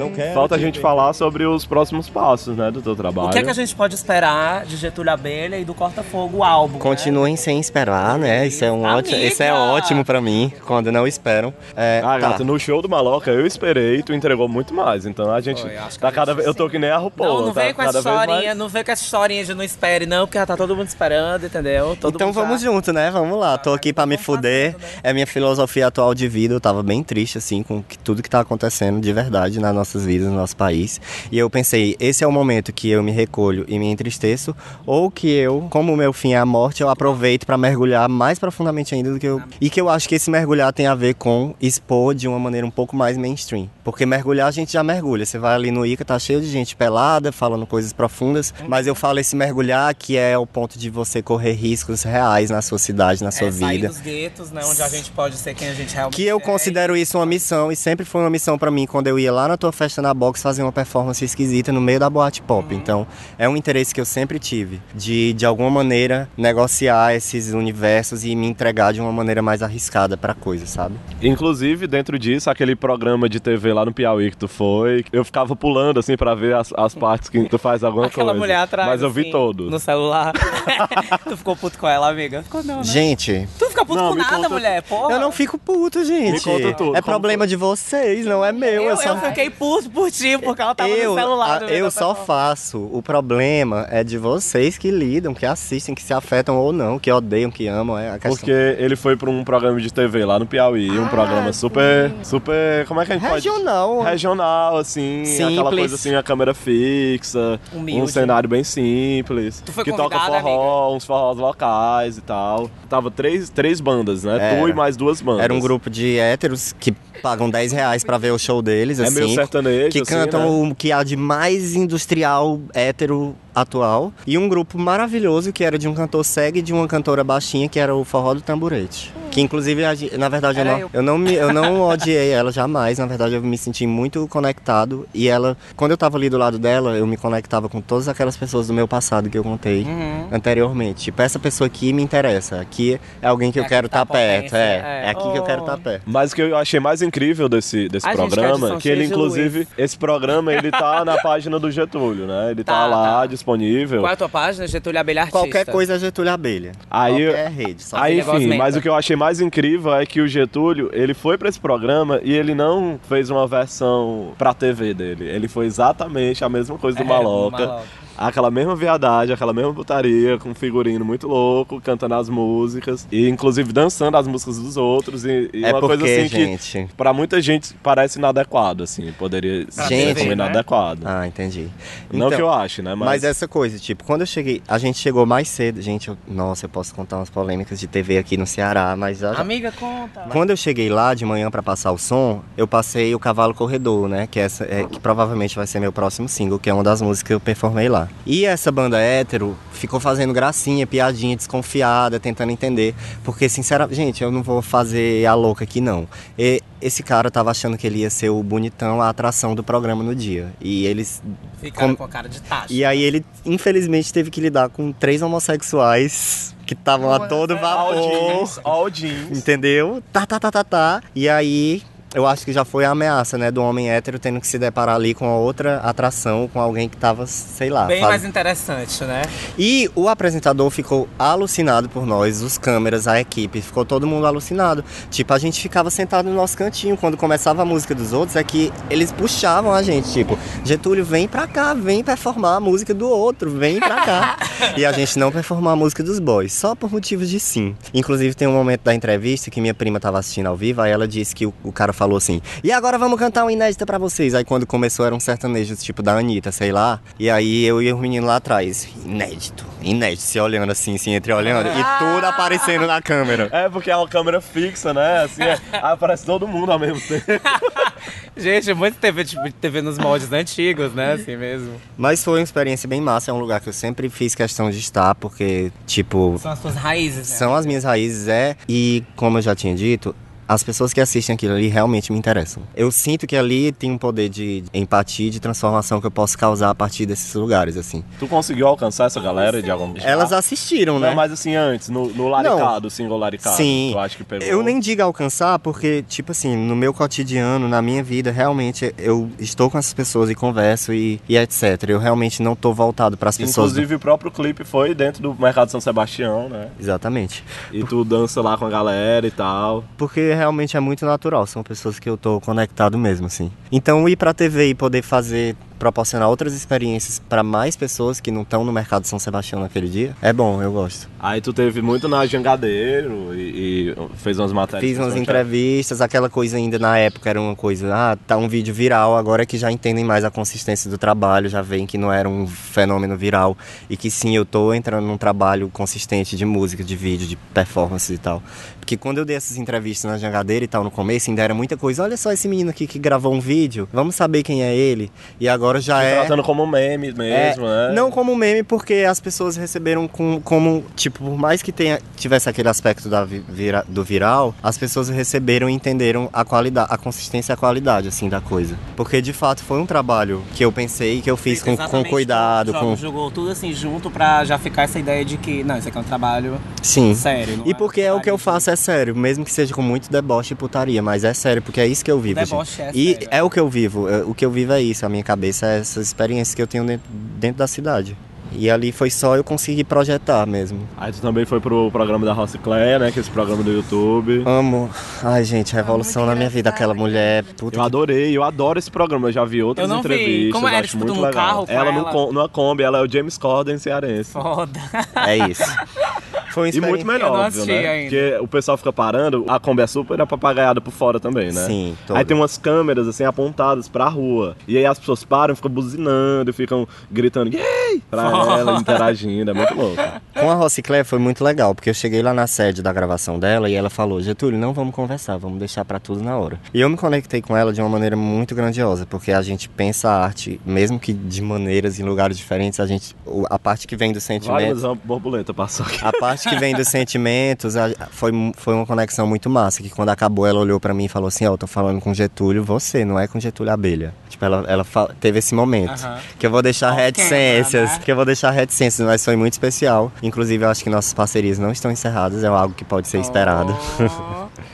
Não 0.01 0.11
quero. 0.11 0.35
Falta 0.35 0.55
a 0.55 0.59
te 0.59 0.65
gente 0.65 0.75
prender. 0.75 0.83
falar 0.91 1.13
sobre 1.13 1.45
os 1.45 1.65
próximos 1.67 2.09
passos, 2.09 2.57
né, 2.57 2.71
do 2.71 2.81
teu 2.83 2.97
trabalho. 2.97 3.29
O 3.29 3.31
que, 3.33 3.39
é 3.39 3.43
que 3.43 3.51
a 3.51 3.55
gente 3.55 3.75
pode 3.75 3.95
esperar 3.95 4.65
de 4.65 4.77
Getúlio 4.77 5.13
Abelha 5.13 5.59
e 5.59 5.65
do 5.65 5.75
Corta 5.75 6.03
Fogo, 6.03 6.39
o 6.39 6.45
álbum? 6.45 6.75
né? 6.75 6.81
Continuem 6.81 7.37
sem 7.37 7.61
esperar, 7.61 8.19
né? 8.19 8.47
Isso 8.47 8.65
é 8.65 8.71
um 8.73 8.83
ótimo, 8.83 9.15
Amiga! 9.17 9.33
isso 9.33 9.43
é 9.43 9.53
ótimo 9.53 10.05
pra 10.05 10.21
mim, 10.21 10.53
quando 10.67 10.91
não 10.91 11.07
esperam. 11.07 11.53
É, 11.77 12.01
Ah, 12.05 12.19
tá. 12.19 12.19
gato, 12.31 12.45
no 12.45 12.59
show 12.59 12.81
do 12.83 12.89
Maloca 12.89 13.31
eu 13.31 13.47
esperei 13.47 13.97
e 13.97 14.03
tu 14.03 14.13
entregou 14.13 14.49
muito 14.49 14.73
mais. 14.75 15.07
Então 15.07 15.31
a 15.33 15.41
gente 15.41 15.61
Foi, 15.63 15.71
tá 15.71 16.09
a 16.09 16.13
cada 16.13 16.33
gente 16.33 16.37
vez. 16.37 16.47
Eu 16.49 16.55
tô 16.55 16.69
que 16.69 16.79
nem 16.79 16.91
a 16.91 16.97
RuPaul. 16.99 17.41
Não, 17.41 17.47
não 17.47 17.53
tá 17.55 17.61
vem 17.63 17.75
com 17.75 17.83
essa 17.83 17.99
historinha, 17.99 18.43
mais- 18.47 18.57
não 18.59 18.69
vem 18.69 18.85
com 18.85 18.91
essa 18.93 19.03
historinha 19.05 19.45
de 19.45 19.55
não 19.55 19.63
espere, 19.65 20.07
não, 20.07 20.27
porque 20.27 20.39
já 20.39 20.47
tá 20.47 20.57
todo 20.57 20.75
mundo 20.77 20.89
esperando, 20.89 21.47
entendeu? 21.47 21.97
Todo 22.01 22.15
Então 22.15 22.29
mundo 22.29 22.37
já- 22.37 22.43
vamos 22.43 22.61
junto, 22.63 22.93
né? 22.93 23.11
Vamos 23.11 23.39
lá. 23.39 23.59
Tô 23.59 23.73
aqui 23.73 23.93
pra 23.93 24.07
me 24.07 24.17
vamos 24.17 24.27
fuder. 24.27 24.77
né? 24.79 24.87
É 25.03 25.13
minha 25.13 25.27
filosofia 25.27 25.87
atual 25.87 26.15
de 26.15 26.27
vida. 26.29 26.55
Eu 26.55 26.61
tava 26.61 26.83
bem 26.83 27.03
triste, 27.03 27.39
assim, 27.39 27.63
com 27.63 27.83
tudo 28.05 28.23
que 28.23 28.31
tá 28.31 28.41
acontecendo 28.41 29.01
de 29.01 29.13
verdade 29.13 29.59
nas 29.61 29.75
nossas 29.91 30.05
vidas, 30.05 30.29
no 30.29 30.37
nosso 30.37 30.57
país. 30.57 31.01
E 31.31 31.39
eu 31.39 31.51
pensei, 31.51 31.97
esse 31.99 32.23
é 32.23 32.27
o 32.27 32.33
momento 32.33 32.73
que 32.73 32.89
eu 32.89 33.03
me 33.03 33.11
recolho 33.11 33.65
e 33.69 33.79
me 33.79 33.87
entristeço, 33.91 34.55
ou 34.87 35.11
que 35.11 35.29
eu, 35.29 35.67
como 35.71 35.93
o 35.93 35.97
meu 35.97 36.13
fim 36.13 36.33
é 36.33 36.39
a 36.39 36.47
morte, 36.47 36.83
eu 36.83 36.89
aproveito 36.89 37.45
pra 37.45 37.59
mergulhar 37.59 38.09
mais 38.09 38.39
profundamente 38.39 38.95
ainda 38.95 39.13
do 39.13 39.19
que 39.19 39.27
eu. 39.27 39.43
E 39.61 39.69
que 39.69 39.81
eu 39.81 39.89
acho 39.89 40.09
que 40.09 40.15
esse 40.15 40.31
mergulhar 40.31 40.73
tem 40.73 40.87
a 40.87 40.95
ver 40.95 41.15
com 41.15 41.55
expor 41.61 42.15
de 42.15 42.29
uma 42.29 42.39
maneira 42.39 42.67
um 42.67 42.71
pouco 42.71 42.95
mais 42.97 43.17
mainstream. 43.17 43.69
Porque 43.85 44.07
mergulhar 44.07 44.49
a 44.49 44.51
gente 44.51 44.73
já 44.73 44.83
mergulha. 44.83 45.27
Você 45.27 45.39
vai 45.39 45.55
ali 45.55 45.71
no 45.71 45.85
Ica, 45.85 46.05
tá 46.05 46.19
cheio 46.19 46.41
de 46.41 46.49
gente 46.49 46.77
pelada, 46.77 47.33
falando 47.33 47.67
coisas 47.67 47.93
profundas. 47.93 48.55
Mas 48.69 48.87
eu 48.87 48.95
falo 48.95 49.19
esse 49.19 49.35
mergulhar 49.35 49.95
que 49.95 50.17
é 50.17 50.39
o 50.39 50.47
ponto 50.47 50.79
de 50.79 50.91
você 50.91 51.23
correr 51.23 51.53
riscos 51.53 52.03
reais 52.03 52.51
na 52.51 52.63
sua 52.63 52.79
cidade, 52.79 53.23
na 53.23 53.31
sua 53.31 53.49
é, 53.49 53.53
sair 53.53 53.77
vida. 53.77 53.89
dos 53.89 54.01
guetos, 54.01 54.51
né, 54.51 54.63
onde 54.65 54.83
a 54.83 54.89
gente 54.89 55.11
pode 55.11 55.37
ser 55.37 55.55
quem 55.55 55.69
a 55.69 55.75
gente 55.75 55.95
realmente 55.95 56.17
Que 56.17 56.25
eu 56.25 56.39
é. 56.39 56.41
considero 56.41 56.97
isso 56.97 57.19
uma 57.19 57.27
missão 57.27 57.71
e 57.73 57.77
sempre 57.77 58.05
foi 58.05 58.21
uma 58.21 58.31
missão 58.31 58.59
pra 58.59 58.71
mim 58.71 58.87
quando 58.87 59.07
eu 59.07 59.19
ia 59.19 59.33
lá 59.33 59.49
na 59.49 59.57
tua 59.57 59.73
festa 59.81 60.03
na 60.03 60.13
box 60.13 60.43
fazer 60.43 60.63
uma 60.63 60.71
performance 60.73 61.25
esquisita 61.25 61.73
no 61.73 61.81
meio 61.81 61.99
da 61.99 62.11
boate 62.11 62.43
pop. 62.43 62.75
Então, 62.75 63.07
é 63.39 63.49
um 63.49 63.57
interesse 63.57 63.95
que 63.95 64.01
eu 64.01 64.05
sempre 64.05 64.39
tive 64.39 64.79
de 64.95 65.33
de 65.33 65.47
alguma 65.47 65.71
maneira 65.71 66.29
negociar 66.37 67.15
esses 67.15 67.53
universos 67.55 68.23
e 68.27 68.37
me 68.37 68.47
entregar 68.47 68.93
de 68.93 69.01
uma 69.01 69.11
maneira 69.11 69.41
mais 69.41 69.63
arriscada 69.63 70.19
pra 70.19 70.35
coisa, 70.35 70.67
sabe? 70.67 70.97
Inclusive, 71.23 71.87
dentro 71.87 72.19
disso, 72.19 72.51
aquele 72.51 72.77
programa 72.77 73.27
de 73.27 73.41
TV 73.41 73.73
lá 73.73 73.87
no 73.87 73.93
Piauí 73.95 74.31
que 74.31 74.37
tu 74.37 74.49
foi, 74.49 75.03
eu 75.11 75.25
ficava 75.25 75.57
pulando 75.57 75.99
assim 75.99 76.15
pra 76.15 76.35
ver 76.35 76.55
as, 76.55 76.73
as 76.77 76.95
partes 76.95 77.31
que 77.31 77.49
tu 77.49 77.59
faz 77.59 77.83
alguma 77.83 78.07
Aquela 78.07 78.27
coisa. 78.33 78.39
mulher 78.39 78.57
atrás. 78.57 78.87
Mas 78.87 79.01
eu 79.01 79.11
vi 79.11 79.23
assim, 79.23 79.31
todos. 79.31 79.71
No 79.71 79.79
celular. 79.79 80.33
tu 81.27 81.37
ficou 81.39 81.57
puto 81.57 81.79
com 81.79 81.89
ela, 81.89 82.11
amiga? 82.11 82.43
Ficou 82.43 82.63
não, 82.63 82.79
né? 82.79 82.85
Gente, 82.85 83.49
Tu 83.59 83.67
fica 83.71 83.85
puto 83.85 83.99
Não, 83.99 84.11
com 84.11 84.19
nada, 84.19 84.37
conta- 84.37 84.49
mulher, 84.51 84.83
porra. 84.83 85.15
Eu 85.15 85.21
não 85.21 85.33
fico 85.33 85.57
puto, 85.57 86.05
gente. 86.05 86.33
Me 86.33 86.41
conta 86.41 86.73
tudo, 86.75 86.91
É 86.97 87.01
como 87.01 87.03
problema 87.15 87.47
de 87.47 87.57
vocês, 87.57 88.27
não 88.27 88.45
é 88.45 88.53
meu. 88.53 88.83
Eu, 88.83 88.91
Eu, 88.91 88.97
só... 88.97 89.09
eu 89.11 89.17
fiquei 89.21 89.49
puto 89.49 89.70
por 89.93 90.11
ti, 90.11 90.37
porque 90.39 90.61
ela 90.63 90.75
tava 90.75 90.91
eu, 90.91 91.15
no 91.15 91.19
celular. 91.21 91.63
a- 91.65 91.67
eu 91.67 91.91
só 91.91 92.15
performance. 92.15 92.27
faço. 92.27 92.89
O 92.93 93.03
problema 93.03 93.87
é 93.91 94.03
de 94.05 94.19
vocês 94.19 94.77
que 94.79 94.91
lidam, 94.91 95.33
que 95.35 95.47
assistem, 95.47 95.95
que 95.95 96.03
se 96.03 96.13
afetam 96.13 96.57
ou 96.57 96.73
não, 96.73 96.99
que 96.99 97.11
odeiam, 97.11 97.51
que 97.51 97.67
amam. 97.67 97.99
É 97.99 98.11
a 98.11 98.13
questão. 98.19 98.33
Porque 98.33 98.51
ele 98.79 98.97
foi 98.97 99.17
pra 99.17 99.29
um 99.31 99.45
programa 99.45 99.81
de 99.81 99.93
TV 99.93 100.25
lá 100.25 100.39
no 100.39 100.47
Piauí, 100.47 100.91
um 100.99 101.09
programa 101.09 101.53
super, 101.53 102.13
super, 102.23 102.85
como 102.87 103.01
é 103.01 103.07
que 103.07 103.13
a 103.13 103.19
gente 103.19 103.29
Regional. 103.31 103.97
pode... 103.97 104.11
Regional, 104.11 104.77
assim, 104.77 105.23
aquela 105.23 105.51
Simples. 105.51 105.79
coisa 105.79 105.95
assim, 105.95 106.15
a 106.15 106.23
câmera 106.23 106.55
fixa, 106.55 107.61
Humilde. 107.73 108.03
um 108.03 108.07
cenário 108.07 108.49
bem 108.49 108.65
simples, 108.65 109.63
Tu 109.65 109.73
foi 109.73 109.85
que 109.85 109.93
toca 109.93 110.19
forró, 110.19 110.95
uns 110.95 111.05
forrós 111.05 111.39
locais 111.39 112.19
e 112.19 112.21
tal. 112.21 112.71
Tava 112.89 113.11
três, 113.11 113.49
três 113.51 113.81
bandas, 113.81 114.25
né? 114.25 114.39
Tu 114.39 114.43
Era. 114.43 114.69
e 114.71 114.73
mais 114.73 114.97
duas 114.97 115.21
bandas. 115.21 115.45
Era 115.45 115.55
um 115.55 115.61
grupo 115.61 115.89
de 115.91 116.19
héteros 116.19 116.75
que 116.79 116.93
pagam 117.23 117.51
10 117.51 117.73
reais 117.73 118.03
pra 118.03 118.17
ver 118.17 118.31
o 118.33 118.39
show 118.39 118.63
deles, 118.63 118.99
É 118.99 119.05
assim. 119.05 119.15
meio 119.15 119.35
sertanejo, 119.63 119.91
que 119.91 120.01
assim, 120.01 120.11
cantam 120.13 120.65
né? 120.65 120.71
o 120.71 120.75
que 120.75 120.93
há 120.93 121.03
de 121.03 121.17
mais 121.17 121.75
industrial 121.75 122.61
hétero 122.75 123.35
atual. 123.55 124.13
E 124.27 124.39
um 124.39 124.49
grupo 124.49 124.79
maravilhoso 124.79 125.53
que 125.53 125.65
era 125.65 125.77
de 125.79 125.89
um 125.89 125.95
cantor 125.95 126.25
cego 126.25 126.59
e 126.59 126.63
de 126.63 126.73
uma 126.73 126.87
cantora 126.87 127.25
baixinha, 127.25 127.69
que 127.69 127.79
era 127.79 127.95
o 127.95 128.05
Forró 128.05 128.35
do 128.35 128.41
Tamburete. 128.41 129.13
Que 129.31 129.41
inclusive, 129.41 129.83
na 130.19 130.29
verdade, 130.29 130.59
eu 130.61 130.65
não, 130.65 130.79
eu. 130.79 130.91
eu, 130.93 131.03
não 131.03 131.19
me, 131.19 131.35
eu 131.35 131.53
não 131.53 131.81
odiei 131.89 132.31
ela 132.31 132.51
jamais. 132.53 132.99
Na 132.99 133.07
verdade, 133.07 133.35
eu 133.35 133.43
me 133.43 133.57
senti 133.59 133.87
muito 133.87 134.27
conectado. 134.29 135.07
E 135.15 135.29
ela, 135.29 135.57
quando 135.77 135.93
eu 135.93 135.97
tava 135.97 136.17
ali 136.17 136.29
do 136.29 136.37
lado 136.39 136.59
dela, 136.59 136.97
eu 136.97 137.07
me 137.07 137.17
conectava 137.17 137.69
com 137.69 137.81
todas 137.81 138.09
aquelas 138.09 138.37
pessoas 138.37 138.67
do 138.69 138.73
meu 138.73 138.89
passado 138.89 139.29
que 139.31 139.39
eu 139.39 139.43
contei 139.45 139.83
Uhum. 139.85 140.29
anteriormente. 140.33 141.05
Tipo, 141.05 141.23
essa 141.23 141.39
pessoa 141.39 141.67
aqui 141.67 141.93
me 141.93 142.03
interessa. 142.03 142.61
Aqui 142.61 143.01
é 143.23 143.27
alguém 143.27 143.53
que 143.53 143.59
É 143.59 143.63
eu 143.63 143.67
a 143.67 143.69
quero 143.69 143.89
que 143.89 143.93
tá 143.93 144.03
estar 144.03 144.13
perto. 144.13 144.55
É, 144.55 144.77
é. 144.77 145.07
é 145.07 145.11
aqui 145.11 145.31
que 145.31 145.39
eu 145.39 145.43
quero 145.45 145.61
Oh. 145.63 145.65
estar 145.65 145.79
perto. 145.79 146.03
Mas 146.07 146.33
o 146.33 146.35
que 146.35 146.43
eu 146.43 146.57
achei 146.57 146.81
mais 146.81 147.03
incrível 147.03 147.49
desse, 147.49 147.89
desse 147.89 148.07
A 148.09 148.13
programa, 148.13 148.69
São 148.69 148.79
que 148.79 148.89
ele 148.89 149.07
de 149.07 149.13
inclusive, 149.51 149.69
esse 149.77 149.97
programa 149.99 150.53
ele 150.53 150.71
tá 150.71 151.05
na 151.05 151.17
página 151.23 151.59
do 151.59 151.71
Getúlio, 151.71 152.27
né? 152.27 152.51
Ele 152.53 152.65
tá, 152.65 152.71
Tá, 152.81 152.87
lá 152.87 153.21
tá. 153.21 153.27
disponível. 153.27 154.01
Qual 154.01 154.11
é 154.11 154.15
a 154.15 154.17
tua 154.17 154.29
página? 154.29 154.67
Getúlio 154.67 155.01
Abelha 155.01 155.23
Artista. 155.23 155.39
Qualquer 155.39 155.67
coisa 155.67 155.95
é 155.95 155.99
Getúlio 155.99 156.33
Abelha. 156.33 156.73
Aí, 156.91 157.25
Qualquer 157.27 157.51
rede. 157.51 157.83
Só 157.83 157.97
Aí, 157.99 158.19
é 158.21 158.23
enfim, 158.23 158.57
mas 158.57 158.77
o 158.77 158.81
que 158.81 158.89
eu 158.89 158.95
achei 158.95 159.17
mais 159.17 159.41
incrível 159.41 159.95
é 159.95 160.07
que 160.07 160.21
o 160.21 160.29
Getúlio, 160.29 160.89
ele 160.93 161.15
foi 161.15 161.37
pra 161.37 161.49
esse 161.49 161.59
programa 161.61 162.21
e 162.23 162.33
ele 162.33 162.55
não 162.55 162.99
fez 163.09 163.29
uma 163.31 163.47
versão 163.47 164.33
pra 164.39 164.55
TV 164.55 164.95
dele. 164.95 165.25
Ele 165.29 165.49
foi 165.49 165.67
exatamente 165.67 166.45
a 166.45 166.49
mesma 166.49 166.79
coisa 166.79 166.97
do 166.99 167.03
É, 167.05 167.07
Maloca. 167.07 167.57
do 167.57 167.67
Maloca. 167.69 167.85
Aquela 168.21 168.51
mesma 168.51 168.77
viadagem, 168.77 169.35
aquela 169.35 169.55
mesma 169.55 169.73
putaria, 169.73 170.37
com 170.39 170.51
um 170.51 170.55
figurino 170.55 171.03
muito 171.05 171.27
louco, 171.27 171.81
cantando 171.81 172.15
as 172.15 172.29
músicas. 172.29 173.09
E 173.11 173.27
inclusive 173.29 173.73
dançando 173.73 174.17
as 174.19 174.27
músicas 174.27 174.59
dos 174.59 174.77
outros. 174.77 175.25
E, 175.25 175.49
e 175.55 175.65
É 175.65 175.71
uma 175.73 175.81
porque, 175.81 175.97
coisa 175.97 176.05
assim 176.05 176.29
gente... 176.29 176.87
que 176.89 176.95
pra 176.95 177.15
muita 177.15 177.41
gente 177.41 177.75
parece 177.83 178.19
inadequado, 178.19 178.83
assim. 178.85 179.11
Poderia 179.19 179.65
ser 179.71 179.89
Gente, 179.89 180.17
como 180.19 180.27
né? 180.29 180.33
inadequado. 180.35 181.01
Ah, 181.07 181.27
entendi. 181.27 181.69
Não 182.13 182.27
Então, 182.27 182.37
que 182.37 182.43
eu 182.43 182.53
ache, 182.53 182.83
né? 182.83 182.95
Mas... 182.95 183.09
Mas, 183.09 183.25
essa 183.25 183.49
coisa, 183.49 183.79
tipo, 183.79 184.05
quando 184.05 184.21
eu 184.21 184.27
cheguei, 184.27 184.61
a 184.69 184.77
gente 184.77 184.99
chegou 184.99 185.25
mais 185.25 185.49
cedo, 185.49 185.81
gente, 185.81 186.09
eu- 186.09 186.19
nossa, 186.29 186.67
eu 186.67 186.69
posso 186.69 186.95
contar 186.95 187.17
umas 187.17 187.31
polêmicas 187.31 187.81
de 187.81 187.87
TV 187.87 188.19
aqui 188.19 188.37
no 188.37 188.47
Ceará, 188.47 188.95
mas 188.99 189.19
já, 189.19 189.33
já- 189.33 189.41
Amiga, 189.41 189.73
conta. 189.73 190.27
Quando 190.31 190.51
eu 190.51 190.57
cheguei 190.59 190.91
lá 190.91 191.15
de 191.15 191.25
manhã 191.25 191.51
pra 191.51 191.63
passar 191.63 191.91
o 191.91 191.97
som, 191.97 192.43
eu 192.55 192.69
passei 192.69 193.15
o 193.15 193.19
Cavalo 193.19 193.55
Corredor, 193.55 194.09
né? 194.11 194.27
Que, 194.31 194.39
essa, 194.41 194.65
é, 194.65 194.85
que 194.85 195.01
provavelmente 195.01 195.57
vai 195.57 195.67
ser 195.67 195.81
meu 195.81 195.91
próximo 195.91 196.29
single, 196.29 196.59
que 196.59 196.69
é 196.69 196.75
uma 196.75 196.85
das 196.85 197.01
músicas 197.01 197.27
que 197.27 197.33
eu 197.33 197.41
performei 197.41 197.89
lá. 197.89 198.10
E 198.27 198.45
essa 198.45 198.71
banda 198.71 198.99
hétero 198.99 199.57
ficou 199.73 199.99
fazendo 199.99 200.33
gracinha, 200.33 200.87
piadinha, 200.87 201.35
desconfiada, 201.37 202.21
tentando 202.21 202.53
entender. 202.53 202.95
Porque, 203.25 203.49
sinceramente, 203.49 203.97
gente, 203.97 204.23
eu 204.23 204.31
não 204.31 204.43
vou 204.43 204.61
fazer 204.63 205.25
a 205.27 205.35
louca 205.35 205.65
aqui, 205.65 205.81
não. 205.81 206.07
E 206.39 206.61
esse 206.83 207.03
cara 207.03 207.31
tava 207.31 207.51
achando 207.51 207.77
que 207.79 207.87
ele 207.87 208.01
ia 208.01 208.11
ser 208.11 208.29
o 208.29 208.43
bonitão, 208.43 209.01
a 209.01 209.09
atração 209.09 209.55
do 209.55 209.63
programa 209.65 210.03
no 210.05 210.15
dia. 210.15 210.53
E 210.61 210.87
eles 210.87 211.23
Ficaram 211.61 211.91
Com- 211.91 211.97
com 211.97 212.05
a 212.05 212.09
cara 212.09 212.29
de 212.29 212.41
taxa. 212.43 212.67
e 212.73 212.85
aí 212.85 213.03
ele, 213.03 213.25
infelizmente, 213.45 214.13
teve 214.13 214.31
que 214.31 214.41
lidar 214.41 214.69
com 214.71 214.93
três 214.93 215.21
homossexuais 215.23 216.55
que 216.67 216.75
estavam 216.75 217.13
a 217.13 217.27
todo 217.29 217.53
all 217.53 217.59
vapor. 217.61 217.95
jeans, 218.03 218.61
all 218.65 218.91
jeans. 218.91 219.39
Entendeu? 219.39 220.03
Tá, 220.13 220.25
tá, 220.27 220.39
tá, 220.39 220.51
tá, 220.51 220.65
tá. 220.65 221.03
E 221.15 221.29
aí, 221.29 221.83
eu 222.15 222.27
acho 222.27 222.45
que 222.45 222.53
já 222.53 222.65
foi 222.65 222.85
a 222.85 222.91
ameaça, 222.91 223.39
né? 223.39 223.51
Do 223.51 223.63
homem 223.63 223.91
hétero 223.91 224.19
tendo 224.19 224.41
que 224.41 224.47
se 224.47 224.59
deparar 224.59 224.97
ali 224.97 225.15
com 225.15 225.27
a 225.27 225.37
outra 225.37 225.79
atração, 225.79 226.49
com 226.53 226.61
alguém 226.61 226.89
que 226.89 226.97
tava, 226.97 227.27
sei 227.27 227.71
lá. 227.71 227.85
Bem 227.87 228.01
faz- 228.01 228.11
mais 228.11 228.25
interessante, 228.25 229.05
né? 229.05 229.23
E 229.59 229.91
o 229.95 230.09
apresentador 230.09 230.69
ficou 230.71 231.09
alucinado 231.19 231.89
por 231.89 232.05
nós, 232.05 232.43
os 232.43 232.59
câmeras, 232.59 233.07
a 233.07 233.21
equipe, 233.21 233.61
ficou 233.61 233.85
todo 233.85 234.07
mundo 234.07 234.27
alucinado. 234.27 234.85
Tipo, 235.11 235.33
a 235.35 235.39
gente 235.39 235.61
ficava 235.61 235.91
sentado 235.91 236.29
no 236.29 236.35
nosso 236.35 236.57
cantinho. 236.57 236.97
Quando 236.97 237.17
começava 237.17 237.63
a 237.63 237.65
música 237.65 237.95
dos 237.95 238.13
outros, 238.13 238.37
é 238.37 238.43
que 238.43 238.73
eles 238.91 239.13
puxavam 239.13 239.73
a 239.73 239.83
gente, 239.83 240.11
tipo, 240.13 240.39
Getúlio, 240.65 241.05
vem 241.05 241.29
pra 241.29 241.47
cá, 241.47 241.75
vem 241.75 242.03
performar 242.03 242.57
a 242.57 242.61
música 242.61 242.93
do 242.93 243.09
outro, 243.09 243.51
vem 243.51 243.79
pra 243.79 244.05
cá. 244.05 244.37
e 244.77 244.85
a 244.85 244.93
gente 244.93 245.19
não 245.19 245.31
performou 245.31 245.71
a 245.73 245.77
música 245.77 246.03
dos 246.03 246.19
boys, 246.19 246.53
só 246.53 246.75
por 246.75 246.91
motivos 246.91 247.29
de 247.31 247.39
sim. 247.39 247.77
Inclusive, 247.95 248.35
tem 248.35 248.49
um 248.49 248.53
momento 248.53 248.83
da 248.83 248.95
entrevista 248.95 249.51
que 249.51 249.61
minha 249.61 249.75
prima 249.75 250.01
tava 250.01 250.19
assistindo 250.19 250.47
ao 250.47 250.57
vivo, 250.57 250.81
aí 250.83 250.91
ela 250.91 251.07
disse 251.07 251.35
que 251.35 251.47
o, 251.47 251.55
o 251.63 251.71
cara 251.71 251.93
falou 252.01 252.17
assim: 252.17 252.41
e 252.65 252.73
agora 252.73 252.97
vamos 252.97 253.19
cantar 253.19 253.45
uma 253.45 253.53
inédita 253.53 253.85
pra 253.85 253.99
vocês. 253.99 254.35
Aí 254.35 254.43
quando 254.43 254.67
começou 254.67 255.05
eram 255.05 255.21
sertanejos, 255.21 255.83
tipo 255.83 256.03
da 256.03 256.15
Anitta, 256.17 256.51
sei 256.51 256.73
lá. 256.73 256.99
E 257.19 257.29
aí 257.29 257.67
eu 257.67 257.83
e 257.83 257.93
o 257.93 257.99
menino 257.99 258.27
lá 258.27 258.37
atrás, 258.37 258.89
inédito, 259.05 259.67
inédito, 259.83 260.23
se 260.23 260.41
olhando 260.41 260.71
assim, 260.73 260.97
se 260.97 261.11
entreolhando, 261.11 261.69
e 261.69 261.85
tudo 261.99 262.25
aparecendo 262.25 262.87
na 262.87 263.03
câmera. 263.03 263.51
É 263.53 263.69
porque 263.69 263.91
é 263.91 263.97
uma 263.97 264.09
câmera 264.09 264.41
fixa, 264.41 264.95
né? 264.95 265.25
Assim, 265.25 265.43
é, 265.43 265.59
aparece 265.73 266.25
todo 266.25 266.49
mundo 266.49 266.73
ao 266.73 266.79
mesmo 266.79 267.01
tempo. 267.01 267.27
Gente, 268.35 268.73
muito 268.73 268.97
TV, 268.97 269.25
tipo, 269.25 269.53
TV 269.53 269.83
nos 269.83 269.99
moldes 269.99 270.33
antigos, 270.33 270.95
né? 270.95 271.13
Assim 271.13 271.37
mesmo. 271.37 271.75
Mas 271.99 272.25
foi 272.25 272.39
uma 272.39 272.45
experiência 272.45 272.89
bem 272.89 273.01
massa, 273.01 273.31
é 273.31 273.35
um 273.35 273.39
lugar 273.39 273.61
que 273.61 273.69
eu 273.69 273.73
sempre 273.75 274.09
fiz 274.09 274.35
questão 274.35 274.71
de 274.71 274.79
estar, 274.79 275.15
porque, 275.17 275.71
tipo, 275.87 276.39
São 276.39 276.53
as 276.53 276.59
suas 276.61 276.75
raízes, 276.77 277.29
né? 277.29 277.37
são 277.37 277.55
as 277.55 277.67
minhas 277.67 277.85
raízes, 277.85 278.27
é. 278.29 278.57
E 278.67 279.05
como 279.17 279.37
eu 279.37 279.43
já 279.43 279.55
tinha 279.55 279.75
dito, 279.75 280.15
as 280.53 280.65
pessoas 280.65 280.93
que 280.93 281.01
assistem 281.01 281.35
aquilo 281.35 281.55
ali 281.55 281.69
realmente 281.69 282.11
me 282.11 282.19
interessam. 282.19 282.65
Eu 282.75 282.91
sinto 282.91 283.25
que 283.25 283.37
ali 283.37 283.71
tem 283.71 283.93
um 283.93 283.97
poder 283.97 284.29
de 284.29 284.65
empatia 284.75 285.29
e 285.29 285.31
de 285.31 285.39
transformação 285.39 286.01
que 286.01 286.07
eu 286.09 286.11
posso 286.11 286.37
causar 286.37 286.71
a 286.71 286.75
partir 286.75 287.07
desses 287.07 287.33
lugares, 287.35 287.77
assim. 287.77 288.03
Tu 288.19 288.27
conseguiu 288.27 288.67
alcançar 288.67 289.05
essa 289.05 289.21
galera 289.21 289.63
de 289.63 289.71
algum 289.71 289.95
Elas 290.03 290.33
assistiram, 290.33 290.99
né? 290.99 291.11
Não, 291.11 291.15
mas 291.15 291.31
assim, 291.31 291.55
antes, 291.55 291.89
no, 291.89 292.09
no 292.09 292.27
Laricado, 292.29 292.89
o 292.89 292.91
single 292.91 293.17
Laricado. 293.17 293.57
Sim. 293.57 293.91
Tu 293.93 293.99
acha 294.01 294.17
que 294.17 294.25
pegou? 294.25 294.47
Eu 294.49 294.61
nem 294.65 294.81
digo 294.81 295.01
alcançar, 295.03 295.57
porque, 295.61 296.05
tipo 296.09 296.33
assim, 296.33 296.57
no 296.57 296.75
meu 296.75 296.93
cotidiano, 296.93 297.69
na 297.69 297.81
minha 297.81 298.03
vida, 298.03 298.33
realmente 298.33 298.93
eu 298.99 299.31
estou 299.39 299.71
com 299.71 299.79
essas 299.79 299.95
pessoas 299.95 300.31
e 300.31 300.35
converso 300.35 300.93
e, 300.93 301.21
e 301.29 301.37
etc. 301.37 301.63
Eu 301.89 302.01
realmente 302.01 302.43
não 302.43 302.57
tô 302.57 302.75
voltado 302.75 303.17
para 303.17 303.29
as 303.31 303.39
pessoas. 303.39 303.55
do- 303.73 303.79
Inclusive, 303.79 303.95
o 303.95 304.01
próprio 304.01 304.33
clipe 304.33 304.65
foi 304.65 304.97
dentro 304.97 305.23
do 305.23 305.33
Mercado 305.35 305.71
São 305.71 305.81
Sebastião, 305.81 306.49
né? 306.49 306.71
Exatamente. 306.81 307.45
E 307.73 307.85
tu 307.85 308.05
dança 308.05 308.43
lá 308.43 308.59
com 308.59 308.67
a 308.67 308.71
galera 308.71 309.25
e 309.27 309.31
tal. 309.31 309.85
Porque 309.97 310.33
realmente 310.41 310.75
é 310.77 310.81
muito 310.81 311.05
natural, 311.05 311.47
são 311.47 311.63
pessoas 311.63 311.99
que 311.99 312.09
eu 312.09 312.17
tô 312.17 312.41
conectado 312.41 312.97
mesmo, 312.97 313.27
assim. 313.27 313.53
Então 313.71 314.09
ir 314.09 314.17
pra 314.17 314.33
TV 314.33 314.71
e 314.71 314.75
poder 314.75 315.03
fazer, 315.03 315.55
proporcionar 315.81 316.29
outras 316.29 316.53
experiências 316.55 317.19
para 317.19 317.43
mais 317.43 317.75
pessoas 317.75 318.21
que 318.21 318.31
não 318.31 318.43
estão 318.43 318.65
no 318.65 318.71
mercado 318.73 319.07
São 319.07 319.19
Sebastião 319.19 319.61
naquele 319.63 319.89
dia, 319.89 320.15
é 320.23 320.33
bom, 320.33 320.63
eu 320.63 320.71
gosto. 320.71 321.09
Aí 321.19 321.41
tu 321.41 321.53
teve 321.53 321.81
muito 321.83 322.07
na 322.07 322.25
Jangadeiro 322.27 323.35
e, 323.35 323.89
e 323.91 323.95
fez 324.19 324.39
umas 324.39 324.53
matérias. 324.53 324.89
Fiz 324.89 324.99
umas 324.99 325.09
bastante- 325.09 325.23
entrevistas, 325.23 326.01
aquela 326.03 326.29
coisa 326.29 326.59
ainda 326.59 326.79
na 326.79 326.99
época 326.99 327.31
era 327.31 327.41
uma 327.41 327.57
coisa, 327.57 327.91
ah, 327.93 328.17
tá 328.27 328.37
um 328.37 328.47
vídeo 328.49 328.75
viral, 328.75 329.17
agora 329.17 329.43
é 329.43 329.47
que 329.47 329.57
já 329.57 329.73
entendem 329.73 330.05
mais 330.05 330.23
a 330.23 330.31
consistência 330.31 330.91
do 330.91 330.99
trabalho, 330.99 331.49
já 331.49 331.63
veem 331.63 331.87
que 331.87 331.97
não 331.99 332.13
era 332.13 332.29
um 332.29 332.47
fenômeno 332.47 333.17
viral 333.17 333.57
e 333.89 333.97
que 333.97 334.11
sim, 334.11 334.37
eu 334.37 334.45
tô 334.45 334.75
entrando 334.75 335.07
num 335.07 335.17
trabalho 335.17 335.71
consistente 335.71 336.37
de 336.37 336.45
música, 336.45 336.85
de 336.85 336.95
vídeo, 336.95 337.27
de 337.27 337.37
performance 337.37 338.13
e 338.13 338.19
tal. 338.19 338.43
Porque 338.79 338.97
quando 338.97 339.19
eu 339.19 339.25
dei 339.25 339.37
essas 339.37 339.57
entrevistas 339.57 340.11
na 340.11 340.19
Jangadeira 340.19 340.65
e 340.65 340.69
tal 340.69 340.83
no 340.85 340.91
começo, 340.91 341.31
ainda 341.31 341.43
era 341.43 341.55
muita 341.55 341.77
coisa, 341.77 342.03
olha 342.03 342.17
só 342.17 342.33
esse 342.33 342.47
menino 342.49 342.71
aqui 342.71 342.87
que 342.87 342.99
gravou 342.99 343.33
um 343.33 343.41
vídeo, 343.41 343.89
vamos 343.93 344.15
saber 344.15 344.43
quem 344.43 344.63
é 344.63 344.75
ele. 344.75 345.11
E 345.39 345.49
agora 345.49 345.70
já 345.79 346.01
Te 346.01 346.07
é 346.07 346.15
tratando 346.21 346.43
como 346.43 346.67
meme 346.67 347.13
mesmo, 347.13 347.67
é, 347.67 347.89
né? 347.89 347.95
Não 347.95 348.11
como 348.11 348.35
meme, 348.35 348.63
porque 348.63 349.05
as 349.09 349.21
pessoas 349.21 349.57
receberam 349.57 350.09
com, 350.09 350.41
como, 350.43 350.85
tipo, 350.97 351.23
por 351.25 351.37
mais 351.39 351.63
que 351.63 351.71
tenha, 351.71 352.01
tivesse 352.17 352.49
aquele 352.49 352.69
aspecto 352.69 353.09
da 353.09 353.25
vi- 353.25 353.45
vira- 353.49 353.85
do 353.87 354.03
viral, 354.03 354.55
as 354.63 354.77
pessoas 354.79 355.09
receberam 355.09 355.69
e 355.69 355.73
entenderam 355.73 356.29
a 356.33 356.45
qualidade, 356.45 356.89
a 356.91 356.97
consistência 356.97 357.53
e 357.53 357.55
a 357.55 357.57
qualidade, 357.57 358.09
assim, 358.09 358.29
da 358.29 358.41
coisa. 358.41 358.75
Porque, 358.97 359.21
de 359.21 359.33
fato, 359.33 359.63
foi 359.63 359.79
um 359.79 359.87
trabalho 359.87 360.43
que 360.55 360.65
eu 360.65 360.73
pensei 360.73 361.19
e 361.19 361.21
que 361.21 361.31
eu 361.31 361.37
fiz 361.37 361.63
com, 361.63 361.77
com 361.77 362.05
cuidado, 362.05 362.73
jogou, 362.73 362.81
com... 362.91 362.97
Jogou 362.97 363.31
tudo 363.31 363.51
assim 363.51 363.73
junto 363.73 364.11
pra 364.11 364.45
já 364.45 364.59
ficar 364.59 364.83
essa 364.85 364.99
ideia 364.99 365.25
de 365.25 365.37
que, 365.37 365.63
não, 365.63 365.77
isso 365.79 365.89
aqui 365.89 365.99
é 365.99 366.01
um 366.01 366.05
trabalho 366.05 366.59
Sim. 366.83 367.15
sério. 367.15 367.59
não 367.59 367.67
E 367.67 367.71
é 367.73 367.75
porque 367.75 368.01
é 368.01 368.13
o 368.13 368.21
que 368.21 368.31
eu 368.31 368.39
faço, 368.39 368.71
é 368.71 368.77
sério, 368.77 369.15
mesmo 369.15 369.45
que 369.45 369.53
seja 369.53 369.75
com 369.75 369.83
muito 369.83 370.11
deboche 370.11 370.55
e 370.55 370.57
putaria, 370.57 371.03
mas 371.03 371.25
é 371.25 371.35
sério, 371.35 371.61
porque 371.63 371.81
é 371.81 371.87
isso 371.87 372.05
que 372.05 372.11
eu 372.11 372.19
vivo, 372.21 372.41
Deboche 372.41 372.77
gente. 372.77 372.97
é 372.97 373.01
e 373.01 373.13
sério. 373.15 373.29
é 373.31 373.43
o 373.43 373.51
que 373.51 373.61
eu 373.61 373.69
vivo, 373.69 374.09
é- 374.09 374.23
o 374.23 374.35
que 374.35 374.45
eu 374.45 374.51
vivo 374.51 374.73
é 374.73 374.81
isso, 374.81 375.05
a 375.05 375.09
minha 375.09 375.23
cabeça 375.25 375.60
é 375.67 375.79
essas 375.81 376.07
experiências 376.07 376.55
que 376.55 376.63
eu 376.63 376.67
tenho 376.67 376.85
dentro, 376.85 377.07
dentro 377.11 377.59
da 377.59 377.67
cidade. 377.67 378.17
E 378.53 378.69
ali 378.69 378.91
foi 378.91 379.11
só 379.11 379.37
eu 379.37 379.45
conseguir 379.45 379.85
projetar 379.85 380.45
mesmo. 380.45 380.81
Aí 380.97 381.13
tu 381.13 381.21
também 381.21 381.45
foi 381.45 381.61
pro 381.61 381.89
programa 381.93 382.27
da 382.27 382.33
Rosiclé, 382.33 382.99
né? 382.99 383.13
Que 383.13 383.21
é 383.21 383.23
esse 383.23 383.31
programa 383.31 383.63
do 383.63 383.71
YouTube. 383.71 384.43
Amo. 384.45 384.91
Ai, 385.23 385.45
gente, 385.45 385.73
revolução 385.73 386.27
na 386.27 386.35
minha 386.35 386.51
vida. 386.51 386.69
Aquela 386.69 386.93
mulher. 386.93 387.45
Puta 387.57 387.79
Eu 387.79 387.83
adorei, 387.85 388.37
eu 388.37 388.43
adoro 388.43 388.77
esse 388.77 388.91
programa, 388.91 389.29
eu 389.29 389.33
já 389.33 389.45
vi 389.45 389.63
outras 389.63 389.89
Eu 389.89 389.95
não 389.95 390.03
vi. 390.03 390.09
entrevistas. 390.09 390.53
Como 390.53 390.67
era, 390.67 390.85
tipo, 390.85 390.99
muito 390.99 391.15
num 391.15 391.21
legal. 391.25 391.33
carro 391.33 391.65
ela, 391.69 391.93
no 391.93 391.99
ela? 392.01 392.11
com- 392.11 392.33
numa 392.33 392.49
Kombi, 392.49 392.83
ela 392.83 392.99
é 392.99 393.03
o 393.03 393.09
James 393.09 393.39
Corden 393.39 393.79
cearense. 393.79 394.33
Foda. 394.33 394.81
É 395.29 395.37
isso. 395.49 395.63
Foi 396.51 396.71
uma 396.71 396.77
E 396.77 396.81
muito 396.81 397.07
melhor, 397.07 397.29
Eu 397.29 397.33
não 397.35 397.41
óbvio, 397.41 397.65
né? 397.67 397.89
ainda. 397.89 398.11
Porque 398.11 398.39
o 398.43 398.49
pessoal 398.49 398.77
fica 398.77 398.93
parando, 398.93 399.45
a 399.49 399.59
Kombi 399.59 399.83
é 399.83 399.87
super 399.87 400.21
apapagaiada 400.21 400.81
por 400.81 400.91
fora 400.93 401.19
também, 401.21 401.53
né? 401.53 401.67
Sim, 401.67 401.91
Aí 402.01 402.07
toda. 402.07 402.25
tem 402.25 402.37
umas 402.37 402.59
câmeras 402.59 403.07
assim 403.09 403.25
apontadas 403.25 403.89
pra 403.89 404.09
rua. 404.09 404.57
E 404.67 404.77
aí 404.77 404.87
as 404.87 404.99
pessoas 404.99 405.25
param, 405.25 405.55
ficam 405.57 405.71
buzinando, 405.71 406.53
ficam 406.53 406.87
gritando 407.11 407.51
gay 407.51 408.03
pra 408.11 408.23
ela, 408.59 408.79
interagindo. 408.81 409.51
É 409.51 409.55
muito 409.55 409.75
louco. 409.75 409.97
Com 410.39 410.51
a 410.51 410.55
Rociclé 410.55 411.05
foi 411.05 411.19
muito 411.19 411.43
legal, 411.45 411.75
porque 411.75 411.91
eu 411.91 411.95
cheguei 411.95 412.23
lá 412.23 412.33
na 412.33 412.47
sede 412.47 412.83
da 412.83 412.93
gravação 412.93 413.39
dela 413.39 413.69
e 413.69 413.75
ela 413.75 413.91
falou: 413.91 414.21
Getúlio, 414.21 414.59
não 414.59 414.73
vamos 414.73 414.95
conversar, 414.95 415.37
vamos 415.37 415.59
deixar 415.59 415.85
pra 415.85 415.99
tudo 415.99 416.23
na 416.23 416.37
hora. 416.37 416.59
E 416.73 416.81
eu 416.81 416.89
me 416.89 416.97
conectei 416.97 417.41
com 417.43 417.57
ela 417.57 417.73
de 417.73 417.81
uma 417.81 417.89
maneira 417.89 418.17
muito 418.17 418.55
grandiosa, 418.55 419.07
porque 419.07 419.33
a 419.33 419.43
gente 419.43 419.69
pensa 419.69 420.09
a 420.09 420.25
arte, 420.25 420.61
mesmo 420.65 420.99
que 420.99 421.13
de 421.13 421.43
maneiras 421.43 421.99
em 421.99 422.03
lugares 422.03 422.37
diferentes, 422.37 422.81
a 422.81 422.87
gente. 422.87 423.15
A 423.49 423.59
parte 423.59 423.87
que 423.87 423.97
vem 423.97 424.13
do 424.13 424.15
Vai, 424.17 424.21
sentimento. 424.21 424.75
mas 424.75 424.85
uma 424.85 424.95
borboleta 424.95 425.53
passou 425.53 425.85
aqui. 425.87 425.99
A 426.05 426.13
parte 426.13 426.40
que 426.49 426.57
vem 426.57 426.75
dos 426.75 426.89
sentimentos 426.89 427.77
a- 427.77 427.91
foi, 428.11 428.31
foi 428.57 428.75
uma 428.75 428.87
conexão 428.87 429.27
muito 429.27 429.49
massa. 429.51 429.83
Que 429.83 429.91
quando 429.91 430.09
acabou, 430.11 430.47
ela 430.47 430.59
olhou 430.61 430.79
pra 430.81 430.95
mim 430.95 431.05
e 431.05 431.09
falou 431.09 431.29
assim: 431.29 431.47
Ó, 431.47 431.53
eu 431.55 431.59
tô 431.59 431.67
falando 431.67 432.01
com 432.01 432.13
Getúlio, 432.15 432.63
você, 432.65 433.05
não 433.05 433.19
é 433.19 433.27
com 433.27 433.39
Getúlio 433.41 433.73
Abelha. 433.73 434.15
Tipo, 434.29 434.45
ela, 434.45 434.65
ela 434.69 434.87
teve 435.21 435.39
esse 435.41 435.55
momento. 435.55 435.91
Aham. 435.93 436.19
Que 436.39 436.47
eu 436.47 436.51
vou 436.51 436.63
deixar 436.63 436.93
Off 436.93 437.01
reticências. 437.01 437.91
né? 437.91 437.99
Que 438.05 438.13
eu 438.13 438.17
vou 438.17 438.25
deixar 438.25 438.51
reticências, 438.51 439.07
mas 439.07 439.25
foi 439.25 439.37
muito 439.37 439.53
especial. 439.55 440.11
Inclusive, 440.23 440.65
eu 440.65 440.69
acho 440.71 440.83
que 440.85 440.91
nossas 440.91 441.13
parcerias 441.13 441.59
não 441.59 441.71
estão 441.73 441.91
encerradas, 441.91 442.43
é 442.45 442.47
algo 442.47 442.75
que 442.75 442.85
pode 442.85 443.09
ser 443.09 443.19
esperado. 443.19 443.77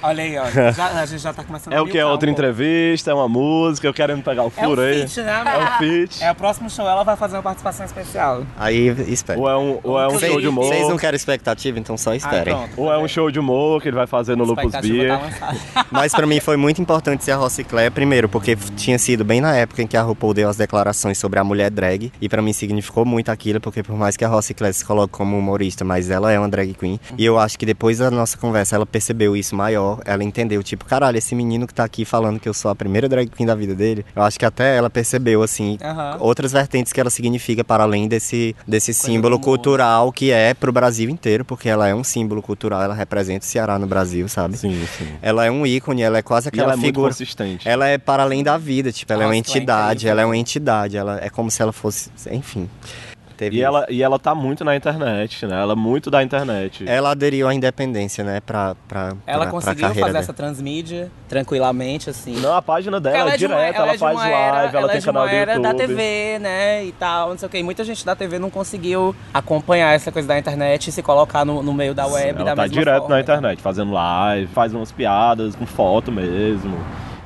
Olha 0.07 0.23
aí, 0.23 0.39
ó. 0.39 0.45
Já- 0.73 0.87
a 1.01 1.07
gente 1.07 1.21
já 1.23 1.33
tá 1.33 1.43
começando 1.43 1.73
É 1.73 1.77
a 1.77 1.83
o 1.83 1.87
que? 1.87 1.99
É 1.99 2.05
outra 2.07 2.31
entrevista, 2.31 3.11
é 3.11 3.15
uma 3.15 3.29
música, 3.29 3.87
eu 3.87 3.95
quero 3.95 4.17
me 4.17 4.23
pegar 4.23 4.45
o 4.45 4.49
É 4.49 4.51
furo 4.51 4.81
um 4.81 4.85
aí. 4.85 5.01
feat, 5.09 5.21
né? 5.23 5.43
É 5.45 5.59
um 5.59 5.79
feat. 5.79 6.23
É 6.25 6.31
o 6.31 6.35
próximo 6.35 6.71
show, 6.71 6.87
ela 6.89 7.03
vai 7.03 7.17
fazer 7.17 7.37
uma 7.37 7.43
participação 7.43 7.85
especial. 7.87 8.43
Aí, 8.57 8.89
espera. 9.09 9.39
Ou 9.39 9.49
é 9.49 9.57
um, 9.57 9.79
ou 9.83 10.01
é 10.01 10.07
um 10.09 10.19
show 10.19 10.41
de 10.41 10.49
humor. 10.49 10.65
Vocês 10.67 10.89
não 10.89 10.97
querem 10.97 11.17
expectativa, 11.17 11.79
então 11.79 11.97
só 11.97 12.15
esperem. 12.15 12.55
Ah, 12.55 12.59
pronto. 12.59 12.73
Ou 12.81 12.93
é 12.93 12.99
um 12.99 13.09
show 13.09 13.31
de 13.31 13.39
humor 13.39 13.81
que 13.83 13.89
ele 13.89 13.97
vai 13.97 14.07
fazer 14.07 14.37
no 14.37 14.45
Lupus 14.45 14.65
Expectativa 14.67 15.19
Beer. 15.19 15.39
tá. 15.39 15.87
Mas 15.91 16.13
pra 16.13 16.27
mim 16.27 16.41
foi 16.41 16.57
muito 16.57 16.81
importante 16.81 17.25
ser 17.25 17.33
a 17.33 17.37
Rociclé, 17.37 17.91
primeiro, 17.91 18.29
porque 18.29 18.57
tinha 18.77 18.99
sido 18.99 19.25
bem 19.25 19.41
na 19.41 19.55
época 19.57 19.83
em 19.83 19.87
que 19.87 19.97
a 19.97 20.03
RuPaul 20.03 20.35
deu 20.35 20.49
as 20.49 20.57
declarações 20.57 21.19
sobre 21.19 21.39
a 21.39 21.45
mulher 21.45 21.71
drag, 21.71 22.13
e 22.21 22.29
pra 22.29 22.41
mim 22.43 22.53
significou 22.53 23.05
muito 23.05 23.31
aquilo, 23.31 23.61
porque 23.61 23.83
por 23.83 23.97
mais 23.97 24.17
que 24.17 24.25
a 24.25 24.29
Rociclé 24.29 24.73
se 24.73 24.85
coloque 24.85 25.13
como 25.13 25.37
humorista, 25.39 25.85
mas 25.85 26.11
ela 26.11 26.31
é 26.33 26.39
uma 26.39 26.49
drag 26.49 26.75
queen, 26.75 27.01
e 27.19 27.25
eu 27.25 27.39
acho 27.39 27.59
que 27.59 27.67
depois 27.67 27.99
da 27.99 28.11
nossa 28.11 28.37
conversa 28.39 28.77
ela 28.77 28.87
percebeu 28.87 29.37
isso 29.37 29.55
maior, 29.57 29.96
ela 30.05 30.23
entendeu, 30.25 30.63
tipo, 30.63 30.85
caralho, 30.85 31.17
esse 31.19 31.35
menino 31.35 31.67
que 31.67 31.75
tá 31.75 31.85
aqui 31.85 32.05
falando 32.05 32.39
que 32.41 32.49
eu 32.49 32.55
sou 32.55 32.71
a 32.71 32.75
primeira 32.75 33.09
drag 33.09 33.29
queen 33.31 33.47
da 33.47 33.55
vida 33.55 33.75
dele, 33.75 34.05
eu 34.15 34.23
acho 34.23 34.39
que 34.39 34.45
até 34.45 34.77
ela 34.77 34.91
percebeu, 34.91 35.43
assim, 35.43 35.79
Aham. 35.83 36.17
outras 36.21 36.53
vertentes 36.53 36.93
que 36.93 37.01
ela 37.01 37.11
significa 37.11 37.63
para 37.65 37.85
além 37.85 38.09
desse, 38.09 38.55
desse 38.67 38.93
símbolo 38.95 39.39
cultural 39.39 40.13
que 40.13 40.31
é 40.31 40.55
pro 40.55 40.73
Brasil 40.73 41.09
inteiro, 41.11 41.45
porque 41.45 41.69
ela 41.69 41.89
é 41.89 41.95
um 41.95 42.05
símbolo 42.05 42.43
cultural, 42.43 42.83
ela 42.83 42.95
representa 42.95 43.45
o 43.45 43.49
Ceará 43.49 43.79
no 43.79 43.87
Brasil, 43.87 44.29
sabe? 44.29 44.57
Sim, 44.57 44.81
sim. 44.99 45.07
Ela 45.23 45.45
é 45.47 45.51
um 45.51 45.67
ícone, 45.67 46.03
ela 46.03 46.19
é 46.19 46.23
quase 46.23 46.47
E 46.47 46.49
aquela 46.49 46.65
ela 46.65 46.73
é 46.73 46.77
muito 46.77 46.87
figura. 46.87 47.09
consistente. 47.11 47.69
Ela 47.69 47.87
é 47.89 47.99
para 47.99 48.23
além 48.23 48.43
da 48.43 48.57
vida, 48.59 48.93
tipo, 48.93 49.13
ela 49.13 49.23
é 49.25 49.27
uma 49.27 49.35
Nossa, 49.35 49.51
ela 49.51 49.57
é 49.57 49.59
entidade, 49.59 49.93
incrível. 49.99 50.11
ela 50.13 50.23
é 50.23 50.25
uma 50.27 50.37
entidade, 50.37 50.97
ela 50.97 51.19
é 51.23 51.31
como 51.31 51.51
se 51.51 51.63
ela 51.63 51.73
fosse, 51.73 52.11
enfim. 52.31 52.69
Teve 53.37 53.57
E 53.57 53.63
ela, 53.63 53.87
e 53.91 54.03
ela 54.03 54.19
tá 54.19 54.35
muito 54.35 54.65
na 54.65 54.75
internet, 54.75 55.45
né? 55.47 55.61
Ela 55.61 55.73
é 55.73 55.77
muito 55.77 56.11
da 56.11 56.23
internet. 56.23 56.89
ela 56.89 57.11
aderiu 57.11 57.47
à 57.47 57.53
independência, 57.55 58.25
né, 58.25 58.41
pra, 58.41 58.75
pra, 58.89 59.09
Ela 59.09 59.17
pra, 59.27 59.39
pra 59.41 59.51
conseguiu 59.51 59.81
carreira 59.83 60.01
fazer 60.01 60.13
dela. 60.15 60.19
essa 60.25 60.33
transmídia 60.33 61.11
tranquilamente, 61.29 62.09
assim. 62.09 62.35
Não, 62.41 62.55
a 62.55 62.63
página 62.63 62.99
dela 62.99 63.17
Ela 63.19 63.31
é 63.33 63.35
é 63.35 63.37
de 63.37 63.47
uma- 63.47 63.57
direta, 63.57 63.77
ela 63.79 63.87
ela, 63.89 63.95
é 63.95 63.99
faz 63.99 64.17
live, 64.17 64.33
era- 64.35 64.47
ela, 64.47 64.79
ela 64.79 64.87
é 64.89 64.91
tem 64.93 65.01
de 65.01 65.07
canal 65.07 65.23
uma 65.25 65.29
do 65.29 65.35
era 65.37 65.53
YouTube. 65.55 65.73
da 65.73 65.75
TV, 65.87 66.39
né, 66.41 66.85
e 66.85 66.93
tal, 66.93 67.29
não 67.31 67.39
sei 67.39 67.47
o 67.47 67.51
que. 67.51 67.63
Muita 67.63 67.85
gente 67.85 68.05
da 68.07 68.17
TV 68.17 68.39
não 68.39 68.49
conseguiu 68.51 69.15
acompanhar 69.35 69.95
essa 69.95 70.11
coisa 70.11 70.27
da 70.29 70.39
internet 70.39 70.89
e 70.89 70.93
se 70.93 71.03
colocar 71.03 71.45
no, 71.45 71.63
no 71.63 71.75
meio 71.75 71.95
da 71.95 72.07
web 72.07 72.31
Ela 72.41 72.45
da 72.51 72.57
tá 72.57 72.63
mesma 72.63 72.69
direto 72.79 73.01
forma. 73.01 73.15
na 73.17 73.21
internet, 73.21 73.61
fazendo 73.61 73.93
live, 73.93 74.47
faz 74.49 74.73
umas 74.73 74.91
piadas 74.93 75.55
com 75.55 75.67
foto 75.67 76.11
mesmo. 76.11 76.77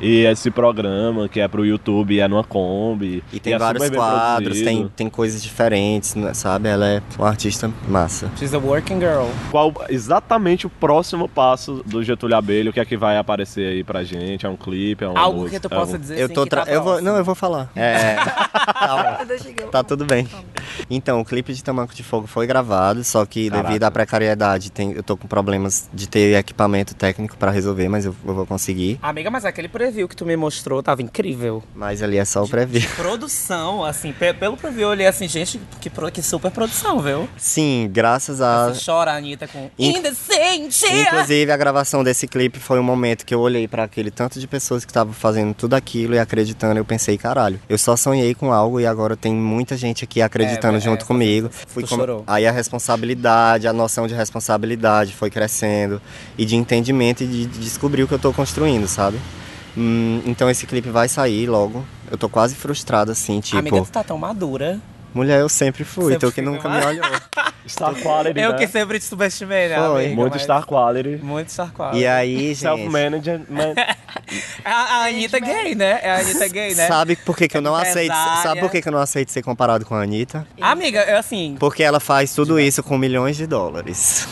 E 0.01 0.25
esse 0.25 0.51
programa 0.51 1.29
que 1.29 1.41
é 1.41 1.47
pro 1.47 1.65
YouTube 1.65 2.19
é 2.19 2.27
numa 2.27 2.43
Kombi. 2.43 3.23
E 3.33 3.39
tem 3.39 3.53
é 3.55 3.59
vários 3.59 3.91
quadros, 3.91 4.61
tem, 4.63 4.89
tem 4.97 5.11
coisas 5.11 5.43
diferentes, 5.43 6.15
né, 6.15 6.33
sabe? 6.33 6.69
Ela 6.69 6.87
é 6.89 7.03
uma 7.19 7.29
artista 7.29 7.71
massa. 7.89 8.31
She's 8.39 8.55
a 8.55 8.59
working 8.59 8.99
girl. 8.99 9.27
Qual 9.51 9.73
exatamente 9.91 10.67
o 10.67 10.71
próximo 10.71 11.29
passo 11.29 11.83
do 11.85 12.03
Getúlio 12.03 12.37
Abelha? 12.37 12.71
O 12.71 12.73
que 12.73 12.81
é 12.81 12.85
que 12.85 12.97
vai 12.97 13.19
aparecer 13.19 13.67
aí 13.67 13.85
pra 13.85 14.03
gente? 14.03 14.47
É 14.47 14.49
um 14.49 14.57
clipe? 14.57 15.05
É 15.05 15.09
uma 15.09 15.21
Algo 15.21 15.41
música? 15.41 15.61
que 15.61 15.69
tu 15.69 15.73
É 15.75 15.77
possa 15.77 15.97
um- 15.97 16.01
dizer 16.01 16.19
Eu 16.19 16.25
assim, 16.27 16.35
tô 16.35 16.45
que 16.45 16.51
tá 16.51 16.63
tra... 16.63 16.73
eu 16.73 16.83
vou, 16.83 17.03
não, 17.03 17.17
eu 17.17 17.25
vou 17.25 17.35
falar. 17.35 17.71
É, 17.77 18.17
eu- 19.61 19.69
Tá 19.71 19.83
tudo 19.85 20.05
bem. 20.05 20.27
Então, 20.89 21.21
o 21.21 21.25
clipe 21.25 21.53
de 21.53 21.63
Tamanco 21.63 21.95
de 21.95 22.03
Fogo 22.03 22.27
foi 22.27 22.47
gravado, 22.47 23.05
só 23.05 23.25
que 23.27 23.49
Caraca. 23.51 23.69
devido 23.69 23.85
à 23.85 23.91
precariedade, 23.91 24.71
tem, 24.71 24.93
eu 24.93 25.03
tô 25.03 25.17
com 25.17 25.29
problemas 25.29 25.89
de 25.93 26.09
ter 26.09 26.37
equipamento 26.39 26.95
técnico 26.95 27.37
pra 27.37 27.51
resolver, 27.51 27.89
mas 27.89 28.05
eu, 28.07 28.15
eu 28.27 28.35
vou 28.35 28.47
conseguir. 28.47 28.99
Amiga, 29.03 29.31
mas 29.31 29.45
aquele 29.45 29.69
preview 29.91 30.09
que 30.09 30.15
tu 30.17 30.25
me 30.25 30.37
mostrou 30.37 30.83
tava 30.83 31.03
incrível. 31.03 31.63
Mas 31.75 32.03
ali 32.03 32.17
é 32.17 32.25
só 32.25 32.45
o 32.45 32.49
preview. 32.49 32.89
Produção, 32.97 33.85
assim, 33.85 34.13
pe- 34.13 34.33
pelo 34.33 34.57
preview 34.57 34.83
eu 34.83 34.89
olhei 34.91 35.07
assim, 35.07 35.27
gente, 35.29 35.61
que, 35.81 35.91
que 36.13 36.23
super 36.23 36.51
produção, 36.51 37.01
viu? 37.01 37.29
Sim, 37.37 37.89
graças 37.93 38.41
a. 38.41 38.69
Você 38.69 38.85
chora 38.85 39.13
Anitta 39.13 39.49
com 39.49 39.69
Inc- 39.79 39.99
Indecente! 39.99 40.87
Inclusive, 40.87 41.51
a 41.51 41.57
gravação 41.57 42.05
desse 42.05 42.29
clipe 42.29 42.59
foi 42.59 42.79
um 42.79 42.83
momento 42.83 43.27
que 43.27 43.35
eu 43.35 43.41
olhei 43.41 43.67
pra 43.67 43.85
aquele 43.85 44.11
tanto 44.11 44.39
de 44.39 44.47
pessoas 44.47 44.85
que 44.85 44.91
estavam 44.91 45.13
fazendo 45.13 45.53
tudo 45.55 45.75
aquilo 45.75 46.15
e 46.15 46.19
acreditando. 46.19 46.79
Eu 46.79 46.85
pensei, 46.85 47.19
caralho, 47.19 47.61
eu 47.69 47.77
só 47.77 47.97
sonhei 47.97 48.35
com 48.35 48.53
algo 48.53 48.79
e 48.81 48.87
agora 48.87 49.17
tem 49.17 49.35
muita 49.35 49.77
gente 49.77 50.05
aqui 50.05 50.23
acreditando 50.23 50.77
É, 50.77 50.81
junto 50.81 51.05
é, 51.05 51.07
comigo. 51.07 51.51
Fui 51.67 51.85
chorou. 51.87 52.23
Aí 52.27 52.47
a 52.47 52.53
responsabilidade, 52.53 53.67
a 53.67 53.73
noção 53.73 54.07
de 54.07 54.15
responsabilidade 54.15 55.13
foi 55.15 55.31
crescendo 55.31 56.01
e 56.39 56.45
de 56.45 56.55
entendimento 56.57 57.25
e 57.25 57.27
de, 57.27 57.47
de 57.47 57.59
descobrir 57.59 58.05
o 58.05 58.09
que 58.09 58.15
eu 58.15 58.19
tô 58.19 58.33
construindo, 58.33 58.87
sabe? 58.87 59.19
Hum, 59.77 60.23
então 60.27 60.49
esse 60.51 60.67
clipe 60.67 60.89
vai 60.91 61.09
sair 61.09 61.47
logo. 61.47 61.85
Eu 62.11 62.19
tô 62.19 62.29
quase 62.29 62.55
frustrado, 62.55 63.13
assim, 63.13 63.41
tipo. 63.41 63.59
Amiga, 63.59 63.81
tu 63.83 63.91
tá 63.91 64.03
tão 64.05 64.19
madura. 64.19 64.79
Mulher, 65.13 65.41
eu 65.41 65.49
sempre 65.49 65.83
fui, 65.83 66.13
Sempre 66.13 66.29
tu 66.29 66.33
que 66.33 66.41
nunca 66.41 66.69
mas- 66.69 66.85
me 66.85 66.91
olhou. 67.01 67.05
Star 67.69 67.95
Quality, 67.95 68.41
Eu 68.41 68.53
né? 68.53 68.59
que 68.59 68.67
sempre 68.67 68.99
te 68.99 69.05
subestimei, 69.05 69.69
né, 69.69 69.77
Foi. 69.77 70.05
amiga? 70.07 70.15
Muito 70.17 70.33
Mas- 70.35 70.43
Star 70.43 70.65
Quality. 70.67 71.23
Muito 71.23 71.53
Star 71.53 71.73
Quality. 71.73 71.99
E 71.99 72.07
aí, 72.07 72.37
gente. 72.55 72.59
Self-management. 72.59 73.75
A, 74.65 74.71
a 74.73 75.05
Anitta 75.09 75.39
é 75.39 75.41
gay, 75.41 75.75
né? 75.75 75.99
É 76.03 76.11
a 76.11 76.19
Anitta 76.21 76.47
gay, 76.49 76.75
né? 76.75 76.87
Sabe 76.87 77.17
por 77.17 77.37
que, 77.37 77.49
que 77.49 77.57
eu 77.57 77.61
não 77.61 77.75
aceito? 77.75 78.13
Empresária. 78.13 78.43
Sabe 78.43 78.61
por 78.61 78.71
que, 78.71 78.81
que 78.83 78.89
eu 78.89 78.93
não 78.93 79.01
aceito 79.01 79.33
ser 79.33 79.43
comparado 79.43 79.85
com 79.85 79.95
a 79.95 80.03
Anitta? 80.03 80.47
Amiga, 80.61 81.03
eu 81.03 81.17
assim. 81.17 81.57
Porque 81.59 81.83
ela 81.83 81.99
faz 81.99 82.33
tudo 82.33 82.59
isso 82.61 82.81
com 82.83 82.97
milhões 82.97 83.37
de 83.37 83.47
dólares. 83.47 84.29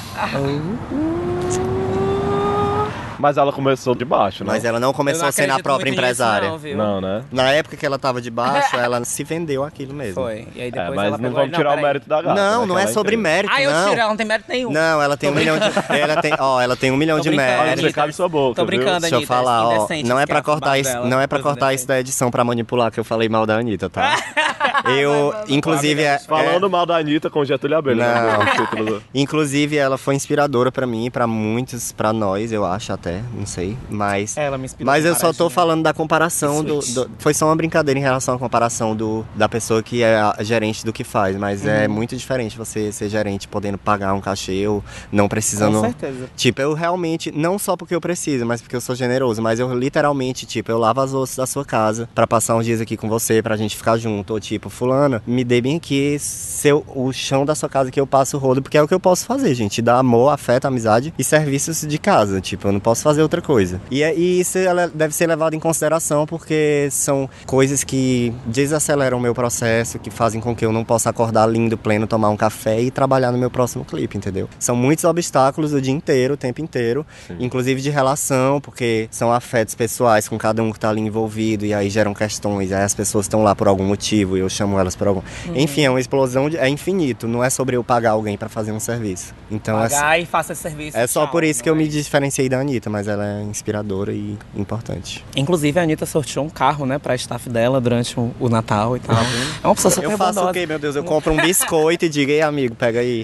Mas 3.19 3.37
ela 3.37 3.53
começou 3.53 3.95
de 3.95 4.05
baixo, 4.05 4.45
né? 4.45 4.53
Mas 4.53 4.65
ela 4.65 4.79
não 4.79 4.93
começou 4.93 5.25
não 5.25 5.33
sendo 5.33 5.45
a 5.51 5.55
acredito 5.55 5.65
própria 5.65 5.87
muito 5.91 6.01
nisso, 6.01 6.03
empresária. 6.23 6.49
Não, 6.51 6.59
viu? 6.59 6.77
Não, 6.77 7.01
né? 7.01 7.25
Na 7.33 7.51
época 7.53 7.77
que 7.77 7.85
ela 7.85 7.99
tava 7.99 8.21
de 8.21 8.31
baixo, 8.31 8.77
ela 8.79 9.05
se 9.05 9.25
vendeu 9.25 9.65
aquilo 9.65 9.93
mesmo. 9.95 10.15
Foi. 10.15 10.47
E 10.55 10.61
aí 10.63 10.69
É, 10.69 10.71
depois 10.71 10.95
mas 10.95 11.07
ela 11.09 11.19
não 11.19 11.31
vamos 11.33 11.57
tirar 11.57 11.77
o 11.79 11.83
mérito 11.83 12.09
da 12.09 12.23
gata. 12.23 12.35
Não, 12.35 12.61
né, 12.63 12.67
não 12.67 12.79
é 12.79 12.83
ela 12.83 12.93
sobre 12.93 13.15
incrível. 13.17 13.23
mérito, 13.33 13.53
Ah, 13.55 13.63
eu 13.63 13.71
não. 13.71 13.89
tiro, 13.89 14.01
ela 14.01 14.09
não 14.11 14.17
tem 14.17 14.27
mérito 14.27 14.49
nenhum. 14.51 14.71
Não, 14.71 15.03
ela 15.03 15.17
tem 15.17 15.31
Tô 15.31 15.35
um 15.35 15.39
milhão 15.39 15.59
de. 15.59 15.67
Ela 15.99 16.23
tem, 16.23 16.33
ó, 16.39 16.61
ela 16.61 16.77
tem 16.77 16.91
um 16.91 16.97
milhão 16.97 17.17
Tô 17.19 17.23
de 17.25 17.29
brincando, 17.31 17.63
méritos. 17.63 17.83
você 17.85 17.93
cabe 17.93 18.13
sua 18.13 18.29
boca, 18.29 18.55
Tô 18.61 18.65
brincando, 18.67 19.01
Deixa 19.01 19.17
eu 19.17 19.27
falar, 19.27 19.67
ó. 19.67 19.75
indecente, 19.77 20.09
Não 20.09 20.19
é 20.19 20.27
pra 20.27 20.43
cortar 20.43 20.79
isso, 20.79 20.97
não 21.05 21.21
é 21.21 21.27
pra 21.27 21.41
cortar 21.41 21.73
isso 21.75 21.87
da 21.87 21.99
edição 22.01 22.31
pra 22.31 22.45
manipular 22.45 22.91
que 22.93 23.01
eu 23.01 23.05
falei 23.05 23.29
mal 23.29 23.45
da 23.47 23.57
Anitta, 23.57 23.91
tá? 23.91 24.17
Eu, 24.97 25.35
inclusive, 25.49 26.03
é, 26.03 26.19
Falando 26.19 26.67
é- 26.67 26.69
mal 26.69 26.87
da 26.87 26.97
Anitta 26.97 27.29
com 27.31 27.45
Getúlio 27.45 27.77
Abelha. 27.79 28.05
Não. 28.05 28.45
né? 28.45 28.53
O 28.53 28.57
título 28.65 28.85
do- 28.85 29.03
inclusive 29.15 29.77
ela 29.77 29.99
foi 29.99 30.15
inspiradora 30.15 30.71
pra 30.71 30.87
mim, 30.87 31.11
pra 31.11 31.27
muitos, 31.27 31.91
pra 31.93 32.13
nós, 32.13 32.53
eu 32.53 32.65
acho 32.65 32.93
até, 32.93 33.08
não 33.35 33.47
sei, 33.47 33.77
mas 33.91 34.37
Ela 34.37 34.59
me 34.59 34.65
inspirou. 34.67 34.87
Mas 34.93 35.05
eu 35.05 35.15
só 35.15 35.21
tô 35.33 35.45
paradinha. 35.45 35.51
falando 35.51 35.83
da 35.83 35.93
comparação 35.93 36.63
do, 36.65 36.79
do- 36.81 37.11
Foi 37.19 37.33
só 37.35 37.47
uma 37.47 37.57
brincadeira 37.57 37.99
em 37.99 38.03
relação 38.03 38.35
à 38.35 38.39
comparação 38.39 38.95
do, 38.95 39.25
da 39.35 39.49
pessoa 39.49 39.83
que 39.83 40.03
é 40.03 40.19
gerente 40.41 40.85
do 40.85 40.93
que 40.93 41.05
faz. 41.05 41.37
Mas 41.37 41.65
é 41.67 41.87
Uhum. 41.87 41.95
muito 41.95 42.17
diferente 42.17 42.57
você 42.59 42.91
ser 42.93 43.09
gerente 43.09 43.47
podendo 43.49 43.79
pagar 43.79 44.13
um 44.15 44.21
cachê 44.21 44.67
ou 44.67 44.83
não 45.13 45.29
precisando. 45.29 45.75
Com 45.75 45.81
certeza. 45.83 46.29
Tipo, 46.37 46.61
eu 46.61 46.75
realmente, 46.75 47.31
não 47.33 47.59
só 47.59 47.77
porque 47.77 47.95
eu 47.95 48.01
preciso, 48.01 48.45
mas 48.45 48.61
porque 48.61 48.77
eu 48.77 48.81
sou 48.81 48.95
generoso, 48.95 49.41
mas 49.43 49.59
eu 49.61 49.73
literalmente, 49.75 50.45
tipo, 50.47 50.71
eu 50.71 50.79
lavo 50.79 51.01
as 51.01 51.13
louças 51.13 51.37
da 51.37 51.47
sua 51.47 51.65
casa 51.65 52.09
pra 52.15 52.27
passar 52.27 52.55
uns 52.57 52.65
dias 52.65 52.81
aqui 52.81 52.97
com 52.97 53.09
você, 53.09 53.43
pra 53.43 53.57
gente 53.57 53.77
ficar 53.77 53.97
junto. 53.97 54.33
Ou 54.33 54.41
tipo, 54.41 54.59
tipo, 54.59 54.71
fulana, 54.71 55.23
me 55.27 55.45
dê 55.45 55.61
bem 55.61 55.77
aqui 55.77 56.17
seu, 56.19 56.85
o 56.89 57.13
chão 57.13 57.45
da 57.45 57.55
sua 57.55 57.69
casa 57.69 57.91
que 57.91 58.01
eu 58.01 58.07
passo 58.07 58.37
o 58.37 58.41
rodo, 58.41 58.61
porque 58.63 58.77
é 58.79 58.83
o 58.83 58.89
que 58.89 58.95
eu 58.95 58.99
posso 58.99 59.25
fazer, 59.27 59.55
gente. 59.55 59.81
Dar 59.83 59.99
amor, 59.99 60.31
afeto, 60.33 60.65
amizade 60.67 61.15
e 61.19 61.23
serviços 61.23 61.83
de 61.83 61.99
casa. 61.99 62.41
Tipo, 62.41 62.69
eu 62.69 62.73
não 62.73 62.81
posso 62.81 62.98
fazer 63.03 63.23
outra 63.23 63.41
coisa. 63.43 63.81
E, 63.91 64.03
é- 64.03 64.15
e 64.17 64.41
isso 64.41 64.59
ela 64.59 64.89
deve 64.89 65.15
ser 65.15 65.27
levado 65.27 65.55
em 65.55 65.61
consideração 65.61 66.27
porque 66.27 66.89
são 66.91 67.29
coisas 67.47 67.85
que 67.85 68.33
desaceleram 68.47 69.19
o 69.19 69.21
meu 69.21 69.35
processo, 69.35 69.99
que 69.99 70.11
fazem 70.11 70.41
com 70.41 70.55
que 70.55 70.65
eu 70.65 70.73
não 70.73 70.85
possa 70.85 71.11
acordar 71.11 71.47
lindo, 71.47 71.77
pleno, 71.79 72.07
tomar 72.07 72.29
um 72.31 72.37
café 72.37 72.81
e 72.81 72.91
trabalhar 72.91 73.31
no 73.33 73.39
meu 73.39 73.51
próximo 73.51 73.85
clipe, 73.85 74.17
entendeu? 74.17 74.49
São 74.59 74.75
muitos 74.77 75.05
obstáculos 75.05 75.73
o 75.73 75.81
dia 75.81 75.93
inteiro, 75.93 76.35
o 76.35 76.37
tempo 76.37 76.61
inteiro, 76.61 77.07
inclusive 77.39 77.81
de 77.81 77.91
relação, 77.91 78.61
porque 78.61 79.09
são 79.11 79.33
afetos 79.33 79.75
pessoais 79.75 80.29
com 80.29 80.37
cada 80.39 80.63
um 80.63 80.73
que 80.73 80.81
tá 80.81 80.89
ali 80.91 81.01
envolvido 81.01 81.65
e 81.65 81.73
aí 81.75 81.89
geram 81.91 82.15
questões, 82.15 82.73
aí 82.73 82.83
as 82.83 82.95
pessoas 82.95 83.25
estão 83.27 83.43
lá 83.43 83.55
por 83.55 83.69
algum 83.69 83.85
motivo 83.85 84.37
e 84.37 84.41
eu 84.41 84.49
chamo 84.49 84.79
elas 84.79 84.97
por 84.97 85.07
algum. 85.09 85.23
Enfim, 85.55 85.83
é 85.83 85.91
uma 85.91 86.01
explosão 86.01 86.49
de... 86.51 86.57
é 86.57 86.69
infinito, 86.69 87.27
não 87.29 87.43
é 87.43 87.51
sobre 87.51 87.77
eu 87.77 87.85
pagar 87.85 88.11
alguém 88.13 88.37
pra 88.37 88.49
fazer 88.49 88.73
um 88.73 88.81
serviço. 88.81 89.35
Então 89.51 89.79
é, 89.83 89.89
Pagar 89.89 90.21
e 90.21 90.27
faça 90.27 90.53
esse 90.53 90.63
serviço. 90.63 90.97
é 90.97 91.07
só 91.07 91.23
tchau, 91.23 91.31
por 91.33 91.45
isso 91.45 91.63
que 91.63 91.69
eu 91.71 91.75
é 91.75 91.79
me 91.79 91.89
diferenciei 91.89 92.49
da 92.49 92.59
Anitta, 92.61 92.88
mas 92.89 93.09
ela 93.09 93.27
é 93.27 93.43
inspiradora 93.43 94.13
e 94.13 94.37
importante. 94.55 95.25
Inclusive, 95.37 95.79
a 95.79 95.83
Anitta 95.83 96.07
sorteou 96.07 96.45
um 96.45 96.51
carro, 96.51 96.87
né, 96.87 96.99
pra 96.99 97.15
staff 97.15 97.49
dela 97.49 97.81
durante 97.81 98.19
o, 98.19 98.33
o 98.41 98.49
Natal 98.49 98.97
e 98.97 99.01
tal. 99.01 99.17
É 99.63 99.67
uma 99.67 99.75
pessoa 99.75 99.91
super 99.93 100.11
Eu 100.11 100.17
faço 100.17 100.35
bondosa. 100.35 100.51
o 100.51 100.53
quê, 100.53 100.67
meu 100.67 100.79
Deus? 100.79 100.95
Eu 100.97 101.03
compro 101.05 101.33
um 101.33 101.37
biscoito 101.37 102.05
e 102.05 102.09
digo, 102.09 102.31
ei 102.31 102.43
amigo, 102.43 102.75
pega 102.75 103.01
aí. 103.01 103.23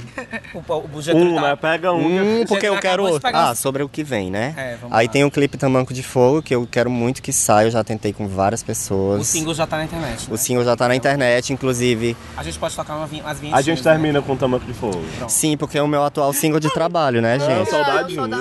O, 0.53 0.59
o, 0.73 0.91
o 0.99 1.03
Getúlio 1.03 1.33
Um, 1.33 1.35
tá- 1.37 1.43
né? 1.43 1.57
Pega 1.57 1.93
um. 1.93 2.41
Hum, 2.41 2.45
porque 2.47 2.67
eu 2.67 2.79
quero. 2.79 3.03
acabou 3.05 3.19
de 3.19 3.23
pegar- 3.23 3.51
Ah, 3.51 3.55
sobre 3.55 3.83
o 3.83 3.89
que 3.89 4.03
vem, 4.03 4.31
né? 4.31 4.53
É, 4.57 4.77
vamos 4.81 4.97
Aí 4.97 5.07
lá. 5.07 5.13
tem 5.13 5.25
o 5.25 5.31
clipe 5.31 5.57
Tamanco 5.57 5.95
de 5.95 6.03
Fogo, 6.03 6.43
que 6.43 6.55
eu 6.55 6.67
quero 6.71 6.91
muito 6.91 7.23
que 7.23 7.33
saia. 7.33 7.67
Eu 7.67 7.71
já 7.71 7.85
tentei 7.85 8.13
com 8.13 8.27
várias 8.27 8.63
pessoas. 8.63 9.21
O 9.21 9.25
single 9.25 9.55
já 9.55 9.67
tá 9.67 9.77
na 9.77 9.85
internet. 9.85 10.27
O 10.29 10.33
né? 10.33 10.37
single 10.37 10.65
já 10.65 10.77
tá 10.77 10.89
na 10.89 10.97
internet, 10.97 11.53
inclusive. 11.53 12.17
A 12.37 12.43
gente 12.43 12.59
pode 12.59 12.75
tocar 12.75 12.97
uma, 12.97 13.07
vin- 13.07 13.23
vinhetinhas. 13.23 13.55
A 13.59 13.63
gente 13.63 13.85
né? 13.85 13.91
termina 13.93 14.21
com 14.23 14.33
o 14.33 14.37
tamanco 14.37 14.65
de 14.67 14.75
fogo. 14.75 15.01
Sim, 15.29 15.57
porque 15.57 15.79
é 15.79 15.83
o 15.83 15.89
meu 15.89 16.03
atual 16.03 16.33
single 16.33 16.59
de 16.61 16.71
trabalho, 16.75 17.23
né, 17.23 17.39
gente? 17.39 17.71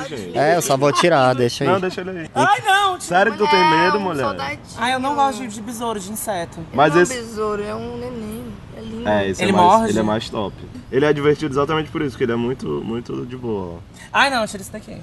gente. 0.09 0.37
É, 0.37 0.55
eu 0.55 0.61
só 0.61 0.75
vou 0.77 0.91
tirar, 1.13 1.33
deixa 1.35 1.63
aí. 1.63 1.69
Não, 1.69 1.79
deixa 1.79 2.01
ele 2.01 2.09
aí. 2.11 2.29
Ai, 2.35 2.61
não! 2.65 2.97
tira- 2.97 3.01
Sério 3.01 3.31
que 3.33 3.37
tu 3.37 3.47
tem 3.49 3.69
medo, 3.69 3.99
mulher? 3.99 4.23
Saudadinho. 4.23 4.59
Ai, 4.77 4.93
eu 4.95 4.99
não 4.99 5.15
gosto 5.15 5.41
de, 5.41 5.47
de 5.47 5.61
besouro, 5.61 5.99
de 5.99 6.11
inseto. 6.11 6.59
Mas 6.73 6.89
não 6.91 6.97
é 6.97 6.99
um 6.99 7.03
esse. 7.03 7.13
besouro, 7.15 7.63
é 7.63 7.75
um 7.75 7.97
neném. 7.97 8.53
É 8.75 8.81
lindo. 8.81 9.07
É, 9.09 9.29
esse 9.29 9.41
Ele 9.43 9.51
é 9.51 9.53
mais, 9.53 9.65
morde? 9.67 9.89
Ele 9.91 9.99
é 9.99 10.03
mais 10.03 10.29
top. 10.29 10.55
Ele 10.91 11.05
é 11.05 11.13
divertido 11.13 11.53
exatamente 11.53 11.89
por 11.91 12.01
isso, 12.01 12.11
porque 12.11 12.23
ele 12.23 12.31
é 12.33 12.35
muito, 12.35 12.67
muito 12.83 13.25
de 13.25 13.37
boa. 13.37 13.79
Ai, 14.11 14.29
não, 14.29 14.45
tira 14.47 14.61
isso 14.61 14.71
daqui. 14.71 14.97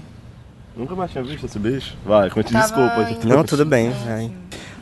Nunca 0.77 0.95
mais 0.95 1.11
tinha 1.11 1.23
visto 1.25 1.45
esse 1.47 1.59
bicho? 1.59 1.97
Vai, 2.05 2.31
conte 2.31 2.53
Tava 2.53 2.65
desculpa. 2.65 3.05
gente. 3.05 3.27
Não, 3.27 3.45
tudo 3.45 3.65
bem. 3.67 3.93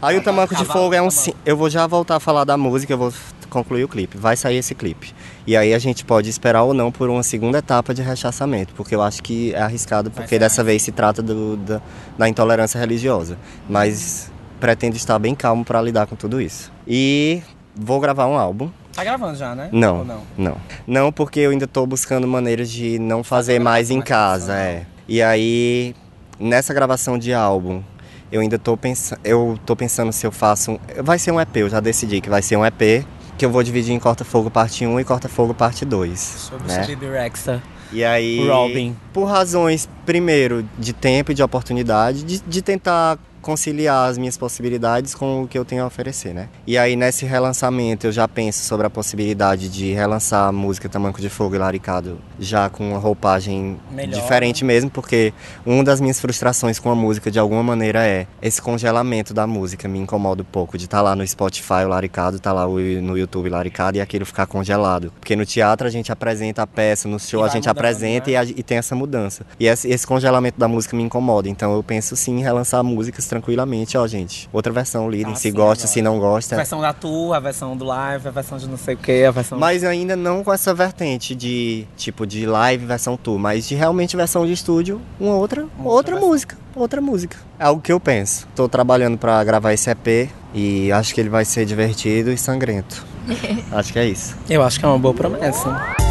Aí 0.00 0.16
o 0.16 0.22
Tamanco 0.22 0.54
de 0.54 0.64
Fogo 0.64 0.94
é 0.94 1.02
um. 1.02 1.08
cavalo. 1.08 1.10
si- 1.10 1.34
Eu 1.44 1.56
vou 1.56 1.68
já 1.68 1.86
voltar 1.86 2.16
a 2.16 2.20
falar 2.20 2.44
da 2.44 2.56
música, 2.56 2.92
eu 2.92 2.98
vou 2.98 3.12
concluir 3.50 3.82
o 3.84 3.88
clipe. 3.88 4.16
Vai 4.16 4.36
sair 4.36 4.58
esse 4.58 4.74
clipe. 4.74 5.12
E 5.46 5.56
aí 5.56 5.74
a 5.74 5.78
gente 5.78 6.04
pode 6.04 6.28
esperar 6.30 6.62
ou 6.62 6.72
não 6.74 6.92
por 6.92 7.08
uma 7.08 7.22
segunda 7.22 7.58
etapa 7.58 7.92
de 7.92 8.02
rechaçamento, 8.02 8.74
porque 8.74 8.94
eu 8.94 9.02
acho 9.02 9.22
que 9.22 9.52
é 9.54 9.60
arriscado, 9.62 10.10
porque 10.10 10.38
dessa 10.38 10.62
vez 10.62 10.82
se 10.82 10.92
trata 10.92 11.20
do, 11.22 11.56
da, 11.56 11.80
da 12.16 12.28
intolerância 12.28 12.78
religiosa. 12.78 13.36
Mas 13.68 14.30
pretendo 14.60 14.94
estar 14.96 15.18
bem 15.18 15.34
calmo 15.34 15.64
para 15.64 15.80
lidar 15.82 16.06
com 16.06 16.14
tudo 16.14 16.40
isso. 16.40 16.70
E 16.86 17.42
vou 17.74 17.98
gravar 17.98 18.26
um 18.26 18.36
álbum. 18.38 18.70
Tá 18.92 19.02
gravando 19.02 19.36
já, 19.36 19.54
né? 19.54 19.68
Não, 19.72 19.98
Ou 20.00 20.04
não? 20.04 20.22
não. 20.36 20.56
Não, 20.86 21.12
porque 21.12 21.40
eu 21.40 21.50
ainda 21.50 21.66
tô 21.66 21.86
buscando 21.86 22.26
maneiras 22.28 22.70
de 22.70 22.98
não 22.98 23.24
fazer 23.24 23.58
mais 23.58 23.90
em 23.90 23.96
mais 23.98 24.08
casa, 24.08 24.54
é. 24.54 24.86
E 25.08 25.22
aí, 25.22 25.94
nessa 26.38 26.74
gravação 26.74 27.18
de 27.18 27.32
álbum, 27.32 27.82
eu 28.30 28.42
ainda 28.42 28.58
tô 28.58 28.76
pensando, 28.76 29.18
eu 29.24 29.58
tô 29.64 29.74
pensando 29.74 30.12
se 30.12 30.26
eu 30.26 30.30
faço 30.30 30.72
um, 30.72 30.78
vai 31.02 31.18
ser 31.18 31.32
um 31.32 31.40
EP, 31.40 31.56
eu 31.56 31.70
já 31.70 31.80
decidi 31.80 32.20
que 32.20 32.28
vai 32.28 32.42
ser 32.42 32.56
um 32.56 32.66
EP 32.66 33.06
que 33.38 33.46
eu 33.46 33.50
vou 33.50 33.62
dividir 33.62 33.94
em 33.94 33.98
Corta 33.98 34.24
Fogo 34.24 34.50
parte 34.50 34.84
1 34.84 35.00
e 35.00 35.04
Corta 35.04 35.28
Fogo 35.28 35.54
parte 35.54 35.84
2, 35.84 36.18
Sobre 36.20 36.68
né? 36.68 37.08
o 37.08 37.12
Rexa. 37.12 37.62
E 37.90 38.04
aí, 38.04 38.46
Robin. 38.46 38.94
por 39.12 39.24
razões, 39.24 39.88
primeiro, 40.04 40.68
de 40.78 40.92
tempo 40.92 41.32
e 41.32 41.34
de 41.34 41.42
oportunidade, 41.42 42.22
de, 42.22 42.40
de 42.40 42.60
tentar 42.60 43.16
conciliar 43.42 44.08
as 44.08 44.18
minhas 44.18 44.36
possibilidades 44.36 45.14
com 45.14 45.42
o 45.42 45.48
que 45.48 45.58
eu 45.58 45.64
tenho 45.64 45.82
a 45.82 45.86
oferecer, 45.86 46.32
né? 46.34 46.48
E 46.66 46.76
aí, 46.76 46.96
nesse 46.96 47.24
relançamento, 47.24 48.06
eu 48.06 48.12
já 48.12 48.26
penso 48.28 48.64
sobre 48.64 48.86
a 48.86 48.90
possibilidade 48.90 49.68
de 49.68 49.92
relançar 49.92 50.48
a 50.48 50.52
música 50.52 50.88
Tamanco 50.88 51.20
de 51.20 51.28
Fogo 51.28 51.54
e 51.54 51.58
Laricado 51.58 52.18
já 52.38 52.68
com 52.68 52.90
uma 52.90 52.98
roupagem 52.98 53.78
Melhor, 53.90 54.14
diferente 54.20 54.64
mesmo, 54.64 54.90
porque 54.90 55.32
uma 55.64 55.82
das 55.84 56.00
minhas 56.00 56.20
frustrações 56.20 56.78
com 56.78 56.90
a 56.90 56.94
música, 56.94 57.30
de 57.30 57.38
alguma 57.38 57.62
maneira, 57.62 58.06
é 58.06 58.26
esse 58.42 58.60
congelamento 58.60 59.32
da 59.34 59.46
música. 59.46 59.88
Me 59.88 59.98
incomoda 59.98 60.42
um 60.42 60.46
pouco 60.46 60.76
de 60.78 60.84
estar 60.84 61.00
lá 61.02 61.14
no 61.16 61.26
Spotify 61.26 61.84
o 61.84 61.88
Laricado, 61.88 62.38
tá 62.38 62.52
lá 62.52 62.66
no 62.66 63.16
YouTube 63.16 63.48
o 63.48 63.52
Laricado 63.52 63.96
e 63.96 64.00
aquilo 64.00 64.24
ficar 64.26 64.46
congelado. 64.46 65.12
Porque 65.20 65.34
no 65.36 65.44
teatro 65.46 65.86
a 65.86 65.90
gente 65.90 66.10
apresenta 66.12 66.62
a 66.62 66.66
peça, 66.66 67.08
no 67.08 67.18
show 67.18 67.42
a 67.42 67.48
gente 67.48 67.66
mudando, 67.68 67.78
apresenta 67.78 68.26
né? 68.26 68.32
e, 68.32 68.36
a- 68.36 68.44
e 68.44 68.62
tem 68.62 68.78
essa 68.78 68.94
mudança. 68.94 69.44
E 69.58 69.66
esse, 69.66 69.88
esse 69.88 70.06
congelamento 70.06 70.58
da 70.58 70.68
música 70.68 70.96
me 70.96 71.02
incomoda. 71.02 71.48
Então 71.48 71.74
eu 71.74 71.82
penso 71.82 72.14
sim 72.16 72.38
em 72.38 72.42
relançar 72.42 72.82
músicas 72.82 73.26
tranquilamente, 73.28 73.96
ó, 73.96 74.06
gente. 74.06 74.48
Outra 74.52 74.72
versão, 74.72 75.08
lidem, 75.10 75.32
Ah, 75.32 75.36
se 75.36 75.42
sim, 75.42 75.52
gosta, 75.52 75.84
agora. 75.84 75.86
se 75.94 76.02
não 76.02 76.16
A 76.16 76.18
gosta. 76.18 76.56
versão 76.56 76.80
da 76.80 76.92
tour, 76.92 77.34
a 77.34 77.40
versão 77.40 77.76
do 77.76 77.84
live, 77.84 78.28
a 78.28 78.30
versão 78.30 78.58
de 78.58 78.66
não 78.68 78.76
sei 78.76 78.94
o 78.94 78.98
que, 78.98 79.24
a 79.24 79.30
versão... 79.30 79.58
Mas 79.58 79.84
ainda 79.84 80.16
não 80.16 80.42
com 80.42 80.52
essa 80.52 80.72
vertente 80.74 81.34
de 81.34 81.86
tipo 81.96 82.26
de 82.26 82.46
live 82.46 82.84
versão 82.86 83.16
tour, 83.16 83.38
mas 83.38 83.68
de 83.68 83.74
realmente 83.74 84.16
versão 84.16 84.46
de 84.46 84.52
estúdio, 84.52 85.00
uma 85.20 85.34
outra, 85.34 85.62
Uma 85.78 85.90
outra 85.90 86.14
outra 86.14 86.26
música, 86.26 86.56
outra 86.74 87.00
música. 87.00 87.36
É 87.58 87.64
algo 87.64 87.80
que 87.82 87.92
eu 87.92 88.00
penso. 88.00 88.46
Tô 88.54 88.68
trabalhando 88.68 89.18
pra 89.18 89.42
gravar 89.44 89.72
esse 89.72 89.90
EP 89.90 90.30
e 90.54 90.90
acho 90.92 91.14
que 91.14 91.20
ele 91.20 91.28
vai 91.28 91.44
ser 91.44 91.64
divertido 91.66 92.30
e 92.30 92.38
sangrento. 92.38 93.04
acho 93.72 93.92
que 93.92 93.98
é 93.98 94.06
isso. 94.06 94.34
Eu 94.48 94.62
acho 94.62 94.78
que 94.78 94.84
é 94.84 94.88
uma 94.88 94.98
boa 94.98 95.12
promessa. 95.14 96.07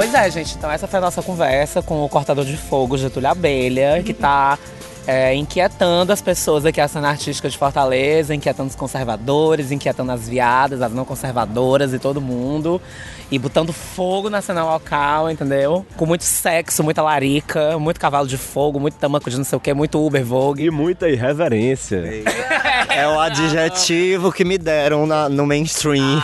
Pois 0.00 0.14
é, 0.14 0.30
gente. 0.30 0.56
Então 0.56 0.70
essa 0.70 0.88
foi 0.88 0.98
a 0.98 1.02
nossa 1.02 1.22
conversa 1.22 1.82
com 1.82 2.02
o 2.02 2.08
cortador 2.08 2.42
de 2.42 2.56
fogo 2.56 2.96
Getúlio 2.96 3.28
Abelha, 3.28 4.02
que 4.02 4.14
tá 4.14 4.58
é, 5.06 5.34
inquietando 5.34 6.12
as 6.12 6.20
pessoas 6.22 6.64
aqui, 6.64 6.80
a 6.80 6.86
cena 6.88 7.08
artística 7.08 7.48
de 7.48 7.56
Fortaleza, 7.58 8.34
inquietando 8.34 8.68
os 8.68 8.76
conservadores, 8.76 9.70
inquietando 9.72 10.12
as 10.12 10.28
viadas, 10.28 10.80
as 10.82 10.92
não 10.92 11.04
conservadoras 11.04 11.92
e 11.94 11.98
todo 11.98 12.20
mundo. 12.20 12.80
E 13.30 13.38
botando 13.38 13.72
fogo 13.72 14.28
na 14.28 14.42
cena 14.42 14.64
local, 14.64 15.30
entendeu? 15.30 15.86
Com 15.96 16.04
muito 16.04 16.24
sexo, 16.24 16.82
muita 16.82 17.00
larica, 17.00 17.78
muito 17.78 18.00
cavalo 18.00 18.26
de 18.26 18.36
fogo, 18.36 18.80
muito 18.80 18.94
tamanco 18.94 19.30
de 19.30 19.36
não 19.36 19.44
sei 19.44 19.56
o 19.56 19.60
que, 19.60 19.72
muito 19.72 20.04
Uber 20.04 20.24
Vogue. 20.24 20.64
E 20.64 20.70
muita 20.70 21.08
irreverência. 21.08 22.02
É 22.88 23.06
o 23.06 23.20
adjetivo 23.20 24.32
que 24.32 24.44
me 24.44 24.58
deram 24.58 25.06
na- 25.06 25.28
no 25.28 25.46
mainstream 25.46 26.20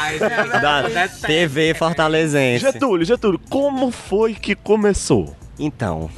da 0.60 1.08
TV 1.26 1.74
fortalezense. 1.74 2.64
Getúlio, 2.64 3.06
Getúlio, 3.06 3.40
como 3.48 3.90
foi 3.92 4.34
que 4.34 4.54
começou? 4.56 5.34
Então, 5.58 6.10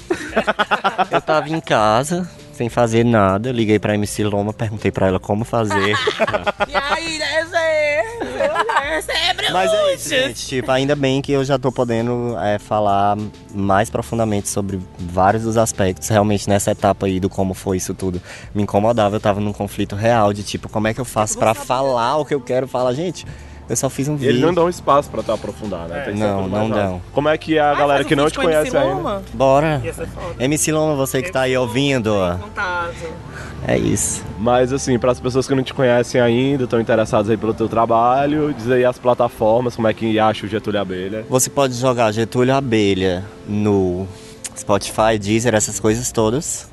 eu 1.12 1.20
tava 1.20 1.48
em 1.50 1.60
casa, 1.60 2.28
sem 2.58 2.68
fazer 2.68 3.04
nada, 3.04 3.52
liguei 3.52 3.78
pra 3.78 3.94
MC 3.94 4.24
Loma, 4.24 4.52
perguntei 4.52 4.90
pra 4.90 5.06
ela 5.06 5.20
como 5.20 5.44
fazer. 5.44 5.96
E 6.68 6.74
aí, 6.76 7.18
sempre 9.02 9.50
Mas 9.52 9.72
é 9.72 9.94
isso, 9.94 10.08
gente. 10.08 10.46
Tipo, 10.46 10.70
ainda 10.70 10.96
bem 10.96 11.22
que 11.22 11.32
eu 11.32 11.44
já 11.44 11.58
tô 11.58 11.70
podendo 11.70 12.36
é, 12.38 12.58
falar 12.58 13.16
mais 13.54 13.88
profundamente 13.90 14.48
sobre 14.48 14.80
vários 14.98 15.44
dos 15.44 15.56
aspectos. 15.56 16.08
Realmente, 16.08 16.48
nessa 16.48 16.72
etapa 16.72 17.06
aí 17.06 17.20
do 17.20 17.28
como 17.28 17.54
foi 17.54 17.76
isso 17.76 17.94
tudo, 17.94 18.20
me 18.54 18.62
incomodava. 18.62 19.16
Eu 19.16 19.20
tava 19.20 19.40
num 19.40 19.52
conflito 19.52 19.94
real 19.94 20.32
de 20.32 20.42
tipo, 20.42 20.68
como 20.68 20.88
é 20.88 20.94
que 20.94 21.00
eu 21.00 21.04
faço 21.04 21.38
pra 21.38 21.54
falar 21.54 22.16
o 22.16 22.24
que 22.24 22.34
eu 22.34 22.40
quero 22.40 22.66
falar? 22.66 22.92
Gente, 22.92 23.24
eu 23.68 23.76
só 23.76 23.88
fiz 23.90 24.08
um 24.08 24.12
E 24.12 24.22
eles 24.24 24.26
vídeo. 24.36 24.46
não 24.46 24.54
dão 24.54 24.68
espaço 24.68 25.10
pra 25.10 25.22
tu 25.22 25.30
aprofundar, 25.32 25.86
né? 25.88 26.04
Ser 26.06 26.14
Não, 26.14 26.48
não 26.48 26.70
dão. 26.70 27.02
Como 27.12 27.28
é 27.28 27.36
que 27.36 27.58
a 27.58 27.74
galera 27.74 28.04
que 28.04 28.16
não 28.16 28.30
te 28.30 28.38
conhece 28.38 28.76
ainda... 28.76 29.22
Bora. 29.34 29.82
MC 30.40 30.72
Loma, 30.72 30.94
você 30.96 31.20
que 31.22 31.30
tá 31.30 31.42
aí 31.42 31.56
ouvindo, 31.56 32.14
é 33.66 33.76
isso. 33.76 34.22
Mas 34.38 34.72
assim, 34.72 34.98
para 34.98 35.12
as 35.12 35.20
pessoas 35.20 35.46
que 35.46 35.54
não 35.54 35.62
te 35.62 35.74
conhecem 35.74 36.20
ainda, 36.20 36.64
estão 36.64 36.80
interessadas 36.80 37.28
aí 37.30 37.36
pelo 37.36 37.52
teu 37.52 37.68
trabalho, 37.68 38.54
diz 38.56 38.70
aí 38.70 38.84
as 38.84 38.98
plataformas, 38.98 39.74
como 39.76 39.88
é 39.88 39.94
que 39.94 40.18
acha 40.18 40.46
o 40.46 40.48
Getúlio 40.48 40.80
Abelha. 40.80 41.24
Você 41.28 41.50
pode 41.50 41.74
jogar 41.74 42.12
Getúlio 42.12 42.54
Abelha 42.54 43.24
no 43.46 44.06
Spotify, 44.56 45.18
Deezer, 45.20 45.54
essas 45.54 45.78
coisas 45.80 46.10
todas. 46.12 46.68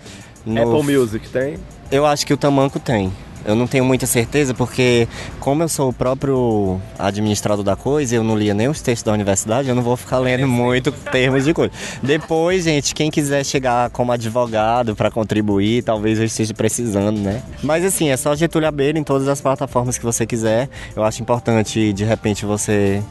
No- 0.45 0.61
Apple 0.77 0.95
Music 0.95 1.27
tem? 1.29 1.57
Eu 1.91 2.05
acho 2.05 2.25
que 2.25 2.33
o 2.33 2.37
Tamanco 2.37 2.79
tem. 2.79 3.11
Eu 3.45 3.55
não 3.55 3.67
tenho 3.67 3.85
muita 3.85 4.05
certeza 4.05 4.53
porque, 4.53 5.07
como 5.39 5.63
eu 5.63 5.69
sou 5.69 5.89
o 5.89 5.93
próprio 5.93 6.81
administrador 6.97 7.63
da 7.63 7.75
coisa, 7.75 8.15
eu 8.15 8.23
não 8.23 8.35
lia 8.35 8.53
nem 8.53 8.67
os 8.67 8.81
textos 8.81 9.03
da 9.03 9.13
universidade, 9.13 9.69
eu 9.69 9.75
não 9.75 9.83
vou 9.83 9.95
ficar 9.95 10.17
lendo 10.19 10.47
muito 10.47 10.91
termos 10.91 11.45
de 11.45 11.53
coisa. 11.53 11.71
Depois, 12.01 12.63
gente, 12.63 12.95
quem 12.95 13.11
quiser 13.11 13.45
chegar 13.45 13.89
como 13.91 14.11
advogado 14.11 14.95
para 14.95 15.11
contribuir, 15.11 15.83
talvez 15.83 16.19
eu 16.19 16.25
esteja 16.25 16.53
precisando, 16.53 17.19
né? 17.19 17.43
Mas 17.61 17.85
assim, 17.85 18.09
é 18.09 18.17
só 18.17 18.35
Getúlio 18.35 18.67
Abelha 18.67 18.97
em 18.97 19.03
todas 19.03 19.27
as 19.27 19.39
plataformas 19.39 19.97
que 19.97 20.03
você 20.03 20.25
quiser. 20.25 20.67
Eu 20.95 21.03
acho 21.03 21.21
importante, 21.21 21.93
de 21.93 22.03
repente, 22.03 22.45
você 22.45 23.03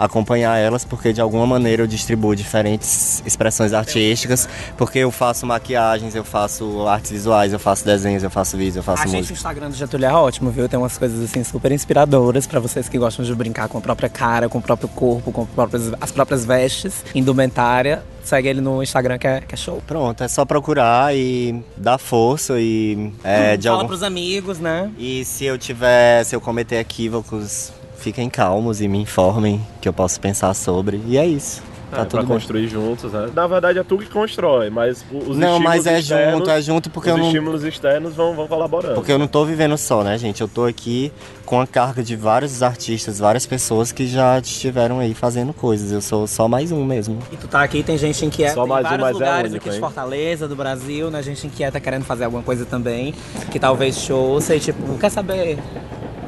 acompanhar 0.00 0.56
elas, 0.56 0.82
porque 0.82 1.12
de 1.12 1.20
alguma 1.20 1.46
maneira 1.46 1.82
eu 1.82 1.86
distribuo 1.86 2.34
diferentes 2.34 3.22
expressões 3.26 3.74
artísticas, 3.74 4.48
porque 4.76 4.98
eu 5.00 5.10
faço 5.10 5.46
maquiagens, 5.46 6.14
eu 6.14 6.24
faço 6.24 6.88
artes 6.88 7.10
visuais, 7.10 7.52
eu 7.52 7.58
faço 7.58 7.84
desenhos, 7.84 8.22
eu 8.22 8.30
faço 8.30 8.56
vídeos, 8.56 8.76
eu 8.76 8.82
faço 8.82 9.02
A 9.02 9.06
gente, 9.06 9.14
o 9.14 9.18
música. 9.18 9.34
Instagram 9.34 9.68
do 9.68 9.76
Getúlio 9.76 10.06
é 10.06 10.12
ótimo, 10.12 10.50
viu? 10.50 10.66
Tem 10.68 10.78
umas 10.78 10.96
coisas 10.96 11.22
assim 11.22 11.44
super 11.44 11.70
inspiradoras 11.70 12.46
pra 12.46 12.58
vocês 12.58 12.88
que 12.88 12.96
gostam 12.98 13.24
de 13.24 13.34
brincar 13.34 13.68
com 13.68 13.76
a 13.76 13.80
própria 13.82 14.08
cara, 14.08 14.48
com 14.48 14.56
o 14.58 14.62
próprio 14.62 14.88
corpo, 14.88 15.30
com 15.30 15.44
próprias- 15.44 15.92
as 16.00 16.10
próprias 16.10 16.44
vestes, 16.46 17.04
indumentária. 17.14 18.02
Segue 18.24 18.48
ele 18.48 18.60
no 18.60 18.82
Instagram 18.82 19.18
que 19.18 19.26
é, 19.26 19.40
que 19.40 19.54
é 19.54 19.58
show. 19.58 19.82
Pronto, 19.86 20.22
é 20.24 20.28
só 20.28 20.44
procurar 20.44 21.14
e 21.14 21.62
dar 21.76 21.98
força 21.98 22.54
e 22.58 23.12
é, 23.24 23.56
de 23.56 23.64
Fala 23.68 23.78
algum... 23.80 23.88
pros 23.88 24.02
amigos, 24.02 24.58
né? 24.58 24.90
E 24.98 25.24
se 25.24 25.44
eu 25.44 25.58
tiver, 25.58 26.24
se 26.24 26.34
eu 26.36 26.40
cometer 26.40 26.76
equívocos, 26.76 27.72
fiquem 28.00 28.28
calmos 28.28 28.80
e 28.80 28.88
me 28.88 28.98
informem 28.98 29.60
que 29.80 29.88
eu 29.88 29.92
posso 29.92 30.20
pensar 30.20 30.54
sobre. 30.54 31.00
E 31.06 31.16
é 31.18 31.26
isso. 31.26 31.62
Tá 31.90 32.02
É, 32.02 32.04
tudo 32.04 32.10
pra 32.10 32.20
bem. 32.20 32.28
construir 32.28 32.68
juntos, 32.68 33.12
né? 33.12 33.28
Na 33.34 33.48
verdade 33.48 33.76
é 33.80 33.82
tu 33.82 33.98
que 33.98 34.06
constrói, 34.06 34.70
mas 34.70 35.04
o- 35.10 35.16
os 35.30 35.36
Não, 35.36 35.54
estímulos 35.56 35.60
mas 35.64 35.86
é 35.88 35.98
externos, 35.98 36.38
junto, 36.38 36.50
é 36.52 36.62
junto 36.62 36.88
porque 36.88 37.08
os 37.10 37.16
eu 37.16 37.18
não 37.18 37.26
estímulos 37.26 37.64
externos 37.64 38.14
vão, 38.14 38.32
vão 38.32 38.46
colaborando. 38.46 38.94
Porque 38.94 39.10
eu 39.10 39.18
não 39.18 39.26
tô 39.26 39.44
vivendo 39.44 39.76
só, 39.76 40.04
né, 40.04 40.16
gente? 40.16 40.40
Eu 40.40 40.46
tô 40.46 40.66
aqui 40.66 41.12
com 41.44 41.60
a 41.60 41.66
carga 41.66 42.00
de 42.00 42.14
vários 42.14 42.62
artistas, 42.62 43.18
várias 43.18 43.44
pessoas 43.44 43.90
que 43.90 44.06
já 44.06 44.38
estiveram 44.38 45.00
aí 45.00 45.14
fazendo 45.14 45.52
coisas. 45.52 45.90
Eu 45.90 46.00
sou 46.00 46.28
só 46.28 46.46
mais 46.46 46.70
um 46.70 46.84
mesmo. 46.84 47.18
E 47.32 47.36
tu 47.36 47.48
tá 47.48 47.60
aqui, 47.64 47.82
tem 47.82 47.98
gente 47.98 48.24
inquieta 48.24 48.54
Só 48.54 48.66
em 48.66 48.68
mais 48.68 48.86
um, 48.86 48.88
vários 48.88 49.02
mas 49.02 49.10
é 49.10 49.12
lugares 49.14 49.50
único, 49.50 49.66
aqui 49.68 49.74
de? 49.74 49.80
Fortaleza, 49.80 50.46
do 50.46 50.54
Brasil, 50.54 51.10
né? 51.10 51.20
Gente 51.24 51.44
inquieta 51.48 51.80
querendo 51.80 52.04
fazer 52.04 52.22
alguma 52.24 52.44
coisa 52.44 52.64
também. 52.64 53.12
Que 53.50 53.58
talvez 53.58 53.96
show, 53.98 54.40
sei, 54.40 54.60
tipo, 54.60 54.96
quer 54.96 55.10
saber? 55.10 55.58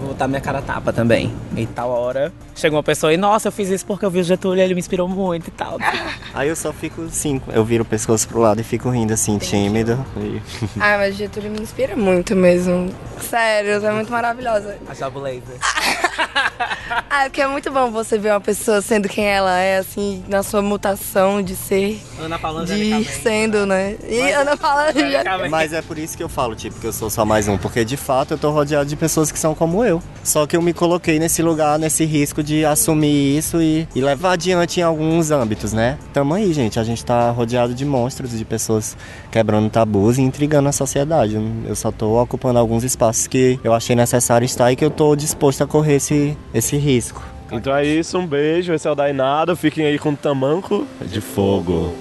Vou 0.02 0.10
botar 0.10 0.26
minha 0.26 0.40
cara 0.40 0.58
a 0.58 0.62
tapa 0.62 0.92
também. 0.92 1.32
E 1.56 1.64
tal 1.64 1.90
hora, 1.90 2.32
chega 2.56 2.74
uma 2.74 2.82
pessoa 2.82 3.12
e, 3.14 3.16
nossa, 3.16 3.48
eu 3.48 3.52
fiz 3.52 3.68
isso 3.68 3.86
porque 3.86 4.04
eu 4.04 4.10
vi 4.10 4.18
o 4.18 4.24
Getúlio, 4.24 4.60
ele 4.60 4.74
me 4.74 4.80
inspirou 4.80 5.08
muito 5.08 5.46
e 5.46 5.50
tal. 5.52 5.78
Aí 6.34 6.48
eu 6.48 6.56
só 6.56 6.72
fico 6.72 7.02
assim, 7.02 7.40
eu 7.52 7.64
viro 7.64 7.82
o 7.82 7.86
pescoço 7.86 8.26
pro 8.26 8.40
lado 8.40 8.60
e 8.60 8.64
fico 8.64 8.90
rindo 8.90 9.12
assim, 9.12 9.38
tímido. 9.38 10.04
E... 10.16 10.42
Ai, 10.80 10.98
mas 10.98 11.14
Getúlio 11.14 11.50
me 11.52 11.60
inspira 11.60 11.94
muito 11.94 12.34
mesmo. 12.34 12.92
Sério, 13.20 13.80
você 13.80 13.86
é 13.86 13.92
muito 13.92 14.10
maravilhosa. 14.10 14.76
A 14.88 14.94
Jabuleza. 14.94 15.52
Ah, 17.14 17.24
porque 17.24 17.42
é 17.42 17.46
muito 17.46 17.70
bom 17.70 17.90
você 17.90 18.18
ver 18.18 18.30
uma 18.30 18.40
pessoa 18.40 18.80
sendo 18.80 19.08
quem 19.08 19.24
ela 19.24 19.58
é, 19.58 19.78
assim, 19.78 20.24
na 20.28 20.42
sua 20.42 20.62
mutação 20.62 21.42
de 21.42 21.54
ser, 21.54 22.00
Ana 22.18 22.38
Paula 22.38 22.64
de 22.64 23.04
sendo, 23.04 23.66
né? 23.66 23.96
E 24.08 24.30
Ana 24.32 24.56
Paula. 24.56 24.86
Mas 25.50 25.72
é 25.72 25.82
por 25.82 25.98
isso 25.98 26.16
que 26.16 26.22
eu 26.22 26.28
falo, 26.28 26.54
tipo, 26.54 26.78
que 26.80 26.86
eu 26.86 26.92
sou 26.92 27.10
só 27.10 27.24
mais 27.24 27.48
um. 27.48 27.58
Porque 27.58 27.84
de 27.84 27.96
fato 27.96 28.34
eu 28.34 28.38
tô 28.38 28.50
rodeado 28.50 28.88
de 28.88 28.96
pessoas 28.96 29.30
que 29.30 29.38
são 29.38 29.54
como 29.54 29.84
eu. 29.84 29.91
Só 30.22 30.46
que 30.46 30.56
eu 30.56 30.62
me 30.62 30.72
coloquei 30.72 31.18
nesse 31.18 31.42
lugar, 31.42 31.78
nesse 31.78 32.04
risco 32.04 32.42
de 32.42 32.64
assumir 32.64 33.36
isso 33.36 33.60
e, 33.60 33.88
e 33.94 34.00
levar 34.00 34.32
adiante 34.32 34.78
em 34.78 34.82
alguns 34.82 35.30
âmbitos, 35.30 35.72
né? 35.72 35.98
Tamo 36.12 36.34
aí, 36.34 36.52
gente. 36.52 36.78
A 36.78 36.84
gente 36.84 37.04
tá 37.04 37.30
rodeado 37.30 37.74
de 37.74 37.84
monstros, 37.84 38.30
de 38.30 38.44
pessoas 38.44 38.96
quebrando 39.30 39.68
tabus 39.68 40.18
e 40.18 40.22
intrigando 40.22 40.68
a 40.68 40.72
sociedade. 40.72 41.36
Eu 41.66 41.74
só 41.74 41.90
tô 41.90 42.22
ocupando 42.22 42.58
alguns 42.58 42.84
espaços 42.84 43.26
que 43.26 43.58
eu 43.64 43.74
achei 43.74 43.96
necessário 43.96 44.44
estar 44.44 44.70
e 44.70 44.76
que 44.76 44.84
eu 44.84 44.90
tô 44.90 45.16
disposto 45.16 45.62
a 45.62 45.66
correr 45.66 45.96
esse, 45.96 46.36
esse 46.54 46.76
risco. 46.76 47.22
Então 47.50 47.74
é 47.74 47.84
isso, 47.84 48.16
um 48.16 48.26
beijo, 48.26 48.72
esse 48.72 48.88
é 48.88 48.90
o 48.90 48.94
Dainado, 48.94 49.54
fiquem 49.54 49.84
aí 49.84 49.98
com 49.98 50.10
o 50.10 50.16
tamanco 50.16 50.86
de 51.02 51.20
fogo. 51.20 51.92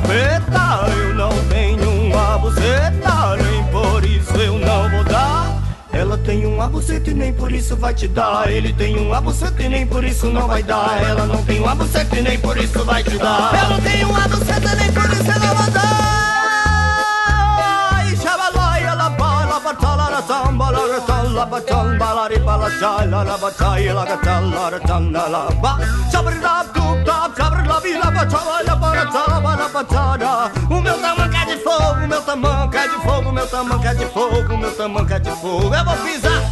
Capeta. 0.00 0.90
Eu 0.96 1.14
não 1.14 1.30
tenho 1.48 1.90
uma 1.90 2.38
buceta, 2.38 3.36
nem 3.36 3.64
por 3.64 4.04
isso 4.04 4.36
eu 4.36 4.58
não 4.58 4.90
vou 4.90 5.04
dar. 5.04 5.60
Ela 5.92 6.16
tem 6.18 6.46
uma 6.46 6.68
buceta 6.68 7.10
e 7.10 7.14
nem 7.14 7.32
por 7.32 7.52
isso 7.52 7.76
vai 7.76 7.92
te 7.92 8.08
dar. 8.08 8.50
Ele 8.50 8.72
tem 8.72 8.96
uma 8.96 9.20
buceta 9.20 9.62
e 9.62 9.68
nem 9.68 9.86
por 9.86 10.04
isso 10.04 10.26
não 10.26 10.46
vai 10.46 10.62
dar. 10.62 11.02
Ela 11.02 11.26
não 11.26 11.42
tem 11.44 11.60
uma 11.60 11.74
buceta 11.74 12.16
e 12.16 12.22
nem 12.22 12.38
por 12.38 12.56
isso 12.56 12.84
vai 12.84 13.02
te 13.02 13.18
dar. 13.18 13.52
Eu 13.62 13.70
não 13.70 13.80
tenho 13.80 14.08
uma 14.08 14.28
buceta 14.28 14.74
nem 14.76 14.92
por 14.92 15.10
isso 15.12 15.30
ela 15.30 15.54
vai 15.54 15.70
dar. 15.70 16.32
Ai, 17.92 18.16
xabalai, 18.16 18.84
ela 18.84 19.10
bala, 19.10 19.60
batala, 19.60 20.10
la 20.10 20.22
samba, 20.22 20.70
la 20.70 20.86
ratala, 20.86 21.30
la 21.30 21.46
batala, 21.46 21.98
balari, 21.98 22.38
bala, 22.38 22.70
chala, 22.78 23.24
la 23.24 23.36
batai, 23.36 23.92
la 23.92 24.04
gatala, 24.04 24.70
la 24.70 24.80
tanda, 24.80 25.28
la 25.28 25.50
ba. 25.60 25.78
Xabrila, 26.10 26.64
O 30.70 30.80
meu 30.80 30.98
tamanco 31.00 31.36
é 31.36 31.44
de 31.46 31.56
fogo, 31.62 32.04
o 32.04 32.08
meu 32.08 32.22
tamanco 32.22 32.76
é 32.76 32.88
de 32.88 32.96
fogo, 32.96 33.28
o 33.28 33.32
meu 33.32 33.46
tamanco 33.46 33.86
é 33.86 33.94
de 33.94 34.06
fogo, 34.06 34.54
o 34.54 34.58
meu 34.58 34.76
tamanco 34.76 35.12
é 35.12 35.18
de 35.18 35.30
fogo. 35.30 35.74
Eu 35.74 35.84
vou 35.84 35.96
pisar, 35.96 36.30
pisar, 36.30 36.50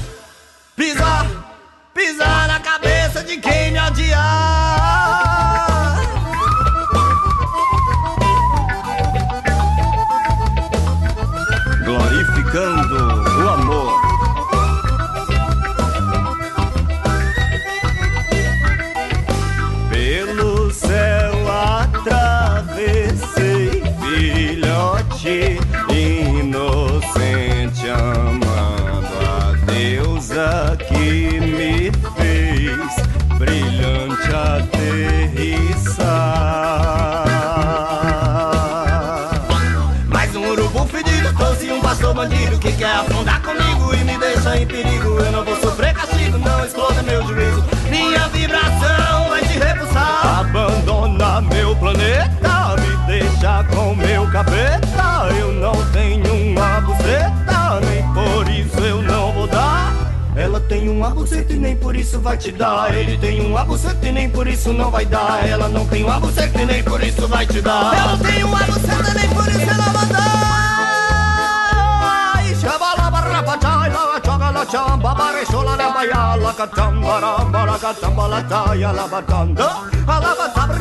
com 53.74 53.94
meu 53.94 54.30
capeta. 54.30 55.28
Eu 55.38 55.52
não 55.52 55.72
tenho 55.92 56.52
uma 56.52 56.80
buceta, 56.80 57.80
nem 57.80 58.02
por 58.12 58.48
isso 58.48 58.78
eu 58.80 59.02
não 59.02 59.32
vou 59.32 59.46
dar. 59.46 59.92
Ela 60.36 60.60
tem 60.60 60.88
uma 60.88 61.10
buceta 61.10 61.52
e 61.52 61.56
nem 61.56 61.76
por 61.76 61.96
isso 61.96 62.20
vai 62.20 62.36
te 62.36 62.52
dar. 62.52 62.94
Ele 62.94 63.18
tem 63.18 63.40
uma 63.44 63.64
buceta 63.64 64.06
e 64.06 64.12
nem 64.12 64.30
por 64.30 64.46
isso 64.46 64.72
não 64.72 64.90
vai 64.90 65.04
dar. 65.04 65.46
Ela 65.46 65.68
não 65.68 65.84
tem 65.86 66.04
uma 66.04 66.20
buceta 66.20 66.62
e 66.62 66.66
nem 66.66 66.82
por 66.82 67.02
isso 67.02 67.26
vai 67.26 67.46
te 67.46 67.60
dar. 67.60 68.08
Não 68.08 68.18
tenho 68.18 68.46
uma 68.46 68.60
buceta 68.60 69.14
nem 69.14 69.28
por 69.30 69.48
isso 69.48 69.70
ela 69.70 69.92
vai 69.92 70.06
dar. 70.06 70.57
Chamba, 74.70 75.14
barechola 75.14 75.76
la 75.76 75.90
baya, 75.90 76.36
la 76.36 76.52
katamba, 76.52 77.20
ramba, 77.20 77.64
la 77.64 77.78
katamba, 77.78 78.28
la 78.28 78.42
taya, 78.42 78.92
la 78.92 79.06
batanda. 79.06 79.68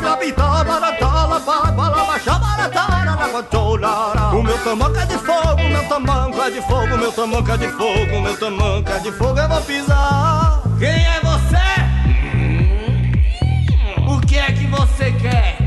La 0.03 0.15
bita, 0.15 0.63
barata, 0.63 1.27
la 1.31 1.39
baba, 1.39 1.85
la 1.95 2.03
bachaba, 2.09 2.51
la 2.57 2.69
tara, 2.69 3.15
la 3.15 3.27
cotola. 3.33 4.31
O 4.33 4.43
meu 4.43 4.57
tamanco 4.59 4.99
é 4.99 5.05
de 5.05 5.17
fogo, 5.17 5.61
o 5.61 5.69
meu 5.69 5.83
tamanco 5.87 6.41
é 6.41 6.51
de 6.51 6.61
fogo, 6.61 6.93
o 6.93 6.97
meu 6.97 7.11
tamanco 7.11 7.51
é 7.51 7.57
de 7.57 7.71
fogo, 7.71 8.15
o 8.15 8.21
meu 8.21 8.37
tamanco 8.37 8.91
é 8.91 8.99
de 8.99 9.11
fogo, 9.11 9.39
eu 9.39 9.49
vou 9.49 9.61
pisar. 9.61 10.61
Quem 10.79 11.05
é 11.05 11.19
você? 11.21 11.67
que 14.53 14.65
você 14.67 15.11
quer? 15.13 15.66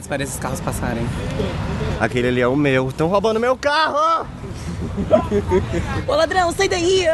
Espera 0.00 0.22
esses 0.22 0.38
carros 0.38 0.60
passarem. 0.60 1.06
Aquele 2.00 2.28
ali 2.28 2.40
é 2.40 2.48
o 2.48 2.56
meu. 2.56 2.88
Estão 2.88 3.06
roubando 3.08 3.38
meu 3.38 3.56
carro! 3.56 4.26
Ô 6.08 6.14
ladrão, 6.14 6.50
sai 6.52 6.68
daí! 6.68 7.04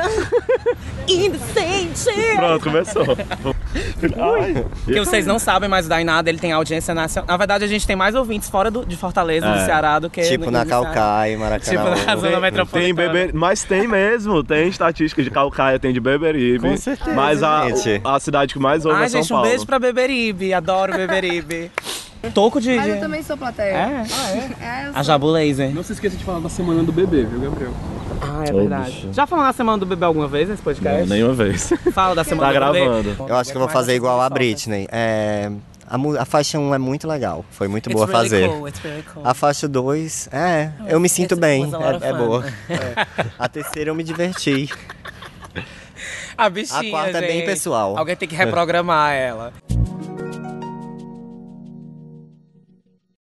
Indecente! 1.09 2.37
Pronto, 2.37 2.63
começou. 2.63 3.05
Ai. 3.05 4.65
Porque 4.85 4.99
vocês 5.01 5.27
não 5.27 5.39
sabem, 5.39 5.69
mas 5.69 5.87
o 5.87 5.89
Dainada 5.89 6.31
ele 6.31 6.39
tem 6.39 6.53
audiência 6.53 6.95
nacional. 6.95 7.27
Na 7.29 7.37
verdade, 7.37 7.65
a 7.65 7.67
gente 7.67 7.87
tem 7.87 7.97
mais 7.97 8.15
ouvintes 8.15 8.49
fora 8.49 8.71
do- 8.71 8.87
de 8.87 8.97
Fortaleza, 8.97 9.47
do 9.51 9.59
É. 9.59 9.65
Ceará, 9.65 9.99
do 9.99 10.09
que. 10.09 10.23
Tipo 10.23 10.47
no- 10.47 10.51
na. 10.53 10.65
Calcaia, 10.65 11.37
Maracanã. 11.39 11.79
Tipo 11.95 12.07
na 12.07 12.17
zona 12.17 12.31
Tem 12.33 12.41
metropolitana. 12.41 13.13
beber, 13.13 13.35
mas 13.35 13.63
tem 13.65 13.87
mesmo, 13.89 14.43
tem 14.45 14.69
estatística 14.69 15.23
de 15.23 15.31
Calcaia, 15.31 15.79
tem 15.79 15.93
de 15.93 16.01
Beberibe. 16.01 16.69
Com 16.71 16.77
certeza, 16.77 17.15
Mas 17.15 17.43
a, 17.43 17.65
a 18.05 18.21
cidade 18.21 18.53
que 18.55 18.59
mais 18.61 18.85
ouve 18.87 18.99
Ai, 18.99 19.07
é 19.07 19.09
São 19.09 19.21
gente, 19.23 19.33
um 19.33 19.37
Paulo. 19.37 19.51
beijo 19.51 19.67
pra 19.67 19.79
Beberibe. 19.79 20.55
Adoro 20.55 20.93
Beberibe. 20.97 21.71
Toco 22.35 22.61
de. 22.61 22.75
Mas 22.77 22.89
eu 22.89 23.01
também 23.01 23.23
sou 23.23 23.37
plateia. 23.37 23.73
É? 23.75 24.03
É, 24.61 24.87
eu 24.89 24.93
A 24.95 25.03
Jabu 25.03 25.27
Laser. 25.29 25.75
Não 25.75 25.83
se 25.83 25.93
esqueça 25.93 26.17
de 26.17 26.25
falar 26.25 26.41
da 26.41 26.49
semana 26.49 26.83
do 26.83 26.93
bebê, 26.93 27.25
viu, 27.25 27.41
Gabriel? 27.41 27.73
Ah, 28.21 28.45
é 28.49 28.53
Ô, 28.53 28.57
verdade. 28.59 28.91
bicho. 28.93 29.09
Já 29.13 29.27
falou 29.27 29.45
na 29.45 29.53
semana 29.53 29.79
do 29.79 29.87
bebê 29.87 30.05
alguma 30.05 30.27
vez 30.27 30.49
nesse 30.49 30.63
podcast? 30.63 31.01
Não, 31.01 31.07
nenhuma 31.07 31.35
vez. 31.35 31.71
Fala 31.93 32.15
da 32.15 32.25
semana 32.25 32.53
Tá 32.53 32.59
do 32.69 32.73
bebê. 32.73 32.85
gravando. 32.85 33.27
Eu 33.29 33.37
acho 33.37 33.51
que 33.51 33.57
eu 33.57 33.61
vou 33.61 33.69
fazer 33.69 33.95
igual 33.95 34.21
a 34.21 34.29
Britney. 34.31 34.89
É, 34.91 35.51
a, 35.89 35.97
a 36.23 36.25
faixa 36.25 36.59
1 36.59 36.75
é 36.75 36.79
muito 36.79 37.07
legal. 37.07 37.45
Foi 37.51 37.69
muito 37.69 37.89
It's 37.91 37.95
boa 37.95 38.07
really 38.07 38.29
fazer. 38.31 38.49
cool, 38.49 38.69
it's 38.69 38.81
really 38.83 39.03
cool. 39.13 39.23
A 39.27 39.35
faixa 39.35 39.69
2, 39.69 40.29
é, 40.33 40.71
eu 40.89 40.99
me 40.99 41.09
sinto 41.09 41.37
bem. 41.37 41.71
É, 42.03 42.09
é 42.09 42.13
boa. 42.13 42.45
É. 42.71 43.07
A 43.39 43.49
terceira 43.49 43.91
eu 43.91 43.95
me 43.95 44.03
diverti. 44.03 44.69
A 46.37 46.49
bichinha, 46.51 46.81
A 46.81 46.91
quarta 46.91 47.19
é 47.19 47.21
bem 47.21 47.37
gente. 47.39 47.47
pessoal. 47.47 47.97
Alguém 47.99 48.17
tem 48.17 48.29
que 48.29 48.35
reprogramar 48.35 49.13
ela. 49.15 49.53